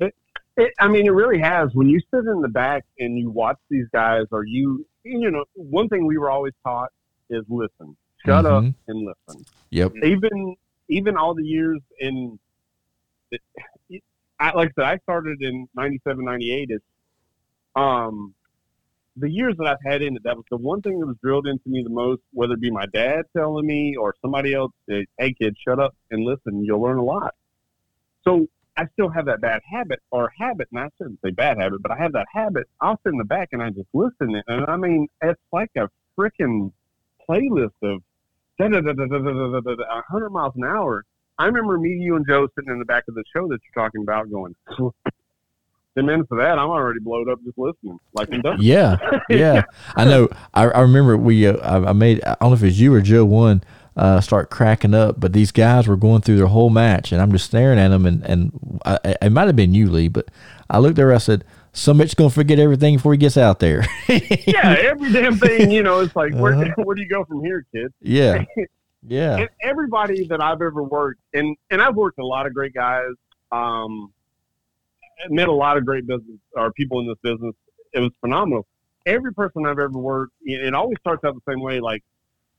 it, 0.59 0.73
I 0.79 0.87
mean, 0.87 1.05
it 1.05 1.11
really 1.11 1.39
has. 1.39 1.69
When 1.73 1.87
you 1.89 1.99
sit 2.11 2.25
in 2.25 2.41
the 2.41 2.49
back 2.49 2.83
and 2.99 3.17
you 3.17 3.29
watch 3.29 3.57
these 3.69 3.87
guys, 3.91 4.25
or 4.31 4.43
you, 4.45 4.85
you 5.03 5.31
know, 5.31 5.45
one 5.53 5.87
thing 5.89 6.05
we 6.05 6.17
were 6.17 6.29
always 6.29 6.53
taught 6.63 6.91
is 7.29 7.43
listen, 7.49 7.95
shut 8.25 8.45
up 8.45 8.63
Mhm. 8.63 8.75
and 8.87 9.05
listen. 9.05 9.45
Yep. 9.71 9.93
Even, 10.03 10.55
even 10.89 11.17
all 11.17 11.33
the 11.33 11.45
years 11.45 11.79
in, 11.99 12.39
it, 13.31 13.41
I, 14.39 14.51
like 14.55 14.69
I 14.69 14.71
said, 14.75 14.83
I 14.85 14.97
started 14.99 15.41
in 15.41 15.67
97, 15.75 16.23
98 16.25 16.71
is, 16.71 16.81
um, 17.75 18.33
the 19.17 19.29
years 19.29 19.55
that 19.57 19.67
I've 19.67 19.91
had 19.91 20.01
in 20.01 20.15
it, 20.15 20.23
that 20.23 20.37
was 20.37 20.45
the 20.49 20.57
one 20.57 20.81
thing 20.81 20.99
that 20.99 21.05
was 21.05 21.17
drilled 21.21 21.45
into 21.45 21.67
me 21.67 21.83
the 21.83 21.89
most, 21.89 22.21
whether 22.31 22.53
it 22.53 22.61
be 22.61 22.71
my 22.71 22.85
dad 22.93 23.23
telling 23.35 23.65
me 23.67 23.95
or 23.97 24.15
somebody 24.21 24.53
else, 24.53 24.71
hey 24.87 25.33
kid, 25.33 25.57
shut 25.65 25.79
up 25.79 25.93
and 26.09 26.23
listen, 26.23 26.63
you'll 26.63 26.81
learn 26.81 26.97
a 26.97 27.03
lot. 27.03 27.35
So 28.23 28.47
I 28.79 28.87
still 28.93 29.09
have 29.09 29.25
that 29.25 29.41
bad 29.41 29.59
habit 29.69 29.99
or 30.09 30.31
habit, 30.37 30.69
and 30.71 30.79
I 30.79 30.87
shouldn't 30.97 31.19
say 31.21 31.31
bad 31.31 31.57
habit, 31.57 31.81
but 31.81 31.91
I 31.91 31.97
have 31.97 32.13
that 32.13 32.27
habit. 32.33 32.65
I'll 32.79 32.97
sit 33.03 33.11
in 33.11 33.17
the 33.17 33.25
back 33.25 33.49
and 33.51 33.61
I 33.61 33.71
just 33.71 33.89
listen. 33.93 34.41
And 34.47 34.65
I 34.67 34.77
mean, 34.77 35.09
it's 35.21 35.41
like 35.51 35.71
a 35.75 35.89
freaking 36.17 36.71
playlist 37.27 37.73
of 37.83 38.01
da 38.57 38.69
da 38.69 38.79
da 38.79 38.93
da 38.93 39.05
da 39.05 39.17
da 39.19 39.31
da 39.31 39.59
da 39.59 39.75
da 39.75 39.83
a 39.83 40.01
hundred 40.09 40.29
miles 40.29 40.53
an 40.55 40.63
hour. 40.63 41.03
I 41.37 41.47
remember 41.47 41.77
me, 41.77 41.89
you, 41.89 42.15
and 42.15 42.25
Joe 42.25 42.47
sitting 42.55 42.71
in 42.71 42.79
the 42.79 42.85
back 42.85 43.03
of 43.09 43.15
the 43.15 43.23
show 43.35 43.49
that 43.49 43.59
you're 43.65 43.83
talking 43.83 44.01
about, 44.01 44.31
going, 44.31 44.55
"Ten 45.95 46.05
minutes 46.05 46.29
of 46.31 46.37
that, 46.37 46.57
I'm 46.57 46.69
already 46.69 47.01
blowed 47.01 47.27
up 47.27 47.39
just 47.43 47.57
listening." 47.57 47.99
Like 48.13 48.33
I'm 48.33 48.41
done. 48.41 48.59
Yeah, 48.61 48.95
yeah. 49.29 49.63
I 49.97 50.05
know. 50.05 50.29
I, 50.53 50.69
I 50.69 50.79
remember 50.79 51.17
we. 51.17 51.47
Uh, 51.47 51.57
I, 51.57 51.89
I 51.89 51.93
made. 51.93 52.23
I 52.23 52.37
don't 52.39 52.51
know 52.51 52.55
if 52.55 52.63
it 52.63 52.67
was 52.67 52.79
you 52.79 52.93
or 52.93 53.01
Joe 53.01 53.25
one. 53.25 53.61
Uh, 53.99 54.21
start 54.21 54.49
cracking 54.49 54.93
up, 54.93 55.19
but 55.19 55.33
these 55.33 55.51
guys 55.51 55.85
were 55.85 55.97
going 55.97 56.21
through 56.21 56.37
their 56.37 56.47
whole 56.47 56.69
match, 56.69 57.11
and 57.11 57.21
I'm 57.21 57.33
just 57.33 57.43
staring 57.43 57.77
at 57.77 57.89
them, 57.89 58.05
and 58.05 58.23
and 58.23 58.79
I, 58.85 58.97
it 59.21 59.29
might 59.31 59.47
have 59.47 59.57
been 59.57 59.73
you, 59.73 59.89
Lee, 59.91 60.07
but 60.07 60.29
I 60.69 60.79
looked 60.79 60.95
there. 60.95 61.13
I 61.13 61.17
said, 61.17 61.43
"Some 61.73 61.97
bitch 61.99 62.15
gonna 62.15 62.29
forget 62.29 62.59
everything 62.59 62.95
before 62.95 63.11
he 63.11 63.17
gets 63.17 63.35
out 63.35 63.59
there." 63.59 63.85
yeah, 64.07 64.77
every 64.79 65.11
damn 65.11 65.37
thing, 65.37 65.69
you 65.69 65.83
know, 65.83 65.99
it's 65.99 66.15
like, 66.15 66.33
where, 66.33 66.53
Uh-huh. 66.53 66.73
where 66.85 66.95
do 66.95 67.01
you 67.01 67.09
go 67.09 67.25
from 67.25 67.43
here, 67.43 67.65
kid? 67.75 67.91
yeah, 67.99 68.45
yeah, 69.05 69.35
and 69.39 69.49
everybody 69.61 70.25
that 70.27 70.41
I've 70.41 70.61
ever 70.61 70.81
worked, 70.81 71.19
and 71.33 71.57
and 71.69 71.81
I've 71.81 71.95
worked 71.97 72.19
a 72.19 72.25
lot 72.25 72.45
of 72.45 72.53
great 72.53 72.73
guys, 72.73 73.11
um, 73.51 74.13
met 75.29 75.49
a 75.49 75.51
lot 75.51 75.75
of 75.75 75.85
great 75.85 76.07
business 76.07 76.37
or 76.53 76.71
people 76.71 77.01
in 77.01 77.07
this 77.07 77.17
business. 77.21 77.53
It 77.91 77.99
was 77.99 78.11
phenomenal. 78.21 78.65
Every 79.05 79.33
person 79.33 79.65
I've 79.65 79.77
ever 79.79 79.89
worked, 79.89 80.35
it 80.43 80.73
always 80.73 80.97
starts 81.01 81.25
out 81.25 81.35
the 81.35 81.51
same 81.51 81.59
way. 81.61 81.81
Like, 81.81 82.01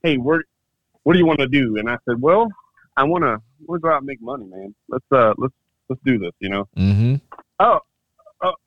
hey, 0.03 0.17
where, 0.17 0.43
what 1.03 1.13
do 1.13 1.19
you 1.19 1.25
want 1.25 1.39
to 1.39 1.47
do? 1.47 1.77
And 1.77 1.89
I 1.89 1.97
said, 2.07 2.21
well, 2.21 2.47
I 2.97 3.03
want 3.03 3.23
to, 3.23 3.41
want 3.65 3.81
to 3.81 3.87
go 3.87 3.89
out 3.93 3.97
and 3.97 4.05
make 4.05 4.21
money, 4.21 4.45
man. 4.45 4.75
Let's 4.89 5.05
uh, 5.11 5.33
let's 5.37 5.53
let's 5.89 6.01
do 6.05 6.19
this, 6.19 6.31
you 6.39 6.49
know. 6.49 6.67
mm-hmm. 6.77 7.15
Uh, 7.59 7.79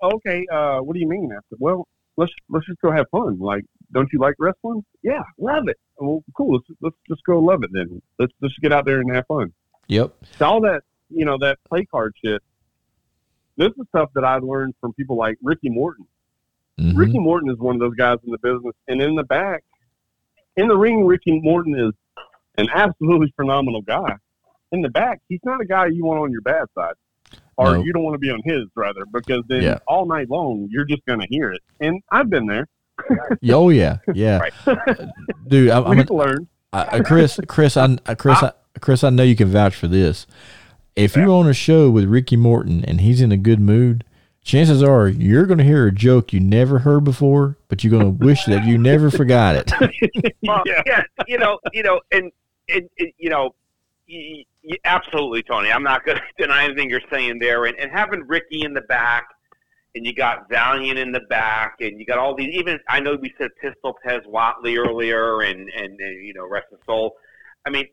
okay, 0.03 0.47
uh, 0.53 0.79
what 0.79 0.95
do 0.95 1.01
you 1.01 1.09
mean? 1.09 1.31
I 1.33 1.41
said, 1.51 1.59
well, 1.59 1.89
let's 2.17 2.33
let's 2.49 2.67
just 2.67 2.81
go 2.81 2.93
have 2.93 3.07
fun. 3.11 3.39
Like, 3.41 3.65
don't 3.93 4.09
you 4.13 4.19
like 4.21 4.35
wrestling? 4.39 4.85
Yeah, 5.03 5.23
love 5.39 5.69
it. 5.69 5.77
Well, 5.99 6.23
cool. 6.37 6.55
Let's 6.55 6.67
let's 6.81 6.97
just 7.09 7.23
go 7.25 7.41
love 7.41 7.63
it 7.65 7.71
then. 7.73 8.01
Let's 8.19 8.33
just 8.43 8.61
get 8.61 8.73
out 8.73 8.85
there 8.87 9.01
and 9.01 9.15
have 9.15 9.27
fun. 9.27 9.53
Yep. 9.89 10.15
So 10.39 10.47
all 10.47 10.61
that 10.63 10.83
you 11.11 11.25
know 11.25 11.39
that 11.39 11.59
play 11.69 11.85
card 11.87 12.15
shit. 12.25 12.43
This 13.57 13.69
is 13.79 13.87
stuff 13.89 14.11
that 14.15 14.25
I 14.25 14.39
learned 14.39 14.75
from 14.81 14.93
people 14.95 15.17
like 15.17 15.37
Ricky 15.43 15.69
Morton. 15.71 16.07
mhm. 16.81 16.97
Ricky 16.97 17.19
Morton 17.19 17.51
is 17.51 17.59
one 17.59 17.75
of 17.77 17.81
those 17.81 17.95
guys 17.95 18.19
in 18.25 18.33
the 18.33 18.39
business, 18.39 18.75
and 18.89 19.01
in 19.01 19.15
the 19.15 19.23
back, 19.25 19.63
in 20.57 20.69
the 20.69 20.77
ring, 20.77 21.05
Ricky 21.05 21.41
Morton 21.41 21.75
is 21.79 21.93
an 22.57 22.69
absolutely 22.75 23.33
phenomenal 23.37 23.83
guy. 23.83 24.17
In 24.73 24.83
the 24.83 24.89
back, 24.89 25.21
he's 25.29 25.41
not 25.45 25.61
a 25.61 25.65
guy 25.65 25.87
you 25.87 26.05
want 26.05 26.21
on 26.21 26.33
your 26.33 26.41
bad 26.41 26.65
side, 26.75 26.95
or 27.57 27.77
No. 27.79 27.83
you 27.85 27.93
don't 27.93 28.03
want 28.03 28.15
to 28.15 28.19
be 28.19 28.31
on 28.31 28.41
his 28.45 28.65
rather, 28.75 29.05
because 29.13 29.43
then 29.49 29.63
Yeah. 29.63 29.79
all 29.87 30.07
night 30.07 30.29
long 30.31 30.69
you're 30.71 30.85
just 30.85 31.05
going 31.07 31.21
to 31.21 31.27
hear 31.29 31.53
it. 31.53 31.61
And 31.81 32.03
I've 32.11 32.29
been 32.31 32.47
there. 32.47 32.67
Oh 33.51 33.71
yeah, 33.71 33.99
yeah, 34.15 34.41
uh, 34.67 34.75
dude. 35.49 35.71
I, 35.71 35.81
I'm 35.83 35.97
We've 35.97 36.09
a, 36.11 36.15
learned. 36.15 36.47
I, 36.73 36.99
I- 36.99 37.01
Chris, 37.01 37.39
Chris, 37.49 37.77
I, 37.77 37.85
uh, 37.85 37.97
I- 38.07 38.15
Chris, 38.15 38.43
I, 38.43 38.53
Chris. 38.81 39.03
I 39.05 39.11
know 39.11 39.23
you 39.25 39.35
can 39.37 39.49
vouch 39.49 39.75
for 39.75 39.89
this. 39.89 40.27
If 40.97 41.17
you're 41.17 41.31
on 41.31 41.49
a 41.49 41.53
show 41.55 41.91
with 41.91 42.05
Ricky 42.05 42.37
Morton 42.37 42.85
and 42.85 43.01
he's 43.01 43.21
in 43.21 43.33
a 43.33 43.37
good 43.37 43.59
mood, 43.61 44.05
chances 44.45 44.81
are 44.83 45.09
you're 45.09 45.45
going 45.47 45.59
to 45.59 45.65
hear 45.65 45.87
a 45.89 45.93
joke 45.93 46.33
you 46.33 46.39
never 46.39 46.79
heard 46.81 47.03
before, 47.03 47.59
but 47.69 47.83
you're 47.83 47.91
going 47.91 48.05
to 48.17 48.25
wish 48.25 48.45
that 48.45 48.65
you 48.65 48.79
never 48.79 49.11
forgot 49.11 49.57
it. 49.57 49.73
Well, 50.43 50.63
Yeah. 50.67 50.83
yeah. 50.87 51.03
you 51.27 51.39
know, 51.39 51.59
you 51.73 51.83
know, 51.83 52.01
and, 52.13 52.31
and, 52.69 52.89
and 52.99 53.13
you 53.19 53.31
know, 53.31 53.55
y 54.09 54.45
y 54.65 54.77
absolutely, 54.85 55.43
Tony. 55.43 55.71
I'm 55.71 55.83
not 55.83 56.05
going 56.05 56.19
to 56.39 56.43
deny 56.43 56.65
anything 56.65 56.91
you're 56.91 57.01
saying 57.11 57.39
there. 57.39 57.65
And, 57.67 57.79
and 57.79 57.91
having 57.91 58.27
Ricky 58.27 58.63
in 58.63 58.75
the 58.75 58.83
back, 58.83 59.27
and 59.95 60.05
you 60.05 60.15
got 60.15 60.49
Valiant 60.49 60.99
in 60.99 61.13
the 61.13 61.23
back, 61.31 61.77
and 61.81 61.99
you 62.01 62.07
got 62.07 62.19
all 62.19 62.35
these. 62.35 62.55
Even 62.55 62.79
I 62.89 63.01
know 63.01 63.17
we 63.21 63.33
said 63.39 63.51
Pistol 63.61 63.97
Pez 64.05 64.25
Whatley 64.27 64.77
earlier, 64.79 65.43
and, 65.43 65.71
and 65.71 66.01
and 66.01 66.27
you 66.27 66.35
know, 66.35 66.49
Rest 66.49 66.67
of 66.73 66.79
Soul. 66.87 67.17
I 67.67 67.71
mean, 67.71 67.87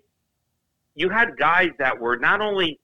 you 0.96 1.10
had 1.10 1.38
guys 1.38 1.70
that 1.80 2.00
were 2.00 2.18
not 2.18 2.42
only 2.42 2.80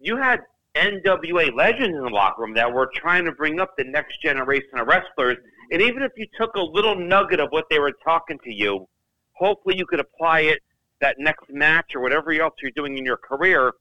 you 0.00 0.16
had 0.16 0.40
NWA 0.74 1.54
legends 1.54 1.96
in 1.96 2.02
the 2.02 2.10
locker 2.10 2.42
room 2.42 2.54
that 2.54 2.72
were 2.72 2.90
trying 2.94 3.24
to 3.24 3.32
bring 3.32 3.60
up 3.60 3.76
the 3.76 3.84
next 3.84 4.22
generation 4.22 4.78
of 4.78 4.86
wrestlers. 4.86 5.36
And 5.70 5.82
even 5.82 6.02
if 6.02 6.12
you 6.16 6.26
took 6.38 6.54
a 6.54 6.60
little 6.60 6.94
nugget 6.94 7.40
of 7.40 7.48
what 7.50 7.66
they 7.70 7.78
were 7.78 7.92
talking 8.04 8.38
to 8.44 8.52
you, 8.52 8.88
hopefully 9.32 9.76
you 9.76 9.86
could 9.86 10.00
apply 10.00 10.40
it 10.40 10.58
that 11.02 11.16
next 11.18 11.50
match 11.50 11.94
or 11.94 12.00
whatever 12.00 12.32
else 12.32 12.54
you're 12.62 12.70
doing 12.70 12.96
in 12.96 13.04
your 13.04 13.18
career, 13.18 13.72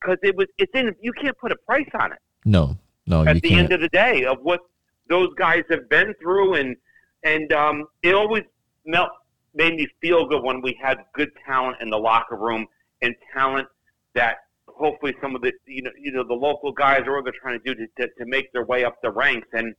because 0.00 0.18
it 0.24 0.34
was 0.34 0.46
it's 0.58 0.72
in 0.74 0.92
you 1.00 1.12
can't 1.12 1.38
put 1.38 1.52
a 1.52 1.56
price 1.66 1.88
on 2.00 2.10
it 2.12 2.18
No, 2.44 2.76
no, 3.06 3.24
at 3.24 3.40
the 3.40 3.48
can't. 3.50 3.60
end 3.64 3.72
of 3.72 3.80
the 3.80 3.88
day 3.90 4.24
of 4.24 4.38
what 4.42 4.60
those 5.08 5.28
guys 5.36 5.62
have 5.70 5.88
been 5.88 6.12
through 6.20 6.54
and 6.54 6.74
and 7.22 7.52
um, 7.52 7.84
it 8.02 8.14
always 8.14 8.44
melt, 8.86 9.10
made 9.54 9.74
me 9.74 9.86
feel 10.00 10.26
good 10.26 10.42
when 10.42 10.62
we 10.62 10.76
had 10.82 10.98
good 11.12 11.30
talent 11.46 11.76
in 11.82 11.90
the 11.90 11.98
locker 11.98 12.36
room 12.36 12.66
and 13.02 13.14
talent 13.32 13.68
that 14.14 14.38
hopefully 14.68 15.14
some 15.20 15.36
of 15.36 15.42
the 15.42 15.52
you 15.66 15.82
know 15.82 15.90
you 16.00 16.10
know 16.12 16.24
the 16.26 16.34
local 16.34 16.72
guys 16.72 17.02
are 17.06 17.14
what 17.14 17.24
they're 17.24 17.34
trying 17.40 17.60
to 17.60 17.64
do 17.64 17.74
to, 17.74 17.86
to, 17.98 18.08
to 18.18 18.24
make 18.24 18.50
their 18.54 18.64
way 18.64 18.84
up 18.84 18.96
the 19.02 19.10
ranks 19.10 19.48
and 19.52 19.74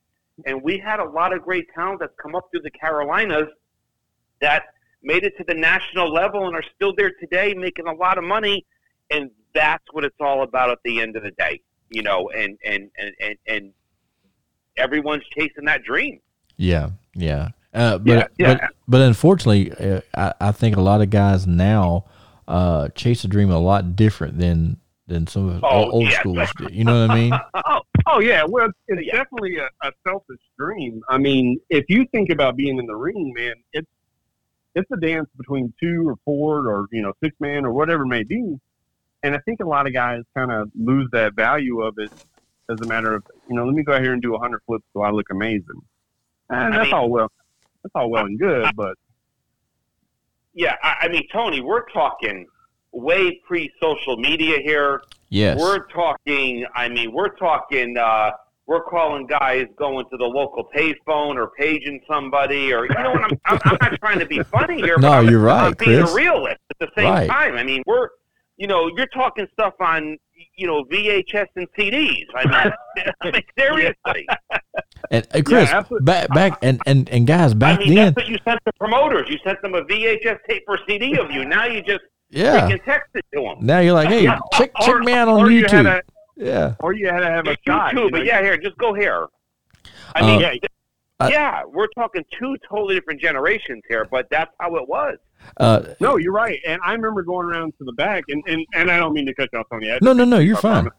and 0.45 0.61
we 0.61 0.77
had 0.77 0.99
a 0.99 1.03
lot 1.03 1.33
of 1.33 1.41
great 1.41 1.65
talent 1.73 1.99
that's 1.99 2.13
come 2.21 2.35
up 2.35 2.45
through 2.51 2.61
the 2.61 2.71
Carolinas 2.71 3.47
that 4.39 4.63
made 5.03 5.23
it 5.23 5.33
to 5.37 5.43
the 5.47 5.53
national 5.53 6.11
level 6.11 6.45
and 6.47 6.55
are 6.55 6.63
still 6.75 6.93
there 6.95 7.11
today 7.19 7.53
making 7.53 7.87
a 7.87 7.93
lot 7.93 8.17
of 8.17 8.23
money 8.23 8.65
and 9.09 9.29
that's 9.53 9.83
what 9.91 10.03
it's 10.03 10.15
all 10.19 10.43
about 10.43 10.69
at 10.69 10.77
the 10.85 10.99
end 11.01 11.15
of 11.15 11.23
the 11.23 11.31
day 11.31 11.59
you 11.89 12.01
know 12.01 12.29
and 12.29 12.57
and 12.63 12.89
and 12.97 13.13
and, 13.19 13.35
and 13.47 13.73
everyone's 14.77 15.23
chasing 15.37 15.65
that 15.65 15.83
dream 15.83 16.19
Yeah, 16.57 16.91
yeah. 17.15 17.49
Uh, 17.73 17.97
but, 17.97 18.07
Yeah, 18.07 18.27
yeah. 18.37 18.53
but 18.55 18.69
but 18.87 19.01
unfortunately, 19.01 19.71
uh, 19.73 20.01
I, 20.15 20.33
I 20.49 20.51
think 20.51 20.75
a 20.75 20.81
lot 20.81 21.01
of 21.01 21.09
guys 21.09 21.47
now 21.47 22.05
uh, 22.47 22.89
chase 22.89 23.23
a 23.23 23.27
dream 23.29 23.49
a 23.49 23.59
lot 23.59 23.95
different 23.95 24.37
than 24.37 24.77
than 25.07 25.25
some 25.27 25.47
of 25.49 25.63
Oh, 25.63 25.89
old 25.89 26.09
yeah. 26.09 26.19
schools. 26.19 26.49
did. 26.57 26.71
You 26.71 26.83
know 26.83 27.01
what 27.01 27.11
I 27.11 27.15
mean? 27.15 27.33
Oh, 27.65 27.81
oh 28.07 28.19
yeah. 28.19 28.43
Well, 28.47 28.67
it's 28.87 29.05
Yeah. 29.05 29.13
definitely 29.23 29.57
a, 29.57 29.69
a 29.87 29.91
selfish 30.05 30.39
dream. 30.59 31.01
I 31.09 31.17
mean, 31.17 31.59
if 31.69 31.85
you 31.89 32.05
think 32.13 32.29
about 32.29 32.55
being 32.57 32.77
in 32.77 32.85
the 32.85 32.95
ring, 32.95 33.33
man, 33.35 33.53
it's 33.73 33.87
it's 34.75 34.89
a 34.91 34.97
dance 34.97 35.27
between 35.37 35.73
two 35.81 36.05
or 36.07 36.15
four 36.25 36.67
or 36.67 36.85
you 36.91 37.01
know 37.01 37.13
six 37.23 37.35
man 37.39 37.65
or 37.65 37.71
whatever 37.73 38.03
it 38.03 38.07
may 38.07 38.23
be. 38.23 38.57
And 39.23 39.35
I 39.35 39.39
think 39.45 39.59
a 39.59 39.67
lot 39.67 39.85
of 39.87 39.93
guys 39.93 40.21
kind 40.35 40.51
of 40.51 40.69
lose 40.75 41.07
that 41.11 41.33
value 41.35 41.81
of 41.81 41.95
it 41.99 42.11
as 42.69 42.79
a 42.81 42.85
matter 42.85 43.13
of 43.15 43.23
you 43.49 43.55
know 43.55 43.65
let 43.65 43.75
me 43.75 43.83
go 43.83 43.93
out 43.93 44.01
here 44.01 44.13
and 44.13 44.21
do 44.21 44.35
a 44.35 44.39
hundred 44.39 44.61
flips 44.65 44.85
so 44.93 45.01
I 45.01 45.11
look 45.11 45.27
amazing. 45.31 45.81
And 46.49 46.73
I 46.73 46.77
that's 46.77 46.85
mean- 46.87 46.93
all 46.93 47.09
well, 47.09 47.31
that's 47.83 47.91
all 47.95 48.09
well 48.09 48.25
and 48.25 48.39
good, 48.39 48.75
but 48.75 48.95
yeah 50.53 50.75
I, 50.83 50.95
I 51.03 51.07
mean 51.07 51.23
tony 51.31 51.61
we're 51.61 51.85
talking 51.89 52.45
way 52.91 53.39
pre-social 53.47 54.17
media 54.17 54.57
here 54.59 55.01
Yes. 55.29 55.57
we're 55.57 55.85
talking 55.87 56.65
i 56.75 56.89
mean 56.89 57.13
we're 57.13 57.33
talking 57.35 57.95
uh 57.97 58.31
we're 58.67 58.83
calling 58.83 59.25
guys 59.27 59.65
going 59.77 60.05
to 60.11 60.17
the 60.17 60.25
local 60.25 60.67
payphone 60.75 61.35
or 61.35 61.51
paging 61.57 61.99
somebody 62.09 62.71
or 62.73 62.85
you 62.85 62.93
know 62.95 63.11
what 63.11 63.23
I'm, 63.23 63.39
I'm, 63.45 63.59
I'm 63.65 63.77
not 63.81 63.99
trying 63.99 64.19
to 64.19 64.25
be 64.25 64.41
funny 64.43 64.81
here 64.81 64.97
No, 64.97 65.11
I'm, 65.11 65.29
you're 65.29 65.39
right, 65.39 65.67
I'm 65.67 65.73
being 65.73 65.99
Chris. 66.01 66.11
a 66.11 66.15
realist 66.15 66.59
at 66.69 66.79
the 66.79 66.89
same 66.97 67.11
Right. 67.11 67.29
time 67.29 67.55
i 67.55 67.63
mean 67.63 67.83
we're 67.85 68.09
you 68.57 68.67
know 68.67 68.89
you're 68.95 69.07
talking 69.07 69.47
stuff 69.53 69.73
on 69.79 70.17
you 70.55 70.67
know 70.67 70.83
vhs 70.85 71.47
and 71.55 71.67
cds 71.77 72.25
i 72.35 72.45
mean, 72.45 72.73
I 73.21 73.31
mean 73.31 73.41
seriously 73.57 74.27
And 75.09 75.27
uh, 75.33 75.41
Chris, 75.43 75.69
absolutely. 75.69 76.05
back 76.05 76.29
back 76.29 76.59
and, 76.61 76.79
and 76.85 77.09
and 77.09 77.25
guys, 77.27 77.53
back 77.53 77.79
I 77.79 77.83
mean, 77.83 77.95
then, 77.95 78.05
that's 78.13 78.17
what 78.17 78.27
you 78.27 78.37
sent 78.45 78.59
the 78.65 78.71
promoters. 78.73 79.27
You 79.29 79.37
sent 79.43 79.61
them 79.61 79.73
a 79.73 79.81
VHS 79.81 80.37
tape 80.47 80.63
or 80.67 80.79
CD 80.87 81.17
of 81.17 81.31
you. 81.31 81.43
Now 81.43 81.65
you 81.65 81.81
just 81.81 82.01
yeah. 82.29 82.67
text 82.85 83.09
it 83.15 83.25
to 83.33 83.41
them. 83.41 83.57
Now 83.65 83.79
you're 83.79 83.93
like, 83.93 84.07
hey, 84.09 84.25
check 84.53 84.71
check 84.79 84.87
Or- 84.95 84.99
me 84.99 85.11
out 85.13 85.27
on 85.27 85.51
you 85.51 85.63
YouTube. 85.65 85.85
a- 85.87 86.01
yeah. 86.41 86.75
or 86.79 86.93
you 86.93 87.07
had 87.07 87.19
to 87.21 87.27
have 87.27 87.47
a 87.47 87.55
shot. 87.65 87.93
YouTube, 87.93 87.95
you 87.95 88.01
know? 88.05 88.09
but 88.11 88.25
yeah, 88.25 88.41
here, 88.41 88.57
just 88.57 88.77
go 88.77 88.93
here. 88.93 89.27
I 90.15 90.19
Uh, 90.21 90.25
mean, 90.27 90.39
yeah, 90.41 90.53
yeah, 91.29 91.61
we're 91.65 91.87
talking 91.95 92.23
two 92.37 92.57
totally 92.67 92.95
different 92.95 93.21
generations 93.21 93.83
here, 93.87 94.05
but 94.09 94.27
that's 94.31 94.51
how 94.59 94.75
it 94.75 94.87
was. 94.87 95.17
Uh, 95.57 95.83
No, 95.99 96.17
you're 96.17 96.33
right. 96.33 96.59
And 96.65 96.81
I 96.83 96.93
remember 96.93 97.23
going 97.23 97.45
around 97.47 97.73
to 97.77 97.85
the 97.85 97.93
back, 97.93 98.23
and, 98.29 98.43
and, 98.47 98.65
and 98.73 98.89
I 98.91 98.97
don't 98.97 99.13
mean 99.13 99.25
to 99.27 99.33
cut 99.33 99.49
you 99.53 99.59
off, 99.59 99.67
Tony. 99.71 99.91
I, 99.91 99.99
no, 100.01 100.13
no, 100.13 100.23
no, 100.25 100.39
you're 100.39 100.57
fine. 100.57 100.89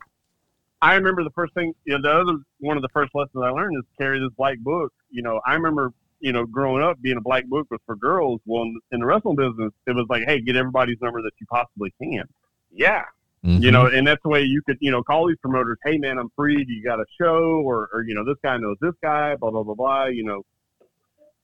I 0.81 0.95
remember 0.95 1.23
the 1.23 1.31
first 1.31 1.55
thing, 1.55 1.73
you 1.85 1.97
know, 1.99 2.03
the 2.03 2.11
other 2.11 2.39
one 2.59 2.77
of 2.77 2.83
the 2.83 2.89
first 2.93 3.13
lessons 3.15 3.43
I 3.45 3.51
learned 3.51 3.77
is 3.77 3.85
carry 3.99 4.19
this 4.19 4.31
black 4.37 4.59
book. 4.59 4.93
You 5.11 5.23
know, 5.23 5.41
I 5.47 5.55
remember, 5.55 5.93
you 6.19 6.33
know, 6.33 6.45
growing 6.45 6.83
up 6.83 7.01
being 7.01 7.17
a 7.17 7.21
black 7.21 7.47
book 7.47 7.69
was 7.71 7.79
for 7.87 7.95
girls. 7.95 8.41
Well, 8.47 8.63
in, 8.63 8.81
in 8.91 9.01
the 9.01 9.07
wrestling 9.07 9.37
business, 9.37 9.73
it 9.87 9.95
was 9.95 10.07
like, 10.09 10.25
hey, 10.27 10.41
get 10.41 10.57
everybody's 10.57 10.99
number 11.01 11.23
that 11.23 11.31
you 11.41 11.47
possibly 11.47 11.93
can. 12.03 12.25
Yeah. 12.73 13.05
Mhm. 13.45 13.61
You 13.63 13.71
know, 13.73 13.87
and 13.87 14.07
that's 14.07 14.23
the 14.23 14.29
way 14.29 14.43
you 14.43 14.63
could, 14.65 14.77
you 14.81 14.91
know, 14.93 15.03
call 15.03 15.27
these 15.27 15.37
promoters, 15.43 15.77
hey 15.85 15.99
man, 15.99 16.17
I'm 16.19 16.31
free. 16.37 16.65
Do 16.65 16.73
you 16.73 16.83
got 16.85 17.01
a 17.01 17.05
show? 17.21 17.61
Or, 17.65 17.89
or 17.93 18.05
you 18.07 18.15
know, 18.15 18.25
this 18.25 18.37
guy 18.45 18.57
knows 18.57 18.77
this 18.81 18.95
guy, 19.03 19.35
blah 19.37 19.51
blah 19.51 19.65
blah 19.65 19.75
blah. 19.75 20.05
You 20.07 20.25
know, 20.25 20.43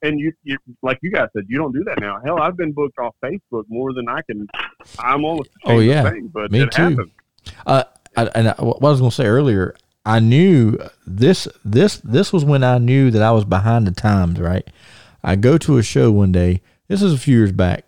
and 0.03 0.21
you, 0.21 0.33
you 0.45 0.57
like 0.83 0.99
you 1.03 1.11
guys 1.11 1.29
said, 1.37 1.45
you 1.49 1.59
don't 1.59 1.73
do 1.73 1.83
that 1.85 1.99
now. 2.01 2.21
Hell, 2.25 2.39
I've 2.41 2.57
been 2.57 2.73
booked 2.73 2.99
off 3.01 3.17
Facebook 3.23 3.65
more 3.69 3.93
than 3.93 4.09
I 4.09 4.23
can. 4.23 4.47
I'm 5.01 5.25
almost 5.25 5.51
Oh, 5.65 5.81
yeah. 5.81 6.13
but 6.33 6.53
Me 6.53 6.61
it 6.63 6.71
too. 6.71 7.11
Uh, 7.67 7.83
I, 8.17 8.27
and 8.35 8.49
I, 8.51 8.53
what 8.63 8.83
I 8.85 8.91
was 8.91 9.01
going 9.01 9.11
to 9.11 9.17
say 9.17 9.27
earlier, 9.27 9.75
I 10.07 10.21
knew 10.21 10.79
this. 11.07 11.49
This 11.65 11.97
this 11.99 12.33
was 12.33 12.45
when 12.45 12.63
I 12.63 12.79
knew 12.79 13.11
that 13.11 13.23
I 13.23 13.33
was 13.33 13.45
behind 13.45 13.89
the 13.89 13.91
times. 13.93 14.39
Right. 14.39 14.67
I 15.25 15.35
go 15.35 15.59
to 15.59 15.79
a 15.79 15.83
show 15.83 16.13
one 16.13 16.31
day. 16.31 16.61
This 16.87 17.03
is 17.03 17.13
a 17.13 17.19
few 17.19 17.37
years 17.37 17.51
back, 17.53 17.85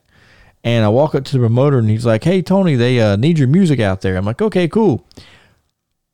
and 0.65 0.85
I 0.85 0.89
walk 0.89 1.15
up 1.15 1.25
to 1.25 1.33
the 1.33 1.39
promoter, 1.39 1.79
and 1.79 1.89
he's 1.91 2.05
like, 2.07 2.25
"Hey, 2.25 2.43
Tony, 2.43 2.75
they 2.77 3.01
uh, 3.01 3.17
need 3.17 3.39
your 3.39 3.49
music 3.49 3.81
out 3.81 4.01
there." 4.03 4.17
I'm 4.17 4.25
like, 4.25 4.41
"Okay, 4.43 4.69
cool." 4.69 5.07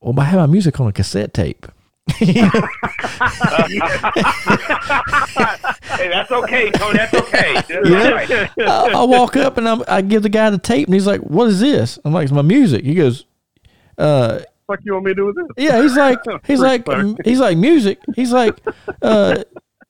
Well, 0.01 0.19
I 0.21 0.25
have 0.25 0.39
my 0.41 0.47
music 0.47 0.79
on 0.81 0.87
a 0.89 0.93
cassette 0.93 1.33
tape. 1.35 1.67
Hey, 5.97 6.09
that's 6.09 6.31
okay, 6.31 6.71
Tony. 6.73 6.99
That's 6.99 7.15
okay. 7.15 7.55
That's 7.55 7.71
Yeah. 7.71 8.09
all 8.09 8.15
right. 8.15 8.31
I, 8.95 9.01
I 9.01 9.05
walk 9.05 9.37
up 9.37 9.57
and 9.57 9.69
I'm, 9.69 9.83
I 9.89 10.03
give 10.03 10.23
the 10.23 10.29
guy 10.29 10.51
the 10.51 10.59
tape, 10.59 10.87
and 10.89 10.95
he's 10.95 11.07
like, 11.07 11.21
"What 11.21 11.49
is 11.49 11.61
this?" 11.61 11.99
I'm 12.05 12.13
like, 12.13 12.25
"It's 12.25 12.33
my 12.33 12.43
music." 12.43 12.85
He 12.85 12.95
goes, 12.95 13.25
"Uh, 13.99 14.41
Fuck 14.67 14.81
you 14.85 14.93
want 14.95 15.05
me 15.07 15.13
to 15.13 15.15
do 15.15 15.27
with 15.27 15.37
this? 15.37 15.47
Yeah, 15.57 15.81
he's 15.83 15.97
like 15.97 16.19
he's 16.47 16.61
like 16.61 16.85
Sorry. 16.87 17.15
he's 17.25 17.41
like 17.41 17.57
music. 17.57 17.99
He's 18.15 18.33
like, 18.33 18.59
uh, 19.03 19.45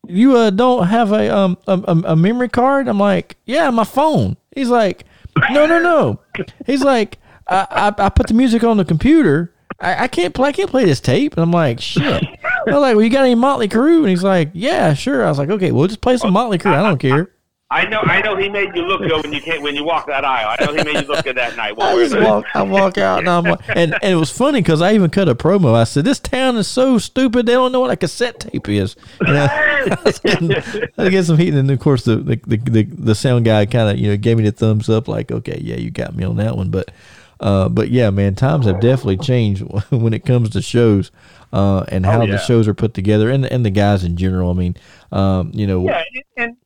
you 0.07 0.37
uh, 0.37 0.51
don't 0.51 0.87
have 0.87 1.13
a 1.13 1.35
um 1.35 1.59
a, 1.67 1.73
a- 1.73 2.13
a 2.13 2.17
memory 2.17 2.49
card. 2.49 2.87
I'm 2.89 2.99
like, 2.99 3.37
yeah, 3.47 3.71
my 3.71 3.85
phone. 3.85 4.37
He's 4.57 4.71
like, 4.71 5.05
no, 5.51 5.67
no, 5.67 5.81
no. 5.81 6.21
He's 6.67 6.83
like, 6.83 7.19
I 7.47 7.93
I, 7.99 8.07
I 8.07 8.09
put 8.09 8.27
the 8.27 8.35
music 8.35 8.65
on 8.65 8.79
the 8.79 8.85
computer. 8.85 9.53
I, 9.79 10.05
I 10.05 10.09
can't 10.09 10.35
play. 10.35 10.49
I 10.49 10.53
can't 10.53 10.71
play 10.71 10.87
this 10.87 11.01
tape. 11.01 11.35
And 11.35 11.43
I'm 11.43 11.53
like, 11.53 11.79
shit. 11.79 12.25
I'm 12.67 12.81
like, 12.81 12.97
well, 12.97 13.03
you 13.03 13.11
got 13.11 13.25
any 13.25 13.35
Motley 13.35 13.69
Crue? 13.69 13.99
And 13.99 14.09
he's 14.09 14.25
like, 14.25 14.51
yeah, 14.55 14.95
sure. 14.95 15.25
I 15.25 15.29
was 15.29 15.39
like, 15.39 15.51
okay, 15.51 15.71
we'll 15.71 15.87
just 15.87 16.01
play 16.01 16.17
some 16.17 16.33
Motley 16.33 16.59
Crue. 16.59 16.73
I 16.75 16.83
don't 16.83 16.99
care. 16.99 17.31
I 17.69 17.85
know. 17.87 18.01
I 18.01 18.21
know. 18.23 18.37
He 18.37 18.49
made 18.49 18.77
you 18.77 18.83
look 18.83 19.01
good 19.01 19.25
when 19.25 19.33
you 19.33 19.41
came, 19.41 19.61
when 19.61 19.75
you 19.75 19.83
walked 19.83 20.07
that 20.07 20.25
aisle. 20.25 20.55
I 20.57 20.65
know 20.65 20.73
he 20.73 20.85
made 20.85 21.01
you 21.03 21.09
look 21.13 21.25
good 21.25 21.37
that 21.37 21.57
night. 21.57 21.75
I 21.77 21.97
just 21.97 22.17
walk, 22.17 22.45
I 22.55 22.63
walk 22.63 22.97
out 22.97 23.19
and 23.19 23.29
I'm 23.29 23.43
like, 23.43 23.59
and, 23.71 23.93
and 23.95 24.13
it 24.13 24.15
was 24.15 24.31
funny 24.31 24.61
because 24.61 24.81
I 24.81 24.93
even 24.95 25.11
cut 25.11 25.29
a 25.29 25.35
promo. 25.35 25.75
I 25.75 25.83
said, 25.83 26.05
"This 26.05 26.21
town 26.21 26.57
is 26.59 26.69
so 26.69 26.99
stupid; 26.99 27.47
they 27.47 27.55
don't 27.55 27.73
know 27.73 27.81
what 27.81 27.91
a 27.91 27.97
cassette 27.97 28.39
tape 28.39 28.69
is." 28.69 28.95
And 29.21 29.37
I, 29.37 29.47
I 29.91 29.97
was 30.05 30.19
getting, 30.21 30.53
I 30.97 31.09
get 31.09 31.25
some 31.25 31.39
heat, 31.39 31.49
and 31.55 31.69
then 31.69 31.71
of 31.71 31.81
course 31.81 32.05
the 32.05 32.17
the, 32.17 32.37
the, 32.47 32.57
the, 32.59 32.83
the 32.85 33.15
sound 33.17 33.45
guy 33.45 33.67
kind 33.67 33.91
of 33.91 33.99
you 33.99 34.11
know 34.11 34.17
gave 34.17 34.37
me 34.37 34.45
the 34.45 34.53
thumbs 34.53 34.89
up, 34.89 35.09
like, 35.09 35.33
"Okay, 35.33 35.59
yeah, 35.61 35.77
you 35.77 35.91
got 35.91 36.15
me 36.15 36.23
on 36.23 36.37
that 36.37 36.57
one." 36.57 36.71
But 36.71 36.93
uh, 37.41 37.69
but 37.69 37.91
yeah, 37.91 38.11
man, 38.11 38.37
times 38.37 38.67
have 38.67 38.81
definitely 38.81 39.17
changed 39.19 39.63
when 39.91 40.13
it 40.13 40.25
comes 40.25 40.51
to 40.51 40.63
shows. 40.63 41.11
Uh, 41.53 41.85
and 41.89 42.05
how 42.07 42.21
Oh, 42.21 42.25
yeah. 42.25 42.33
the 42.33 42.39
shows 42.39 42.69
are 42.69 42.75
put 42.75 42.95
together, 42.95 43.29
and 43.29 43.45
and 43.45 43.65
the 43.67 43.71
guys 43.71 44.05
in 44.05 44.17
general. 44.17 44.51
I 44.51 44.55
mean, 44.55 44.77
um, 45.11 45.51
you 45.53 45.67
know, 45.67 45.85
Yeah, 45.85 46.03
and 46.37 46.57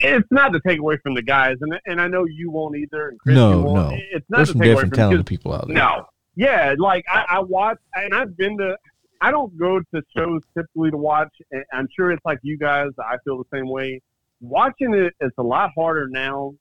it's 0.00 0.28
not 0.30 0.52
to 0.52 0.60
take 0.66 0.78
away 0.78 0.96
from 1.02 1.14
the 1.14 1.22
guys, 1.22 1.56
and 1.60 1.78
and 1.86 2.00
I 2.00 2.08
know 2.08 2.24
you 2.24 2.50
won't 2.50 2.76
either. 2.76 3.08
And 3.08 3.18
Chris, 3.20 3.34
No, 3.36 3.60
won't. 3.62 3.90
no. 3.92 3.98
It's 4.12 4.26
not 4.30 4.38
there's 4.38 4.48
to 4.48 4.52
some 4.54 4.60
take 4.62 4.72
away 4.72 4.80
from 4.82 4.90
talented 4.90 5.26
people 5.26 5.52
out 5.52 5.66
there. 5.66 5.76
No. 5.76 6.06
Yeah, 6.36 6.74
like 6.78 7.04
I, 7.12 7.24
I 7.28 7.40
watch, 7.40 7.78
and 7.94 8.14
I've 8.14 8.36
been 8.36 8.56
to. 8.58 8.76
I 9.20 9.30
don't 9.30 9.54
go 9.58 9.80
to 9.80 10.02
shows 10.16 10.40
typically 10.56 10.90
to 10.90 10.96
watch. 10.96 11.28
and 11.50 11.62
I'm 11.72 11.88
sure 11.94 12.10
it's 12.10 12.24
like 12.24 12.38
you 12.42 12.56
guys. 12.56 12.88
I 12.98 13.16
feel 13.24 13.36
the 13.36 13.44
same 13.56 13.68
way. 13.68 14.00
Watching 14.40 14.94
it, 14.94 15.12
it's 15.20 15.36
a 15.36 15.42
lot 15.42 15.70
harder 15.76 16.08
now 16.08 16.54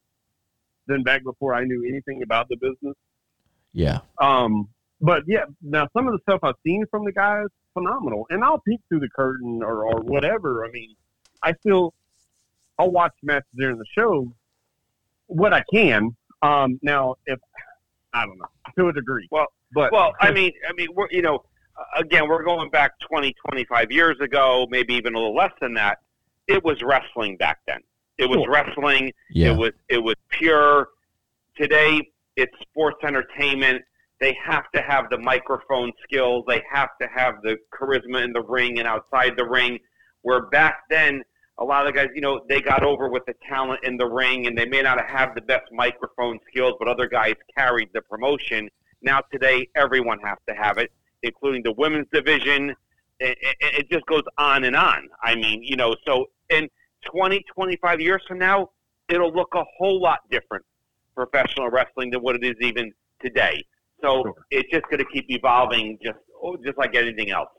than 0.88 1.04
back 1.04 1.24
before 1.24 1.54
I 1.54 1.64
knew 1.64 1.86
anything 1.88 2.22
about 2.24 2.50
the 2.50 2.58
business. 2.58 2.96
Yeah, 3.72 4.00
Um, 4.20 4.68
but 5.00 5.24
yeah, 5.28 5.44
now 5.62 5.88
some 5.96 6.08
of 6.08 6.14
the 6.14 6.20
stuff 6.24 6.40
I've 6.44 6.56
seen 6.66 6.84
from 6.92 7.06
the 7.06 7.12
guys, 7.14 7.46
phenomenal. 7.74 8.26
And 8.32 8.44
I'll 8.44 8.60
peek 8.68 8.82
through 8.90 9.02
the 9.02 9.10
curtain 9.16 9.62
or, 9.64 9.86
or 9.86 10.02
whatever. 10.02 10.66
I 10.66 10.72
mean, 10.72 10.96
I 11.44 11.54
still, 11.62 11.94
I'll 12.80 12.90
watch 12.92 13.12
matches 13.22 13.46
during 13.56 13.78
the 13.78 13.86
show, 13.94 14.32
what 15.28 15.54
I 15.54 15.64
can. 15.72 16.16
Um, 16.42 16.80
now, 16.82 17.16
if 17.26 17.38
I 18.14 18.26
don't 18.26 18.38
know, 18.40 18.46
to 18.78 18.88
a 18.88 18.94
degree. 18.94 19.28
Well, 19.30 19.48
but 19.74 19.92
Well, 19.92 20.14
I 20.22 20.32
mean, 20.32 20.52
I 20.68 20.74
mean, 20.74 20.88
we're 20.96 21.10
you 21.12 21.22
know, 21.22 21.44
uh, 21.78 22.00
again, 22.02 22.28
we're 22.28 22.44
going 22.44 22.70
back 22.70 22.94
20, 23.02 23.36
25 23.50 23.92
years 23.92 24.18
ago, 24.22 24.66
maybe 24.72 24.94
even 24.96 25.14
a 25.14 25.18
little 25.18 25.36
less 25.36 25.52
than 25.62 25.74
that. 25.76 26.00
It 26.48 26.64
was 26.64 26.82
wrestling 26.82 27.36
back 27.38 27.60
then. 27.68 27.82
It 28.18 28.28
was 28.30 28.38
Sure. 28.40 28.50
wrestling. 28.52 29.12
yeah, 29.30 29.52
It 29.52 29.58
was 29.58 29.72
it 29.90 30.00
was 30.00 30.16
pure. 30.30 30.88
Today, 31.58 32.10
it's 32.38 32.54
sports 32.62 33.04
entertainment. 33.04 33.84
They 34.22 34.36
have 34.44 34.72
to 34.74 34.82
have 34.82 35.10
the 35.10 35.18
microphone 35.18 35.92
skills. 36.04 36.46
They 36.48 36.64
have 36.72 36.90
to 37.02 37.08
have 37.14 37.42
the 37.44 37.58
charisma 37.74 38.24
in 38.24 38.32
the 38.34 38.42
ring 38.42 38.80
and 38.80 38.88
outside 38.88 39.36
the 39.38 39.46
ring. 39.46 39.80
Where 40.22 40.44
back 40.48 40.84
then, 40.90 41.24
a 41.60 41.64
lot 41.64 41.86
of 41.86 41.94
the 41.94 41.98
guys, 42.00 42.10
you 42.16 42.22
know, 42.22 42.42
they 42.48 42.62
got 42.62 42.84
over 42.84 43.10
with 43.10 43.24
the 43.26 43.34
talent 43.48 43.82
in 43.84 43.98
the 43.98 44.06
ring, 44.06 44.48
and 44.48 44.58
they 44.58 44.66
may 44.66 44.82
not 44.82 44.98
have 45.10 45.36
the 45.36 45.42
best 45.42 45.72
microphone 45.72 46.40
skills, 46.48 46.74
but 46.80 46.88
other 46.88 47.08
guys 47.08 47.36
carried 47.56 47.90
the 47.94 48.02
promotion. 48.02 48.70
Now 49.02 49.22
today, 49.32 49.68
everyone 49.76 50.20
has 50.24 50.38
to 50.48 50.56
have 50.56 50.78
it, 50.78 50.92
including 51.24 51.64
the 51.64 51.74
women's 51.74 52.08
division. 52.14 52.74
It, 53.20 53.38
it, 53.42 53.58
it 53.62 53.90
just 53.92 54.06
goes 54.06 54.24
on 54.38 54.64
and 54.64 54.76
on. 54.76 55.10
I 55.22 55.36
mean, 55.36 55.62
you 55.64 55.76
know, 55.76 55.96
so 56.08 56.28
in 56.50 56.70
20, 57.12 57.44
25 57.54 58.00
years 58.00 58.22
from 58.28 58.40
now, 58.40 58.70
it'll 59.10 59.34
look 59.34 59.54
a 59.56 59.64
whole 59.78 60.02
lot 60.02 60.20
different 60.32 60.66
professional 61.16 61.70
wrestling 61.70 62.12
than 62.12 62.22
what 62.22 62.36
it 62.36 62.44
is 62.46 62.56
even 62.62 62.94
today. 63.22 63.64
So 64.02 64.24
Sure. 64.24 64.34
it's 64.52 64.70
just 64.72 64.86
going 64.86 65.00
to 65.00 65.06
keep 65.06 65.26
evolving, 65.30 65.98
just 66.02 66.20
just 66.64 66.78
like 66.78 66.96
anything 66.96 67.32
else. 67.32 67.50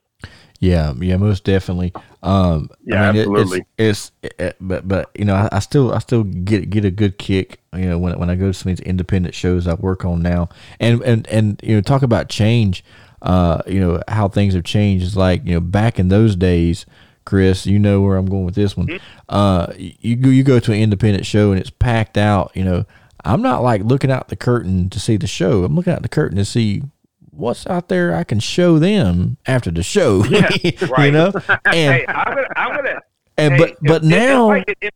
Yeah, 0.60 0.92
yeah, 1.00 1.16
most 1.16 1.44
definitely. 1.44 1.92
Um, 2.22 2.68
Yeah, 2.84 3.08
I 3.08 3.12
mean, 3.12 3.20
absolutely. 3.22 3.64
It's, 3.78 4.12
it's 4.22 4.34
it, 4.38 4.56
but 4.60 4.86
but 4.86 5.10
you 5.14 5.24
know, 5.24 5.34
I, 5.34 5.48
I 5.52 5.58
still 5.58 5.92
I 5.92 5.98
still 6.00 6.22
get 6.22 6.68
get 6.68 6.84
a 6.84 6.90
good 6.90 7.16
kick. 7.18 7.60
You 7.74 7.86
know, 7.86 7.98
when 7.98 8.18
when 8.18 8.28
I 8.28 8.34
go 8.34 8.48
to 8.48 8.54
some 8.54 8.70
of 8.70 8.76
these 8.76 8.86
independent 8.86 9.34
shows 9.34 9.66
I 9.66 9.74
work 9.74 10.04
on 10.04 10.20
now, 10.20 10.50
and 10.78 11.02
and 11.02 11.26
and 11.28 11.58
you 11.62 11.74
know, 11.76 11.80
talk 11.80 12.02
about 12.02 12.28
change. 12.28 12.84
Uh, 13.22 13.62
you 13.66 13.80
know 13.80 14.02
how 14.08 14.28
things 14.28 14.52
have 14.52 14.64
changed. 14.64 15.04
Is 15.04 15.16
like 15.16 15.46
you 15.46 15.54
know 15.54 15.60
back 15.60 15.98
in 15.98 16.08
those 16.08 16.36
days, 16.36 16.84
Chris. 17.24 17.64
You 17.66 17.78
know 17.78 18.02
where 18.02 18.18
I'm 18.18 18.26
going 18.26 18.44
with 18.44 18.54
this 18.54 18.76
one. 18.76 18.88
Uh, 19.30 19.72
you 19.78 20.14
go 20.16 20.28
you 20.28 20.42
go 20.42 20.60
to 20.60 20.72
an 20.72 20.78
independent 20.78 21.24
show 21.24 21.52
and 21.52 21.60
it's 21.60 21.70
packed 21.70 22.18
out. 22.18 22.52
You 22.54 22.64
know, 22.64 22.84
I'm 23.24 23.40
not 23.40 23.62
like 23.62 23.82
looking 23.82 24.10
out 24.10 24.28
the 24.28 24.36
curtain 24.36 24.90
to 24.90 25.00
see 25.00 25.16
the 25.16 25.26
show. 25.26 25.64
I'm 25.64 25.74
looking 25.74 25.94
out 25.94 26.02
the 26.02 26.08
curtain 26.08 26.36
to 26.36 26.44
see 26.44 26.82
what's 27.30 27.66
out 27.66 27.88
there 27.88 28.14
I 28.14 28.24
can 28.24 28.40
show 28.40 28.78
them 28.78 29.36
after 29.46 29.70
the 29.70 29.82
show. 29.82 30.24
you 30.62 30.72
right. 30.88 31.12
know, 31.12 31.32
and 31.66 31.74
hey, 31.94 32.04
I'm 32.08 32.34
gonna, 32.34 32.46
I'm 32.56 32.76
gonna. 32.76 33.00
and 33.38 33.54
hey, 33.54 33.58
but 33.58 33.76
but 33.82 34.04
now 34.04 34.50
if 34.52 34.64
I- 34.68 34.74
if- 34.80 34.94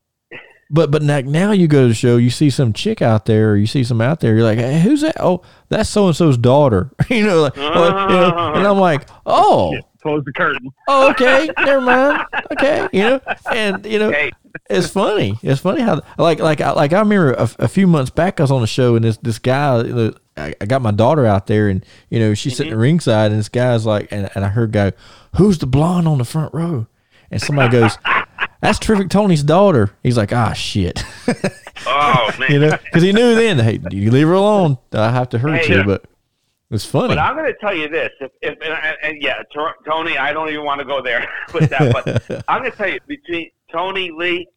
but 0.70 0.90
but 0.90 1.02
now, 1.02 1.20
now 1.20 1.52
you 1.52 1.68
go 1.68 1.82
to 1.82 1.88
the 1.88 1.94
show, 1.94 2.16
you 2.16 2.30
see 2.30 2.48
some 2.50 2.72
chick 2.72 3.00
out 3.02 3.26
there, 3.26 3.52
or 3.52 3.56
you 3.56 3.66
see 3.66 3.84
some 3.84 4.00
out 4.00 4.20
there, 4.20 4.34
you're 4.34 4.42
like, 4.44 4.58
hey, 4.58 4.80
who's 4.80 5.02
that? 5.02 5.14
Oh, 5.20 5.42
that's 5.68 5.88
so 5.90 6.06
and 6.08 6.16
so's 6.16 6.38
daughter. 6.38 6.90
you 7.10 7.24
know, 7.24 7.42
like, 7.42 7.56
well, 7.56 8.10
you 8.10 8.16
know, 8.16 8.24
uh-huh. 8.28 8.52
and 8.58 8.66
I'm 8.66 8.78
like, 8.78 9.06
oh, 9.26 9.76
close 10.02 10.24
the 10.24 10.32
curtain. 10.32 10.68
oh, 10.88 11.10
okay, 11.10 11.48
never 11.60 11.80
mind, 11.82 12.24
okay, 12.52 12.88
you 12.92 13.02
know, 13.02 13.20
and 13.52 13.84
you 13.86 13.98
know, 14.00 14.10
Hey. 14.10 14.32
it's 14.70 14.88
funny. 14.88 15.38
It's 15.42 15.60
funny 15.60 15.82
how 15.82 16.00
like 16.18 16.40
like 16.40 16.60
I 16.62 16.72
like 16.72 16.92
I 16.94 16.98
remember 17.00 17.32
a, 17.34 17.48
a 17.60 17.68
few 17.68 17.86
months 17.86 18.10
back 18.10 18.40
I 18.40 18.44
was 18.44 18.50
on 18.50 18.62
the 18.62 18.66
show 18.66 18.96
and 18.96 19.04
this 19.04 19.18
this 19.18 19.38
guy 19.38 19.82
you 19.82 20.14
I, 20.36 20.54
I 20.60 20.66
got 20.66 20.82
my 20.82 20.90
daughter 20.90 21.26
out 21.26 21.46
there 21.46 21.68
and 21.68 21.84
you 22.10 22.18
know 22.18 22.34
she's 22.34 22.56
sitting 22.56 22.74
ringside 22.74 23.30
and 23.30 23.38
this 23.38 23.48
guy's 23.48 23.86
like 23.86 24.10
and, 24.10 24.30
and 24.34 24.44
I 24.44 24.48
heard 24.48 24.72
go 24.72 24.90
who's 25.36 25.58
the 25.58 25.66
blonde 25.66 26.08
on 26.08 26.18
the 26.18 26.24
front 26.24 26.52
row 26.54 26.86
and 27.30 27.40
somebody 27.40 27.70
goes 27.70 27.96
that's 28.60 28.78
terrific 28.78 29.10
Tony's 29.10 29.42
daughter 29.42 29.92
he's 30.02 30.16
like 30.16 30.32
ah 30.32 30.52
shit 30.52 31.04
oh 31.86 32.30
man, 32.38 32.50
you 32.52 32.58
know 32.58 32.76
because 32.84 33.02
he 33.02 33.12
knew 33.12 33.34
then 33.34 33.58
hey 33.58 33.80
you 33.90 34.10
leave 34.10 34.26
her 34.26 34.34
alone 34.34 34.78
I 34.92 35.10
have 35.10 35.28
to 35.30 35.38
hurt 35.38 35.64
Hey. 35.64 35.76
you 35.76 35.84
but 35.84 36.04
it's 36.70 36.84
funny 36.84 37.08
But 37.08 37.18
I'm 37.18 37.36
going 37.36 37.46
to 37.52 37.58
tell 37.60 37.74
you 37.74 37.88
this: 37.88 38.10
if, 38.20 38.32
if 38.42 38.58
and, 38.60 38.72
and, 38.72 38.96
and 39.02 39.22
yeah, 39.22 39.42
Tor- 39.54 39.76
Tony, 39.86 40.18
I 40.18 40.32
don't 40.32 40.48
even 40.48 40.64
want 40.64 40.80
to 40.80 40.84
go 40.84 41.00
there 41.00 41.28
with 41.54 41.70
that. 41.70 41.92
But 41.92 42.42
I'm 42.48 42.60
going 42.62 42.72
to 42.72 42.76
tell 42.76 42.88
you, 42.88 42.98
between 43.06 43.50
Tony 43.70 44.10
Lee, 44.10 44.48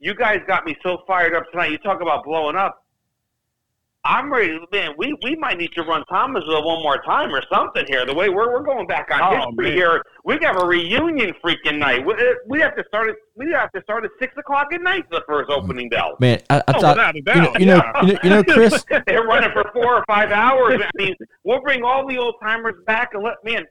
you 0.00 0.14
guys 0.14 0.40
got 0.48 0.64
me 0.64 0.74
so 0.82 0.98
fired 1.06 1.34
up 1.34 1.44
tonight. 1.52 1.70
You 1.70 1.78
talk 1.78 2.00
about 2.00 2.24
blowing 2.24 2.56
up. 2.56 2.82
I'm 4.02 4.32
ready. 4.32 4.58
Man, 4.72 4.92
we, 4.96 5.14
we 5.22 5.36
might 5.36 5.58
need 5.58 5.72
to 5.74 5.82
run 5.82 6.02
Thomasville 6.10 6.64
one 6.64 6.82
more 6.82 7.02
time 7.02 7.34
or 7.34 7.42
something 7.52 7.84
here. 7.86 8.06
The 8.06 8.14
way 8.14 8.30
we're, 8.30 8.50
we're 8.50 8.62
going 8.62 8.86
back 8.86 9.08
on 9.12 9.20
Oh, 9.22 9.46
history 9.48 9.68
man. 9.68 9.72
here, 9.76 10.02
we 10.24 10.38
got 10.38 10.60
a 10.62 10.64
reunion 10.66 11.34
freaking 11.44 11.76
night. 11.78 12.06
We, 12.06 12.14
we 12.46 12.60
have 12.60 12.74
to 12.76 12.84
start 12.88 13.10
at 13.10 13.16
we 13.36 13.52
have 13.52 13.70
to 13.72 13.82
start 13.82 14.04
at 14.04 14.10
six 14.18 14.34
o'clock 14.38 14.68
at 14.72 14.80
night 14.80 15.04
for 15.10 15.18
the 15.18 15.24
first 15.28 15.50
opening 15.50 15.90
bell. 15.90 16.16
Man, 16.18 16.40
I, 16.48 16.58
I 16.60 16.62
Oh, 16.68 16.80
thought 16.80 16.96
without 16.96 17.14
you 17.14 17.22
know, 17.42 17.52
you 17.58 17.66
know, 17.66 17.76
yeah. 17.76 18.02
you 18.02 18.12
know, 18.14 18.18
you 18.22 18.30
know, 18.30 18.42
Chris. 18.44 18.84
They're 19.06 19.24
running 19.24 19.50
for 19.52 19.70
four 19.74 19.96
or 19.96 20.04
five 20.08 20.30
hours. 20.32 20.80
I 20.82 20.90
mean, 20.94 21.14
we'll 21.44 21.60
bring 21.60 21.82
all 21.84 22.06
the 22.08 22.16
old 22.16 22.36
timers 22.42 22.76
back 22.86 23.10
and 23.12 23.22
let 23.22 23.34
man. 23.44 23.66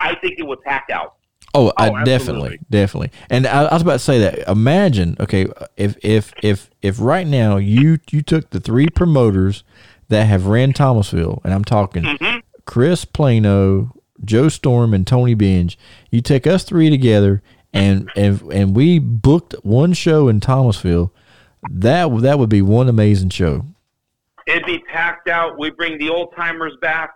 I 0.00 0.16
think 0.16 0.34
it 0.38 0.46
would 0.46 0.60
pack 0.62 0.86
out. 0.92 1.14
Oh, 1.54 1.72
I 1.76 1.90
Oh, 1.90 2.04
definitely, 2.04 2.58
definitely. 2.68 3.10
And 3.30 3.46
I, 3.46 3.64
I 3.64 3.72
was 3.72 3.82
about 3.82 3.92
to 3.92 3.98
say 4.00 4.18
that. 4.20 4.48
Imagine, 4.48 5.16
okay, 5.20 5.46
if 5.76 5.96
if 6.02 6.32
if 6.42 6.70
if 6.82 7.00
right 7.00 7.26
now 7.26 7.56
you 7.56 7.98
you 8.10 8.22
took 8.22 8.50
the 8.50 8.60
three 8.60 8.88
promoters 8.88 9.62
that 10.08 10.24
have 10.24 10.46
ran 10.46 10.72
Thomasville, 10.72 11.40
and 11.44 11.54
I'm 11.54 11.64
talking 11.64 12.02
Mm-hmm. 12.02 12.38
Chris 12.66 13.04
Plano, 13.04 13.92
Joe 14.24 14.48
Storm, 14.48 14.94
and 14.94 15.06
Tony 15.06 15.36
Benge. 15.36 15.76
You 16.10 16.20
take 16.20 16.46
us 16.46 16.64
three 16.64 16.90
together, 16.90 17.42
and 17.72 18.10
and 18.16 18.40
and 18.52 18.74
we 18.74 18.98
booked 18.98 19.54
one 19.62 19.92
show 19.92 20.28
in 20.28 20.40
Thomasville. 20.40 21.12
That 21.70 22.20
that 22.22 22.38
would 22.38 22.50
be 22.50 22.62
one 22.62 22.88
amazing 22.88 23.30
show. 23.30 23.64
It'd 24.46 24.66
be 24.66 24.80
packed 24.92 25.28
out. 25.28 25.58
We 25.58 25.70
bring 25.70 25.98
the 25.98 26.10
old 26.10 26.34
timers 26.36 26.74
back. 26.80 27.14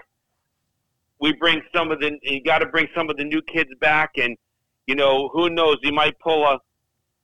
We 1.21 1.33
bring 1.35 1.63
some 1.75 1.91
of 1.91 2.01
the. 2.01 2.19
You 2.23 2.43
got 2.43 2.59
to 2.59 2.67
bring 2.67 2.89
some 2.95 3.11
of 3.11 3.17
the 3.17 3.25
new 3.25 3.43
kids 3.43 3.71
back, 3.81 4.11
and 4.17 4.37
you 4.87 4.95
know 4.95 5.29
who 5.33 5.51
knows? 5.51 5.77
You 5.83 5.93
might 5.93 6.19
pull 6.21 6.45
a. 6.45 6.59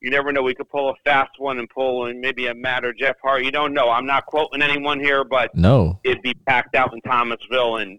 You 0.01 0.11
never 0.11 0.33
know. 0.33 0.43
We 0.43 0.55
could 0.55 0.69
pull 0.69 0.91
a 0.91 0.95
fast 1.05 1.31
one 1.39 1.59
and 1.59 1.69
pull 1.71 2.07
and 2.07 2.21
maybe 2.21 2.47
a 2.49 2.55
Matt 2.55 2.85
or 2.85 2.93
Jeff 2.93 3.17
Hardy. 3.23 3.47
You 3.47 3.53
don't 3.53 3.73
know. 3.73 3.89
I'm 3.91 4.05
not 4.05 4.27
quoting 4.27 4.61
anyone 4.61 5.01
here, 5.01 5.25
but 5.25 5.55
No, 5.55 5.99
it'd 6.05 6.21
be 6.23 6.35
packed 6.47 6.75
out 6.75 6.93
in 6.93 7.01
Thomasville, 7.03 7.77
and 7.77 7.99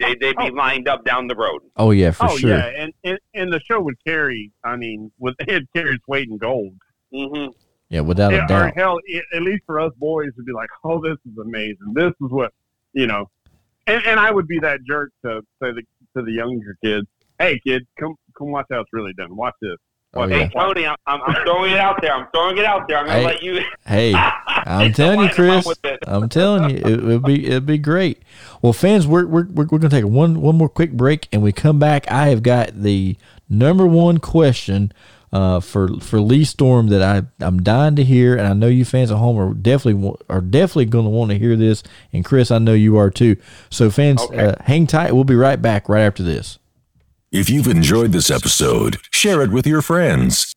they 0.00 0.16
they'd 0.16 0.36
be 0.36 0.50
Oh. 0.50 0.54
lined 0.54 0.88
up 0.88 1.04
down 1.04 1.28
the 1.28 1.36
road. 1.36 1.60
oh 1.76 1.92
yeah, 1.92 2.10
for 2.10 2.26
oh 2.30 2.36
sure. 2.36 2.50
yeah, 2.50 2.66
and, 2.76 2.92
and 3.04 3.18
and 3.34 3.52
the 3.52 3.60
show 3.60 3.80
would 3.80 4.02
carry. 4.04 4.50
I 4.64 4.74
mean, 4.76 5.12
with 5.18 5.36
it 5.40 5.62
carries 5.76 6.00
weight 6.08 6.28
in 6.28 6.38
gold. 6.38 6.74
Mm-hmm. 7.12 7.52
Yeah, 7.90 8.00
without 8.00 8.32
Yeah, 8.32 8.40
a 8.40 8.44
or 8.44 8.46
doubt. 8.48 8.74
hell, 8.76 8.98
i- 9.14 9.36
at 9.36 9.42
least 9.42 9.62
for 9.66 9.78
us 9.78 9.92
boys, 9.98 10.30
would 10.36 10.46
be 10.46 10.52
like, 10.52 10.70
oh, 10.82 11.00
this 11.00 11.18
is 11.30 11.38
amazing. 11.38 11.92
This 11.94 12.10
is 12.20 12.30
what 12.30 12.52
you 12.94 13.06
know. 13.06 13.30
And, 13.86 14.04
and 14.06 14.18
I 14.20 14.30
would 14.30 14.46
be 14.46 14.58
that 14.60 14.80
jerk 14.88 15.10
to 15.24 15.40
say 15.62 15.70
the, 15.72 15.82
to 16.16 16.24
the 16.24 16.32
younger 16.32 16.76
kids, 16.82 17.06
hey, 17.38 17.60
kid, 17.66 17.82
come 17.98 18.14
come 18.36 18.50
watch 18.50 18.66
how 18.70 18.80
it's 18.80 18.90
really 18.92 19.12
done. 19.16 19.36
Watch 19.36 19.54
this. 19.60 19.76
Oh, 20.14 20.20
Watch 20.20 20.30
yeah. 20.30 20.36
Hey. 20.44 20.50
Tony, 20.56 20.86
I'm, 20.86 20.96
I'm, 21.06 21.20
I'm 21.22 21.44
throwing 21.44 21.72
it 21.72 21.78
out 21.78 22.00
there. 22.00 22.12
I'm 22.14 22.26
throwing 22.34 22.56
it 22.58 22.64
out 22.64 22.86
there. 22.88 22.98
I'm 22.98 23.06
gonna 23.06 23.18
Hey. 23.18 23.24
let 23.26 23.42
you. 23.42 23.60
Hey, 23.86 24.14
I'm 24.46 24.92
telling 24.92 25.18
you, 25.20 25.24
Line 25.26 25.50
'em 25.50 25.58
up 25.58 25.64
Chris. 25.82 25.98
I'm 26.06 26.28
telling 26.28 26.70
you, 26.70 26.76
it, 26.76 26.86
it'll 26.86 27.18
be 27.20 27.46
it'll 27.46 27.60
be 27.60 27.78
great. 27.78 28.22
Well, 28.62 28.72
fans, 28.72 29.06
we're 29.06 29.26
we're 29.26 29.44
we're, 29.46 29.64
we're 29.66 29.78
gonna 29.78 29.88
take 29.90 30.04
one 30.06 30.40
one 30.40 30.56
more 30.56 30.68
quick 30.68 30.92
break, 30.92 31.28
and 31.32 31.42
we 31.42 31.52
come 31.52 31.78
back. 31.78 32.10
I 32.10 32.28
have 32.28 32.42
got 32.42 32.80
the 32.82 33.16
number 33.48 33.86
one 33.86 34.18
question 34.18 34.92
uh, 35.34 35.58
for 35.58 35.98
for 35.98 36.20
Lee 36.20 36.44
Storm 36.44 36.86
that 36.88 37.02
I 37.02 37.22
I'm 37.44 37.60
dying 37.62 37.96
to 37.96 38.04
hear, 38.04 38.36
and 38.36 38.46
I 38.46 38.52
know 38.54 38.68
you 38.68 38.84
fans 38.84 39.10
at 39.10 39.18
home 39.18 39.36
are 39.36 39.52
definitely 39.52 40.14
are 40.30 40.40
definitely 40.40 40.86
going 40.86 41.04
to 41.04 41.10
want 41.10 41.32
to 41.32 41.38
hear 41.38 41.56
this. 41.56 41.82
And 42.12 42.24
Chris, 42.24 42.50
I 42.52 42.58
know 42.58 42.72
you 42.72 42.96
are 42.96 43.10
too. 43.10 43.36
So, 43.68 43.90
fans, 43.90 44.22
Okay. 44.22 44.38
uh, 44.46 44.54
hang 44.60 44.86
tight. 44.86 45.12
We'll 45.12 45.24
be 45.24 45.34
right 45.34 45.60
back 45.60 45.88
right 45.88 46.02
after 46.02 46.22
this. 46.22 46.58
If 47.32 47.50
you've 47.50 47.66
enjoyed 47.66 48.12
this 48.12 48.30
episode, 48.30 48.98
share 49.10 49.42
it 49.42 49.50
with 49.50 49.66
your 49.66 49.82
friends. 49.82 50.53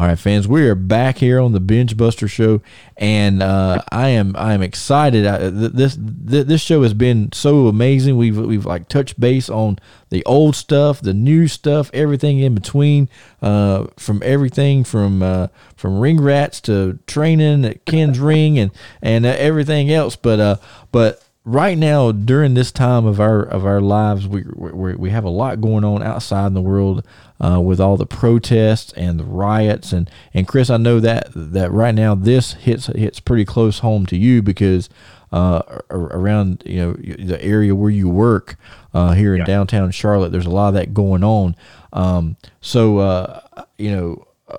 All 0.00 0.06
right, 0.06 0.18
fans, 0.18 0.48
we 0.48 0.66
are 0.66 0.74
back 0.74 1.18
here 1.18 1.38
on 1.38 1.52
the 1.52 1.60
Bengebuster 1.60 2.26
Show, 2.26 2.62
and 2.96 3.42
uh, 3.42 3.82
I 3.92 4.08
am 4.08 4.34
I 4.34 4.54
am 4.54 4.62
excited. 4.62 5.26
I, 5.26 5.50
th- 5.50 5.72
this 5.72 5.94
th- 5.94 6.46
this 6.46 6.62
show 6.62 6.84
has 6.84 6.94
been 6.94 7.30
so 7.32 7.66
amazing. 7.66 8.16
We've 8.16 8.38
we've 8.38 8.64
like 8.64 8.88
touched 8.88 9.20
base 9.20 9.50
on 9.50 9.78
the 10.08 10.24
old 10.24 10.56
stuff, 10.56 11.02
the 11.02 11.12
new 11.12 11.48
stuff, 11.48 11.90
everything 11.92 12.38
in 12.38 12.54
between, 12.54 13.10
uh, 13.42 13.88
from 13.98 14.22
everything 14.24 14.84
from 14.84 15.22
uh, 15.22 15.48
from 15.76 16.00
ring 16.00 16.18
rats 16.18 16.62
to 16.62 16.98
training 17.06 17.66
at 17.66 17.84
Ken's 17.84 18.18
ring 18.18 18.58
and 18.58 18.70
and 19.02 19.26
uh, 19.26 19.36
everything 19.36 19.90
else. 19.90 20.16
But 20.16 20.40
uh, 20.40 20.56
but 20.92 21.22
right 21.44 21.78
now 21.78 22.12
during 22.12 22.54
this 22.54 22.70
time 22.70 23.06
of 23.06 23.18
our 23.18 23.42
of 23.42 23.64
our 23.64 23.80
lives 23.80 24.28
we 24.28 24.44
we, 24.54 24.94
we 24.94 25.10
have 25.10 25.24
a 25.24 25.30
lot 25.30 25.60
going 25.60 25.84
on 25.84 26.02
outside 26.02 26.48
in 26.48 26.54
the 26.54 26.60
world 26.60 27.04
uh, 27.40 27.60
with 27.60 27.80
all 27.80 27.96
the 27.96 28.06
protests 28.06 28.92
and 28.92 29.18
the 29.18 29.24
riots. 29.24 29.92
And 29.92 30.10
and 30.34 30.46
Chris 30.46 30.70
I 30.70 30.76
know 30.76 31.00
that 31.00 31.28
that 31.34 31.72
right 31.72 31.94
now 31.94 32.14
this 32.14 32.52
hits 32.54 32.86
hits 32.86 33.20
pretty 33.20 33.44
close 33.44 33.78
home 33.78 34.06
to 34.06 34.16
you 34.16 34.42
because 34.42 34.88
uh, 35.32 35.62
around 35.90 36.62
you 36.66 36.80
know 36.80 36.92
the 36.92 37.42
area 37.42 37.74
where 37.74 37.90
you 37.90 38.08
work 38.08 38.56
uh, 38.92 39.12
here 39.12 39.34
in 39.34 39.44
downtown 39.44 39.90
Charlotte 39.90 40.32
there's 40.32 40.46
a 40.46 40.50
lot 40.50 40.68
of 40.68 40.74
that 40.74 40.92
going 40.92 41.24
on. 41.24 41.56
Um, 41.92 42.36
so 42.60 42.98
uh, 42.98 43.40
you 43.78 43.90
know 43.90 44.26
uh, 44.48 44.58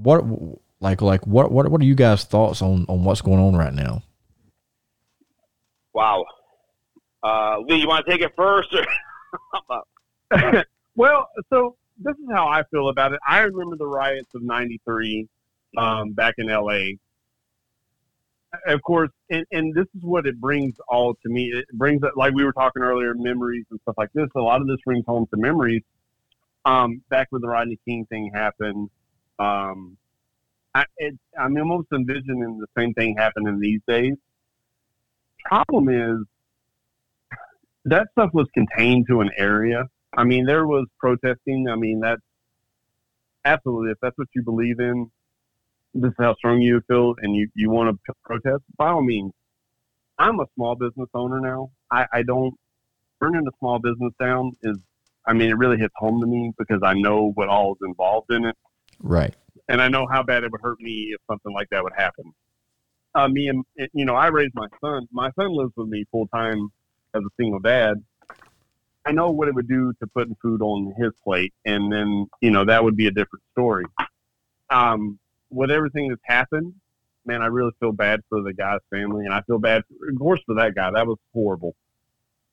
what 0.00 0.24
like 0.80 1.02
like 1.02 1.26
what 1.26 1.52
what 1.52 1.68
what 1.68 1.80
are 1.80 1.84
you 1.84 1.94
guys 1.94 2.24
thoughts 2.24 2.62
on 2.62 2.86
on 2.88 3.04
what's 3.04 3.20
going 3.20 3.38
on 3.38 3.54
right 3.54 3.74
now 3.74 4.02
Wow. 5.98 6.26
Uh, 7.24 7.58
Lee, 7.66 7.80
you 7.80 7.88
want 7.88 8.06
to 8.06 8.12
take 8.12 8.20
it 8.20 8.32
first? 8.36 8.72
Or? 8.72 9.84
well, 10.94 11.28
so 11.50 11.74
this 11.98 12.14
is 12.14 12.26
how 12.32 12.46
I 12.46 12.62
feel 12.70 12.88
about 12.88 13.14
it. 13.14 13.18
I 13.26 13.40
remember 13.40 13.74
the 13.76 13.88
riots 13.88 14.32
of 14.36 14.42
'93 14.42 15.26
um, 15.76 16.12
back 16.12 16.34
in 16.38 16.46
LA. 16.46 16.90
Of 18.68 18.80
course, 18.82 19.10
and, 19.28 19.44
and 19.50 19.74
this 19.74 19.86
is 19.96 20.02
what 20.02 20.24
it 20.24 20.40
brings 20.40 20.76
all 20.88 21.14
to 21.14 21.28
me. 21.28 21.50
It 21.52 21.66
brings 21.72 22.00
like 22.14 22.32
we 22.32 22.44
were 22.44 22.52
talking 22.52 22.82
earlier, 22.82 23.14
memories 23.14 23.64
and 23.72 23.80
stuff 23.80 23.96
like 23.98 24.12
this. 24.14 24.28
A 24.36 24.40
lot 24.40 24.60
of 24.60 24.68
this 24.68 24.78
brings 24.86 25.04
home 25.04 25.26
to 25.34 25.36
memories. 25.36 25.82
Um, 26.64 27.02
back 27.08 27.26
when 27.30 27.42
the 27.42 27.48
Rodney 27.48 27.80
King 27.84 28.06
thing 28.08 28.30
happened, 28.32 28.88
um, 29.40 29.96
I, 30.76 30.84
it, 30.98 31.18
I'm 31.36 31.56
almost 31.56 31.88
envisioning 31.92 32.60
the 32.60 32.68
same 32.78 32.94
thing 32.94 33.16
happening 33.16 33.58
these 33.58 33.80
days. 33.88 34.14
Problem 35.44 35.88
is, 35.88 36.26
that 37.84 38.08
stuff 38.12 38.30
was 38.32 38.46
contained 38.54 39.06
to 39.08 39.20
an 39.20 39.30
area. 39.36 39.84
I 40.16 40.24
mean, 40.24 40.44
there 40.44 40.66
was 40.66 40.86
protesting. 40.98 41.68
I 41.70 41.76
mean, 41.76 42.00
that's 42.00 42.20
absolutely, 43.44 43.92
if 43.92 43.98
that's 44.02 44.16
what 44.18 44.28
you 44.34 44.42
believe 44.42 44.80
in, 44.80 45.10
this 45.94 46.10
is 46.10 46.16
how 46.18 46.34
strong 46.34 46.60
you 46.60 46.82
feel 46.86 47.14
and 47.22 47.34
you, 47.34 47.48
you 47.54 47.70
want 47.70 47.88
to 47.88 48.12
p- 48.12 48.18
protest, 48.24 48.62
by 48.76 48.88
all 48.88 49.02
means. 49.02 49.32
I'm 50.18 50.40
a 50.40 50.46
small 50.54 50.74
business 50.74 51.08
owner 51.14 51.40
now. 51.40 51.70
I, 51.90 52.06
I 52.12 52.22
don't, 52.22 52.54
burning 53.20 53.46
a 53.46 53.56
small 53.58 53.78
business 53.78 54.12
down 54.20 54.52
is, 54.62 54.76
I 55.26 55.32
mean, 55.32 55.50
it 55.50 55.56
really 55.56 55.78
hits 55.78 55.94
home 55.96 56.20
to 56.20 56.26
me 56.26 56.52
because 56.58 56.80
I 56.82 56.94
know 56.94 57.32
what 57.34 57.48
all 57.48 57.72
is 57.72 57.78
involved 57.86 58.32
in 58.32 58.44
it 58.44 58.56
right 59.00 59.34
and 59.68 59.80
I 59.82 59.88
know 59.88 60.06
how 60.10 60.22
bad 60.22 60.44
it 60.44 60.50
would 60.50 60.60
hurt 60.60 60.80
me 60.80 61.10
if 61.12 61.20
something 61.30 61.52
like 61.52 61.68
that 61.70 61.82
would 61.82 61.92
happen. 61.96 62.32
Uh, 63.18 63.26
me 63.26 63.48
and 63.48 63.64
you 63.94 64.04
know, 64.04 64.14
I 64.14 64.28
raised 64.28 64.54
my 64.54 64.68
son. 64.80 65.08
My 65.10 65.32
son 65.32 65.50
lives 65.50 65.72
with 65.74 65.88
me 65.88 66.04
full 66.12 66.28
time 66.28 66.70
as 67.14 67.22
a 67.22 67.30
single 67.36 67.58
dad. 67.58 67.96
I 69.04 69.10
know 69.10 69.30
what 69.30 69.48
it 69.48 69.54
would 69.56 69.66
do 69.66 69.92
to 69.94 70.06
putting 70.06 70.36
food 70.40 70.62
on 70.62 70.94
his 70.96 71.10
plate, 71.24 71.52
and 71.64 71.92
then 71.92 72.28
you 72.40 72.52
know 72.52 72.64
that 72.64 72.84
would 72.84 72.96
be 72.96 73.08
a 73.08 73.10
different 73.10 73.42
story. 73.50 73.86
Um, 74.70 75.18
with 75.50 75.72
everything 75.72 76.10
that's 76.10 76.20
happened, 76.22 76.74
man, 77.24 77.42
I 77.42 77.46
really 77.46 77.72
feel 77.80 77.90
bad 77.90 78.20
for 78.28 78.40
the 78.40 78.52
guy's 78.52 78.80
family, 78.88 79.24
and 79.24 79.34
I 79.34 79.40
feel 79.40 79.58
bad, 79.58 79.82
of 80.08 80.18
course, 80.18 80.40
for 80.46 80.54
that 80.54 80.76
guy. 80.76 80.92
That 80.92 81.06
was 81.06 81.18
horrible. 81.34 81.74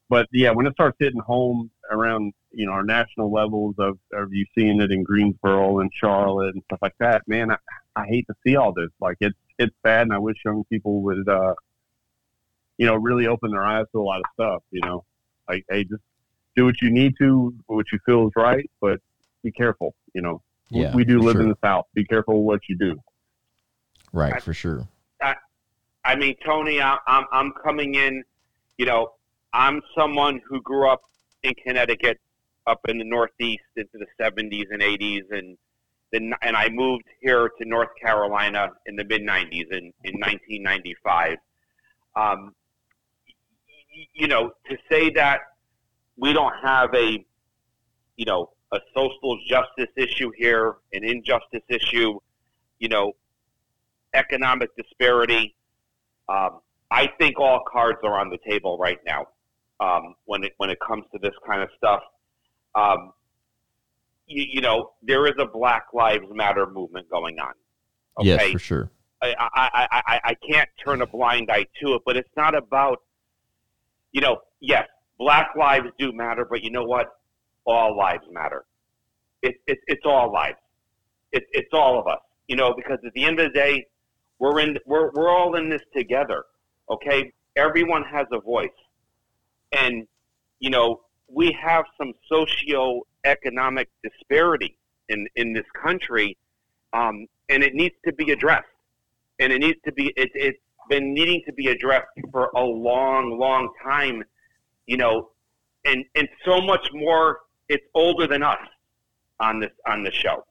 But 0.10 0.28
yeah, 0.32 0.50
when 0.50 0.66
it 0.66 0.74
starts 0.74 0.98
hitting 1.00 1.22
home 1.22 1.70
around 1.92 2.34
you 2.52 2.66
know 2.66 2.72
our 2.72 2.84
national 2.84 3.32
levels 3.32 3.76
of 3.78 4.00
of 4.14 4.34
you 4.34 4.48
seeing 4.56 4.82
it 4.82 4.92
in 4.92 5.04
Greensboro 5.04 5.82
and 5.82 5.92
Charlotte 5.94 6.56
and 6.56 6.64
stuff 6.64 6.80
like 6.82 6.98
that, 7.00 7.28
man, 7.28 7.52
I, 7.52 7.58
I 7.96 8.08
hate 8.08 8.26
to 8.26 8.34
see 8.44 8.56
all 8.56 8.74
this. 8.74 8.90
Like 9.00 9.18
it's 9.20 9.38
it's 9.60 9.76
bad, 9.84 10.04
and 10.04 10.14
I 10.14 10.18
wish 10.18 10.38
young 10.46 10.64
people 10.72 11.02
would 11.04 11.28
uh, 11.28 11.54
you 12.78 12.86
know 12.86 12.96
really 12.96 13.28
open 13.28 13.52
their 13.52 13.66
eyes 13.66 13.86
to 13.94 14.00
a 14.00 14.04
lot 14.04 14.20
of 14.20 14.26
stuff. 14.34 14.64
You 14.72 14.82
know, 14.82 15.04
like 15.48 15.66
hey, 15.70 15.84
just 15.84 16.02
do 16.56 16.66
what 16.66 16.76
you 16.82 16.90
need 16.92 17.14
to, 17.20 17.54
what 17.68 17.86
you 17.92 18.00
feel 18.06 18.28
is 18.28 18.34
right, 18.36 18.70
but 18.82 19.00
be 19.44 19.52
careful. 19.52 19.94
You 20.14 20.22
know, 20.22 20.42
We- 20.72 20.82
Yeah, 20.82 20.96
we 20.96 21.04
do 21.04 21.20
live 21.20 21.34
sure. 21.34 21.42
in 21.42 21.50
the 21.50 21.58
South. 21.64 21.86
Be 21.94 22.06
careful 22.06 22.44
what 22.44 22.62
you 22.70 22.78
do. 22.78 22.98
right 24.14 24.42
for 24.42 24.54
sure 24.54 24.88
I 26.08 26.16
mean, 26.16 26.36
Tony, 26.46 26.80
I, 26.82 26.98
I'm 27.08 27.26
I'm 27.32 27.52
coming 27.64 27.96
in. 27.96 28.24
You 28.78 28.86
know, 28.86 29.14
I'm 29.54 29.82
someone 29.98 30.40
who 30.48 30.62
grew 30.62 30.88
up 30.88 31.02
in 31.42 31.54
Connecticut, 31.66 32.20
up 32.68 32.80
in 32.88 33.00
the 33.00 33.04
Northeast 33.04 33.64
into 33.76 33.90
the 33.94 34.06
70s 34.22 34.66
and 34.70 34.82
80s, 34.84 35.24
and 35.32 35.58
then 36.12 36.34
and 36.42 36.56
I 36.56 36.70
moved 36.70 37.06
here 37.22 37.50
to 37.60 37.68
North 37.68 37.90
Carolina 38.02 38.70
in 38.86 38.96
the 38.96 39.04
mid 39.04 39.22
90s 39.22 39.72
in 39.72 39.94
in 40.04 40.20
1995. 40.20 41.38
Um, 42.16 42.56
you 44.14 44.28
know, 44.28 44.52
to 44.70 44.78
say 44.90 45.10
that 45.12 45.42
we 46.18 46.34
don't 46.34 46.54
have 46.64 46.94
a, 46.94 47.26
you 48.18 48.26
know, 48.26 48.52
a 48.72 48.80
social 48.94 49.38
justice 49.48 49.94
issue 49.96 50.32
here, 50.38 50.76
an 50.94 51.04
injustice 51.04 51.64
issue, 51.70 52.20
you 52.80 52.90
know, 52.90 53.14
economic 54.14 54.70
disparity, 54.76 55.56
um, 56.30 56.60
I 56.92 57.08
think 57.20 57.40
all 57.40 57.62
cards 57.72 58.00
are 58.04 58.20
on 58.20 58.30
the 58.30 58.38
table 58.48 58.78
right 58.78 59.00
now 59.06 59.28
um, 59.80 60.16
when 60.26 60.44
it 60.44 60.54
when 60.58 60.70
it 60.70 60.80
comes 60.80 61.04
to 61.14 61.20
this 61.20 61.34
kind 61.46 61.62
of 61.62 61.70
stuff. 61.78 62.02
Um, 62.74 63.14
you, 64.28 64.46
you 64.54 64.62
know, 64.62 64.92
there 65.02 65.28
is 65.28 65.34
a 65.40 65.46
Black 65.46 65.88
Lives 65.94 66.26
Matter 66.32 66.68
movement 66.68 67.10
going 67.10 67.40
on. 67.40 67.54
Okay, 68.20 68.30
Yes, 68.30 68.52
for 68.52 68.60
sure. 68.60 68.92
I, 69.22 69.34
I, 69.56 69.88
I, 69.92 70.20
I, 70.24 70.36
can't 70.50 70.70
turn 70.84 71.02
a 71.02 71.08
blind 71.08 71.50
eye 71.52 71.66
to 71.82 71.96
it, 71.96 72.02
but 72.06 72.16
it's 72.16 72.30
not 72.38 72.56
about, 72.56 73.02
you 74.12 74.22
know, 74.22 74.38
yes, 74.60 74.88
black 75.18 75.50
lives 75.58 75.88
do 75.98 76.12
matter, 76.14 76.46
but 76.50 76.64
you 76.64 76.70
know 76.70 76.84
what? 76.84 77.08
All 77.66 77.98
lives 77.98 78.24
matter. 78.32 78.66
It, 79.42 79.56
it, 79.68 79.80
it's 79.88 80.06
all 80.06 80.32
lives. 80.32 80.58
It, 81.32 81.44
it's 81.52 81.70
all 81.74 82.00
of 82.00 82.08
us, 82.08 82.20
you 82.48 82.56
know, 82.56 82.74
because 82.76 83.00
at 83.06 83.14
the 83.14 83.24
end 83.24 83.40
of 83.40 83.52
the 83.52 83.58
day, 83.58 83.86
we're 84.40 84.60
in, 84.60 84.78
we're, 84.86 85.12
we're 85.12 85.30
all 85.30 85.56
in 85.56 85.70
this 85.70 85.82
together. 85.96 86.44
Okay. 86.90 87.32
Everyone 87.56 88.04
has 88.04 88.28
a 88.32 88.40
voice 88.40 88.70
and, 89.72 90.08
you 90.60 90.70
know, 90.70 91.02
we 91.28 91.58
have 91.62 91.86
some 91.98 92.14
socio-economic 93.26 93.90
disparity 94.04 94.78
in, 95.10 95.28
in 95.36 95.54
this 95.54 95.66
country. 95.82 96.38
Um, 96.94 97.28
and 97.50 97.64
it 97.64 97.74
needs 97.74 97.96
to 98.06 98.14
be 98.14 98.32
addressed. 98.32 98.66
And 99.40 99.52
it 99.52 99.60
needs 99.60 99.80
to 99.86 99.92
be 99.92 100.14
it, 100.16 100.30
it's 100.34 100.58
been 100.90 101.14
needing 101.14 101.42
to 101.46 101.54
be 101.54 101.68
addressed 101.68 102.08
for 102.32 102.52
a 102.56 102.64
long 102.64 103.40
long 103.40 103.70
time 103.84 104.24
you 104.86 104.96
know 104.96 105.32
and 105.84 106.06
and 106.14 106.30
so 106.46 106.62
much 106.62 106.88
more 106.94 107.40
it's 107.68 107.84
older 107.96 108.28
than 108.28 108.44
us 108.44 108.60
on 109.40 109.60
this 109.60 109.72
on 109.88 110.04
the 110.04 110.12
show. 110.12 110.46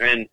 And 0.00 0.26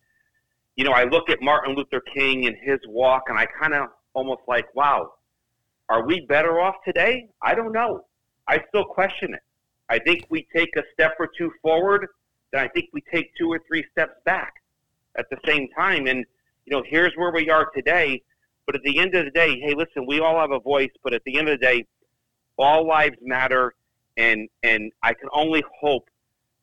you 0.76 0.84
know 0.84 0.92
i 0.92 1.04
look 1.04 1.28
at 1.28 1.42
martin 1.42 1.74
luther 1.74 2.00
king 2.00 2.46
and 2.46 2.56
his 2.62 2.78
walk 2.86 3.24
and 3.26 3.36
i 3.36 3.46
kind 3.46 3.74
of 3.74 3.88
almost 4.14 4.42
like 4.46 4.72
wow 4.76 5.10
are 5.88 6.06
we 6.06 6.26
better 6.26 6.60
off 6.60 6.74
today? 6.84 7.28
I 7.42 7.54
don't 7.54 7.72
know. 7.72 8.04
I 8.48 8.60
still 8.68 8.84
question 8.84 9.34
it 9.34 9.40
i 9.88 9.98
think 9.98 10.26
we 10.30 10.46
take 10.54 10.70
a 10.76 10.82
step 10.92 11.14
or 11.18 11.28
two 11.38 11.50
forward 11.62 12.06
then 12.52 12.62
i 12.62 12.68
think 12.68 12.88
we 12.92 13.02
take 13.12 13.30
two 13.36 13.50
or 13.50 13.60
three 13.68 13.84
steps 13.92 14.14
back 14.24 14.54
at 15.18 15.26
the 15.30 15.38
same 15.46 15.68
time 15.76 16.06
and 16.06 16.24
you 16.66 16.76
know, 16.76 16.82
here's 16.86 17.12
where 17.14 17.32
we 17.32 17.48
are 17.48 17.70
today. 17.74 18.22
But 18.66 18.74
at 18.74 18.82
the 18.82 18.98
end 18.98 19.14
of 19.14 19.24
the 19.24 19.30
day, 19.30 19.60
hey, 19.60 19.74
listen, 19.74 20.04
we 20.06 20.20
all 20.20 20.38
have 20.38 20.50
a 20.50 20.58
voice, 20.58 20.90
but 21.04 21.14
at 21.14 21.22
the 21.24 21.38
end 21.38 21.48
of 21.48 21.60
the 21.60 21.64
day, 21.64 21.86
all 22.58 22.86
lives 22.86 23.16
matter, 23.22 23.74
and 24.16 24.48
and 24.64 24.90
I 25.02 25.14
can 25.14 25.28
only 25.32 25.62
hope 25.80 26.08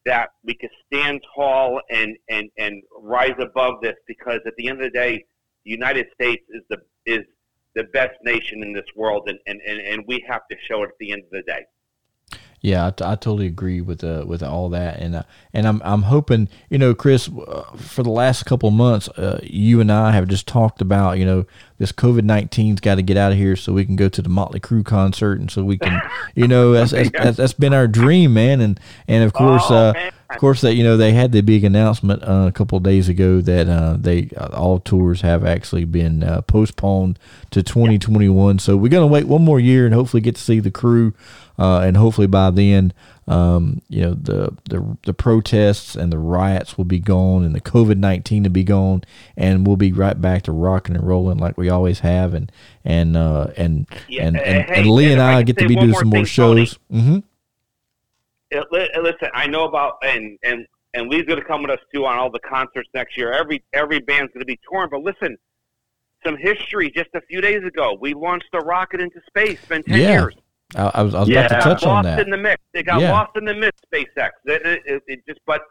that 0.05 0.31
we 0.43 0.53
can 0.53 0.69
stand 0.87 1.21
tall 1.33 1.79
and 1.89 2.17
and 2.29 2.49
and 2.57 2.83
rise 2.99 3.35
above 3.39 3.75
this 3.81 3.95
because 4.05 4.41
at 4.45 4.53
the 4.57 4.67
end 4.67 4.79
of 4.79 4.91
the 4.91 4.97
day, 4.97 5.23
the 5.63 5.71
United 5.71 6.07
States 6.13 6.43
is 6.49 6.61
the 6.69 6.81
is 7.05 7.25
the 7.73 7.85
best 7.85 8.17
nation 8.23 8.63
in 8.63 8.73
this 8.73 8.85
world, 8.97 9.29
and 9.29 9.39
and 9.47 9.61
and, 9.65 9.79
and 9.79 10.03
we 10.05 10.25
have 10.27 10.45
to 10.51 10.57
show 10.67 10.83
it 10.83 10.87
at 10.87 10.97
the 10.99 11.13
end 11.13 11.23
of 11.23 11.31
the 11.31 11.43
day. 11.43 11.63
Yeah, 12.63 12.87
I, 12.87 12.91
t- 12.91 13.03
I 13.03 13.15
totally 13.15 13.45
agree 13.45 13.81
with 13.81 14.05
uh, 14.05 14.23
with 14.25 14.41
all 14.41 14.69
that, 14.69 14.97
and 14.99 15.15
uh, 15.15 15.23
and 15.51 15.67
I'm 15.67 15.81
I'm 15.83 16.03
hoping 16.03 16.47
you 16.69 16.77
know, 16.77 16.95
Chris, 16.95 17.27
uh, 17.29 17.63
for 17.75 18.03
the 18.03 18.09
last 18.09 18.45
couple 18.45 18.69
of 18.69 18.73
months, 18.75 19.09
uh, 19.09 19.41
you 19.43 19.81
and 19.81 19.91
I 19.91 20.13
have 20.13 20.29
just 20.29 20.47
talked 20.47 20.79
about 20.79 21.17
you 21.19 21.25
know 21.25 21.45
this 21.77 21.91
COVID 21.91 22.21
19's 22.21 22.79
got 22.79 22.95
to 22.95 23.01
get 23.01 23.17
out 23.17 23.33
of 23.33 23.37
here 23.37 23.57
so 23.57 23.73
we 23.73 23.83
can 23.83 23.97
go 23.97 24.07
to 24.07 24.21
the 24.21 24.29
Motley 24.29 24.61
Crue 24.61 24.85
concert, 24.85 25.41
and 25.41 25.51
so 25.51 25.61
we 25.65 25.77
can, 25.77 26.01
you 26.35 26.47
know, 26.47 26.71
that's 26.71 26.91
that's, 26.91 27.09
that's, 27.13 27.35
that's 27.37 27.53
been 27.53 27.73
our 27.73 27.85
dream, 27.85 28.33
man, 28.33 28.61
and 28.61 28.79
and 29.09 29.25
of 29.25 29.33
course, 29.33 29.65
Oh, 29.67 29.89
uh, 29.89 29.93
man. 29.93 30.11
Of 30.33 30.39
course 30.39 30.61
that 30.61 30.75
you 30.75 30.83
know 30.83 30.97
they 30.97 31.13
had 31.13 31.31
the 31.31 31.41
big 31.41 31.63
announcement 31.63 32.23
uh, 32.23 32.45
a 32.47 32.51
couple 32.51 32.77
of 32.77 32.83
days 32.83 33.09
ago 33.09 33.41
that 33.41 33.67
uh, 33.67 33.95
they 33.99 34.29
uh, 34.37 34.47
all 34.53 34.79
tours 34.79 35.21
have 35.21 35.45
actually 35.45 35.85
been 35.85 36.23
uh, 36.23 36.41
postponed 36.41 37.19
to 37.51 37.63
2021. 37.63 38.59
So 38.59 38.75
we're 38.77 38.89
gonna 38.89 39.07
wait 39.07 39.27
one 39.27 39.43
more 39.43 39.59
year 39.59 39.85
and 39.85 39.93
hopefully 39.93 40.21
get 40.21 40.35
to 40.35 40.41
see 40.41 40.59
the 40.59 40.71
crew, 40.71 41.13
uh, 41.57 41.79
and 41.79 41.97
hopefully 41.97 42.27
by 42.27 42.49
then, 42.49 42.93
um, 43.27 43.81
you 43.89 44.01
know 44.01 44.13
the, 44.13 44.55
the 44.69 44.97
the 45.03 45.13
protests 45.13 45.95
and 45.95 46.11
the 46.11 46.17
riots 46.17 46.77
will 46.77 46.85
be 46.85 46.99
gone 46.99 47.43
and 47.43 47.55
the 47.55 47.61
COVID 47.61 47.97
19 47.97 48.43
will 48.43 48.49
be 48.49 48.63
gone, 48.63 49.03
and 49.37 49.65
we'll 49.65 49.77
be 49.77 49.91
right 49.91 50.19
back 50.19 50.43
to 50.43 50.51
rocking 50.51 50.95
and 50.95 51.05
rolling 51.05 51.37
like 51.37 51.57
we 51.57 51.69
always 51.69 51.99
have, 51.99 52.33
and 52.33 52.51
and 52.83 53.15
uh, 53.15 53.47
and 53.55 53.87
Yeah, 54.07 54.27
and, 54.27 54.37
and, 54.37 54.65
hey, 54.65 54.81
and 54.81 54.91
Lee 54.91 55.11
and 55.11 55.21
I 55.21 55.37
I 55.37 55.43
get 55.43 55.57
to 55.57 55.67
be 55.67 55.75
doing 55.75 55.93
some 55.93 56.09
more 56.09 56.25
thing, 56.25 56.35
Tony. 56.35 56.65
shows. 56.65 57.23
Listen, 58.71 59.29
I 59.33 59.47
know 59.47 59.65
about 59.65 59.93
and 60.03 60.37
and 60.43 60.65
and 60.93 61.09
Lee's 61.09 61.23
going 61.23 61.39
to 61.39 61.45
come 61.45 61.61
with 61.63 61.71
us 61.71 61.79
too 61.93 62.05
on 62.05 62.17
all 62.17 62.29
the 62.29 62.39
concerts 62.39 62.89
next 62.93 63.17
year. 63.17 63.31
Every 63.33 63.63
every 63.73 63.99
band's 63.99 64.31
going 64.33 64.41
to 64.41 64.45
be 64.45 64.59
touring, 64.69 64.89
but 64.91 65.01
listen, 65.01 65.37
some 66.25 66.37
history. 66.37 66.91
Just 66.91 67.09
a 67.15 67.21
few 67.21 67.41
days 67.41 67.63
ago, 67.63 67.97
we 67.99 68.13
launched 68.13 68.49
a 68.53 68.59
rocket 68.59 69.01
into 69.01 69.19
space. 69.27 69.59
It's 69.59 69.67
been 69.67 69.83
ten 69.83 69.99
Yeah. 69.99 70.11
years. 70.21 70.35
I, 70.75 70.91
I 70.95 71.01
was 71.03 71.13
I 71.15 71.19
was 71.21 71.29
Yeah. 71.29 71.45
about 71.45 71.55
to 71.57 71.61
touch 71.63 71.83
on 71.83 71.89
lost 71.89 72.03
that. 72.05 72.19
in 72.21 72.29
the 72.29 72.37
mix. 72.37 72.61
They 72.73 72.83
got 72.83 73.01
Yeah. 73.01 73.11
lost 73.11 73.31
in 73.35 73.45
the 73.45 73.53
mix. 73.55 73.79
SpaceX. 73.93 74.29
It, 74.45 74.81
it, 74.85 75.03
it 75.07 75.19
just, 75.27 75.39
but 75.45 75.61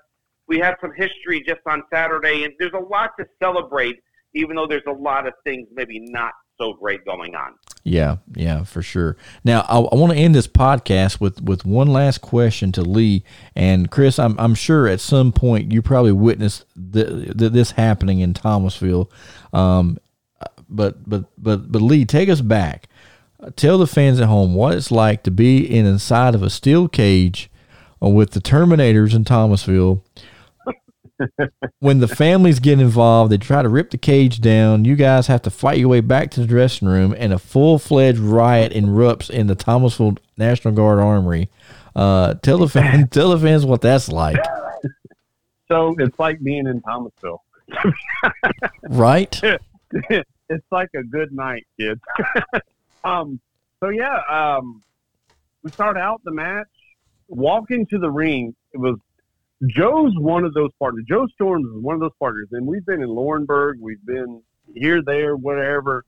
we 0.48 0.59
had 0.59 0.74
some 0.80 0.92
history 0.96 1.42
just 1.46 1.60
on 1.66 1.82
Saturday, 1.92 2.44
and 2.44 2.52
there's 2.59 2.72
a 2.74 2.78
lot 2.78 3.10
to 3.18 3.26
celebrate. 3.42 3.96
Even 4.34 4.56
though 4.56 4.66
there's 4.66 4.86
a 4.86 4.92
lot 4.92 5.26
of 5.26 5.34
things 5.44 5.68
maybe 5.74 6.00
not 6.00 6.32
so 6.62 6.72
great 6.74 7.05
going 7.05 7.34
on. 7.34 7.55
Yeah, 7.84 8.18
yeah, 8.34 8.62
for 8.62 8.82
sure. 8.82 9.16
Now, 9.44 9.62
I, 9.68 9.78
I 9.78 9.94
want 9.97 10.12
to 10.12 10.18
end 10.18 10.34
this 10.34 10.47
podcast 10.47 11.20
with 11.20 11.43
with 11.43 11.64
one 11.64 11.89
last 11.89 12.20
question 12.20 12.70
to 12.72 12.82
Lee 12.82 13.24
and 13.56 13.90
Chris. 13.90 14.18
I'm 14.18 14.39
I'm 14.39 14.55
sure 14.55 14.86
at 14.86 15.01
some 15.01 15.32
point 15.32 15.72
you 15.72 15.82
probably 15.82 16.12
witnessed 16.12 16.64
the, 16.76 17.32
the, 17.34 17.51
this 17.51 17.72
happening 17.72 18.20
in 18.20 18.34
Thomasville, 18.34 19.10
um, 19.52 19.98
but 20.68 21.09
but 21.09 21.24
but 21.36 21.72
but 21.72 21.82
Lee, 21.82 22.05
take 22.05 22.28
us 22.28 22.40
back. 22.40 22.89
Tell 23.56 23.78
the 23.78 23.89
fans 23.89 24.20
at 24.20 24.28
home 24.28 24.55
what 24.55 24.76
it's 24.76 24.93
like 24.93 25.24
to 25.24 25.32
be 25.32 25.59
in 25.59 25.84
inside 25.84 26.36
of 26.36 26.44
a 26.44 26.51
steel 26.51 26.86
cage 26.86 27.51
with 28.01 28.30
the 28.30 28.40
Terminators 28.40 29.14
in 29.14 29.24
Thomasville 29.24 30.05
when 31.80 32.00
the 32.00 32.08
families 32.08 32.58
get 32.60 32.80
involved, 32.80 33.32
they 33.32 33.38
try 33.38 33.62
to 33.62 33.68
rip 33.68 33.90
the 33.90 33.98
cage 33.98 34.40
down. 34.40 34.84
You 34.84 34.96
guys 34.96 35.26
have 35.26 35.42
to 35.42 35.50
fight 35.50 35.78
your 35.78 35.88
way 35.88 36.00
back 36.00 36.30
to 36.32 36.40
the 36.40 36.46
dressing 36.46 36.88
room, 36.88 37.14
and 37.16 37.32
a 37.32 37.38
full 37.38 37.78
fledged 37.78 38.18
riot 38.18 38.72
erupts 38.72 39.30
in 39.30 39.46
the 39.46 39.54
Thomasville 39.54 40.16
National 40.36 40.74
Guard 40.74 40.98
Armory. 40.98 41.48
Uh, 41.94 42.34
tell 42.34 42.58
the 42.58 42.68
fan, 42.68 43.08
tell 43.10 43.30
the 43.30 43.38
fans 43.38 43.64
what 43.64 43.80
that's 43.80 44.08
like, 44.08 44.38
So 45.68 45.94
it's 45.98 46.18
like 46.18 46.42
being 46.42 46.66
in 46.66 46.80
Thomasville. 46.80 47.42
right? 48.88 49.40
it's 49.92 50.66
like 50.70 50.90
a 50.94 51.02
good 51.02 51.32
night, 51.32 51.66
kids. 51.78 52.00
um, 53.04 53.40
so 53.80 53.88
yeah, 53.88 54.20
um, 54.28 54.82
we 55.62 55.70
start 55.70 55.96
out 55.96 56.22
the 56.24 56.32
match, 56.32 56.68
walking 57.28 57.86
to 57.86 57.98
the 57.98 58.10
ring. 58.10 58.54
It 58.72 58.78
was 58.78 58.96
Joe's 59.68 60.12
one 60.16 60.44
of 60.44 60.55
those 60.55 60.70
partners. 60.78 61.05
Joe 61.09 61.26
Storms 61.34 61.66
is 61.66 61.82
one 61.82 61.94
of 61.94 62.01
those 62.01 62.16
partners, 62.18 62.48
and 62.52 62.66
we've 62.66 62.84
been 62.84 63.02
in 63.02 63.09
Laurinburg, 63.09 63.74
we've 63.80 64.05
been 64.05 64.43
here, 64.74 65.02
there, 65.02 65.36
whatever. 65.36 66.05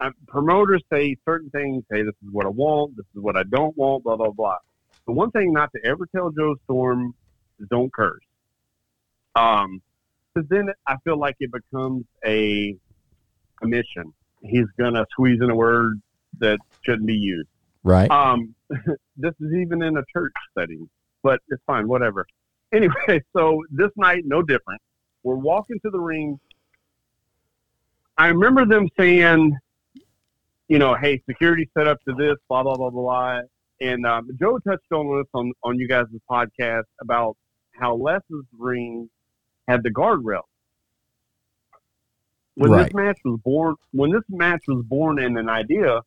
Um, 0.00 0.12
promoters 0.26 0.82
say 0.92 1.16
certain 1.24 1.50
things. 1.50 1.84
Hey, 1.90 2.02
this 2.02 2.14
is 2.22 2.28
what 2.32 2.46
I 2.46 2.48
want. 2.48 2.96
This 2.96 3.06
is 3.14 3.22
what 3.22 3.36
I 3.36 3.42
don't 3.44 3.76
want. 3.76 4.04
Blah 4.04 4.16
blah 4.16 4.30
blah. 4.30 4.56
The 5.06 5.12
one 5.12 5.30
thing 5.30 5.52
not 5.52 5.70
to 5.76 5.88
ever 5.88 6.06
tell 6.14 6.30
Joe 6.30 6.56
Storm 6.64 7.14
is 7.60 7.68
don't 7.70 7.92
curse. 7.92 8.22
Um, 9.36 9.80
because 10.34 10.48
then 10.48 10.68
I 10.86 10.96
feel 11.04 11.18
like 11.18 11.36
it 11.40 11.50
becomes 11.52 12.04
a 12.24 12.74
commission. 13.60 14.12
He's 14.42 14.66
gonna 14.78 15.04
squeeze 15.12 15.40
in 15.40 15.50
a 15.50 15.54
word 15.54 16.00
that 16.38 16.58
shouldn't 16.84 17.06
be 17.06 17.14
used. 17.14 17.48
Right. 17.84 18.10
Um, 18.10 18.54
this 18.70 19.34
is 19.40 19.52
even 19.60 19.82
in 19.82 19.96
a 19.96 20.02
church 20.12 20.32
setting, 20.58 20.88
but 21.22 21.40
it's 21.48 21.62
fine, 21.66 21.86
whatever. 21.86 22.26
Anyway, 22.76 23.22
so 23.36 23.62
this 23.70 23.90
night, 23.96 24.22
no 24.24 24.42
different. 24.42 24.80
We're 25.24 25.36
walking 25.36 25.78
to 25.84 25.90
the 25.90 26.00
ring. 26.00 26.40
I 28.16 28.28
remember 28.28 28.64
them 28.64 28.88
saying, 28.98 29.56
you 30.68 30.78
know, 30.78 30.94
hey, 30.94 31.22
security 31.28 31.68
set 31.76 31.86
up 31.86 31.98
to 32.08 32.14
this, 32.14 32.36
blah 32.48 32.62
blah 32.62 32.76
blah 32.76 32.90
blah. 32.90 33.02
blah. 33.02 33.40
And 33.80 34.06
um, 34.06 34.28
Joe 34.40 34.58
touched 34.60 34.90
on 34.92 35.18
this 35.18 35.26
on 35.34 35.52
on 35.62 35.78
you 35.78 35.86
guys' 35.86 36.06
podcast 36.30 36.84
about 37.00 37.36
how 37.72 37.94
Les's 37.94 38.44
ring 38.58 39.10
had 39.68 39.82
the 39.82 39.90
guardrail. 39.90 40.42
When 42.54 42.70
Right. 42.70 42.84
this 42.86 42.94
match 42.94 43.18
was 43.24 43.40
born, 43.44 43.76
when 43.92 44.10
this 44.12 44.24
match 44.28 44.62
was 44.68 44.84
born 44.86 45.18
in 45.18 45.36
an 45.36 45.48
idea, 45.48 46.00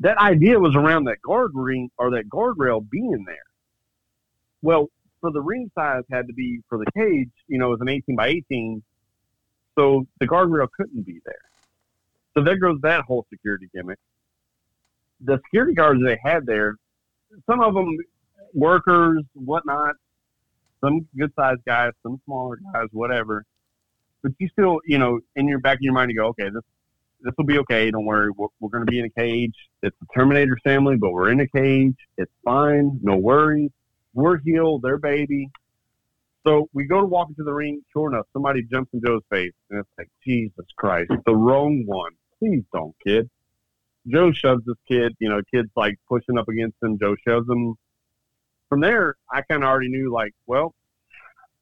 that 0.00 0.18
idea 0.18 0.58
was 0.58 0.74
around 0.76 1.04
that 1.04 1.20
guard 1.22 1.52
ring 1.54 1.90
or 1.98 2.10
that 2.12 2.28
guardrail 2.28 2.88
being 2.88 3.24
there. 3.26 3.36
Well, 4.60 4.88
for 5.22 5.32
the 5.32 5.40
ring 5.40 5.70
size 5.74 6.02
had 6.10 6.26
to 6.26 6.34
be 6.34 6.60
for 6.68 6.76
the 6.76 6.84
cage, 6.94 7.30
you 7.46 7.58
know, 7.58 7.68
it 7.68 7.70
was 7.70 7.80
an 7.80 7.88
18 7.88 8.16
by 8.16 8.28
18, 8.28 8.82
so 9.78 10.06
the 10.20 10.26
guardrail 10.26 10.68
couldn't 10.76 11.06
be 11.06 11.20
there. 11.24 11.34
So 12.36 12.44
there 12.44 12.58
goes 12.58 12.78
that 12.82 13.04
whole 13.04 13.24
security 13.30 13.70
gimmick. 13.74 13.98
The 15.24 15.40
security 15.46 15.74
guards 15.74 16.02
they 16.04 16.18
had 16.22 16.44
there, 16.44 16.76
some 17.48 17.60
of 17.60 17.72
them 17.72 17.96
workers, 18.52 19.22
whatnot, 19.34 19.94
some 20.82 21.06
good 21.16 21.32
sized 21.36 21.64
guys, 21.64 21.92
some 22.02 22.20
smaller 22.24 22.58
guys, 22.74 22.88
whatever. 22.90 23.44
But 24.22 24.32
you 24.38 24.48
still, 24.48 24.80
you 24.84 24.98
know, 24.98 25.20
in 25.36 25.46
your 25.46 25.60
back 25.60 25.76
of 25.76 25.82
your 25.82 25.92
mind, 25.92 26.10
you 26.10 26.16
go, 26.16 26.26
okay, 26.28 26.50
this 26.50 26.62
this 27.20 27.32
will 27.38 27.44
be 27.44 27.58
okay. 27.58 27.88
Don't 27.92 28.04
worry. 28.04 28.32
We're, 28.36 28.48
we're 28.58 28.70
going 28.70 28.84
to 28.84 28.90
be 28.90 28.98
in 28.98 29.04
a 29.04 29.10
cage. 29.10 29.54
It's 29.84 29.96
the 30.00 30.06
Terminator 30.12 30.58
family, 30.64 30.96
but 30.96 31.12
we're 31.12 31.30
in 31.30 31.38
a 31.38 31.46
cage. 31.46 31.94
It's 32.18 32.32
fine. 32.44 32.98
No 33.00 33.16
worries. 33.16 33.70
We're 34.14 34.38
healed. 34.38 34.82
They're 34.82 34.98
baby. 34.98 35.50
So 36.46 36.68
we 36.72 36.84
go 36.84 37.00
to 37.00 37.06
walk 37.06 37.28
into 37.28 37.44
the 37.44 37.52
ring. 37.52 37.82
Sure 37.92 38.10
enough, 38.12 38.26
somebody 38.32 38.62
jumps 38.64 38.90
in 38.92 39.00
Joe's 39.04 39.22
face, 39.30 39.52
and 39.70 39.78
it's 39.80 39.88
like, 39.96 40.08
Jesus 40.26 40.66
Christ, 40.76 41.10
the 41.24 41.34
wrong 41.36 41.84
one. 41.86 42.12
Please 42.38 42.64
don't, 42.72 42.94
kid. 43.06 43.30
Joe 44.08 44.32
shoves 44.32 44.64
this 44.66 44.76
kid. 44.88 45.12
You 45.20 45.28
know, 45.28 45.40
kid's 45.54 45.70
like 45.76 45.96
pushing 46.08 46.36
up 46.36 46.48
against 46.48 46.76
him. 46.82 46.98
Joe 46.98 47.14
shoves 47.26 47.48
him. 47.48 47.76
From 48.68 48.80
there, 48.80 49.14
I 49.30 49.42
kind 49.42 49.62
of 49.62 49.68
already 49.68 49.88
knew, 49.88 50.12
like, 50.12 50.32
well, 50.46 50.74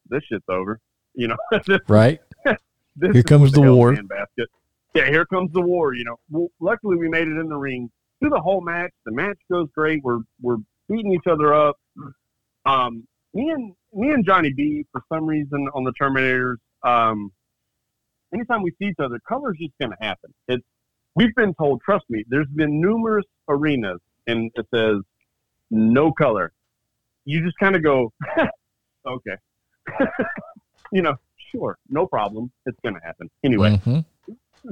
this 0.08 0.22
shit's 0.24 0.44
over. 0.48 0.80
You 1.14 1.28
know, 1.28 1.36
this, 1.66 1.80
Right. 1.88 2.20
this 2.96 3.12
Here 3.12 3.22
comes 3.22 3.52
the 3.52 3.60
war. 3.60 3.92
handbasket. 3.94 4.46
Yeah, 4.94 5.06
here 5.06 5.26
comes 5.26 5.52
the 5.52 5.60
war. 5.60 5.92
You 5.92 6.04
know, 6.04 6.16
well, 6.30 6.48
luckily 6.60 6.96
we 6.96 7.08
made 7.08 7.28
it 7.28 7.36
in 7.36 7.48
the 7.48 7.56
ring 7.56 7.90
through 8.18 8.30
the 8.30 8.40
whole 8.40 8.60
match. 8.62 8.92
The 9.04 9.12
match 9.12 9.38
goes 9.50 9.68
great. 9.74 10.02
We're 10.02 10.20
we're 10.40 10.56
beating 10.88 11.12
each 11.12 11.26
other 11.30 11.52
up. 11.54 11.76
Um, 12.64 13.06
me 13.34 13.50
and 13.50 13.74
me 13.92 14.10
and 14.10 14.24
Johnny 14.24 14.52
B 14.52 14.84
for 14.92 15.02
some 15.12 15.26
reason 15.26 15.68
on 15.74 15.84
the 15.84 15.92
Terminators. 16.00 16.56
Um, 16.82 17.32
anytime 18.34 18.62
we 18.62 18.70
see 18.78 18.86
each 18.88 18.98
other, 18.98 19.18
color's 19.28 19.56
just 19.60 19.72
going 19.80 19.90
to 19.90 19.96
happen. 20.04 20.32
It's 20.48 20.64
we've 21.14 21.34
been 21.34 21.54
told. 21.54 21.80
Trust 21.82 22.04
me. 22.08 22.24
There's 22.28 22.48
been 22.54 22.80
numerous 22.80 23.26
arenas 23.48 24.00
and 24.26 24.50
it 24.54 24.66
says 24.74 24.98
no 25.70 26.12
color. 26.12 26.52
You 27.24 27.42
just 27.44 27.56
kind 27.58 27.76
of 27.76 27.82
go, 27.82 28.12
okay. 29.06 29.36
you 30.92 31.02
know, 31.02 31.14
sure, 31.52 31.78
no 31.88 32.06
problem. 32.06 32.50
It's 32.66 32.78
going 32.82 32.94
to 32.94 33.00
happen 33.04 33.28
anyway 33.44 33.80
Mhm. 33.84 34.04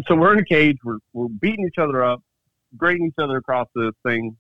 so 0.06 0.15
we're 0.15 0.32
in 0.32 0.39
a 0.40 0.44
cage. 0.44 0.77
We're 0.85 0.98
we're 1.12 1.28
beating 1.28 1.66
each 1.66 1.78
other 1.78 2.05
up, 2.05 2.23
grading 2.77 3.06
each 3.06 3.19
other 3.23 3.36
across 3.36 3.69
this 3.74 3.93
thing. 4.06 4.36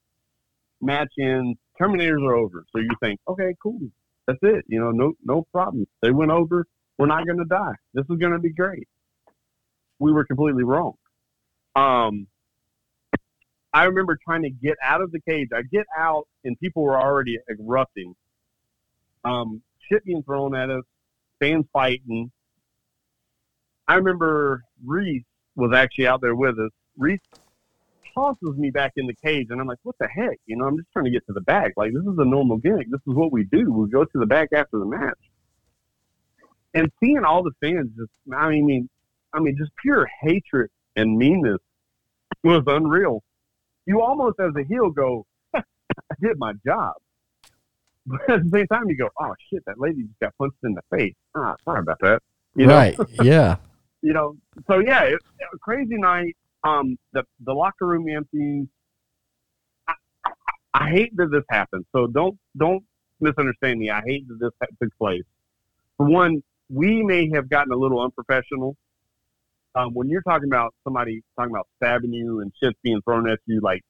Match 0.80 1.12
ends. 1.20 1.58
Terminators 1.80 2.22
are 2.24 2.34
over. 2.34 2.64
So 2.72 2.80
you 2.80 2.90
think, 3.00 3.20
okay, 3.28 3.54
cool, 3.62 3.80
that's 4.26 4.38
it. 4.42 4.64
You 4.68 4.80
know, 4.80 4.90
no 4.90 5.14
no 5.24 5.46
problem. 5.52 5.86
They 6.02 6.10
went 6.10 6.30
over. 6.30 6.66
We're 6.98 7.06
not 7.06 7.26
going 7.26 7.38
to 7.38 7.44
die. 7.44 7.74
This 7.94 8.04
is 8.10 8.18
going 8.18 8.32
to 8.32 8.40
be 8.40 8.52
great. 8.52 8.88
We 10.00 10.12
were 10.12 10.24
completely 10.24 10.64
wrong. 10.64 10.94
Um, 11.76 12.26
I 13.72 13.84
remember 13.84 14.18
trying 14.24 14.42
to 14.42 14.50
get 14.50 14.76
out 14.82 15.00
of 15.00 15.12
the 15.12 15.20
cage. 15.20 15.48
I 15.54 15.62
get 15.62 15.86
out, 15.96 16.26
and 16.44 16.58
people 16.58 16.82
were 16.82 17.00
already 17.00 17.38
erupting. 17.48 18.14
Um, 19.24 19.62
shit 19.88 20.04
being 20.04 20.22
thrown 20.22 20.54
at 20.54 20.70
us, 20.70 20.84
fans 21.38 21.66
fighting. 21.72 22.30
I 23.86 23.94
remember 23.94 24.64
Reese 24.84 25.24
was 25.54 25.72
actually 25.74 26.06
out 26.06 26.20
there 26.20 26.34
with 26.34 26.58
us. 26.58 26.70
Reese 26.96 27.20
tosses 28.18 28.56
me 28.56 28.70
back 28.70 28.92
in 28.96 29.06
the 29.06 29.14
cage, 29.14 29.48
and 29.50 29.60
I'm 29.60 29.66
like, 29.66 29.78
"What 29.82 29.96
the 29.98 30.08
heck?" 30.08 30.38
You 30.46 30.56
know, 30.56 30.66
I'm 30.66 30.76
just 30.76 30.88
trying 30.92 31.04
to 31.06 31.10
get 31.10 31.26
to 31.26 31.32
the 31.32 31.40
back. 31.40 31.72
Like 31.76 31.92
this 31.92 32.02
is 32.02 32.18
a 32.18 32.24
normal 32.24 32.56
gimmick. 32.58 32.90
This 32.90 33.00
is 33.06 33.14
what 33.14 33.32
we 33.32 33.44
do. 33.44 33.72
We 33.72 33.88
go 33.88 34.04
to 34.04 34.18
the 34.18 34.26
back 34.26 34.48
after 34.52 34.78
the 34.78 34.86
match. 34.86 35.18
And 36.74 36.90
seeing 37.00 37.24
all 37.24 37.42
the 37.42 37.52
fans 37.60 37.90
just, 37.96 38.10
I 38.32 38.50
mean, 38.50 38.88
I 39.32 39.40
mean, 39.40 39.56
just 39.56 39.70
pure 39.82 40.06
hatred 40.20 40.70
and 40.96 41.16
meanness 41.16 41.58
was 42.44 42.62
unreal. 42.66 43.22
You 43.86 44.02
almost, 44.02 44.38
as 44.38 44.52
a 44.56 44.64
heel, 44.64 44.90
go, 44.90 45.24
"I 45.54 45.62
did 46.20 46.38
my 46.38 46.52
job," 46.66 46.94
but 48.06 48.28
at 48.28 48.44
the 48.44 48.50
same 48.50 48.66
time, 48.66 48.88
you 48.88 48.96
go, 48.96 49.08
"Oh 49.20 49.34
shit, 49.50 49.64
that 49.66 49.78
lady 49.78 50.02
just 50.02 50.20
got 50.20 50.36
punched 50.38 50.58
in 50.64 50.74
the 50.74 50.82
face." 50.96 51.14
Ah, 51.36 51.56
sorry 51.64 51.80
about 51.80 51.98
that. 52.00 52.22
You 52.54 52.66
know? 52.66 52.74
right. 52.76 52.98
Yeah. 53.22 53.56
you 54.02 54.12
know, 54.12 54.36
so 54.66 54.78
yeah, 54.78 55.02
it, 55.04 55.14
it- 55.14 55.60
crazy 55.60 55.96
night. 55.96 56.36
Um, 56.64 56.98
the 57.12 57.24
the 57.44 57.52
locker 57.52 57.86
room 57.86 58.08
empties. 58.08 58.66
I, 59.86 59.94
I 60.74 60.90
hate 60.90 61.16
that 61.16 61.30
this 61.30 61.44
happened. 61.50 61.86
So 61.94 62.06
don't 62.06 62.38
don't 62.56 62.84
misunderstand 63.20 63.78
me. 63.78 63.90
I 63.90 64.02
hate 64.06 64.26
that 64.28 64.38
this 64.40 64.68
took 64.82 64.96
place. 64.98 65.24
For 65.96 66.06
one, 66.06 66.42
we 66.68 67.02
may 67.02 67.30
have 67.34 67.48
gotten 67.48 67.72
a 67.72 67.76
little 67.76 68.00
unprofessional. 68.00 68.76
Um, 69.74 69.94
when 69.94 70.08
you're 70.08 70.22
talking 70.22 70.48
about 70.48 70.74
somebody 70.84 71.22
talking 71.36 71.52
about 71.52 71.68
stabbing 71.76 72.12
you 72.12 72.40
and 72.40 72.52
shit 72.62 72.74
being 72.82 73.00
thrown 73.02 73.28
at 73.28 73.38
you, 73.46 73.60
like 73.60 73.82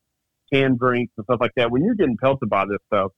canned 0.53 0.79
drinks 0.79 1.13
and 1.17 1.25
stuff 1.25 1.41
like 1.41 1.53
that, 1.57 1.71
when 1.71 1.85
you're 1.85 1.95
getting 1.95 2.17
pelted 2.17 2.49
by 2.49 2.65
this 2.67 2.79
stuff, 2.87 3.13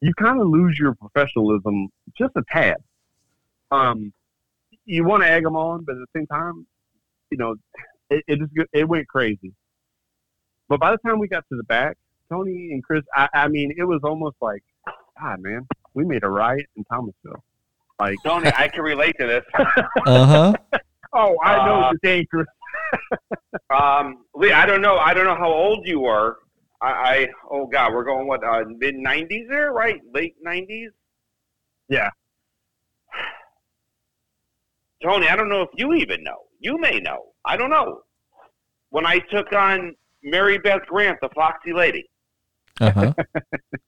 you 0.00 0.12
kind 0.14 0.40
of 0.40 0.48
lose 0.48 0.78
your 0.78 0.94
professionalism 0.94 1.88
just 2.16 2.32
a 2.36 2.42
tad. 2.50 2.76
Um, 3.70 4.12
you 4.84 5.04
want 5.04 5.22
to 5.22 5.30
egg 5.30 5.44
them 5.44 5.56
on, 5.56 5.84
but 5.84 5.92
at 5.92 5.98
the 5.98 6.18
same 6.18 6.26
time, 6.26 6.66
you 7.30 7.38
know, 7.38 7.54
it, 8.12 8.24
it 8.26 8.38
just 8.38 8.68
it 8.72 8.88
went 8.88 9.08
crazy. 9.08 9.52
But 10.68 10.80
by 10.80 10.92
the 10.92 10.98
time 11.06 11.18
we 11.18 11.28
got 11.28 11.44
to 11.50 11.56
the 11.56 11.64
back, 11.64 11.96
Tony 12.30 12.70
and 12.72 12.82
Chris, 12.82 13.02
I, 13.14 13.28
I 13.34 13.48
mean, 13.48 13.74
it 13.76 13.84
was 13.84 14.00
almost 14.04 14.36
like, 14.40 14.62
God, 15.20 15.40
man, 15.40 15.66
we 15.94 16.04
made 16.04 16.24
a 16.24 16.28
riot 16.28 16.66
in 16.76 16.84
Thomasville. 16.84 17.44
Like, 18.00 18.16
Tony, 18.24 18.50
I 18.56 18.68
can 18.68 18.82
relate 18.82 19.14
to 19.20 19.26
this. 19.26 19.44
Uh 20.06 20.26
huh. 20.26 20.52
oh, 21.12 21.36
I 21.42 21.66
know 21.66 21.82
Uh, 21.82 21.90
it's 21.90 22.00
dangerous. 22.02 22.48
Um, 23.70 24.24
Lee, 24.34 24.52
I 24.52 24.66
don't 24.66 24.82
know. 24.82 24.96
I 24.98 25.14
don't 25.14 25.24
know 25.24 25.34
how 25.34 25.50
old 25.50 25.86
you 25.86 26.00
were. 26.00 26.38
I, 26.82 26.90
I 26.90 27.28
oh 27.50 27.66
god, 27.66 27.92
we're 27.94 28.04
going 28.04 28.26
what 28.26 28.44
uh, 28.44 28.64
mid 28.66 28.96
'90s 28.96 29.48
there, 29.48 29.72
right? 29.72 29.98
Late 30.12 30.34
'90s. 30.46 30.88
Yeah. 31.88 32.10
Tony, 35.02 35.28
I 35.28 35.36
don't 35.36 35.48
know 35.48 35.62
if 35.62 35.70
you 35.74 35.94
even 35.94 36.22
know. 36.22 36.36
You 36.60 36.78
may 36.78 36.98
know. 37.00 37.31
I 37.44 37.56
don't 37.56 37.70
know. 37.70 38.00
When 38.90 39.06
I 39.06 39.18
took 39.18 39.52
on 39.52 39.94
Mary 40.22 40.58
Beth 40.58 40.82
Grant, 40.86 41.18
the 41.20 41.28
Foxy 41.34 41.72
Lady, 41.72 42.04
Uh 42.80 42.90
huh. 42.90 43.12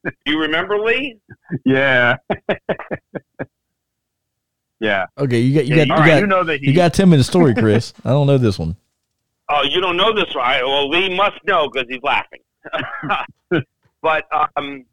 do 0.05 0.12
you 0.26 0.39
remember 0.40 0.78
Lee? 0.78 1.18
Yeah. 1.64 2.16
yeah. 4.81 5.06
Okay. 5.18 5.39
You 5.40 5.55
got 5.55 5.66
you 5.66 5.76
Yeah, 5.76 5.85
got 5.85 5.90
all 5.90 5.97
you 5.98 6.02
right, 6.02 6.10
got 6.14 6.20
you 6.20 6.26
know 6.26 6.44
that 6.44 6.60
he, 6.60 6.68
you 6.70 6.74
got 6.74 6.86
a 6.93 6.97
ten 6.97 7.09
minute 7.10 7.24
story, 7.24 7.55
Chris. 7.55 7.93
I 8.05 8.10
don't 8.10 8.26
know 8.26 8.39
this 8.39 8.59
one. 8.59 8.76
Oh, 9.48 9.62
you 9.62 9.81
don't 9.81 9.97
know 9.97 10.12
this, 10.14 10.35
right? 10.35 10.62
Well, 10.62 10.89
Lee 10.89 11.14
must 11.14 11.36
know 11.47 11.68
because 11.68 11.86
he's 11.89 12.02
laughing. 12.02 12.40
but 14.02 14.24
um, 14.56 14.85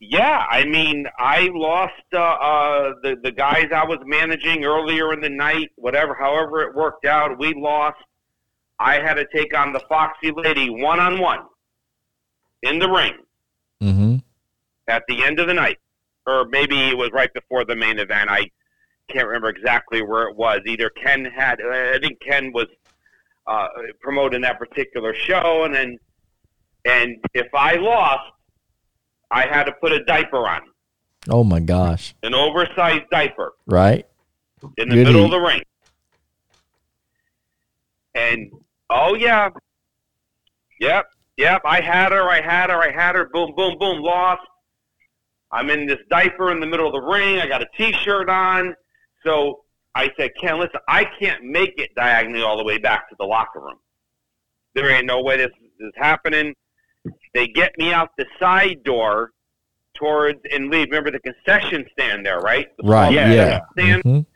yeah, 0.00 0.46
I 0.50 0.64
mean, 0.64 1.06
I 1.18 1.50
lost 1.52 1.92
uh, 2.12 2.18
uh, 2.18 2.92
the 3.02 3.16
the 3.22 3.30
guys 3.30 3.66
I 3.74 3.84
was 3.84 3.98
managing 4.06 4.64
earlier 4.64 5.12
in 5.12 5.20
the 5.20 5.28
night. 5.28 5.68
Whatever, 5.76 6.14
however 6.18 6.62
it 6.62 6.74
worked 6.74 7.04
out, 7.04 7.38
we 7.38 7.54
lost. 7.54 7.98
I 8.78 8.94
had 8.94 9.14
to 9.14 9.26
take 9.34 9.56
on 9.56 9.74
the 9.74 9.80
Foxy 9.90 10.32
Lady 10.34 10.70
one 10.70 10.98
on 11.00 11.20
one 11.20 11.40
in 12.62 12.78
the 12.78 12.90
ring 12.90 13.12
Mm-hmm. 13.82 14.16
at 14.88 15.04
the 15.08 15.24
end 15.24 15.40
of 15.40 15.46
the 15.46 15.54
night, 15.54 15.78
or 16.26 16.44
maybe 16.46 16.78
it 16.88 16.96
was 16.96 17.10
right 17.12 17.32
before 17.32 17.64
the 17.64 17.74
main 17.74 17.98
event. 17.98 18.28
I 18.28 18.50
can't 19.08 19.26
remember 19.26 19.48
exactly 19.48 20.02
where 20.02 20.28
it 20.28 20.36
was. 20.36 20.60
Either 20.66 20.90
Ken 20.90 21.24
had, 21.24 21.60
I 21.62 21.98
think 21.98 22.20
Ken 22.20 22.52
was 22.52 22.66
uh, 23.46 23.68
promoting 24.00 24.42
that 24.42 24.58
particular 24.58 25.14
show, 25.14 25.64
and 25.64 25.74
then, 25.74 25.98
and 26.84 27.16
if 27.32 27.46
I 27.54 27.76
lost, 27.76 28.32
I 29.30 29.46
had 29.46 29.64
to 29.64 29.72
put 29.72 29.92
a 29.92 30.02
diaper 30.04 30.38
on, 30.48 30.62
Oh 31.28 31.44
my 31.44 31.60
gosh. 31.60 32.14
an 32.22 32.34
oversized 32.34 33.04
diaper 33.10 33.52
Right. 33.66 34.06
in 34.78 34.88
the 34.88 34.96
middle 34.96 35.24
of 35.24 35.30
the 35.30 35.38
ring. 35.38 35.62
And 38.14 38.50
oh 38.90 39.14
yeah, 39.14 39.50
yep, 40.80 41.06
yep. 41.36 41.62
I 41.64 41.80
had 41.80 42.12
her. 42.12 42.28
I 42.28 42.40
had 42.40 42.70
her. 42.70 42.76
I 42.82 42.90
had 42.90 43.14
her. 43.14 43.28
Boom, 43.32 43.54
boom, 43.56 43.76
boom. 43.78 44.00
Lost. 44.02 44.42
I'm 45.52 45.70
in 45.70 45.86
this 45.86 45.98
diaper 46.10 46.50
in 46.52 46.60
the 46.60 46.66
middle 46.66 46.86
of 46.86 46.92
the 46.92 47.00
ring. 47.00 47.40
I 47.40 47.46
got 47.46 47.62
a 47.62 47.66
T-shirt 47.76 48.28
on. 48.28 48.74
So 49.24 49.64
I 49.96 50.10
said, 50.16 50.30
Ken, 50.40 50.58
listen, 50.60 50.78
I 50.88 51.04
can't 51.20 51.42
make 51.44 51.74
it 51.76 51.90
diagonally 51.96 52.42
all 52.42 52.56
the 52.56 52.64
way 52.64 52.78
back 52.78 53.08
to 53.10 53.16
the 53.18 53.24
locker 53.26 53.60
room. 53.60 53.78
There 54.74 54.88
ain't 54.90 55.06
no 55.06 55.20
way 55.22 55.36
this 55.38 55.50
is 55.80 55.92
happening. 55.96 56.54
They 57.34 57.46
get 57.48 57.72
me 57.78 57.92
out 57.92 58.10
the 58.18 58.26
side 58.38 58.82
door 58.84 59.30
towards 59.94 60.40
and 60.52 60.70
leave. 60.70 60.88
Remember 60.90 61.10
the 61.10 61.20
concession 61.20 61.84
stand 61.92 62.24
there, 62.26 62.40
right? 62.40 62.68
The 62.78 62.88
Right. 62.88 63.12
small 63.12 63.14
Yeah. 63.14 63.60
concession 63.60 63.62
stand. 63.72 64.02
Mhm. 64.04 64.26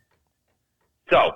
So 1.11 1.33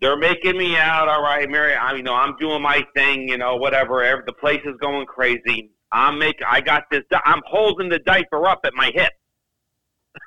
they're 0.00 0.16
making 0.16 0.56
me 0.56 0.76
out. 0.76 1.08
All 1.08 1.22
right, 1.22 1.48
Mary. 1.48 1.74
I 1.74 1.92
you 1.94 2.02
know 2.02 2.14
I'm 2.14 2.36
doing 2.36 2.62
my 2.62 2.84
thing. 2.94 3.28
You 3.28 3.38
know 3.38 3.56
whatever. 3.56 4.02
Every, 4.02 4.24
the 4.26 4.32
place 4.34 4.60
is 4.64 4.76
going 4.80 5.06
crazy. 5.06 5.70
I'm 5.90 6.18
make. 6.18 6.36
I 6.46 6.60
got 6.60 6.84
this. 6.90 7.02
I'm 7.24 7.42
holding 7.46 7.88
the 7.88 7.98
diaper 8.00 8.46
up 8.46 8.60
at 8.64 8.74
my 8.74 8.90
hip. 8.94 9.12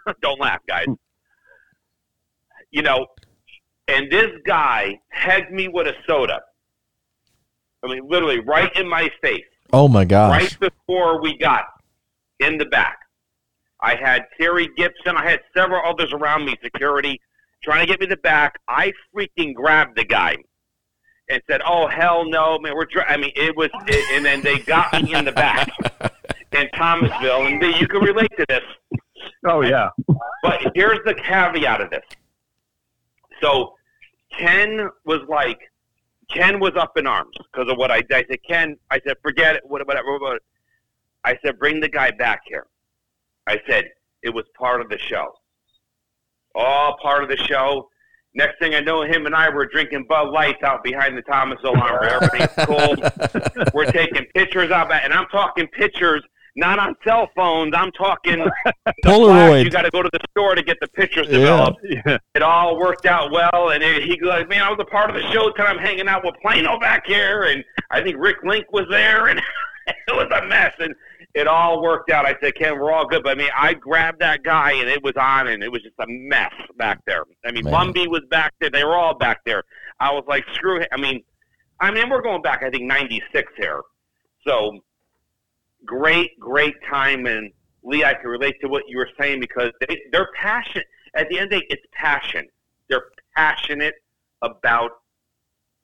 Don't 0.21 0.39
laugh, 0.39 0.59
guys. 0.67 0.87
you 2.71 2.81
know, 2.81 3.05
and 3.89 4.09
this 4.09 4.29
guy 4.45 4.97
pegged 5.11 5.51
me 5.51 5.67
with 5.67 5.85
a 5.87 5.93
soda. 6.07 6.39
I 7.83 7.87
mean, 7.87 8.07
literally 8.07 8.39
right 8.39 8.73
in 8.77 8.87
my 8.87 9.09
face 9.21 9.43
Oh 9.73 9.87
my 9.87 10.05
gosh. 10.05 10.41
right 10.41 10.59
before 10.59 11.21
we 11.21 11.37
got 11.37 11.65
in 12.39 12.57
the 12.57 12.65
back. 12.65 12.97
I 13.81 13.95
had 13.95 14.25
Terry 14.39 14.69
Gibson. 14.77 15.17
I 15.17 15.29
had 15.29 15.41
several 15.55 15.81
others 15.85 16.13
around 16.13 16.45
me, 16.45 16.55
security, 16.63 17.19
trying 17.63 17.85
to 17.85 17.87
get 17.91 17.99
me 17.99 18.05
the 18.05 18.17
back. 18.17 18.59
I 18.67 18.93
freaking 19.15 19.53
grabbed 19.53 19.97
the 19.97 20.05
guy 20.05 20.37
and 21.29 21.41
said, 21.49 21.61
"Oh 21.65 21.87
hell 21.87 22.29
no, 22.29 22.59
man, 22.59 22.75
we're." 22.75 22.85
Dr-. 22.85 23.09
I 23.09 23.17
mean, 23.17 23.31
it 23.35 23.55
was, 23.55 23.69
it, 23.87 24.15
and 24.15 24.25
then 24.25 24.41
they 24.41 24.59
got 24.59 24.93
me 25.01 25.13
in 25.15 25.25
the 25.25 25.31
back 25.31 25.71
in 26.51 26.69
Thomasville, 26.75 27.47
and 27.47 27.61
you 27.79 27.87
can 27.87 28.01
relate 28.01 28.31
to 28.37 28.45
this. 28.47 28.63
Oh 29.45 29.61
yeah. 29.61 29.89
But 30.43 30.71
here's 30.75 30.99
the 31.05 31.15
caveat 31.15 31.81
of 31.81 31.89
this. 31.89 32.03
So 33.41 33.73
Ken 34.37 34.89
was 35.05 35.21
like, 35.27 35.59
Ken 36.33 36.59
was 36.59 36.73
up 36.77 36.97
in 36.97 37.07
arms 37.07 37.35
because 37.51 37.71
of 37.71 37.77
what 37.77 37.91
I 37.91 38.01
did. 38.01 38.13
I 38.13 38.25
said, 38.29 38.39
Ken, 38.47 38.77
I 38.89 38.99
said, 39.05 39.17
forget 39.21 39.55
it, 39.55 39.61
whatever, 39.65 39.91
whatever. 39.91 40.39
I 41.23 41.37
said, 41.43 41.59
bring 41.59 41.79
the 41.79 41.89
guy 41.89 42.11
back 42.11 42.41
here. 42.45 42.67
I 43.47 43.59
said, 43.67 43.85
it 44.23 44.33
was 44.33 44.45
part 44.57 44.81
of 44.81 44.89
the 44.89 44.97
show. 44.97 45.33
All 46.55 46.97
part 47.01 47.23
of 47.23 47.29
the 47.29 47.37
show. 47.37 47.89
Next 48.33 48.59
thing 48.59 48.75
I 48.75 48.79
know, 48.79 49.03
him 49.03 49.25
and 49.25 49.35
I 49.35 49.49
were 49.49 49.65
drinking 49.65 50.05
Bud 50.07 50.29
Lights 50.29 50.63
out 50.63 50.83
behind 50.83 51.17
the 51.17 51.21
Thomas 51.23 51.59
Armory. 51.63 52.09
Everything's 52.09 52.65
cold. 52.65 52.99
we're 53.73 53.91
taking 53.91 54.25
pictures 54.33 54.71
out, 54.71 54.89
back, 54.89 55.03
and 55.03 55.13
I'm 55.13 55.27
talking 55.27 55.67
pictures 55.67 56.23
not 56.55 56.79
on 56.79 56.95
cell 57.05 57.29
phones. 57.35 57.73
I'm 57.75 57.91
talking 57.91 58.37
the 58.85 58.93
Polaroid. 59.05 59.63
You 59.63 59.69
got 59.69 59.83
to 59.83 59.91
go 59.91 60.01
to 60.01 60.09
the 60.11 60.19
store 60.31 60.55
to 60.55 60.63
get 60.63 60.77
the 60.81 60.87
pictures 60.89 61.27
developed. 61.27 61.79
Yeah. 61.83 62.17
It 62.35 62.41
all 62.41 62.77
worked 62.77 63.05
out 63.05 63.31
well, 63.31 63.69
and 63.69 63.83
it, 63.83 64.03
he 64.03 64.19
like, 64.21 64.49
man, 64.49 64.61
I 64.61 64.69
was 64.69 64.79
a 64.79 64.85
part 64.85 65.09
of 65.09 65.15
the 65.15 65.31
show 65.31 65.51
time. 65.51 65.77
I'm 65.77 65.83
hanging 65.83 66.07
out 66.07 66.23
with 66.25 66.35
Plano 66.41 66.79
back 66.79 67.05
here, 67.05 67.43
and 67.43 67.63
I 67.89 68.01
think 68.01 68.17
Rick 68.19 68.37
Link 68.43 68.71
was 68.71 68.85
there, 68.89 69.27
and 69.27 69.39
it 69.87 69.95
was 70.09 70.29
a 70.35 70.45
mess, 70.47 70.73
and 70.79 70.93
it 71.33 71.47
all 71.47 71.81
worked 71.81 72.11
out. 72.11 72.25
I 72.25 72.35
said, 72.41 72.55
Ken, 72.55 72.77
we're 72.77 72.91
all 72.91 73.07
good, 73.07 73.23
but 73.23 73.31
I 73.31 73.35
mean, 73.35 73.49
I 73.55 73.73
grabbed 73.73 74.19
that 74.19 74.43
guy, 74.43 74.73
and 74.73 74.89
it 74.89 75.01
was 75.01 75.13
on, 75.15 75.47
and 75.47 75.63
it 75.63 75.71
was 75.71 75.81
just 75.81 75.95
a 75.99 76.05
mess 76.07 76.53
back 76.77 76.99
there. 77.05 77.23
I 77.45 77.51
mean, 77.51 77.63
Man. 77.63 77.73
Lumbee 77.73 78.07
was 78.07 78.21
back 78.29 78.53
there. 78.59 78.69
They 78.69 78.83
were 78.83 78.95
all 78.95 79.17
back 79.17 79.39
there. 79.45 79.63
I 79.99 80.11
was 80.11 80.23
like, 80.27 80.43
screw 80.55 80.81
it. 80.81 80.89
I 80.91 80.97
mean, 80.97 81.23
I 81.79 81.91
mean, 81.91 82.09
we're 82.09 82.21
going 82.21 82.41
back, 82.41 82.63
I 82.63 82.69
think, 82.69 82.83
'96 82.83 83.51
here, 83.57 83.81
so 84.45 84.79
great, 85.85 86.39
great 86.39 86.75
time. 86.89 87.25
And 87.25 87.51
Lee, 87.83 88.03
I 88.03 88.13
can 88.13 88.29
relate 88.29 88.55
to 88.61 88.67
what 88.67 88.83
you 88.87 88.97
were 88.97 89.09
saying 89.19 89.39
because 89.39 89.71
they, 89.87 90.01
they're 90.11 90.29
passionate. 90.35 90.87
At 91.15 91.29
the 91.29 91.37
end 91.39 91.45
of 91.45 91.49
the 91.51 91.59
day, 91.61 91.67
it's 91.69 91.83
passion. 91.91 92.47
They're 92.89 93.05
passionate 93.35 93.95
about 94.41 94.91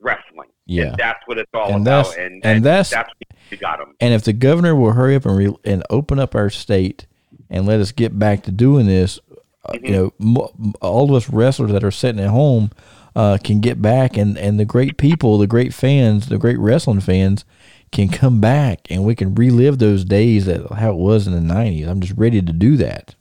wrestling. 0.00 0.48
Yeah. 0.66 0.88
And 0.88 0.96
that's 0.96 1.20
what 1.26 1.38
it's 1.38 1.50
all 1.54 1.72
And 1.72 1.86
about. 1.86 2.06
that's- 2.06 2.16
and, 2.16 2.44
and 2.44 2.64
that's- 2.64 2.90
that's 2.90 3.08
what 3.08 3.38
you 3.50 3.56
got 3.56 3.78
them. 3.78 3.94
And 4.00 4.14
if 4.14 4.22
the 4.24 4.32
governor 4.32 4.74
will 4.76 4.92
hurry 4.92 5.16
up 5.16 5.26
and 5.26 5.36
re- 5.36 5.56
and 5.64 5.82
open 5.90 6.18
up 6.18 6.34
our 6.34 6.50
state 6.50 7.06
and 7.50 7.66
let 7.66 7.80
us 7.80 7.92
get 7.92 8.18
back 8.18 8.42
to 8.44 8.52
doing 8.52 8.86
this, 8.86 9.18
uh, 9.64 9.72
you 9.82 9.90
know, 9.90 10.12
mo- 10.18 10.52
all 10.80 11.04
of 11.10 11.14
us 11.16 11.30
wrestlers 11.30 11.72
that 11.72 11.82
are 11.84 11.90
sitting 11.90 12.20
at 12.22 12.30
home 12.30 12.70
uh, 13.16 13.38
can 13.42 13.60
get 13.60 13.82
back, 13.82 14.16
and 14.16 14.38
and 14.38 14.60
the 14.60 14.64
great 14.64 14.96
people, 14.96 15.38
the 15.38 15.46
great 15.48 15.74
fans, 15.74 16.28
the 16.28 16.38
great 16.38 16.58
wrestling 16.58 17.00
fans 17.00 17.44
can 17.92 18.08
come 18.08 18.40
back, 18.40 18.80
and 18.90 19.04
we 19.04 19.14
can 19.14 19.34
relive 19.34 19.78
those 19.78 20.04
days 20.04 20.46
that 20.46 20.70
how 20.72 20.90
it 20.92 20.96
was 20.96 21.26
in 21.26 21.32
the 21.32 21.54
'90s. 21.54 21.88
I'm 21.88 22.00
just 22.00 22.14
ready 22.18 22.40
to 22.42 22.52
do 22.52 22.76
that. 22.76 23.14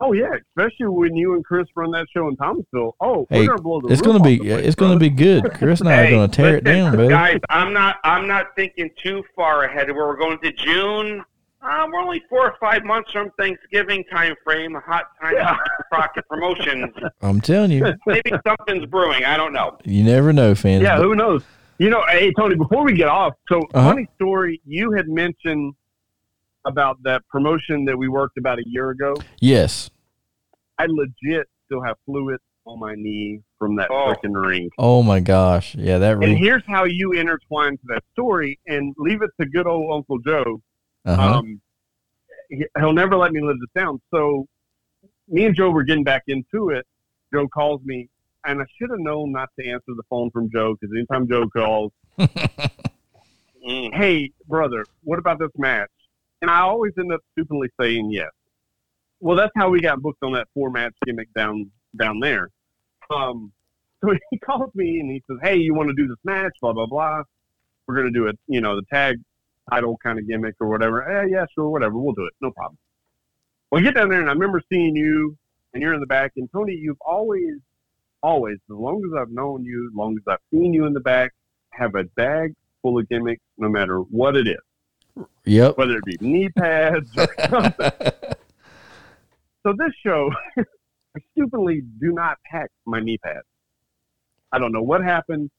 Oh 0.00 0.12
yeah, 0.12 0.30
especially 0.50 0.86
when 0.86 1.16
you 1.16 1.34
and 1.34 1.44
Chris 1.44 1.66
run 1.74 1.90
that 1.90 2.06
show 2.14 2.28
in 2.28 2.36
Thomasville. 2.36 2.94
Oh, 3.00 3.26
Hey, 3.30 3.40
we're 3.40 3.48
gonna 3.48 3.62
blow 3.62 3.80
the 3.80 3.88
it's 3.88 4.00
gonna 4.00 4.22
be 4.22 4.38
the 4.38 4.44
place, 4.44 4.66
it's 4.66 4.76
gonna 4.76 4.98
be 4.98 5.10
good. 5.10 5.52
Chris 5.54 5.80
and 5.80 5.88
I 5.88 6.06
are 6.06 6.10
gonna 6.10 6.28
tear 6.28 6.56
it 6.56 6.64
down, 6.64 6.92
brother. 6.94 7.08
Guys, 7.10 7.40
I'm 7.50 7.72
not 7.72 7.96
I'm 8.04 8.28
not 8.28 8.54
thinking 8.54 8.90
too 9.02 9.24
far 9.34 9.64
ahead. 9.64 9.88
Where 9.88 10.06
we're 10.06 10.16
going 10.16 10.38
to 10.38 10.52
June. 10.52 11.24
Uh, 11.60 11.84
we're 11.92 11.98
only 12.00 12.22
four 12.30 12.46
or 12.48 12.54
five 12.60 12.84
months 12.84 13.10
from 13.10 13.32
Thanksgiving 13.36 14.04
time 14.04 14.36
frame. 14.44 14.76
A 14.76 14.80
hot 14.80 15.06
time 15.20 15.34
for 15.34 15.84
Crockett 15.90 16.28
Promotions. 16.28 16.94
I'm 17.20 17.40
telling 17.40 17.72
you, 17.72 17.92
Maybe 18.06 18.30
something's 18.46 18.86
brewing. 18.86 19.24
I 19.24 19.36
don't 19.36 19.52
know. 19.52 19.76
you 19.84 20.04
never 20.04 20.32
know, 20.32 20.54
fans. 20.54 20.84
Yeah, 20.84 20.98
who 20.98 21.16
knows? 21.16 21.42
You 21.78 21.90
know, 21.90 22.02
hey 22.10 22.32
Tony, 22.32 22.56
before 22.56 22.84
we 22.84 22.92
get 22.92 23.08
off, 23.08 23.34
so 23.48 23.58
Uh-huh. 23.72 23.90
funny 23.90 24.08
story. 24.16 24.60
You 24.66 24.92
had 24.92 25.08
mentioned 25.08 25.74
about 26.64 27.00
that 27.04 27.22
promotion 27.28 27.84
that 27.84 27.96
we 27.96 28.08
worked 28.08 28.36
about 28.36 28.58
a 28.58 28.64
year 28.66 28.90
ago. 28.90 29.14
yes. 29.40 29.90
I 30.80 30.86
legit 30.86 31.48
still 31.66 31.82
have 31.82 31.96
fluid 32.06 32.38
on 32.64 32.78
my 32.78 32.94
knee 32.94 33.40
from 33.58 33.74
that 33.76 33.88
Oh. 33.90 34.14
freaking 34.14 34.40
ring. 34.40 34.70
Oh 34.78 35.02
my 35.02 35.18
gosh, 35.20 35.74
yeah, 35.74 35.98
that 35.98 36.22
And 36.22 36.36
here's 36.38 36.62
how 36.66 36.84
you 36.84 37.12
intertwine 37.12 37.72
to 37.78 37.82
that 37.88 38.04
story, 38.12 38.58
and 38.66 38.94
leave 38.98 39.22
it 39.22 39.30
to 39.40 39.46
good 39.48 39.66
old 39.66 39.92
Uncle 39.92 40.18
Joe. 40.18 40.60
Uh-huh. 41.04 41.38
Um, 41.38 41.60
he, 42.48 42.64
he'll 42.78 42.92
never 42.92 43.16
let 43.16 43.32
me 43.32 43.40
live 43.40 43.56
this 43.60 43.70
down. 43.74 44.00
So, 44.12 44.46
me 45.28 45.46
and 45.46 45.54
Joe 45.54 45.70
were 45.70 45.82
getting 45.82 46.04
back 46.04 46.24
into 46.28 46.70
it. 46.70 46.86
Joe 47.32 47.48
calls 47.48 47.82
me, 47.84 48.08
and 48.48 48.60
I 48.60 48.64
should 48.78 48.90
have 48.90 49.00
known 49.00 49.32
not 49.32 49.50
to 49.58 49.68
answer 49.68 49.92
the 49.96 50.02
phone 50.10 50.30
from 50.30 50.50
Joe 50.50 50.74
because 50.80 50.94
anytime 50.96 51.28
Joe 51.28 51.48
calls, 51.48 51.92
Mm. 53.66 53.94
hey, 53.94 54.30
brother, 54.46 54.84
what 55.02 55.18
about 55.18 55.38
this 55.38 55.50
match? 55.56 55.90
And 56.40 56.50
I 56.50 56.60
always 56.60 56.92
end 56.98 57.12
up 57.12 57.20
stupidly 57.32 57.68
saying 57.80 58.10
yes. 58.10 58.30
Well, 59.20 59.36
that's 59.36 59.52
how 59.56 59.68
we 59.68 59.80
got 59.80 60.00
booked 60.00 60.22
on 60.22 60.32
that 60.34 60.46
four 60.54 60.70
match 60.70 60.94
gimmick 61.04 61.28
down 61.34 61.70
down 61.98 62.20
there. 62.20 62.48
Um, 63.10 63.52
so 64.04 64.14
he 64.30 64.38
calls 64.38 64.70
me 64.74 65.00
and 65.00 65.10
he 65.10 65.22
says, 65.28 65.38
"Hey, 65.42 65.56
you 65.56 65.74
want 65.74 65.88
to 65.88 65.94
do 65.94 66.06
this 66.06 66.18
match? 66.24 66.52
Blah 66.62 66.72
blah 66.72 66.86
blah. 66.86 67.22
We're 67.86 67.96
gonna 67.96 68.12
do 68.12 68.28
it, 68.28 68.38
you 68.46 68.60
know, 68.60 68.76
the 68.76 68.84
tag 68.92 69.16
title 69.70 69.98
kind 70.02 70.18
of 70.18 70.26
gimmick 70.28 70.54
or 70.60 70.68
whatever. 70.68 71.02
Eh, 71.10 71.26
yeah, 71.30 71.44
sure, 71.54 71.68
whatever. 71.68 71.98
We'll 71.98 72.14
do 72.14 72.24
it. 72.26 72.34
No 72.40 72.50
problem." 72.52 72.78
Well, 73.70 73.80
I 73.80 73.84
get 73.84 73.96
down 73.96 74.08
there 74.08 74.20
and 74.20 74.30
I 74.30 74.32
remember 74.32 74.62
seeing 74.72 74.94
you, 74.96 75.36
and 75.74 75.82
you're 75.82 75.92
in 75.94 76.00
the 76.00 76.06
back. 76.06 76.32
And 76.36 76.48
Tony, 76.52 76.74
you've 76.74 77.00
always, 77.02 77.56
always, 78.22 78.56
as 78.56 78.76
long 78.76 79.02
as 79.04 79.20
I've 79.20 79.30
known 79.30 79.64
you, 79.64 79.88
as 79.90 79.96
long 79.96 80.16
as 80.16 80.22
I've 80.26 80.38
seen 80.52 80.72
you 80.72 80.86
in 80.86 80.92
the 80.92 81.00
back, 81.00 81.32
have 81.70 81.94
a 81.94 82.04
bag 82.04 82.54
full 82.82 82.98
of 82.98 83.08
gimmicks, 83.08 83.42
no 83.56 83.68
matter 83.68 83.98
what 84.00 84.36
it 84.36 84.46
is 84.48 84.58
Yep. 85.44 85.78
whether 85.78 85.96
it 85.96 86.04
be 86.04 86.16
knee 86.20 86.48
pads 86.58 87.10
or 87.16 87.28
something. 87.50 87.90
so 89.62 89.72
this 89.78 89.92
show, 90.04 90.30
I 90.58 91.20
stupidly 91.32 91.82
do 92.00 92.12
not 92.12 92.36
pack 92.50 92.70
my 92.86 93.00
knee 93.00 93.18
pads. 93.18 93.46
I 94.52 94.58
don't 94.58 94.72
know 94.72 94.82
what 94.82 95.02
happened. 95.02 95.50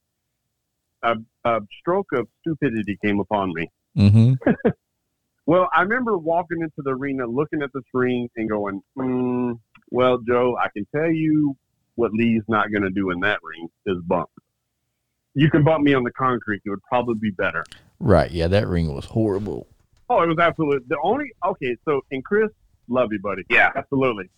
A, 1.03 1.15
a 1.45 1.60
stroke 1.80 2.07
of 2.14 2.27
stupidity 2.41 2.98
came 3.03 3.19
upon 3.19 3.53
me. 3.53 3.69
hmm 3.95 4.34
Well, 5.45 5.68
I 5.73 5.81
remember 5.81 6.15
walking 6.15 6.60
into 6.61 6.84
the 6.84 6.91
arena, 6.91 7.26
looking 7.26 7.64
at 7.64 7.73
the 7.73 7.81
ring, 7.91 8.30
and 8.36 8.48
going, 8.48 8.81
mm, 8.95 9.60
"Well, 9.90 10.19
Joe, 10.19 10.56
I 10.61 10.68
can 10.69 10.86
tell 10.95 11.10
you 11.10 11.57
what 11.99 12.13
Lee's 12.13 12.43
not 12.47 12.71
going 12.71 12.84
to 12.84 12.89
do 12.89 13.11
in 13.11 13.19
that 13.19 13.39
ring 13.43 13.67
is 13.85 13.97
bump. 14.03 14.30
You 15.35 15.51
can 15.51 15.63
bump 15.63 15.84
me 15.84 15.93
on 15.93 16.03
the 16.03 16.11
concrete; 16.11 16.61
it 16.65 16.69
would 16.69 16.84
probably 16.84 17.15
be 17.15 17.31
better." 17.31 17.63
Right. 17.99 18.31
Yeah, 18.31 18.47
that 18.47 18.67
ring 18.67 18.93
was 18.93 19.05
horrible. 19.05 19.67
Oh, 20.09 20.23
it 20.23 20.27
was 20.27 20.39
absolutely 20.39 20.85
the 20.88 20.97
only. 21.03 21.31
Okay, 21.45 21.76
so 21.85 22.01
and 22.11 22.23
Chris, 22.26 22.49
love 22.88 23.09
you, 23.11 23.19
buddy. 23.19 23.43
Yeah. 23.49 23.71
absolutely. 23.76 24.30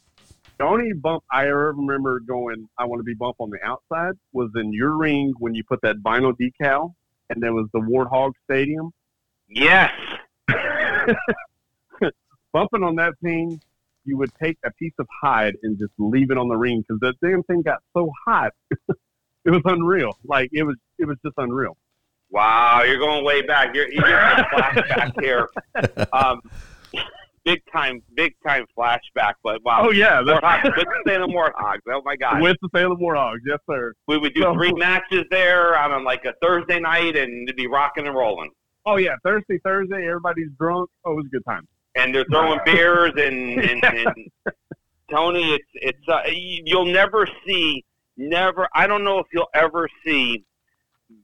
The 0.57 0.65
only 0.65 0.93
bump 0.93 1.23
I 1.31 1.47
ever 1.47 1.73
remember 1.73 2.19
going, 2.19 2.69
I 2.77 2.85
want 2.85 2.99
to 2.99 3.03
be 3.03 3.13
bump 3.13 3.37
on 3.39 3.49
the 3.49 3.57
outside, 3.65 4.13
was 4.33 4.51
in 4.55 4.73
your 4.73 4.95
ring 4.97 5.33
when 5.39 5.55
you 5.55 5.63
put 5.63 5.81
that 5.81 5.97
vinyl 5.97 6.35
decal, 6.37 6.93
and 7.29 7.41
there 7.41 7.53
was 7.53 7.67
the 7.73 7.79
Warthog 7.79 8.33
Stadium. 8.43 8.91
Yes. 9.49 9.91
Bumping 12.53 12.83
on 12.83 12.95
that 12.97 13.13
thing, 13.23 13.61
you 14.05 14.17
would 14.17 14.31
take 14.41 14.57
a 14.65 14.71
piece 14.71 14.93
of 14.99 15.07
hide 15.21 15.55
and 15.63 15.77
just 15.77 15.91
leave 15.97 16.31
it 16.31 16.37
on 16.37 16.47
the 16.47 16.55
ring 16.57 16.81
because 16.87 16.99
that 17.01 17.15
damn 17.23 17.43
thing 17.43 17.61
got 17.61 17.79
so 17.95 18.11
hot. 18.25 18.51
it 18.89 19.51
was 19.51 19.61
unreal. 19.65 20.17
Like 20.25 20.49
it 20.53 20.63
was, 20.63 20.75
it 20.99 21.05
was 21.05 21.17
just 21.23 21.35
unreal. 21.37 21.77
Wow, 22.29 22.83
you're 22.83 22.97
going 22.99 23.25
way 23.25 23.41
back. 23.41 23.75
You're, 23.75 23.91
you're 23.91 24.05
a 24.07 24.47
flashback 24.53 25.21
here. 25.21 25.49
Um, 26.13 26.41
big 27.43 27.61
time, 27.71 28.01
big 28.15 28.33
time 28.45 28.65
flashback. 28.77 29.33
But 29.43 29.61
wow. 29.63 29.85
Oh 29.87 29.91
yeah, 29.91 30.21
that's 30.25 30.39
Warthogs, 30.39 30.77
with 30.77 30.87
the 30.87 31.09
Salem 31.11 31.31
Warthogs. 31.31 31.79
Oh 31.89 32.01
my 32.05 32.15
God. 32.15 32.41
with 32.41 32.57
the 32.61 32.69
Salem 32.73 32.97
Warthogs. 32.99 33.39
Yes, 33.45 33.59
sir. 33.69 33.93
we 34.07 34.17
would 34.17 34.33
do 34.33 34.43
So- 34.43 34.53
three 34.53 34.71
matches 34.73 35.25
there 35.29 35.77
on 35.77 36.03
like 36.03 36.23
a 36.25 36.33
Thursday 36.41 36.79
night, 36.79 37.15
and 37.17 37.47
it'd 37.49 37.55
be 37.57 37.67
rocking 37.67 38.07
and 38.07 38.15
rolling. 38.15 38.49
Oh 38.85 38.95
yeah, 38.95 39.15
Thursday, 39.23 39.59
Thursday, 39.63 40.07
everybody's 40.07 40.49
drunk. 40.57 40.89
Oh, 41.05 41.11
it 41.11 41.15
was 41.15 41.25
a 41.25 41.29
good 41.29 41.45
time. 41.47 41.67
And 41.95 42.13
they're 42.15 42.25
throwing 42.31 42.59
beers 42.65 43.11
and, 43.17 43.59
and, 43.59 43.83
and 43.83 44.27
Tony, 45.09 45.53
it's 45.53 45.65
it's 45.73 46.07
uh, 46.07 46.21
you- 46.27 46.63
you'll 46.65 46.85
never 46.85 47.27
see, 47.45 47.83
never. 48.17 48.67
I 48.73 48.87
don't 48.87 49.03
know 49.03 49.19
if 49.19 49.27
you'll 49.33 49.49
ever 49.53 49.89
see 50.05 50.43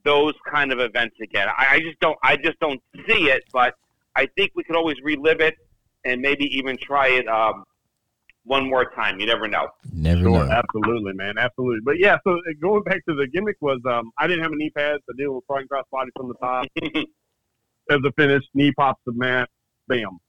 those 0.03 0.34
kind 0.52 0.73
of 0.73 0.80
events 0.80 1.15
again. 1.22 1.48
I, 1.57 1.76
I 1.76 1.80
just 1.80 1.99
don't. 2.02 2.18
I 2.23 2.35
just 2.35 2.60
don't 2.60 2.81
see 3.07 3.30
it. 3.30 3.44
But 3.53 3.76
I 4.15 4.27
think 4.35 4.52
we 4.56 4.64
could 4.64 4.76
always 4.76 4.98
relive 5.03 5.39
it 5.39 5.56
and 6.03 6.22
maybe 6.22 6.45
even 6.57 6.77
try 6.77 7.07
it 7.07 7.27
um, 7.30 7.64
one 8.44 8.68
more 8.69 8.91
time. 8.91 9.19
You 9.22 9.26
never 9.27 9.48
know. 9.48 9.68
Never 9.94 10.22
Sure, 10.22 10.45
know. 10.45 10.52
absolutely, 10.52 11.14
man, 11.14 11.38
absolutely. 11.38 11.80
But 11.85 11.98
yeah, 11.99 12.18
so 12.26 12.34
uh, 12.34 12.39
going 12.61 12.84
back 12.84 13.06
to 13.07 13.15
the 13.15 13.27
gimmick 13.27 13.56
was, 13.61 13.80
um, 13.89 14.11
I 14.18 14.27
didn't 14.27 14.44
have 14.44 14.52
a 14.52 14.56
knee 14.56 14.69
pads. 14.76 15.02
I 15.10 15.14
deal 15.18 15.34
with 15.35 15.45
front 15.48 15.69
cross 15.69 15.85
body 15.91 16.11
from 16.18 16.27
the 16.27 16.35
top. 16.35 16.65
As 17.89 17.99
a 18.06 18.11
finish, 18.18 18.44
knee 18.53 18.73
pops 18.77 19.02
the 19.06 19.14
mat, 19.14 19.49
bam. 19.88 20.19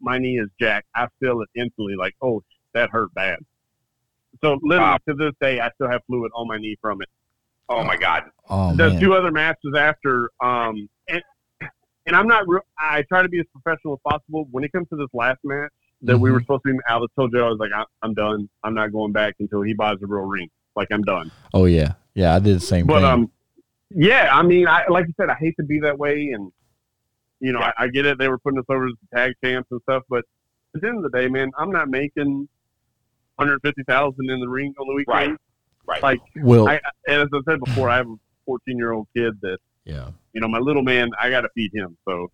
My 0.00 0.18
knee 0.18 0.38
is 0.38 0.48
jacked. 0.60 0.86
I 0.94 1.08
feel 1.20 1.40
it 1.40 1.48
instantly, 1.54 1.94
like, 1.96 2.14
oh, 2.22 2.42
that 2.74 2.90
hurt 2.90 3.12
bad. 3.14 3.38
So 4.42 4.58
literally 4.62 4.90
Wow. 4.90 4.98
to 5.08 5.14
this 5.14 5.32
day, 5.40 5.60
I 5.60 5.70
still 5.76 5.88
have 5.88 6.02
fluid 6.06 6.30
on 6.34 6.46
my 6.46 6.58
knee 6.58 6.76
from 6.80 7.00
it. 7.02 7.08
Oh 7.68 7.82
my 7.82 7.96
God. 7.96 8.24
Oh 8.50 8.74
the 8.76 8.90
man. 8.90 9.00
two 9.00 9.14
other 9.14 9.32
matches 9.32 9.74
after. 9.76 10.30
Um, 10.42 10.88
and 11.08 11.22
and 12.06 12.14
I'm 12.14 12.28
not. 12.28 12.46
Re- 12.46 12.60
I 12.78 13.02
try 13.02 13.22
to 13.22 13.28
be 13.28 13.40
as 13.40 13.46
professional 13.52 13.94
as 13.94 14.00
possible. 14.12 14.46
When 14.52 14.62
it 14.62 14.70
comes 14.72 14.88
to 14.90 14.96
this 14.96 15.08
last 15.14 15.38
match 15.42 15.72
that 16.02 16.16
we 16.18 16.28
Mhm. 16.30 16.34
were 16.34 16.40
supposed 16.40 16.62
to 16.66 16.72
be, 16.74 16.78
I 16.88 16.96
was 16.98 17.08
told 17.16 17.32
Joe 17.32 17.46
I 17.46 17.48
was 17.50 17.58
like, 17.58 17.72
I, 17.74 17.84
I'm 18.02 18.14
done. 18.14 18.48
I'm 18.62 18.74
not 18.74 18.92
going 18.92 19.10
back 19.12 19.34
until 19.40 19.62
he 19.62 19.72
buys 19.72 19.96
a 20.02 20.06
real 20.06 20.24
ring. 20.26 20.48
Like 20.76 20.88
I'm 20.92 21.02
done. 21.02 21.32
Oh 21.54 21.64
yeah, 21.64 21.94
yeah. 22.14 22.34
I 22.34 22.38
did 22.38 22.56
the 22.56 22.60
same 22.60 22.86
But 22.86 22.96
thing. 23.00 23.04
um, 23.06 23.30
yeah. 23.90 24.28
I 24.30 24.42
mean, 24.42 24.68
I 24.68 24.86
like 24.88 25.06
you 25.08 25.14
said, 25.16 25.30
I 25.30 25.34
hate 25.34 25.56
to 25.58 25.64
be 25.64 25.80
that 25.80 25.98
way, 25.98 26.28
and 26.34 26.52
you 27.40 27.52
know, 27.52 27.60
I, 27.60 27.72
I 27.78 27.88
get 27.88 28.06
it. 28.06 28.18
They 28.18 28.28
were 28.28 28.38
putting 28.38 28.58
us 28.58 28.64
over 28.68 28.86
as 28.86 28.94
tag 29.14 29.34
champs 29.44 29.68
and 29.70 29.80
stuff, 29.82 30.02
but 30.08 30.24
at 30.74 30.80
the 30.80 30.88
end 30.88 31.04
of 31.04 31.10
the 31.10 31.18
day, 31.18 31.28
man, 31.28 31.50
I'm 31.58 31.70
not 31.70 31.88
making 31.88 32.48
150 33.36 33.82
thousand 33.84 34.30
in 34.30 34.40
the 34.40 34.48
ring 34.48 34.74
on 34.78 34.86
the 34.86 34.94
weekend. 34.94 35.32
Right. 35.32 35.38
Right. 35.86 36.02
Like 36.02 36.20
well, 36.42 36.68
I, 36.68 36.80
and 37.06 37.22
as 37.22 37.28
I 37.32 37.38
said 37.48 37.60
before, 37.60 37.88
I 37.88 37.96
have 37.96 38.08
a 38.08 38.14
14 38.46 38.76
year 38.76 38.92
old 38.92 39.06
kid 39.14 39.34
that 39.42 39.58
yeah, 39.84 40.10
you 40.32 40.40
know, 40.40 40.48
my 40.48 40.58
little 40.58 40.82
man, 40.82 41.10
I 41.20 41.30
got 41.30 41.42
to 41.42 41.48
feed 41.54 41.70
him. 41.72 41.96
So 42.04 42.30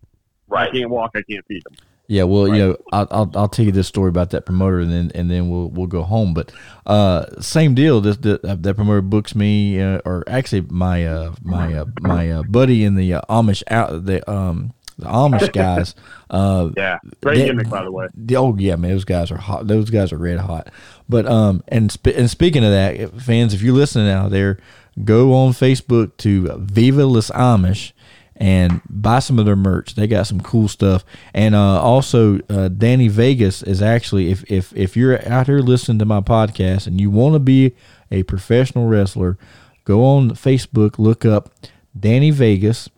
I 0.51 0.71
can't 0.71 0.89
walk, 0.89 1.11
I 1.15 1.21
can't 1.29 1.45
feed 1.47 1.61
him. 1.69 1.77
yeah. 2.07 2.23
Well, 2.23 2.47
Right. 2.47 2.57
you 2.57 2.67
know, 2.69 2.77
I'll, 2.91 3.07
I'll 3.11 3.31
I'll 3.35 3.47
tell 3.47 3.63
you 3.65 3.71
this 3.71 3.87
story 3.87 4.09
about 4.09 4.31
that 4.31 4.47
promoter, 4.47 4.79
and 4.79 4.91
then 4.91 5.11
and 5.13 5.29
then 5.29 5.49
we'll 5.49 5.69
we'll 5.69 5.85
go 5.87 6.01
home. 6.01 6.33
But 6.33 6.51
uh, 6.87 7.39
same 7.41 7.75
deal. 7.75 8.01
This 8.01 8.17
that, 8.17 8.63
that 8.63 8.75
promoter 8.75 9.01
books 9.03 9.35
me, 9.35 9.79
uh, 9.79 9.99
or 10.03 10.23
actually 10.25 10.61
my 10.61 11.05
uh 11.05 11.33
my 11.43 11.75
uh, 11.75 11.85
my 12.01 12.31
uh, 12.31 12.43
buddy 12.43 12.83
in 12.83 12.95
the 12.95 13.13
uh, 13.13 13.21
Amish 13.29 13.61
out 13.69 14.05
the 14.05 14.27
um 14.27 14.73
the 14.97 15.05
Amish 15.05 15.51
guys. 15.53 15.95
Uh, 16.29 16.69
Yeah. 16.77 16.97
Great 17.21 17.39
That- 17.39 17.45
gimmick, 17.45 17.69
by 17.69 17.83
the 17.83 17.91
way. 17.91 18.07
The- 18.15 18.35
oh 18.37 18.55
yeah, 18.57 18.75
man, 18.75 18.91
those 18.91 19.05
guys 19.05 19.31
are 19.31 19.37
hot. 19.37 19.67
Those 19.67 19.89
guys 19.89 20.11
are 20.13 20.17
red 20.17 20.39
hot. 20.39 20.69
But 21.09 21.25
um, 21.25 21.63
and 21.67 21.91
sp- 21.91 22.15
and 22.15 22.29
speaking 22.29 22.63
of 22.63 22.71
that, 22.71 23.21
fans, 23.21 23.53
if 23.53 23.61
you're 23.61 23.75
listening 23.75 24.09
out 24.09 24.31
there, 24.31 24.57
go 25.03 25.33
on 25.33 25.51
Facebook 25.53 26.17
to 26.17 26.47
Viva 26.59 27.05
Las 27.05 27.29
Amish 27.31 27.91
and 28.35 28.81
buy 28.89 29.19
some 29.19 29.37
of 29.37 29.45
their 29.45 29.55
merch. 29.55 29.93
They 29.95 30.07
got 30.07 30.25
some 30.25 30.41
cool 30.41 30.67
stuff. 30.67 31.05
And 31.35 31.53
uh, 31.53 31.79
also, 31.81 32.39
uh, 32.49 32.67
Danny 32.69 33.07
Vegas 33.07 33.61
is 33.61 33.81
actually 33.81 34.31
if 34.31 34.43
if 34.49 34.75
if 34.75 34.97
you're 34.97 35.27
out 35.27 35.45
here 35.47 35.59
listening 35.59 35.99
to 35.99 36.05
my 36.05 36.21
podcast 36.21 36.87
and 36.87 36.99
you 36.99 37.09
want 37.11 37.35
to 37.35 37.39
be 37.39 37.75
a 38.11 38.23
professional 38.23 38.87
wrestler, 38.87 39.37
go 39.85 40.03
on 40.03 40.31
Facebook, 40.31 40.97
look 40.97 41.25
up 41.25 41.51
Danny 41.99 42.31
Vegas. 42.31 42.89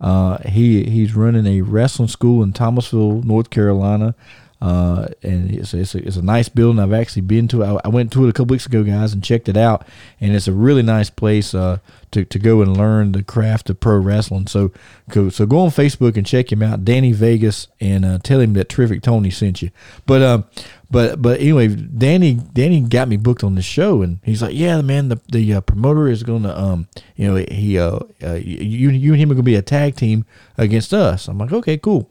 Uh, 0.00 0.38
he 0.48 0.84
he's 0.84 1.14
running 1.14 1.46
a 1.46 1.62
wrestling 1.62 2.08
school 2.08 2.42
in 2.42 2.52
Thomasville, 2.52 3.22
North 3.22 3.50
Carolina, 3.50 4.14
uh, 4.60 5.08
and 5.22 5.50
it's 5.50 5.74
it's 5.74 5.94
a, 5.94 6.06
it's 6.06 6.16
a 6.16 6.22
nice 6.22 6.48
building. 6.48 6.80
I've 6.80 6.92
actually 6.92 7.22
been 7.22 7.48
to. 7.48 7.62
it. 7.62 7.80
I, 7.84 7.88
went 7.88 8.12
to 8.12 8.24
it 8.24 8.30
a 8.30 8.32
couple 8.32 8.54
weeks 8.54 8.66
ago, 8.66 8.82
guys, 8.82 9.12
and 9.12 9.22
checked 9.22 9.48
it 9.48 9.56
out. 9.56 9.86
And 10.20 10.34
it's 10.34 10.48
a 10.48 10.52
really 10.52 10.82
nice 10.82 11.10
place 11.10 11.54
uh, 11.54 11.78
to 12.12 12.24
to 12.24 12.38
go 12.38 12.62
and 12.62 12.76
learn 12.76 13.12
the 13.12 13.22
craft 13.22 13.68
of 13.68 13.80
pro 13.80 13.98
wrestling. 13.98 14.46
So 14.46 14.72
go 15.10 15.28
so 15.28 15.44
go 15.44 15.58
on 15.58 15.70
Facebook 15.70 16.16
and 16.16 16.24
check 16.24 16.50
him 16.50 16.62
out, 16.62 16.84
Danny 16.84 17.12
Vegas, 17.12 17.68
and 17.80 18.04
uh, 18.04 18.18
tell 18.22 18.40
him 18.40 18.54
that 18.54 18.68
Terrific 18.68 19.02
Tony 19.02 19.30
sent 19.30 19.60
you. 19.60 19.70
But 20.06 20.22
um, 20.22 20.44
but 20.90 21.20
but 21.20 21.40
anyway, 21.40 21.68
Danny 21.68 22.34
Danny 22.34 22.80
got 22.80 23.08
me 23.08 23.16
booked 23.16 23.44
on 23.44 23.56
the 23.56 23.62
show, 23.62 24.00
and 24.00 24.20
he's 24.22 24.40
like, 24.40 24.54
yeah, 24.54 24.76
the 24.76 24.82
man, 24.82 25.08
the 25.08 25.20
the 25.30 25.54
uh, 25.54 25.60
promoter 25.60 26.08
is 26.08 26.22
gonna 26.22 26.56
um, 26.56 26.88
you 27.16 27.28
know, 27.28 27.44
he 27.50 27.78
uh, 27.78 27.98
uh 28.22 28.34
you 28.34 28.90
you 28.90 29.12
and 29.12 29.20
him 29.20 29.30
are 29.30 29.34
gonna 29.34 29.42
be 29.42 29.56
a 29.56 29.62
tag 29.62 29.96
team 29.96 30.24
against 30.56 30.94
us. 30.94 31.28
I'm 31.28 31.36
like, 31.36 31.52
okay, 31.52 31.76
cool. 31.76 32.10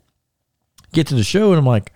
Get 0.91 1.07
to 1.07 1.15
the 1.15 1.23
show, 1.23 1.49
and 1.49 1.57
I'm 1.57 1.65
like, 1.65 1.93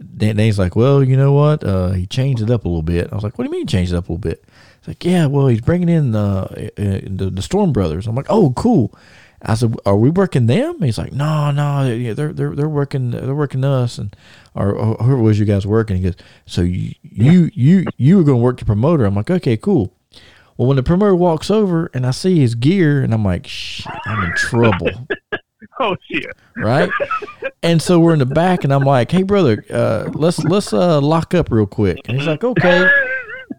Dan, 0.00 0.36
Danny's 0.36 0.58
like, 0.58 0.76
well, 0.76 1.02
you 1.04 1.16
know 1.16 1.32
what? 1.32 1.62
Uh, 1.62 1.90
he 1.90 2.06
changed 2.06 2.42
it 2.42 2.50
up 2.50 2.64
a 2.64 2.68
little 2.68 2.82
bit. 2.82 3.12
I 3.12 3.14
was 3.14 3.24
like, 3.24 3.38
what 3.38 3.44
do 3.44 3.50
you 3.50 3.56
mean 3.58 3.66
changed 3.66 3.92
it 3.92 3.96
up 3.96 4.08
a 4.08 4.12
little 4.12 4.18
bit? 4.18 4.44
He's 4.80 4.88
like, 4.88 5.04
yeah, 5.04 5.26
well, 5.26 5.46
he's 5.46 5.60
bringing 5.60 5.88
in 5.88 6.14
uh, 6.14 6.46
uh, 6.50 6.68
the 6.76 7.30
the 7.32 7.42
Storm 7.42 7.72
Brothers. 7.72 8.06
I'm 8.06 8.14
like, 8.14 8.30
oh, 8.30 8.52
cool. 8.56 8.94
I 9.42 9.54
said, 9.54 9.74
"Are 9.86 9.96
we 9.96 10.10
working 10.10 10.46
them?" 10.46 10.82
He's 10.82 10.98
like, 10.98 11.12
"No, 11.12 11.50
no, 11.50 11.84
they're 12.14 12.32
they're 12.32 12.54
they're, 12.54 12.68
working 12.68 13.10
they're 13.10 13.34
working 13.34 13.64
us 13.64 13.96
and 13.96 14.14
or, 14.54 14.72
or 14.72 14.94
whoever 14.96 15.22
was 15.22 15.38
you 15.38 15.46
guys 15.46 15.66
working." 15.66 15.96
He 15.96 16.02
goes, 16.02 16.16
"So 16.44 16.60
you 16.60 16.94
you 17.02 17.50
you 17.54 17.86
you 17.96 18.18
were 18.18 18.22
going 18.22 18.38
to 18.38 18.42
work 18.42 18.58
the 18.58 18.66
promoter?" 18.66 19.06
I'm 19.06 19.14
like, 19.14 19.30
"Okay, 19.30 19.56
cool." 19.56 19.94
Well, 20.58 20.68
when 20.68 20.76
the 20.76 20.82
promoter 20.82 21.16
walks 21.16 21.50
over 21.50 21.90
and 21.94 22.06
I 22.06 22.10
see 22.10 22.38
his 22.38 22.54
gear, 22.54 23.02
and 23.02 23.14
I'm 23.14 23.24
like, 23.24 23.46
"Shit, 23.46 23.86
I'm 24.04 24.24
in 24.24 24.36
trouble." 24.36 25.08
Oh, 25.80 25.96
shit. 26.10 26.26
right? 26.56 26.90
And 27.62 27.80
so 27.80 27.98
we're 27.98 28.12
in 28.12 28.18
the 28.18 28.26
back, 28.26 28.64
and 28.64 28.72
I'm 28.72 28.82
like, 28.84 29.10
"Hey, 29.10 29.22
brother, 29.22 29.64
uh, 29.72 30.10
let's 30.14 30.38
let's 30.44 30.72
uh, 30.72 31.00
lock 31.00 31.34
up 31.34 31.50
real 31.50 31.66
quick." 31.66 31.98
And 32.06 32.18
he's 32.18 32.26
like, 32.26 32.44
"Okay." 32.44 32.86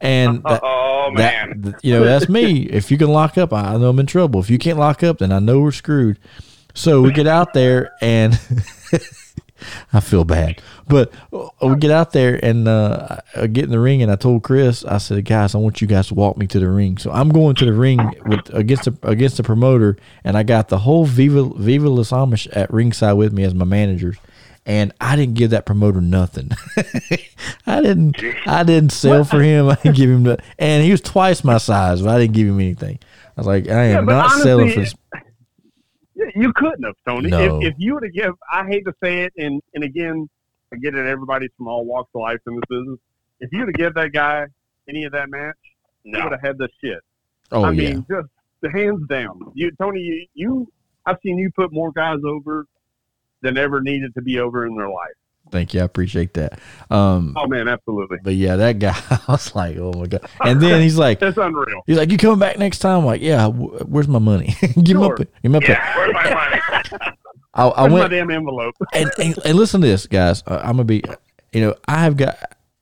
And 0.02 0.42
that, 0.48 0.62
Oh 0.64 1.10
man. 1.12 1.62
th- 1.64 1.76
you 1.84 1.94
know, 1.94 2.04
that's 2.04 2.30
me. 2.30 2.62
If 2.64 2.92
you 2.92 2.98
can 2.98 3.10
lock 3.10 3.38
up, 3.38 3.52
I 3.54 3.76
know 3.78 3.90
I'm 3.90 4.00
in 4.00 4.06
trouble. 4.06 4.40
If 4.40 4.50
you 4.50 4.58
can't 4.60 4.78
lock 4.80 5.04
up, 5.04 5.18
then 5.20 5.32
I 5.32 5.40
know 5.40 5.60
we're 5.60 5.72
screwed. 5.72 6.20
So 6.76 7.02
we 7.02 7.12
get 7.12 7.28
out 7.28 7.54
there, 7.54 7.92
and 8.02 8.40
I 9.94 10.00
feel 10.00 10.24
bad. 10.24 10.62
But 10.88 11.12
uh, 11.34 11.48
we 11.62 11.76
get 11.76 11.92
out 11.92 12.12
there 12.12 12.40
and 12.44 12.68
uh, 12.68 13.18
I 13.36 13.48
get 13.48 13.66
in 13.66 13.72
the 13.72 13.80
ring, 13.80 14.02
and 14.02 14.12
I 14.12 14.16
told 14.16 14.44
Chris, 14.44 14.84
I 14.86 14.98
said, 14.98 15.24
"Guys, 15.26 15.56
I 15.56 15.58
want 15.58 15.82
you 15.82 15.88
guys 15.88 16.08
to 16.08 16.16
walk 16.16 16.38
me 16.38 16.48
to 16.48 16.60
the 16.60 16.70
ring." 16.70 16.98
So 16.98 17.12
I'm 17.12 17.30
going 17.30 17.56
to 17.56 17.66
the 17.66 17.74
ring 17.74 18.00
with 18.26 18.54
against 18.54 18.86
the 18.86 18.98
against 19.08 19.38
the 19.38 19.44
promoter, 19.44 19.98
and 20.24 20.38
I 20.38 20.44
got 20.44 20.70
the 20.70 20.80
whole 20.80 21.06
Viva 21.06 21.46
Viva 21.46 21.90
Las 21.90 22.12
Amish 22.12 22.48
at 22.52 22.72
ringside 22.72 23.18
with 23.18 23.34
me 23.34 23.44
as 23.44 23.54
my 23.54 23.66
managers. 23.66 24.18
And 24.64 24.94
I 25.02 25.16
didn't 25.16 25.34
give 25.34 25.50
that 25.52 25.66
promoter 25.66 26.02
nothing. 26.02 26.52
I 27.66 27.82
didn't. 27.82 28.24
I 28.46 28.62
didn't 28.62 28.92
sell 28.92 29.24
for 29.24 29.42
him. 29.42 29.68
I 29.68 29.76
didn't 29.76 29.96
give 29.96 30.10
him 30.10 30.24
the. 30.24 30.38
And 30.60 30.84
he 30.84 30.92
was 30.92 31.02
twice 31.02 31.44
my 31.44 31.58
size, 31.58 32.04
but 32.04 32.10
I 32.10 32.20
didn't 32.20 32.34
give 32.34 32.48
him 32.48 32.60
anything. 32.60 33.00
I 33.36 33.42
was 33.42 33.48
like, 33.48 33.70
I 33.70 33.86
am 33.86 34.06
but 34.06 34.12
not 34.12 34.42
selling 34.44 34.72
for 34.72 34.82
this. 34.82 34.94
Yeah, 36.22 36.42
You 36.42 36.54
couldn't 36.54 36.84
have, 36.84 36.96
Tony. 37.08 37.30
No. 37.30 37.60
If, 37.60 37.74
if 37.74 37.76
you 37.78 37.96
would 37.96 38.04
have 38.04 38.14
give, 38.14 38.34
I 38.52 38.66
hate 38.68 38.86
to 38.86 38.94
say 39.04 39.24
it, 39.24 39.34
and, 39.38 39.62
and 39.74 39.84
again, 39.84 40.30
I 40.74 40.78
get 40.78 40.96
it, 40.96 41.06
everybody's 41.06 41.50
from 41.58 41.68
all 41.68 41.86
walks 41.86 42.10
of 42.16 42.22
life 42.22 42.40
in 42.48 42.56
this 42.56 42.64
business. 42.70 43.00
If 43.40 43.52
you 43.52 43.60
would 43.60 43.70
have 43.70 43.76
give 43.76 43.94
that 43.96 44.14
guy 44.14 44.46
any 44.88 45.04
of 45.06 45.12
that 45.14 45.30
match, 45.30 45.56
he 46.04 46.12
would 46.12 46.32
have 46.32 46.42
had 46.42 46.58
the 46.58 46.70
shit. 46.84 47.00
Oh 47.52 47.64
I 47.64 47.72
yeah. 47.72 47.94
mean, 47.94 48.06
just 48.10 48.28
the 48.62 48.72
hands 48.72 49.06
down. 49.10 49.40
You, 49.54 49.72
Tony, 49.80 50.00
you, 50.00 50.28
you, 50.34 50.72
I've 51.06 51.18
seen 51.24 51.38
you 51.38 51.52
put 51.56 51.74
more 51.74 51.92
guys 51.92 52.20
over 52.26 52.66
than 53.42 53.58
ever 53.58 53.82
needed 53.82 54.14
to 54.16 54.22
be 54.22 54.40
over 54.40 54.66
in 54.66 54.76
their 54.76 54.90
life. 54.90 55.16
Thank 55.52 55.74
you. 55.74 55.82
I 55.82 55.84
appreciate 55.84 56.34
that. 56.36 56.60
Um, 56.90 57.36
Oh 57.38 57.46
man, 57.48 57.68
absolutely. 57.68 58.18
But 58.24 58.36
yeah, 58.36 58.56
that 58.56 58.80
guy, 58.80 58.96
I 59.10 59.20
was 59.32 59.54
like, 59.54 59.78
oh 59.78 59.92
my 59.94 60.08
god. 60.08 60.26
And 60.44 60.60
then 60.62 60.82
he's 60.82 60.98
like, 60.98 61.20
That's 61.22 61.38
unreal. 61.38 61.82
he's 61.86 61.98
like, 61.98 62.10
you 62.12 62.18
coming 62.18 62.40
back 62.40 62.58
next 62.58 62.80
time? 62.80 63.00
I'm 63.00 63.06
like, 63.06 63.22
yeah. 63.22 63.48
wh- 63.50 63.88
Where's 63.90 64.08
my 64.08 64.20
money? 64.20 64.56
give 64.62 64.98
me 64.98 65.04
Sure. 65.04 65.14
up. 65.22 65.28
Give 65.44 65.52
me 65.52 65.58
up. 65.58 65.64
Yeah, 65.68 65.98
where's 65.98 66.14
my 66.14 66.24
money? 66.24 66.62
I, 67.54 67.68
I 67.68 67.82
Where's 67.90 68.04
my 68.04 68.08
damn 68.08 68.32
envelope? 68.32 68.76
and, 68.94 69.12
and, 69.20 69.38
and 69.46 69.58
listen 69.58 69.82
to 69.82 69.88
this, 69.88 70.08
guys. 70.08 70.42
Uh, 70.48 70.60
I'm 70.64 70.72
gonna 70.78 70.86
be, 70.86 71.04
you 71.52 71.60
know, 71.62 71.76
I 71.86 72.00
have 72.04 72.16
got, 72.16 72.38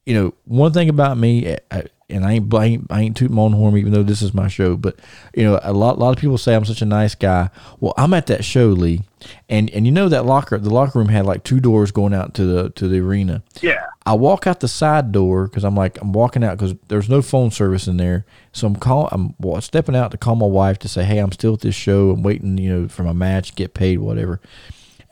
you 0.05 0.13
know, 0.13 0.33
one 0.45 0.71
thing 0.73 0.89
about 0.89 1.17
me, 1.17 1.55
uh, 1.71 1.81
and 2.09 2.25
I 2.25 2.33
ain't, 2.33 2.53
I 2.53 2.65
ain't, 2.65 2.87
I 2.89 3.01
ain't 3.01 3.17
tooting 3.17 3.35
my 3.35 3.43
own 3.43 3.53
horn, 3.53 3.77
even 3.77 3.93
though 3.93 4.03
this 4.03 4.21
is 4.21 4.33
my 4.33 4.47
show. 4.47 4.75
But 4.75 4.99
you 5.33 5.43
know, 5.43 5.59
a 5.61 5.73
lot, 5.73 5.97
a 5.97 5.99
lot 5.99 6.15
of 6.15 6.17
people 6.17 6.37
say 6.37 6.55
I'm 6.55 6.65
such 6.65 6.81
a 6.81 6.85
nice 6.85 7.15
guy. 7.15 7.49
Well, 7.79 7.93
I'm 7.97 8.13
at 8.13 8.27
that 8.27 8.43
show, 8.43 8.67
Lee, 8.67 9.03
and 9.47 9.69
and 9.71 9.85
you 9.85 9.91
know 9.91 10.09
that 10.09 10.25
locker, 10.25 10.57
the 10.57 10.73
locker 10.73 10.99
room 10.99 11.09
had 11.09 11.25
like 11.25 11.43
two 11.43 11.59
doors 11.59 11.91
going 11.91 12.13
out 12.13 12.33
to 12.35 12.45
the 12.45 12.69
to 12.71 12.87
the 12.87 12.99
arena. 12.99 13.43
Yeah. 13.61 13.85
I 14.05 14.13
walk 14.13 14.47
out 14.47 14.59
the 14.59 14.67
side 14.67 15.11
door 15.11 15.47
because 15.47 15.63
I'm 15.63 15.75
like 15.75 16.01
I'm 16.01 16.13
walking 16.13 16.43
out 16.43 16.57
because 16.57 16.73
there's 16.87 17.09
no 17.09 17.21
phone 17.21 17.51
service 17.51 17.87
in 17.87 17.97
there. 17.97 18.25
So 18.53 18.67
I'm 18.67 18.75
call 18.75 19.09
I'm 19.11 19.35
wa- 19.39 19.59
stepping 19.59 19.95
out 19.95 20.11
to 20.11 20.17
call 20.17 20.35
my 20.35 20.47
wife 20.47 20.79
to 20.79 20.87
say, 20.87 21.03
hey, 21.03 21.19
I'm 21.19 21.31
still 21.31 21.53
at 21.53 21.61
this 21.61 21.75
show. 21.75 22.11
I'm 22.11 22.23
waiting, 22.23 22.57
you 22.57 22.73
know, 22.73 22.87
for 22.87 23.03
my 23.03 23.13
match, 23.13 23.55
get 23.55 23.73
paid, 23.73 23.99
whatever. 23.99 24.41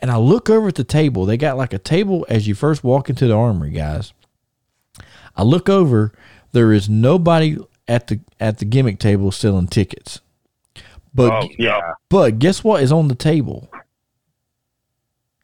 And 0.00 0.10
I 0.10 0.16
look 0.16 0.48
over 0.48 0.68
at 0.68 0.76
the 0.76 0.84
table. 0.84 1.26
They 1.26 1.36
got 1.36 1.56
like 1.56 1.72
a 1.72 1.78
table 1.78 2.24
as 2.28 2.46
you 2.46 2.54
first 2.54 2.84
walk 2.84 3.08
into 3.08 3.26
the 3.26 3.34
armory, 3.34 3.70
guys. 3.70 4.12
I 5.36 5.42
look 5.42 5.68
over. 5.68 6.12
There 6.52 6.72
is 6.72 6.88
nobody 6.88 7.56
at 7.86 8.06
the 8.08 8.20
at 8.40 8.58
the 8.58 8.64
gimmick 8.64 8.98
table 8.98 9.30
selling 9.30 9.66
tickets. 9.68 10.20
But 11.14 11.32
Oh, 11.44 11.48
Yeah. 11.58 11.80
but 12.08 12.38
guess 12.38 12.62
what 12.62 12.82
is 12.82 12.92
on 12.92 13.08
the 13.08 13.14
table? 13.14 13.68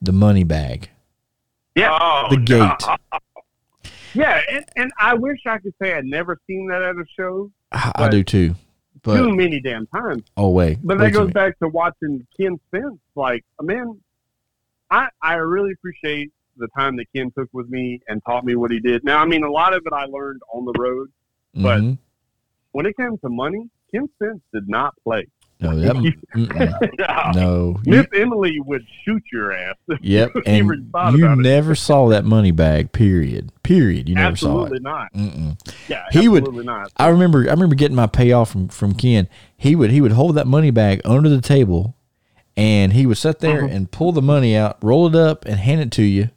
The 0.01 0.13
money 0.13 0.45
bag, 0.45 0.91
Yeah. 1.75 1.97
Oh, 2.01 2.27
the 2.31 2.37
no. 2.37 2.45
gate. 2.45 2.99
Yeah. 4.17 4.41
And, 4.49 4.65
and 4.77 4.93
I 5.01 5.15
wish 5.15 5.41
I 5.45 5.59
could 5.59 5.75
say 5.83 5.93
I'd 5.95 6.05
never 6.05 6.39
seen 6.47 6.69
that 6.69 6.83
at 6.83 6.95
a 6.95 7.05
show 7.19 7.51
I, 7.73 7.91
I 7.97 8.09
do 8.09 8.23
too. 8.23 8.55
But 9.03 9.17
too 9.17 9.35
many 9.35 9.61
damn 9.61 9.87
times. 9.89 10.23
oh 10.37 10.51
wait, 10.51 10.79
But 10.85 10.99
way 10.99 11.07
that 11.07 11.11
too 11.11 11.19
goes 11.19 11.35
many. 11.35 11.51
back 11.51 11.59
to 11.59 11.69
watching 11.69 12.25
Ken 12.39 12.59
Spence. 12.69 13.01
Like, 13.17 13.45
man, 13.61 14.01
I 14.91 15.09
I 15.21 15.35
really 15.35 15.73
appreciate 15.73 16.31
the 16.57 16.69
time 16.79 16.97
that 16.97 17.07
Ken 17.15 17.31
took 17.37 17.49
with 17.53 17.69
me 17.69 18.01
and 18.09 18.23
taught 18.25 18.45
me 18.45 18.55
what 18.57 18.71
he 18.71 18.81
did. 18.81 19.05
Now, 19.05 19.19
I 19.19 19.27
mean, 19.27 19.43
a 19.45 19.51
lot 19.51 19.75
of 19.75 19.83
it 19.87 19.93
I 19.93 20.05
learned 20.07 20.41
on 20.53 20.65
the 20.65 20.73
road. 20.79 21.11
but- 21.55 21.81
Mhm. 21.81 21.99
When 22.73 22.87
it 22.87 22.97
came 22.97 23.17
to 23.19 23.29
money, 23.29 23.69
Ken 23.93 24.09
Spence 24.17 24.41
did 24.53 24.69
not 24.69 24.95
play. 25.05 25.27
no, 25.61 25.77
that, 25.79 25.95
no. 27.35 27.81
You- 27.85 27.91
Miss 27.93 28.07
Emily 28.13 28.59
would 28.61 28.85
shoot 29.05 29.23
your 29.33 29.53
ass. 29.53 29.77
Yep, 30.01 30.33
You 30.35 30.43
and 30.47 30.67
you 30.67 30.73
about 30.75 31.15
it. 31.15 31.37
never 31.39 31.75
saw 31.77 32.09
that 32.09 32.25
money 32.25 32.51
bag. 32.51 32.91
Period. 32.93 33.51
Period. 33.63 34.09
You 34.09 34.17
never 34.17 34.35
saw 34.37 34.63
absolutely 34.65 34.79
it. 34.79 34.83
not. 34.83 35.13
Mm-mm. 35.15 35.57
Yeah, 35.89 36.05
He 36.11 36.29
would- 36.29 36.53
not. 36.65 36.91
I 36.97 37.09
remember. 37.09 37.47
I 37.49 37.53
remember 37.53 37.77
getting 37.77 37.97
my 37.97 38.07
payoff 38.09 38.51
from 38.51 38.69
from 38.69 38.95
Ken. 38.95 39.29
He 39.57 39.77
would 39.77 39.91
he 39.91 40.01
would 40.01 40.13
hold 40.13 40.35
that 40.35 40.47
money 40.49 40.71
bag 40.73 41.01
under 41.05 41.29
the 41.29 41.41
table, 41.41 41.95
and 42.57 42.93
he 42.93 43.07
would 43.07 43.19
sit 43.19 43.39
there 43.39 43.63
Mm-hmm. 43.63 43.77
and 43.77 43.91
pull 43.91 44.11
the 44.13 44.23
money 44.23 44.57
out, 44.57 44.79
roll 44.83 45.07
it 45.07 45.15
up, 45.15 45.45
and 45.45 45.57
hand 45.61 45.81
it 45.81 45.91
to 45.93 46.03
you. 46.03 46.31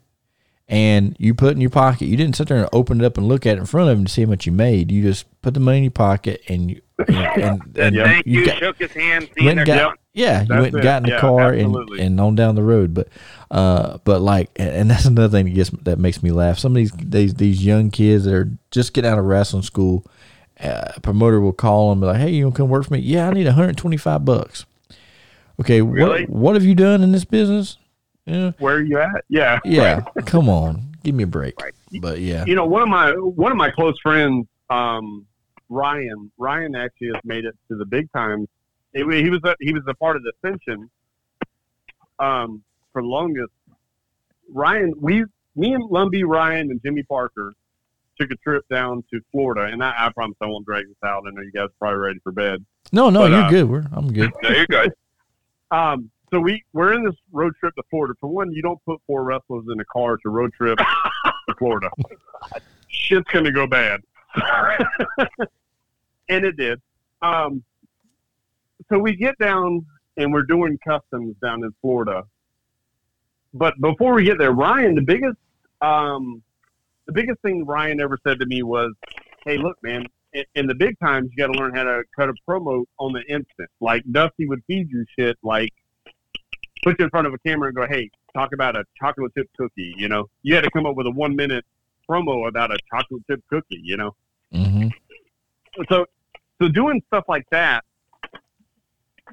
And 0.69 1.15
you 1.18 1.34
put 1.34 1.49
it 1.49 1.52
in 1.52 1.61
your 1.61 1.69
pocket. 1.69 2.07
You 2.07 2.18
didn't 2.18 2.35
sit 2.35 2.49
there 2.49 2.57
and 2.57 2.68
open 2.73 2.99
it 2.99 3.06
up 3.06 3.18
and 3.18 3.26
look 3.27 3.45
at 3.45 3.56
it 3.56 3.60
in 3.61 3.65
front 3.65 3.89
of 3.89 3.98
him 3.98 4.03
to 4.06 4.11
see 4.11 4.23
how 4.23 4.30
much 4.30 4.45
you 4.45 4.52
made. 4.52 4.91
You 4.91 5.02
just 5.02 5.26
put 5.41 5.53
the 5.53 5.61
money 5.61 5.77
in 5.77 5.84
your 5.85 5.91
pocket 5.91 6.41
and 6.49 6.69
you 6.72 6.81
and, 7.07 7.15
and, 7.41 7.77
and 7.77 7.95
Thank 7.95 8.26
you. 8.26 8.45
got- 8.45 8.57
Shook 8.57 8.77
his 8.80 8.91
hand. 8.91 9.23
went 9.23 9.34
Seeing 9.38 9.49
and 9.49 9.57
their 9.60 9.65
got, 9.65 9.77
gun. 9.91 9.95
yeah, 10.14 10.41
you 10.41 10.48
That's 10.48 10.61
went 10.61 10.73
and 10.73 10.80
it. 10.80 10.84
got 10.84 10.98
in 10.98 11.03
the 11.03 11.10
Yeah, 11.15 11.19
car 11.22 11.53
and, 11.53 11.61
absolutely. 11.68 12.02
and 12.02 12.19
on 12.19 12.35
down 12.35 12.56
the 12.56 12.64
road. 12.64 12.94
But 12.94 13.07
uh, 13.49 13.99
but 14.03 14.19
like, 14.19 14.49
and, 14.57 14.69
and 14.69 14.91
that's 14.91 15.06
another 15.06 15.30
thing 15.30 15.45
that 15.45 15.52
gets 15.52 15.69
that 15.84 15.99
makes 15.99 16.22
me 16.22 16.31
laugh. 16.31 16.57
Some 16.60 16.73
of 16.73 16.76
these 16.76 16.91
these 16.91 17.34
these 17.35 17.64
young 17.65 17.89
kids 17.89 18.26
that 18.26 18.34
are 18.34 18.52
just 18.72 18.91
getting 18.94 19.10
out 19.10 19.19
of 19.19 19.23
wrestling 19.26 19.64
school, 19.64 20.03
uh, 20.60 20.91
a 20.98 20.99
promoter 20.99 21.39
will 21.39 21.53
call 21.53 21.91
them 21.91 22.02
like, 22.02 22.18
"Hey, 22.19 22.31
you 22.31 22.44
gonna 22.44 22.56
come 22.56 22.68
work 22.68 22.85
for 22.88 22.94
me? 22.95 22.99
Yeah, 22.99 23.30
I 23.30 23.31
need 23.34 23.45
125 23.45 24.26
bucks. 24.26 24.65
Okay, 25.61 25.81
Really? 25.81 26.26
what 26.26 26.30
what 26.30 26.56
have 26.56 26.65
you 26.65 26.76
done 26.76 27.03
in 27.03 27.14
this 27.14 27.23
business? 27.26 27.77
Yeah, 28.27 28.51
Where 28.59 28.75
are 28.75 28.81
you 28.81 28.99
at? 28.99 29.23
Yeah. 29.29 29.59
yeah. 29.63 30.01
Come 30.25 30.49
on, 30.49 30.95
give 31.03 31.15
me 31.15 31.23
a 31.23 31.27
break. 31.27 31.55
But 32.01 32.19
yeah, 32.19 32.43
You 32.45 32.55
know, 32.55 32.65
one 32.65 32.81
of 32.81 32.89
my 32.89 33.11
one 33.11 33.51
of 33.51 33.57
my 33.57 33.71
close 33.71 33.97
friends, 34.01 34.45
um, 34.69 35.25
Ryan. 35.69 36.29
Ryan 36.37 36.75
actually 36.75 37.07
has 37.13 37.23
made 37.23 37.45
it 37.45 37.55
to 37.69 37.77
the 37.77 37.85
big 37.85 38.11
time. 38.11 38.47
He, 38.93 38.99
he 38.99 39.29
was 39.29 39.39
a, 39.45 39.55
he 39.59 39.73
was 39.73 39.83
a 39.87 39.93
part 39.93 40.17
of 40.17 40.23
the 40.23 40.33
Ascension. 40.43 40.89
Um, 42.19 42.63
for 42.91 43.01
the 43.01 43.07
longest, 43.07 43.51
Ryan, 44.51 44.93
we, 44.99 45.23
me 45.55 45.73
and 45.73 45.83
Lumbee, 45.89 46.23
Ryan, 46.25 46.71
and 46.71 46.81
Jimmy 46.83 47.03
Parker 47.03 47.53
took 48.19 48.31
a 48.31 48.35
trip 48.37 48.65
down 48.69 49.03
to 49.11 49.21
Florida, 49.31 49.71
and 49.71 49.83
I, 49.83 49.93
I 49.97 50.11
promise 50.11 50.35
I 50.41 50.47
won't 50.47 50.65
drag 50.65 50.87
this 50.87 50.97
out. 51.05 51.23
I 51.27 51.31
know 51.31 51.43
you 51.43 51.51
guys 51.51 51.65
are 51.65 51.79
probably 51.79 51.99
ready 51.99 52.19
for 52.23 52.31
bed. 52.31 52.65
no, 52.91 53.11
no, 53.11 53.21
but, 53.21 53.31
you're 53.31 53.41
uh, 53.41 53.49
good. 53.49 53.69
We're 53.69 53.85
I'm 53.91 54.11
good. 54.11 54.31
No, 54.41 54.49
you're 54.49 54.65
good. 54.65 54.93
Um, 55.69 56.09
so 56.31 56.39
we 56.39 56.63
we're 56.73 56.93
in 56.93 57.03
this 57.03 57.15
road 57.31 57.53
trip 57.59 57.75
to 57.75 57.83
Florida. 57.89 58.13
For 58.19 58.27
one, 58.27 58.51
you 58.51 58.61
don't 58.61 58.83
put 58.85 58.99
four 59.07 59.23
wrestlers 59.23 59.65
in 59.71 59.79
a 59.79 59.85
car 59.85 60.17
to 60.17 60.29
road 60.29 60.51
trip 60.53 60.77
to 60.77 61.55
Florida. 61.57 61.89
Shit's 62.89 63.29
gonna 63.31 63.51
go 63.51 63.67
bad, 63.67 64.01
and 66.29 66.45
it 66.45 66.57
did. 66.57 66.81
Um, 67.21 67.63
so 68.89 68.99
we 68.99 69.15
get 69.15 69.37
down 69.39 69.85
and 70.17 70.33
we're 70.33 70.43
doing 70.43 70.77
customs 70.85 71.35
down 71.41 71.63
in 71.63 71.73
Florida. 71.81 72.23
But 73.53 73.73
before 73.79 74.13
we 74.13 74.23
get 74.23 74.37
there, 74.37 74.51
Ryan, 74.51 74.95
the 74.95 75.01
biggest 75.01 75.37
um, 75.81 76.43
the 77.05 77.13
biggest 77.13 77.41
thing 77.41 77.65
Ryan 77.65 78.01
ever 78.01 78.17
said 78.27 78.39
to 78.39 78.45
me 78.45 78.63
was, 78.63 78.93
"Hey, 79.45 79.57
look, 79.57 79.77
man, 79.81 80.05
in, 80.33 80.43
in 80.55 80.67
the 80.67 80.75
big 80.75 80.99
times, 80.99 81.29
you 81.31 81.37
got 81.37 81.53
to 81.53 81.59
learn 81.59 81.73
how 81.73 81.83
to 81.83 82.03
cut 82.15 82.29
a 82.29 82.33
promo 82.47 82.83
on 82.99 83.13
the 83.13 83.21
instant. 83.29 83.69
Like 83.79 84.03
Dusty 84.11 84.47
would 84.47 84.61
feed 84.67 84.89
you 84.91 85.05
shit, 85.17 85.37
like 85.43 85.73
put 86.88 86.99
you 86.99 87.05
in 87.05 87.09
front 87.09 87.27
of 87.27 87.34
a 87.34 87.38
camera 87.39 87.68
and 87.68 87.76
go, 87.76 87.85
"Hey, 87.85 88.09
talk 88.34 88.53
about 88.53 88.77
a 88.77 88.85
chocolate 88.97 89.34
chip 89.38 89.49
cookie." 89.57 89.93
You 89.97 90.07
know, 90.07 90.30
you 90.43 90.55
had 90.55 90.64
to 90.64 90.72
come 90.72 90.85
up 90.85 90.95
with 90.95 91.07
a 91.07 91.11
one 91.11 91.35
minute 91.35 91.65
promo 92.09 92.47
about 92.47 92.72
a 92.72 92.80
chocolate 92.89 93.23
chip 93.30 93.41
cookie. 93.49 93.81
You 93.84 93.97
know, 93.97 94.15
hmm 94.51 94.88
so 95.89 96.05
so 96.59 96.68
doing 96.69 97.01
stuff 97.07 97.26
like 97.27 97.45
that 97.51 97.84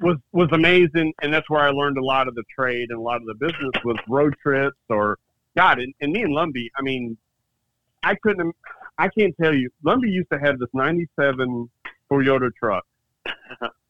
was 0.01 0.17
was 0.33 0.49
amazing, 0.51 1.13
and 1.21 1.33
that's 1.33 1.49
where 1.49 1.61
I 1.61 1.69
learned 1.69 1.97
a 1.97 2.03
lot 2.03 2.27
of 2.27 2.35
the 2.35 2.43
trade 2.53 2.89
and 2.89 2.99
a 2.99 3.01
lot 3.01 3.21
of 3.21 3.25
the 3.25 3.35
business 3.35 3.71
was 3.83 3.97
road 4.09 4.35
trips 4.43 4.77
or 4.89 5.17
God. 5.55 5.79
And, 5.79 5.93
and 6.01 6.11
me 6.11 6.23
and 6.23 6.35
Lumbee, 6.35 6.69
I 6.77 6.81
mean, 6.81 7.17
I 8.03 8.15
couldn't. 8.15 8.53
I 8.97 9.07
can't 9.09 9.35
tell 9.41 9.53
you. 9.53 9.69
Lumbee 9.85 10.11
used 10.11 10.29
to 10.31 10.39
have 10.39 10.59
this 10.59 10.69
'97 10.73 11.69
Toyota 12.11 12.53
truck. 12.53 12.85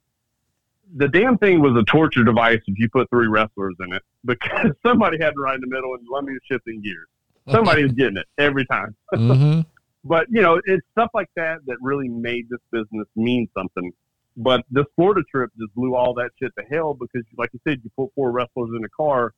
the 0.96 1.08
damn 1.08 1.38
thing 1.38 1.62
was 1.62 1.76
a 1.80 1.84
torture 1.84 2.24
device 2.24 2.62
if 2.68 2.80
you 2.80 2.90
put 2.90 3.10
three 3.10 3.28
wrestlers 3.28 3.76
in 3.80 3.94
it 3.94 4.02
because 4.26 4.72
somebody 4.86 5.18
had 5.22 5.32
to 5.32 5.40
ride 5.40 5.56
in 5.56 5.62
the 5.62 5.68
middle 5.68 5.94
and 5.94 6.08
Lumbee 6.08 6.34
was 6.34 6.42
shifting 6.50 6.82
gears. 6.82 7.08
Somebody 7.52 7.84
was 7.84 7.92
getting 7.92 8.18
it 8.18 8.26
every 8.40 8.66
time 8.66 8.96
hmm 9.16 9.62
but 10.06 10.28
you 10.30 10.42
know, 10.42 10.62
it's 10.66 10.86
stuff 10.92 11.10
like 11.14 11.30
that 11.36 11.58
that 11.66 11.78
really 11.82 12.08
made 12.08 12.48
this 12.48 12.60
business 12.72 13.08
mean 13.16 13.50
something. 13.58 13.92
But 14.38 14.64
this 14.70 14.86
Florida 14.96 15.22
trip 15.30 15.50
just 15.60 15.74
blew 15.74 15.96
all 15.96 16.14
that 16.16 16.30
shit 16.40 16.52
to 16.58 16.66
hell 16.66 16.94
because, 16.94 17.24
like 17.38 17.50
you 17.54 17.60
said, 17.68 17.82
you 17.84 17.90
put 17.98 18.14
four 18.14 18.32
wrestlers 18.32 18.70
in 18.78 18.84
a 18.84 18.90
car 18.90 19.34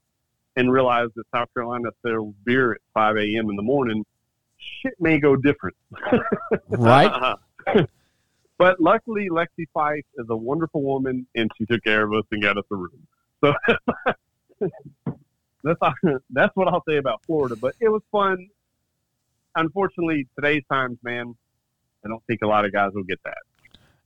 and 0.55 0.71
realize 0.71 1.07
that 1.15 1.23
South 1.33 1.47
Carolina 1.53 1.89
sells 2.05 2.33
beer 2.43 2.73
at 2.73 2.81
5 2.93 3.15
a.m. 3.17 3.49
in 3.49 3.55
the 3.55 3.61
morning. 3.61 4.03
Shit 4.81 4.95
may 4.99 5.19
go 5.19 5.35
different. 5.35 5.75
Right. 6.69 7.35
But 8.57 8.79
luckily, 8.79 9.29
Lexi 9.29 9.65
Fife 9.73 10.05
is 10.17 10.25
a 10.29 10.35
wonderful 10.35 10.81
woman, 10.81 11.27
and 11.35 11.49
she 11.57 11.65
took 11.65 11.83
care 11.83 12.03
of 12.03 12.13
us 12.13 12.23
and 12.31 12.41
got 12.41 12.57
us 12.57 12.63
a 12.71 12.75
room. 12.75 13.07
So 13.43 13.53
that's 15.63 15.77
all, 15.81 15.93
that's 16.31 16.55
what 16.55 16.67
I'll 16.67 16.83
say 16.87 16.97
about 16.97 17.21
Florida. 17.27 17.55
But 17.55 17.75
it 17.79 17.89
was 17.89 18.01
fun. 18.11 18.47
Unfortunately, 19.55 20.27
today's 20.35 20.63
times, 20.71 20.97
man, 21.03 21.35
I 22.05 22.09
don't 22.09 22.23
think 22.27 22.41
a 22.43 22.47
lot 22.47 22.65
of 22.65 22.71
guys 22.71 22.91
will 22.93 23.03
get 23.03 23.19
that. 23.25 23.37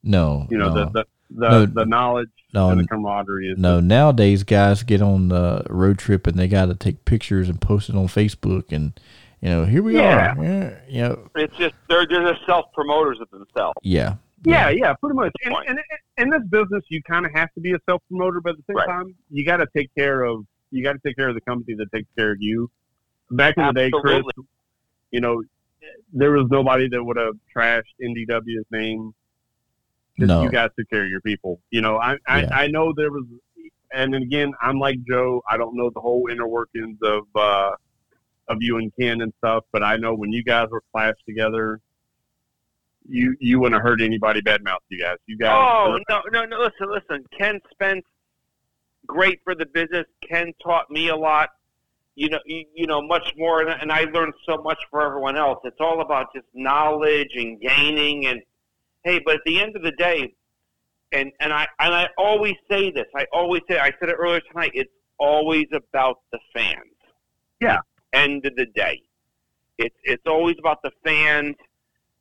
No, 0.04 0.48
You 0.50 0.58
know, 0.58 0.74
no. 0.74 0.86
the 0.86 0.92
the 0.92 1.06
the, 1.30 1.50
No. 1.50 1.66
the 1.68 1.86
knowledge 1.86 2.30
No, 2.54 2.70
and 2.72 2.80
the 2.82 2.88
camaraderie 2.88 3.50
is 3.52 3.58
No, 3.60 3.80
nowadays 3.80 4.44
guys 4.44 4.84
get 4.84 5.02
on 5.02 5.28
the 5.30 5.64
road 5.70 5.98
trip 6.00 6.26
and 6.28 6.38
they 6.38 6.48
got 6.48 6.66
to 6.66 6.76
take 6.76 7.06
pictures 7.06 7.48
and 7.48 7.62
post 7.62 7.88
it 7.90 7.96
on 7.96 8.08
Facebook 8.08 8.72
and 8.72 9.00
you 9.42 9.50
know 9.50 9.66
here 9.66 9.84
we 9.84 9.96
Yeah. 9.98 10.34
are. 10.36 10.44
Yeah, 10.44 10.74
you 10.90 11.02
know, 11.04 11.30
It's 11.36 11.56
just 11.58 11.76
they're 11.88 12.08
they're 12.08 12.34
just 12.34 12.46
self 12.48 12.74
promoters 12.74 13.20
of 13.22 13.30
themselves. 13.30 13.76
yeah, 13.84 14.16
Yeah, 14.44 14.70
yeah, 14.70 14.94
pretty 14.94 15.16
much. 15.16 15.32
And, 15.46 15.56
and 15.68 15.80
in 16.18 16.30
this 16.30 16.42
business, 16.50 16.84
you 16.90 17.02
kind 17.04 17.26
of 17.26 17.32
have 17.34 17.54
to 17.54 17.60
be 17.62 17.74
a 17.74 17.78
self 17.88 18.02
promoter, 18.10 18.42
but 18.42 18.52
at 18.52 18.58
the 18.58 18.64
same 18.70 18.78
Right. 18.78 18.88
time, 18.88 19.16
you 19.30 19.46
got 19.46 19.58
to 19.58 19.68
take 19.76 19.94
care 19.96 20.24
of 20.24 20.46
you 20.72 20.84
got 20.84 20.94
to 20.94 21.00
take 21.06 21.18
care 21.18 21.28
of 21.28 21.36
the 21.36 21.42
company 21.42 21.76
that 21.78 21.92
takes 21.92 22.08
care 22.18 22.32
of 22.32 22.38
you. 22.42 22.72
Back 23.32 23.56
in 23.58 23.66
the 23.68 23.74
day, 23.74 23.92
Chris, 23.92 24.24
you 25.12 25.20
know, 25.20 25.44
there 26.14 26.32
was 26.32 26.48
nobody 26.50 26.88
that 26.90 27.04
would 27.04 27.18
have 27.18 27.36
trashed 27.56 27.84
NDW's 28.02 28.66
name. 28.72 29.14
No. 30.18 30.44
you 30.44 30.50
guys 30.52 30.70
took 30.78 30.90
care 30.90 31.04
of 31.04 31.10
your 31.10 31.22
people. 31.22 31.60
You 31.72 31.82
know, 31.82 31.98
I 31.98 32.18
I, 32.28 32.42
Yeah. 32.44 32.50
I 32.56 32.68
know 32.68 32.94
there 32.96 33.12
was, 33.12 33.26
and 33.94 34.14
then 34.14 34.22
again, 34.24 34.54
I'm 34.62 34.80
like 34.80 34.98
Joe. 35.10 35.42
I 35.50 35.58
don't 35.58 35.76
know 35.76 35.90
the 35.94 36.00
whole 36.02 36.28
inner 36.32 36.48
workings 36.48 36.98
of 37.04 37.24
uh, 37.36 37.72
of 38.48 38.58
you 38.62 38.78
and 38.78 38.92
Ken 39.00 39.22
and 39.22 39.34
stuff, 39.40 39.64
but 39.72 39.84
I 39.84 39.98
know 39.98 40.14
when 40.14 40.32
you 40.32 40.44
guys 40.44 40.68
were 40.70 40.84
clashed 40.94 41.26
together, 41.28 41.80
you 43.08 43.36
you 43.40 43.60
wouldn't 43.60 43.76
have 43.76 43.84
heard 43.84 44.02
anybody 44.02 44.42
badmouth 44.42 44.80
you 44.90 45.00
guys. 45.00 45.18
You 45.26 45.38
guys. 45.38 45.54
Oh 45.54 46.00
no, 46.10 46.22
no, 46.32 46.46
no! 46.46 46.60
Listen, 46.60 46.92
listen. 46.92 47.26
Ken 47.38 47.60
Spence, 47.72 48.06
great 49.08 49.40
for 49.44 49.56
the 49.56 49.66
business. 49.66 50.06
Ken 50.28 50.54
taught 50.64 50.90
me 50.90 51.10
a 51.10 51.16
lot. 51.16 51.50
You 52.16 52.30
know, 52.30 52.40
you, 52.46 52.66
you 52.76 52.88
know 52.88 53.02
much 53.02 53.34
more, 53.38 53.62
and, 53.62 53.70
and 53.82 53.92
I 53.92 54.02
learned 54.14 54.34
so 54.48 54.58
much 54.62 54.78
for 54.90 55.02
everyone 55.02 55.38
else. 55.38 55.60
It's 55.64 55.80
all 55.80 56.02
about 56.02 56.28
just 56.36 56.48
knowledge 56.54 57.32
and 57.36 57.60
gaining. 57.60 58.28
And 58.28 58.42
hey, 59.04 59.20
but 59.26 59.36
at 59.36 59.42
the 59.46 59.60
end 59.60 59.76
of 59.76 59.84
the 59.84 59.92
day, 59.92 60.34
and 61.12 61.32
and 61.40 61.54
I 61.54 61.68
and 61.80 61.94
I 61.94 62.08
always 62.18 62.56
say 62.70 62.92
this. 62.92 63.08
I 63.16 63.26
always 63.34 63.62
say. 63.70 63.80
I 63.80 63.92
said 64.00 64.10
it 64.10 64.16
earlier 64.20 64.42
tonight. 64.52 64.72
It's 64.74 64.92
always 65.18 65.66
about 65.74 66.20
the 66.32 66.40
fans. 66.54 66.78
Yeah. 67.60 67.80
End 68.14 68.46
of 68.46 68.56
the 68.58 68.66
day, 68.76 69.02
it's 69.78 69.96
it's 70.04 70.24
always 70.28 70.56
about 70.60 70.82
the 70.84 70.92
fans, 71.04 71.56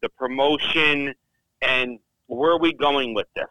the 0.03 0.09
promotion, 0.11 1.15
and 1.63 1.99
where 2.27 2.53
are 2.53 2.61
we 2.61 2.73
going 2.73 3.15
with 3.15 3.27
this? 3.35 3.47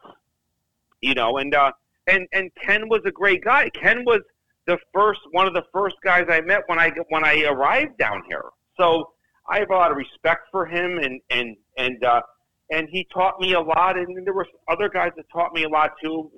You 1.02 1.14
know, 1.14 1.38
and 1.38 1.54
uh, 1.54 1.72
and 2.08 2.28
and 2.34 2.52
Ken 2.62 2.90
was 2.90 3.02
a 3.06 3.12
great 3.12 3.44
guy. 3.44 3.70
Ken 3.70 4.04
was 4.06 4.22
the 4.68 4.78
first 4.94 5.22
one 5.32 5.48
of 5.48 5.54
the 5.54 5.64
first 5.74 5.96
guys 6.04 6.26
I 6.30 6.42
met 6.42 6.62
when 6.68 6.80
I 6.80 6.92
when 7.10 7.26
I 7.26 7.44
arrived 7.44 7.98
down 7.98 8.24
here. 8.28 8.46
So 8.78 9.12
I 9.50 9.60
have 9.60 9.70
a 9.70 9.74
lot 9.74 9.92
of 9.92 9.98
respect 9.98 10.48
for 10.52 10.66
him, 10.66 10.98
and 10.98 11.22
and 11.30 11.58
and 11.78 12.04
uh, 12.04 12.22
and 12.70 12.88
he 12.92 13.08
taught 13.14 13.40
me 13.40 13.54
a 13.54 13.62
lot. 13.62 13.98
And 13.98 14.26
there 14.26 14.34
were 14.34 14.48
other 14.68 14.90
guys 14.90 15.12
that 15.18 15.26
taught 15.32 15.54
me 15.54 15.64
a 15.64 15.70
lot 15.70 15.92
too. 16.04 16.32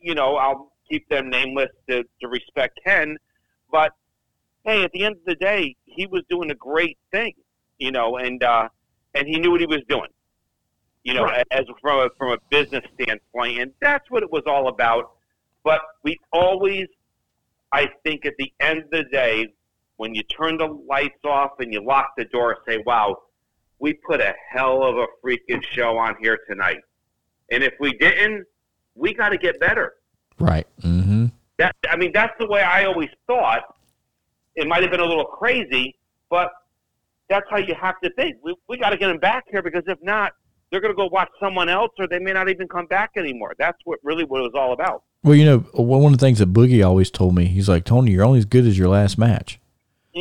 You 0.00 0.14
know, 0.14 0.36
I'll 0.36 0.72
keep 0.90 1.08
them 1.08 1.30
nameless 1.30 1.70
to, 1.88 2.02
to 2.20 2.28
respect 2.28 2.78
Ken, 2.84 3.16
but 3.70 3.92
hey, 4.64 4.82
at 4.84 4.90
the 4.92 5.04
end 5.04 5.16
of 5.16 5.24
the 5.26 5.34
day, 5.34 5.76
he 5.84 6.06
was 6.06 6.22
doing 6.28 6.50
a 6.50 6.54
great 6.54 6.98
thing. 7.12 7.34
You 7.78 7.92
know, 7.92 8.16
and 8.16 8.42
uh, 8.42 8.68
and 9.14 9.26
he 9.26 9.38
knew 9.38 9.50
what 9.50 9.60
he 9.60 9.66
was 9.66 9.82
doing. 9.88 10.08
You 11.04 11.14
know, 11.14 11.24
Right. 11.24 11.46
as 11.50 11.64
from 11.80 12.00
a 12.00 12.10
from 12.18 12.32
a 12.32 12.38
business 12.50 12.84
standpoint, 12.94 13.60
and 13.60 13.72
that's 13.80 14.10
what 14.10 14.22
it 14.22 14.30
was 14.30 14.42
all 14.46 14.68
about. 14.68 15.12
But 15.64 15.80
we 16.02 16.18
always, 16.32 16.86
I 17.72 17.88
think, 18.04 18.26
at 18.26 18.34
the 18.38 18.52
end 18.60 18.84
of 18.84 18.90
the 18.90 19.04
day, 19.04 19.48
when 19.96 20.14
you 20.14 20.22
turn 20.24 20.58
the 20.58 20.66
lights 20.66 21.24
off 21.24 21.52
and 21.60 21.72
you 21.72 21.82
lock 21.84 22.10
the 22.16 22.24
door, 22.26 22.58
say, 22.68 22.78
"Wow, 22.84 23.22
we 23.78 23.94
put 23.94 24.20
a 24.20 24.34
hell 24.50 24.82
of 24.82 24.98
a 24.98 25.06
freaking 25.24 25.62
show 25.72 25.96
on 25.96 26.16
here 26.20 26.38
tonight." 26.48 26.80
And 27.50 27.62
if 27.62 27.74
we 27.80 27.92
didn't, 27.94 28.46
we 28.94 29.14
got 29.14 29.30
to 29.30 29.38
get 29.38 29.58
better. 29.60 29.94
Right. 30.38 30.66
Mm-hmm. 30.82 31.26
That 31.58 31.74
I 31.88 31.96
mean, 31.96 32.12
that's 32.12 32.34
the 32.38 32.46
way 32.46 32.62
I 32.62 32.84
always 32.84 33.10
thought. 33.26 33.62
It 34.56 34.66
might 34.66 34.82
have 34.82 34.90
been 34.90 35.00
a 35.00 35.06
little 35.06 35.24
crazy, 35.24 35.96
but 36.28 36.50
that's 37.28 37.46
how 37.50 37.58
you 37.58 37.74
have 37.80 38.00
to 38.02 38.10
think. 38.14 38.36
We 38.42 38.54
we 38.68 38.78
got 38.78 38.90
to 38.90 38.96
get 38.96 39.08
them 39.08 39.18
back 39.18 39.44
here 39.50 39.62
because 39.62 39.84
if 39.86 39.98
not, 40.02 40.32
they're 40.70 40.80
going 40.80 40.92
to 40.92 40.96
go 40.96 41.06
watch 41.06 41.28
someone 41.40 41.68
else, 41.68 41.90
or 41.98 42.06
they 42.06 42.18
may 42.18 42.32
not 42.32 42.48
even 42.48 42.68
come 42.68 42.86
back 42.86 43.12
anymore. 43.16 43.54
That's 43.58 43.78
what 43.84 43.98
really 44.02 44.24
what 44.24 44.40
it 44.40 44.42
was 44.44 44.52
all 44.54 44.72
about. 44.72 45.02
Well, 45.24 45.34
you 45.34 45.44
know, 45.44 45.58
one 45.74 46.12
of 46.12 46.18
the 46.18 46.24
things 46.24 46.38
that 46.38 46.52
Boogie 46.52 46.84
always 46.86 47.10
told 47.10 47.34
me, 47.34 47.46
he's 47.46 47.68
like, 47.68 47.84
Tony, 47.84 48.12
you're 48.12 48.24
only 48.24 48.38
as 48.38 48.44
good 48.44 48.66
as 48.66 48.78
your 48.78 48.88
last 48.88 49.18
match. 49.18 49.58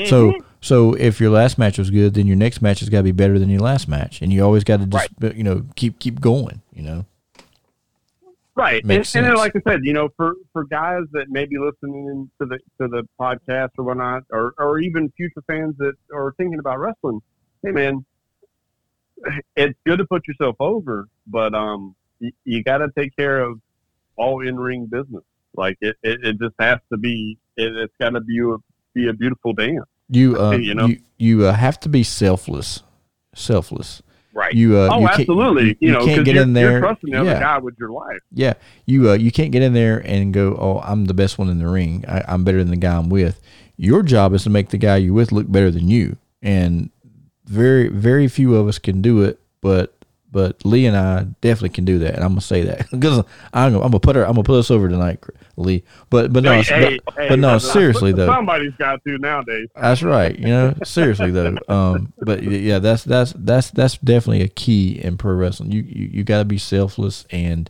So, 0.06 0.32
Mhm. 0.32 0.42
so 0.62 0.94
if 0.94 1.20
your 1.20 1.32
last 1.32 1.58
match 1.58 1.78
was 1.80 1.90
good, 1.90 2.14
then 2.14 2.28
your 2.28 2.36
next 2.36 2.62
match 2.62 2.82
has 2.82 2.90
got 2.90 3.00
to 3.00 3.04
be 3.04 3.12
better 3.12 3.40
than 3.40 3.50
your 3.50 3.62
last 3.62 3.88
match, 3.88 4.22
and 4.22 4.32
you 4.32 4.44
always 4.44 4.64
got 4.64 4.80
to 4.80 4.86
just, 4.86 5.10
you 5.36 5.44
know, 5.44 5.64
keep 5.76 5.98
keep 6.00 6.22
going. 6.22 6.62
You 6.74 6.84
know. 6.84 7.06
Right, 8.58 8.82
and, 8.82 8.88
Makes 8.88 9.16
and 9.16 9.28
sense. 9.28 9.38
like 9.38 9.56
I 9.56 9.62
said, 9.70 9.82
you 9.84 9.94
know, 9.94 10.10
for 10.18 10.34
for 10.52 10.64
guys 10.64 11.04
that 11.12 11.30
may 11.30 11.46
be 11.46 11.60
listening 11.60 12.28
to 12.42 12.48
the 12.48 12.58
to 12.82 12.88
the 12.88 13.08
podcast 13.20 13.70
or 13.78 13.84
whatnot, 13.84 14.24
or 14.32 14.56
or 14.58 14.80
even 14.80 15.14
future 15.16 15.44
fans 15.46 15.76
that 15.78 15.94
are 16.12 16.34
thinking 16.38 16.58
about 16.58 16.80
wrestling, 16.80 17.22
hey 17.64 17.70
man, 17.70 18.04
it's 19.56 19.78
good 19.86 20.00
to 20.00 20.06
put 20.06 20.28
yourself 20.28 20.56
over, 20.60 21.08
but 21.28 21.54
um, 21.54 21.96
you, 22.20 22.32
you 22.46 22.64
got 22.64 22.80
to 22.80 22.88
take 22.98 23.16
care 23.16 23.42
of 23.42 23.60
all 24.16 24.42
in 24.42 24.60
ring 24.60 24.88
business. 24.88 25.24
Like 25.56 25.78
it, 25.80 25.96
it, 26.02 26.26
it 26.26 26.40
just 26.40 26.56
has 26.60 26.80
to 26.92 26.98
be. 26.98 27.38
It, 27.58 27.76
it's 27.76 27.94
got 28.00 28.10
to 28.10 28.22
be 28.22 28.40
a 28.40 28.56
be 28.96 29.08
a 29.08 29.14
beautiful 29.14 29.54
dance. 29.54 29.86
You 30.10 30.36
uh, 30.42 30.54
You 30.54 30.74
know? 30.74 30.88
you 30.88 31.00
you 31.20 31.46
uh, 31.46 31.54
have 31.54 31.80
to 31.82 31.90
be 31.90 32.02
selfless, 32.02 32.82
selfless. 33.36 34.02
Right. 34.38 34.54
You 34.54 34.78
uh, 34.78 34.90
oh, 34.92 35.00
you 35.00 35.08
absolutely. 35.08 35.66
You, 35.70 35.76
You, 35.80 35.92
know, 35.94 36.06
can't 36.06 36.24
get 36.24 36.38
in 36.38 36.54
there. 36.54 36.74
You're 36.74 36.80
trusting 36.82 37.10
the 37.10 37.22
other 37.22 37.40
guy 37.40 37.58
with 37.58 37.74
your 37.80 37.90
life. 37.90 38.20
yeah. 38.32 38.54
You 38.86 39.10
uh, 39.10 39.14
you 39.14 39.32
can't 39.32 39.52
get 39.52 39.64
in 39.64 39.74
there 39.74 39.98
and 40.06 40.32
go, 40.32 40.56
oh, 40.60 40.80
I'm 40.84 41.06
the 41.06 41.16
best 41.16 41.40
one 41.40 41.50
in 41.50 41.58
the 41.58 41.68
ring. 41.68 42.06
I, 42.08 42.24
I'm 42.28 42.44
better 42.44 42.60
than 42.60 42.70
the 42.70 42.78
guy 42.78 42.96
I'm 42.96 43.10
with. 43.10 43.42
Your 43.78 44.04
job 44.04 44.36
is 44.36 44.44
to 44.44 44.52
make 44.52 44.70
the 44.70 44.78
guy 44.78 44.98
you're 44.98 45.16
with 45.16 45.32
look 45.32 45.52
better 45.52 45.72
than 45.72 45.90
you, 45.90 46.18
and 46.44 46.92
very 47.46 47.88
very 47.88 48.28
few 48.28 48.54
of 48.56 48.68
us 48.68 48.78
can 48.78 49.02
do 49.02 49.24
it. 49.24 49.40
But 49.60 49.97
but 50.32 50.64
Lee 50.66 50.86
and 50.86 50.96
I 50.96 51.24
definitely 51.42 51.70
can 51.70 51.86
do 51.86 52.00
that, 52.00 52.16
and 52.16 52.24
I'm 52.24 52.32
gonna 52.32 52.42
say 52.42 52.64
that 52.64 52.90
because 52.92 53.20
I'm 53.54 53.74
gonna, 53.74 53.86
I'm 53.86 53.92
gonna 53.92 54.00
put 54.00 54.16
her 54.16 54.24
I'm 54.26 54.34
gonna 54.34 54.44
put 54.44 54.60
us 54.60 54.72
over 54.72 54.90
tonight, 54.90 55.24
Lee. 55.56 55.84
But 56.10 56.34
but 56.34 56.44
no, 56.44 56.62
Hey, 56.62 57.00
but, 57.06 57.14
hey, 57.16 57.28
but 57.30 57.30
hey, 57.30 57.36
no, 57.36 57.58
seriously 57.58 58.12
though. 58.12 58.28
somebody's 58.28 58.74
got 58.78 59.04
to 59.04 59.18
nowadays. 59.18 59.68
That's 59.76 60.04
right. 60.04 60.38
You 60.38 60.48
know, 60.48 60.74
seriously 60.84 61.32
though. 61.32 61.58
Um, 61.68 62.14
but 62.20 62.44
yeah, 62.44 62.80
that's 62.80 63.04
that's 63.04 63.34
that's 63.36 63.72
that's 63.72 63.98
definitely 63.98 64.42
a 64.42 64.48
key 64.48 65.00
in 65.04 65.18
pro 65.18 65.34
wrestling. 65.34 65.72
You 65.72 65.82
you, 65.82 66.10
you 66.14 66.24
got 66.24 66.40
to 66.40 66.46
be 66.46 66.58
selfless 66.58 67.26
and 67.30 67.70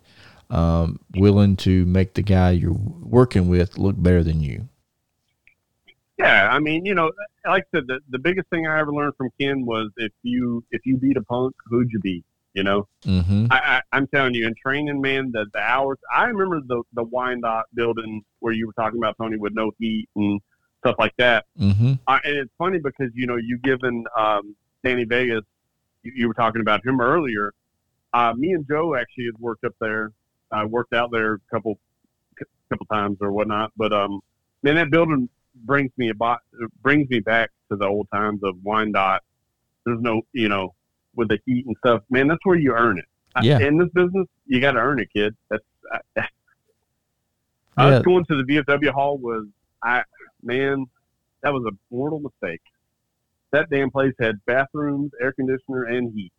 um, 0.49 0.99
willing 1.15 1.55
to 1.57 1.85
make 1.85 2.13
the 2.13 2.21
guy 2.21 2.51
you're 2.51 2.73
working 2.73 3.47
with 3.47 3.77
look 3.77 3.95
better 4.01 4.23
than 4.23 4.41
you. 4.41 4.67
Yeah, 6.17 6.49
I 6.51 6.59
mean, 6.59 6.85
you 6.85 6.95
know, 6.95 7.11
like 7.45 7.63
I 7.73 7.77
said, 7.77 7.87
the, 7.87 7.99
the 8.09 8.17
biggest 8.17 8.49
thing 8.49 8.65
I 8.65 8.79
ever 8.79 8.91
learned 8.91 9.13
from 9.17 9.29
Ken 9.39 9.65
was 9.65 9.91
if 9.97 10.11
you 10.23 10.63
if 10.71 10.85
you 10.85 10.97
beat 10.97 11.17
a 11.17 11.21
punk, 11.21 11.55
who'd 11.67 11.89
you 11.91 11.99
beat? 11.99 12.25
You 12.57 12.63
know, 12.63 12.87
Mm-hmm. 13.05 13.45
I, 13.51 13.55
I, 13.55 13.81
I'm 13.91 14.07
telling 14.07 14.33
you, 14.33 14.47
in 14.47 14.55
training, 14.55 14.99
man, 14.99 15.31
the, 15.31 15.45
the 15.53 15.59
hours. 15.59 15.99
I 16.13 16.25
remember 16.25 16.59
the 16.65 16.81
the 16.93 17.03
Wyandotte 17.03 17.65
building 17.75 18.23
where 18.39 18.51
you 18.51 18.65
were 18.65 18.73
talking 18.73 18.97
about 18.97 19.15
Tony 19.21 19.37
with 19.37 19.53
no 19.53 19.71
heat 19.77 20.09
and 20.15 20.41
stuff 20.79 20.95
like 20.97 21.13
that. 21.19 21.45
Mm-hmm. 21.59 21.93
I, 22.07 22.19
and 22.23 22.37
it's 22.37 22.51
funny 22.57 22.79
because 22.79 23.11
you 23.13 23.27
know 23.27 23.35
you 23.35 23.59
given 23.59 24.05
um, 24.17 24.55
Danny 24.83 25.05
Vegas, 25.05 25.43
you, 26.01 26.11
you 26.15 26.27
were 26.27 26.33
talking 26.33 26.61
about 26.61 26.83
him 26.83 26.99
earlier. 26.99 27.53
Uh, 28.11 28.33
me 28.35 28.53
and 28.53 28.67
Joe 28.67 28.95
actually 28.95 29.25
had 29.25 29.37
worked 29.39 29.63
up 29.63 29.75
there. 29.79 30.11
I 30.51 30.65
worked 30.65 30.93
out 30.93 31.11
there 31.11 31.35
a 31.35 31.39
couple 31.51 31.77
couple 32.69 32.87
times 32.87 33.17
or 33.21 33.31
whatnot. 33.31 33.71
But 33.77 33.93
um, 33.93 34.21
man, 34.63 34.75
that 34.75 34.89
building 34.89 35.29
brings 35.53 35.91
me 35.97 36.09
about 36.09 36.39
brings 36.81 37.09
me 37.09 37.19
back 37.19 37.51
to 37.69 37.77
the 37.77 37.85
old 37.85 38.07
times 38.11 38.41
of 38.43 38.55
Wyandotte. 38.63 39.21
There's 39.85 40.01
no, 40.01 40.23
you 40.33 40.49
know, 40.49 40.73
with 41.17 41.27
the 41.27 41.39
heat 41.45 41.65
and 41.65 41.75
stuff. 41.85 42.01
Man, 42.09 42.27
that's 42.27 42.39
where 42.45 42.55
you 42.55 42.71
earn 42.73 42.97
it. 42.99 43.05
I- 43.35 43.43
Yeah. 43.43 43.59
In 43.59 43.77
this 43.77 43.89
business, 43.93 44.27
you 44.45 44.61
got 44.61 44.71
to 44.73 44.79
earn 44.79 44.99
it, 44.99 45.09
kid. 45.13 45.35
That's. 45.49 45.63
I, 45.91 45.99
Yeah. 47.77 47.97
Us 47.97 48.03
going 48.05 48.25
to 48.25 48.35
the 48.37 48.43
VFW 48.43 48.89
hall 48.91 49.17
was, 49.17 49.45
I 49.83 50.03
man, 50.41 50.85
that 51.43 51.53
was 51.53 51.63
a 51.71 51.93
mortal 51.93 52.19
mistake. 52.19 52.61
That 53.51 53.69
damn 53.69 53.91
place 53.91 54.13
had 54.19 54.43
bathrooms, 54.45 55.11
air 55.21 55.31
conditioner, 55.33 55.83
and 55.83 56.11
heat. 56.13 56.31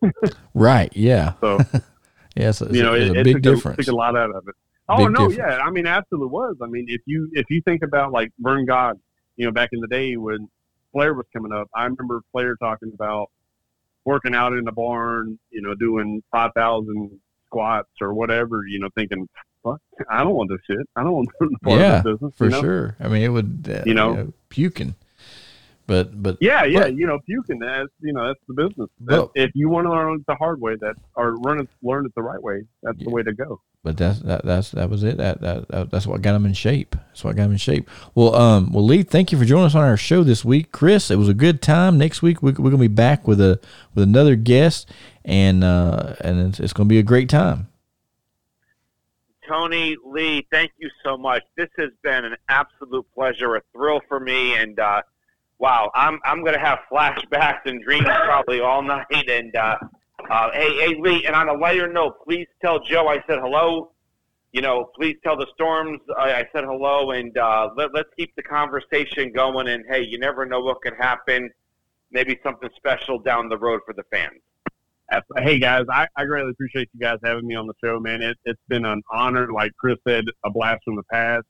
Right. 0.54 0.92
Yeah. 0.94 1.32
So 1.40 1.58
Yeah. 2.36 2.50
It's, 2.50 2.60
a- 2.60 2.72
you 2.72 2.82
know, 2.82 2.94
it's 2.94 3.10
it, 3.10 3.16
a 3.16 3.20
it 3.20 3.24
big 3.24 3.34
took, 3.42 3.54
difference. 3.56 3.78
A, 3.80 3.82
took 3.84 3.92
a 3.92 3.96
lot 3.96 4.16
out 4.16 4.34
of 4.34 4.46
it. 4.48 4.54
Oh 4.88 4.98
Big 5.04 5.10
no, 5.18 5.28
difference. 5.28 5.36
yeah, 5.36 5.58
I 5.58 5.70
mean, 5.70 5.86
absolutely 5.86 6.28
was. 6.28 6.56
I 6.62 6.66
mean, 6.66 6.86
if 6.88 7.02
you 7.04 7.28
if 7.32 7.44
you 7.50 7.60
think 7.62 7.82
about 7.82 8.10
like 8.12 8.30
Verne 8.38 8.64
Gagne, 8.64 8.98
you 9.36 9.44
know, 9.46 9.52
back 9.52 9.68
in 9.72 9.80
the 9.80 9.86
day 9.88 10.16
when 10.16 10.48
Flair 10.92 11.12
was 11.14 11.26
coming 11.32 11.52
up, 11.52 11.68
I 11.74 11.82
remember 11.84 12.22
Flair 12.32 12.56
talking 12.56 12.90
about 12.94 13.30
working 14.08 14.34
out 14.34 14.52
in 14.54 14.64
the 14.64 14.72
barn, 14.72 15.38
you 15.50 15.60
know, 15.62 15.74
doing 15.74 16.22
five 16.32 16.50
thousand 16.56 17.10
squats 17.46 17.90
or 18.00 18.14
whatever, 18.14 18.64
you 18.66 18.78
know, 18.80 18.88
thinking, 18.96 19.28
fuck, 19.62 19.80
I 20.10 20.24
don't 20.24 20.34
want 20.34 20.50
this 20.50 20.60
shit. 20.66 20.84
I 20.96 21.02
don't 21.02 21.12
want 21.12 21.28
to 21.42 21.48
be 21.50 21.56
part 21.62 21.80
Yeah, 21.80 21.98
of 21.98 22.04
this 22.04 22.12
business. 22.14 22.32
for 22.36 22.44
you 22.46 22.50
know? 22.50 22.60
sure. 22.60 22.96
I 23.00 23.08
mean, 23.08 23.22
it 23.22 23.28
would. 23.28 23.68
Uh, 23.70 23.82
You 23.86 23.94
know? 23.94 24.32
puking. 24.48 24.94
But 25.88 26.22
but 26.22 26.36
Yeah, 26.40 26.64
yeah, 26.64 26.80
But- 26.82 26.94
you 26.96 27.06
know, 27.06 27.18
puking. 27.26 27.58
That's 27.58 27.88
you 28.00 28.12
know, 28.12 28.26
that's 28.28 28.38
the 28.46 28.54
business. 28.54 28.90
But- 29.00 29.30
if 29.34 29.50
you 29.54 29.68
want 29.70 29.86
to 29.86 29.90
learn 29.90 30.14
it 30.20 30.26
the 30.28 30.34
hard 30.36 30.60
way, 30.60 30.76
that 30.82 30.94
or 31.16 31.36
learn 31.38 31.60
it, 31.60 31.68
learn 31.82 32.04
it 32.06 32.14
the 32.14 32.22
right 32.22 32.40
way, 32.42 32.62
that's 32.82 32.98
Yeah. 32.98 33.04
the 33.06 33.10
way 33.10 33.22
to 33.24 33.32
go. 33.32 33.60
but 33.84 33.96
that's 33.96 34.18
that 34.20 34.44
that's 34.44 34.72
that 34.72 34.90
was 34.90 35.02
it. 35.02 35.16
That, 35.16 35.40
that 35.40 35.68
that 35.68 35.90
that's 35.90 36.06
what 36.06 36.20
got 36.20 36.34
him 36.34 36.44
in 36.44 36.52
shape. 36.52 36.94
That's 36.94 37.24
what 37.24 37.36
got 37.36 37.44
him 37.44 37.52
in 37.52 37.56
shape. 37.58 37.88
Well, 38.14 38.34
um, 38.34 38.70
well, 38.72 38.84
Lee, 38.84 39.02
thank 39.02 39.32
you 39.32 39.38
for 39.38 39.44
joining 39.46 39.64
us 39.66 39.74
on 39.74 39.82
our 39.82 39.96
show 39.96 40.22
this 40.24 40.44
week, 40.44 40.72
Chris. 40.72 41.10
It 41.10 41.16
was 41.16 41.28
a 41.28 41.34
good 41.34 41.62
time. 41.62 41.96
Next 41.96 42.20
week 42.20 42.42
we, 42.42 42.52
we're 42.52 42.70
gonna 42.70 42.78
be 42.78 42.88
back 42.88 43.26
with 43.26 43.40
a 43.40 43.58
with 43.94 44.04
another 44.04 44.36
guest, 44.36 44.90
and 45.24 45.64
uh, 45.64 46.16
and 46.20 46.38
it's, 46.48 46.60
it's 46.60 46.72
gonna 46.74 46.88
be 46.88 46.98
a 46.98 47.02
great 47.02 47.30
time. 47.30 47.68
Tony 49.48 49.96
Lee, 50.04 50.46
thank 50.50 50.72
you 50.78 50.90
so 51.02 51.16
much. 51.16 51.42
This 51.56 51.70
has 51.78 51.90
been 52.02 52.26
an 52.26 52.36
absolute 52.50 53.06
pleasure, 53.14 53.56
a 53.56 53.62
thrill 53.72 54.00
for 54.06 54.20
me, 54.20 54.54
and 54.56 54.78
uh, 54.78 55.00
wow, 55.58 55.90
I'm 55.94 56.18
I'm 56.24 56.44
to 56.44 56.58
have 56.58 56.80
flashbacks 56.90 57.60
and 57.66 57.82
dreams 57.82 58.06
probably 58.06 58.60
all 58.60 58.82
night. 58.82 59.28
And 59.28 59.54
uh, 59.54 59.76
uh, 60.30 60.50
hey, 60.52 60.74
hey 60.78 60.96
Lee, 61.00 61.26
and 61.26 61.34
on 61.34 61.48
a 61.48 61.54
lighter 61.54 61.92
note, 61.92 62.24
please 62.24 62.46
tell 62.60 62.80
Joe 62.80 63.08
I 63.08 63.22
said 63.26 63.38
hello. 63.40 63.92
You 64.52 64.62
know, 64.62 64.90
please 64.96 65.16
tell 65.22 65.36
the 65.36 65.46
Storms 65.54 66.00
I, 66.18 66.32
I 66.32 66.48
said 66.52 66.64
hello, 66.64 67.10
and 67.10 67.36
uh, 67.36 67.68
let, 67.76 67.92
let's 67.92 68.08
keep 68.16 68.34
the 68.36 68.42
conversation 68.42 69.32
going. 69.32 69.68
And 69.68 69.84
hey, 69.88 70.02
you 70.02 70.18
never 70.18 70.46
know 70.46 70.60
what 70.60 70.80
could 70.80 70.94
happen. 70.98 71.50
Maybe 72.10 72.38
something 72.42 72.70
special 72.76 73.18
down 73.18 73.50
the 73.50 73.58
road 73.58 73.80
for 73.84 73.92
the 73.92 74.04
fans. 74.10 74.40
Hey 75.38 75.58
guys, 75.58 75.84
I, 75.90 76.06
I 76.16 76.26
greatly 76.26 76.50
appreciate 76.50 76.90
you 76.92 77.00
guys 77.00 77.18
having 77.24 77.46
me 77.46 77.54
on 77.54 77.66
the 77.66 77.72
show, 77.82 77.98
man. 77.98 78.20
It, 78.20 78.36
it's 78.44 78.60
been 78.68 78.84
an 78.84 79.02
honor. 79.10 79.50
Like 79.50 79.72
Chris 79.78 79.96
said, 80.06 80.24
a 80.44 80.50
blast 80.50 80.80
from 80.84 80.96
the 80.96 81.02
past. 81.04 81.46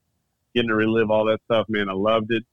Getting 0.55 0.69
to 0.69 0.77
relive 0.77 1.11
all 1.11 1.25
that 1.27 1.41
stuff, 1.45 1.67
man. 1.69 1.89
I 1.89 1.93
loved 1.93 2.31
it. 2.31 2.45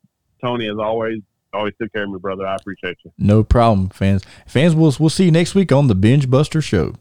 Tony, 0.44 0.68
as 0.68 0.78
always, 0.80 1.22
always 1.56 1.74
took 1.82 1.92
care 1.94 2.04
of 2.04 2.10
me, 2.10 2.20
brother. 2.20 2.46
I 2.46 2.56
appreciate 2.56 2.98
you. 3.04 3.12
No 3.18 3.44
problem, 3.44 3.90
fans. 3.90 4.24
Fans, 4.46 4.76
we'll 4.76 4.94
we'll 5.00 5.10
see 5.10 5.26
you 5.26 5.32
next 5.32 5.56
week 5.56 5.72
on 5.72 5.88
the 5.88 5.96
Bengebuster 5.96 6.64
Show. 6.64 6.96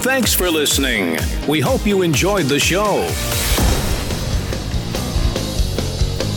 Thanks 0.00 0.32
for 0.32 0.50
listening. 0.50 1.18
We 1.48 1.60
hope 1.60 1.86
you 1.86 2.02
enjoyed 2.02 2.46
the 2.46 2.58
show. 2.58 3.06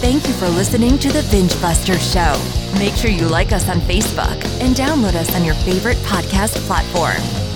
Thank 0.02 0.28
you 0.28 0.34
for 0.34 0.48
listening 0.50 0.98
to 0.98 1.10
the 1.10 1.22
Bengebuster 1.22 1.98
Show. 2.00 2.80
Make 2.80 2.96
sure 2.96 3.12
you 3.12 3.28
like 3.28 3.52
us 3.52 3.70
on 3.70 3.80
Facebook 3.82 4.44
and 4.60 4.76
download 4.76 5.14
us 5.14 5.36
on 5.36 5.46
your 5.46 5.54
favorite 5.56 5.98
podcast 5.98 6.56
platform. 6.66 7.51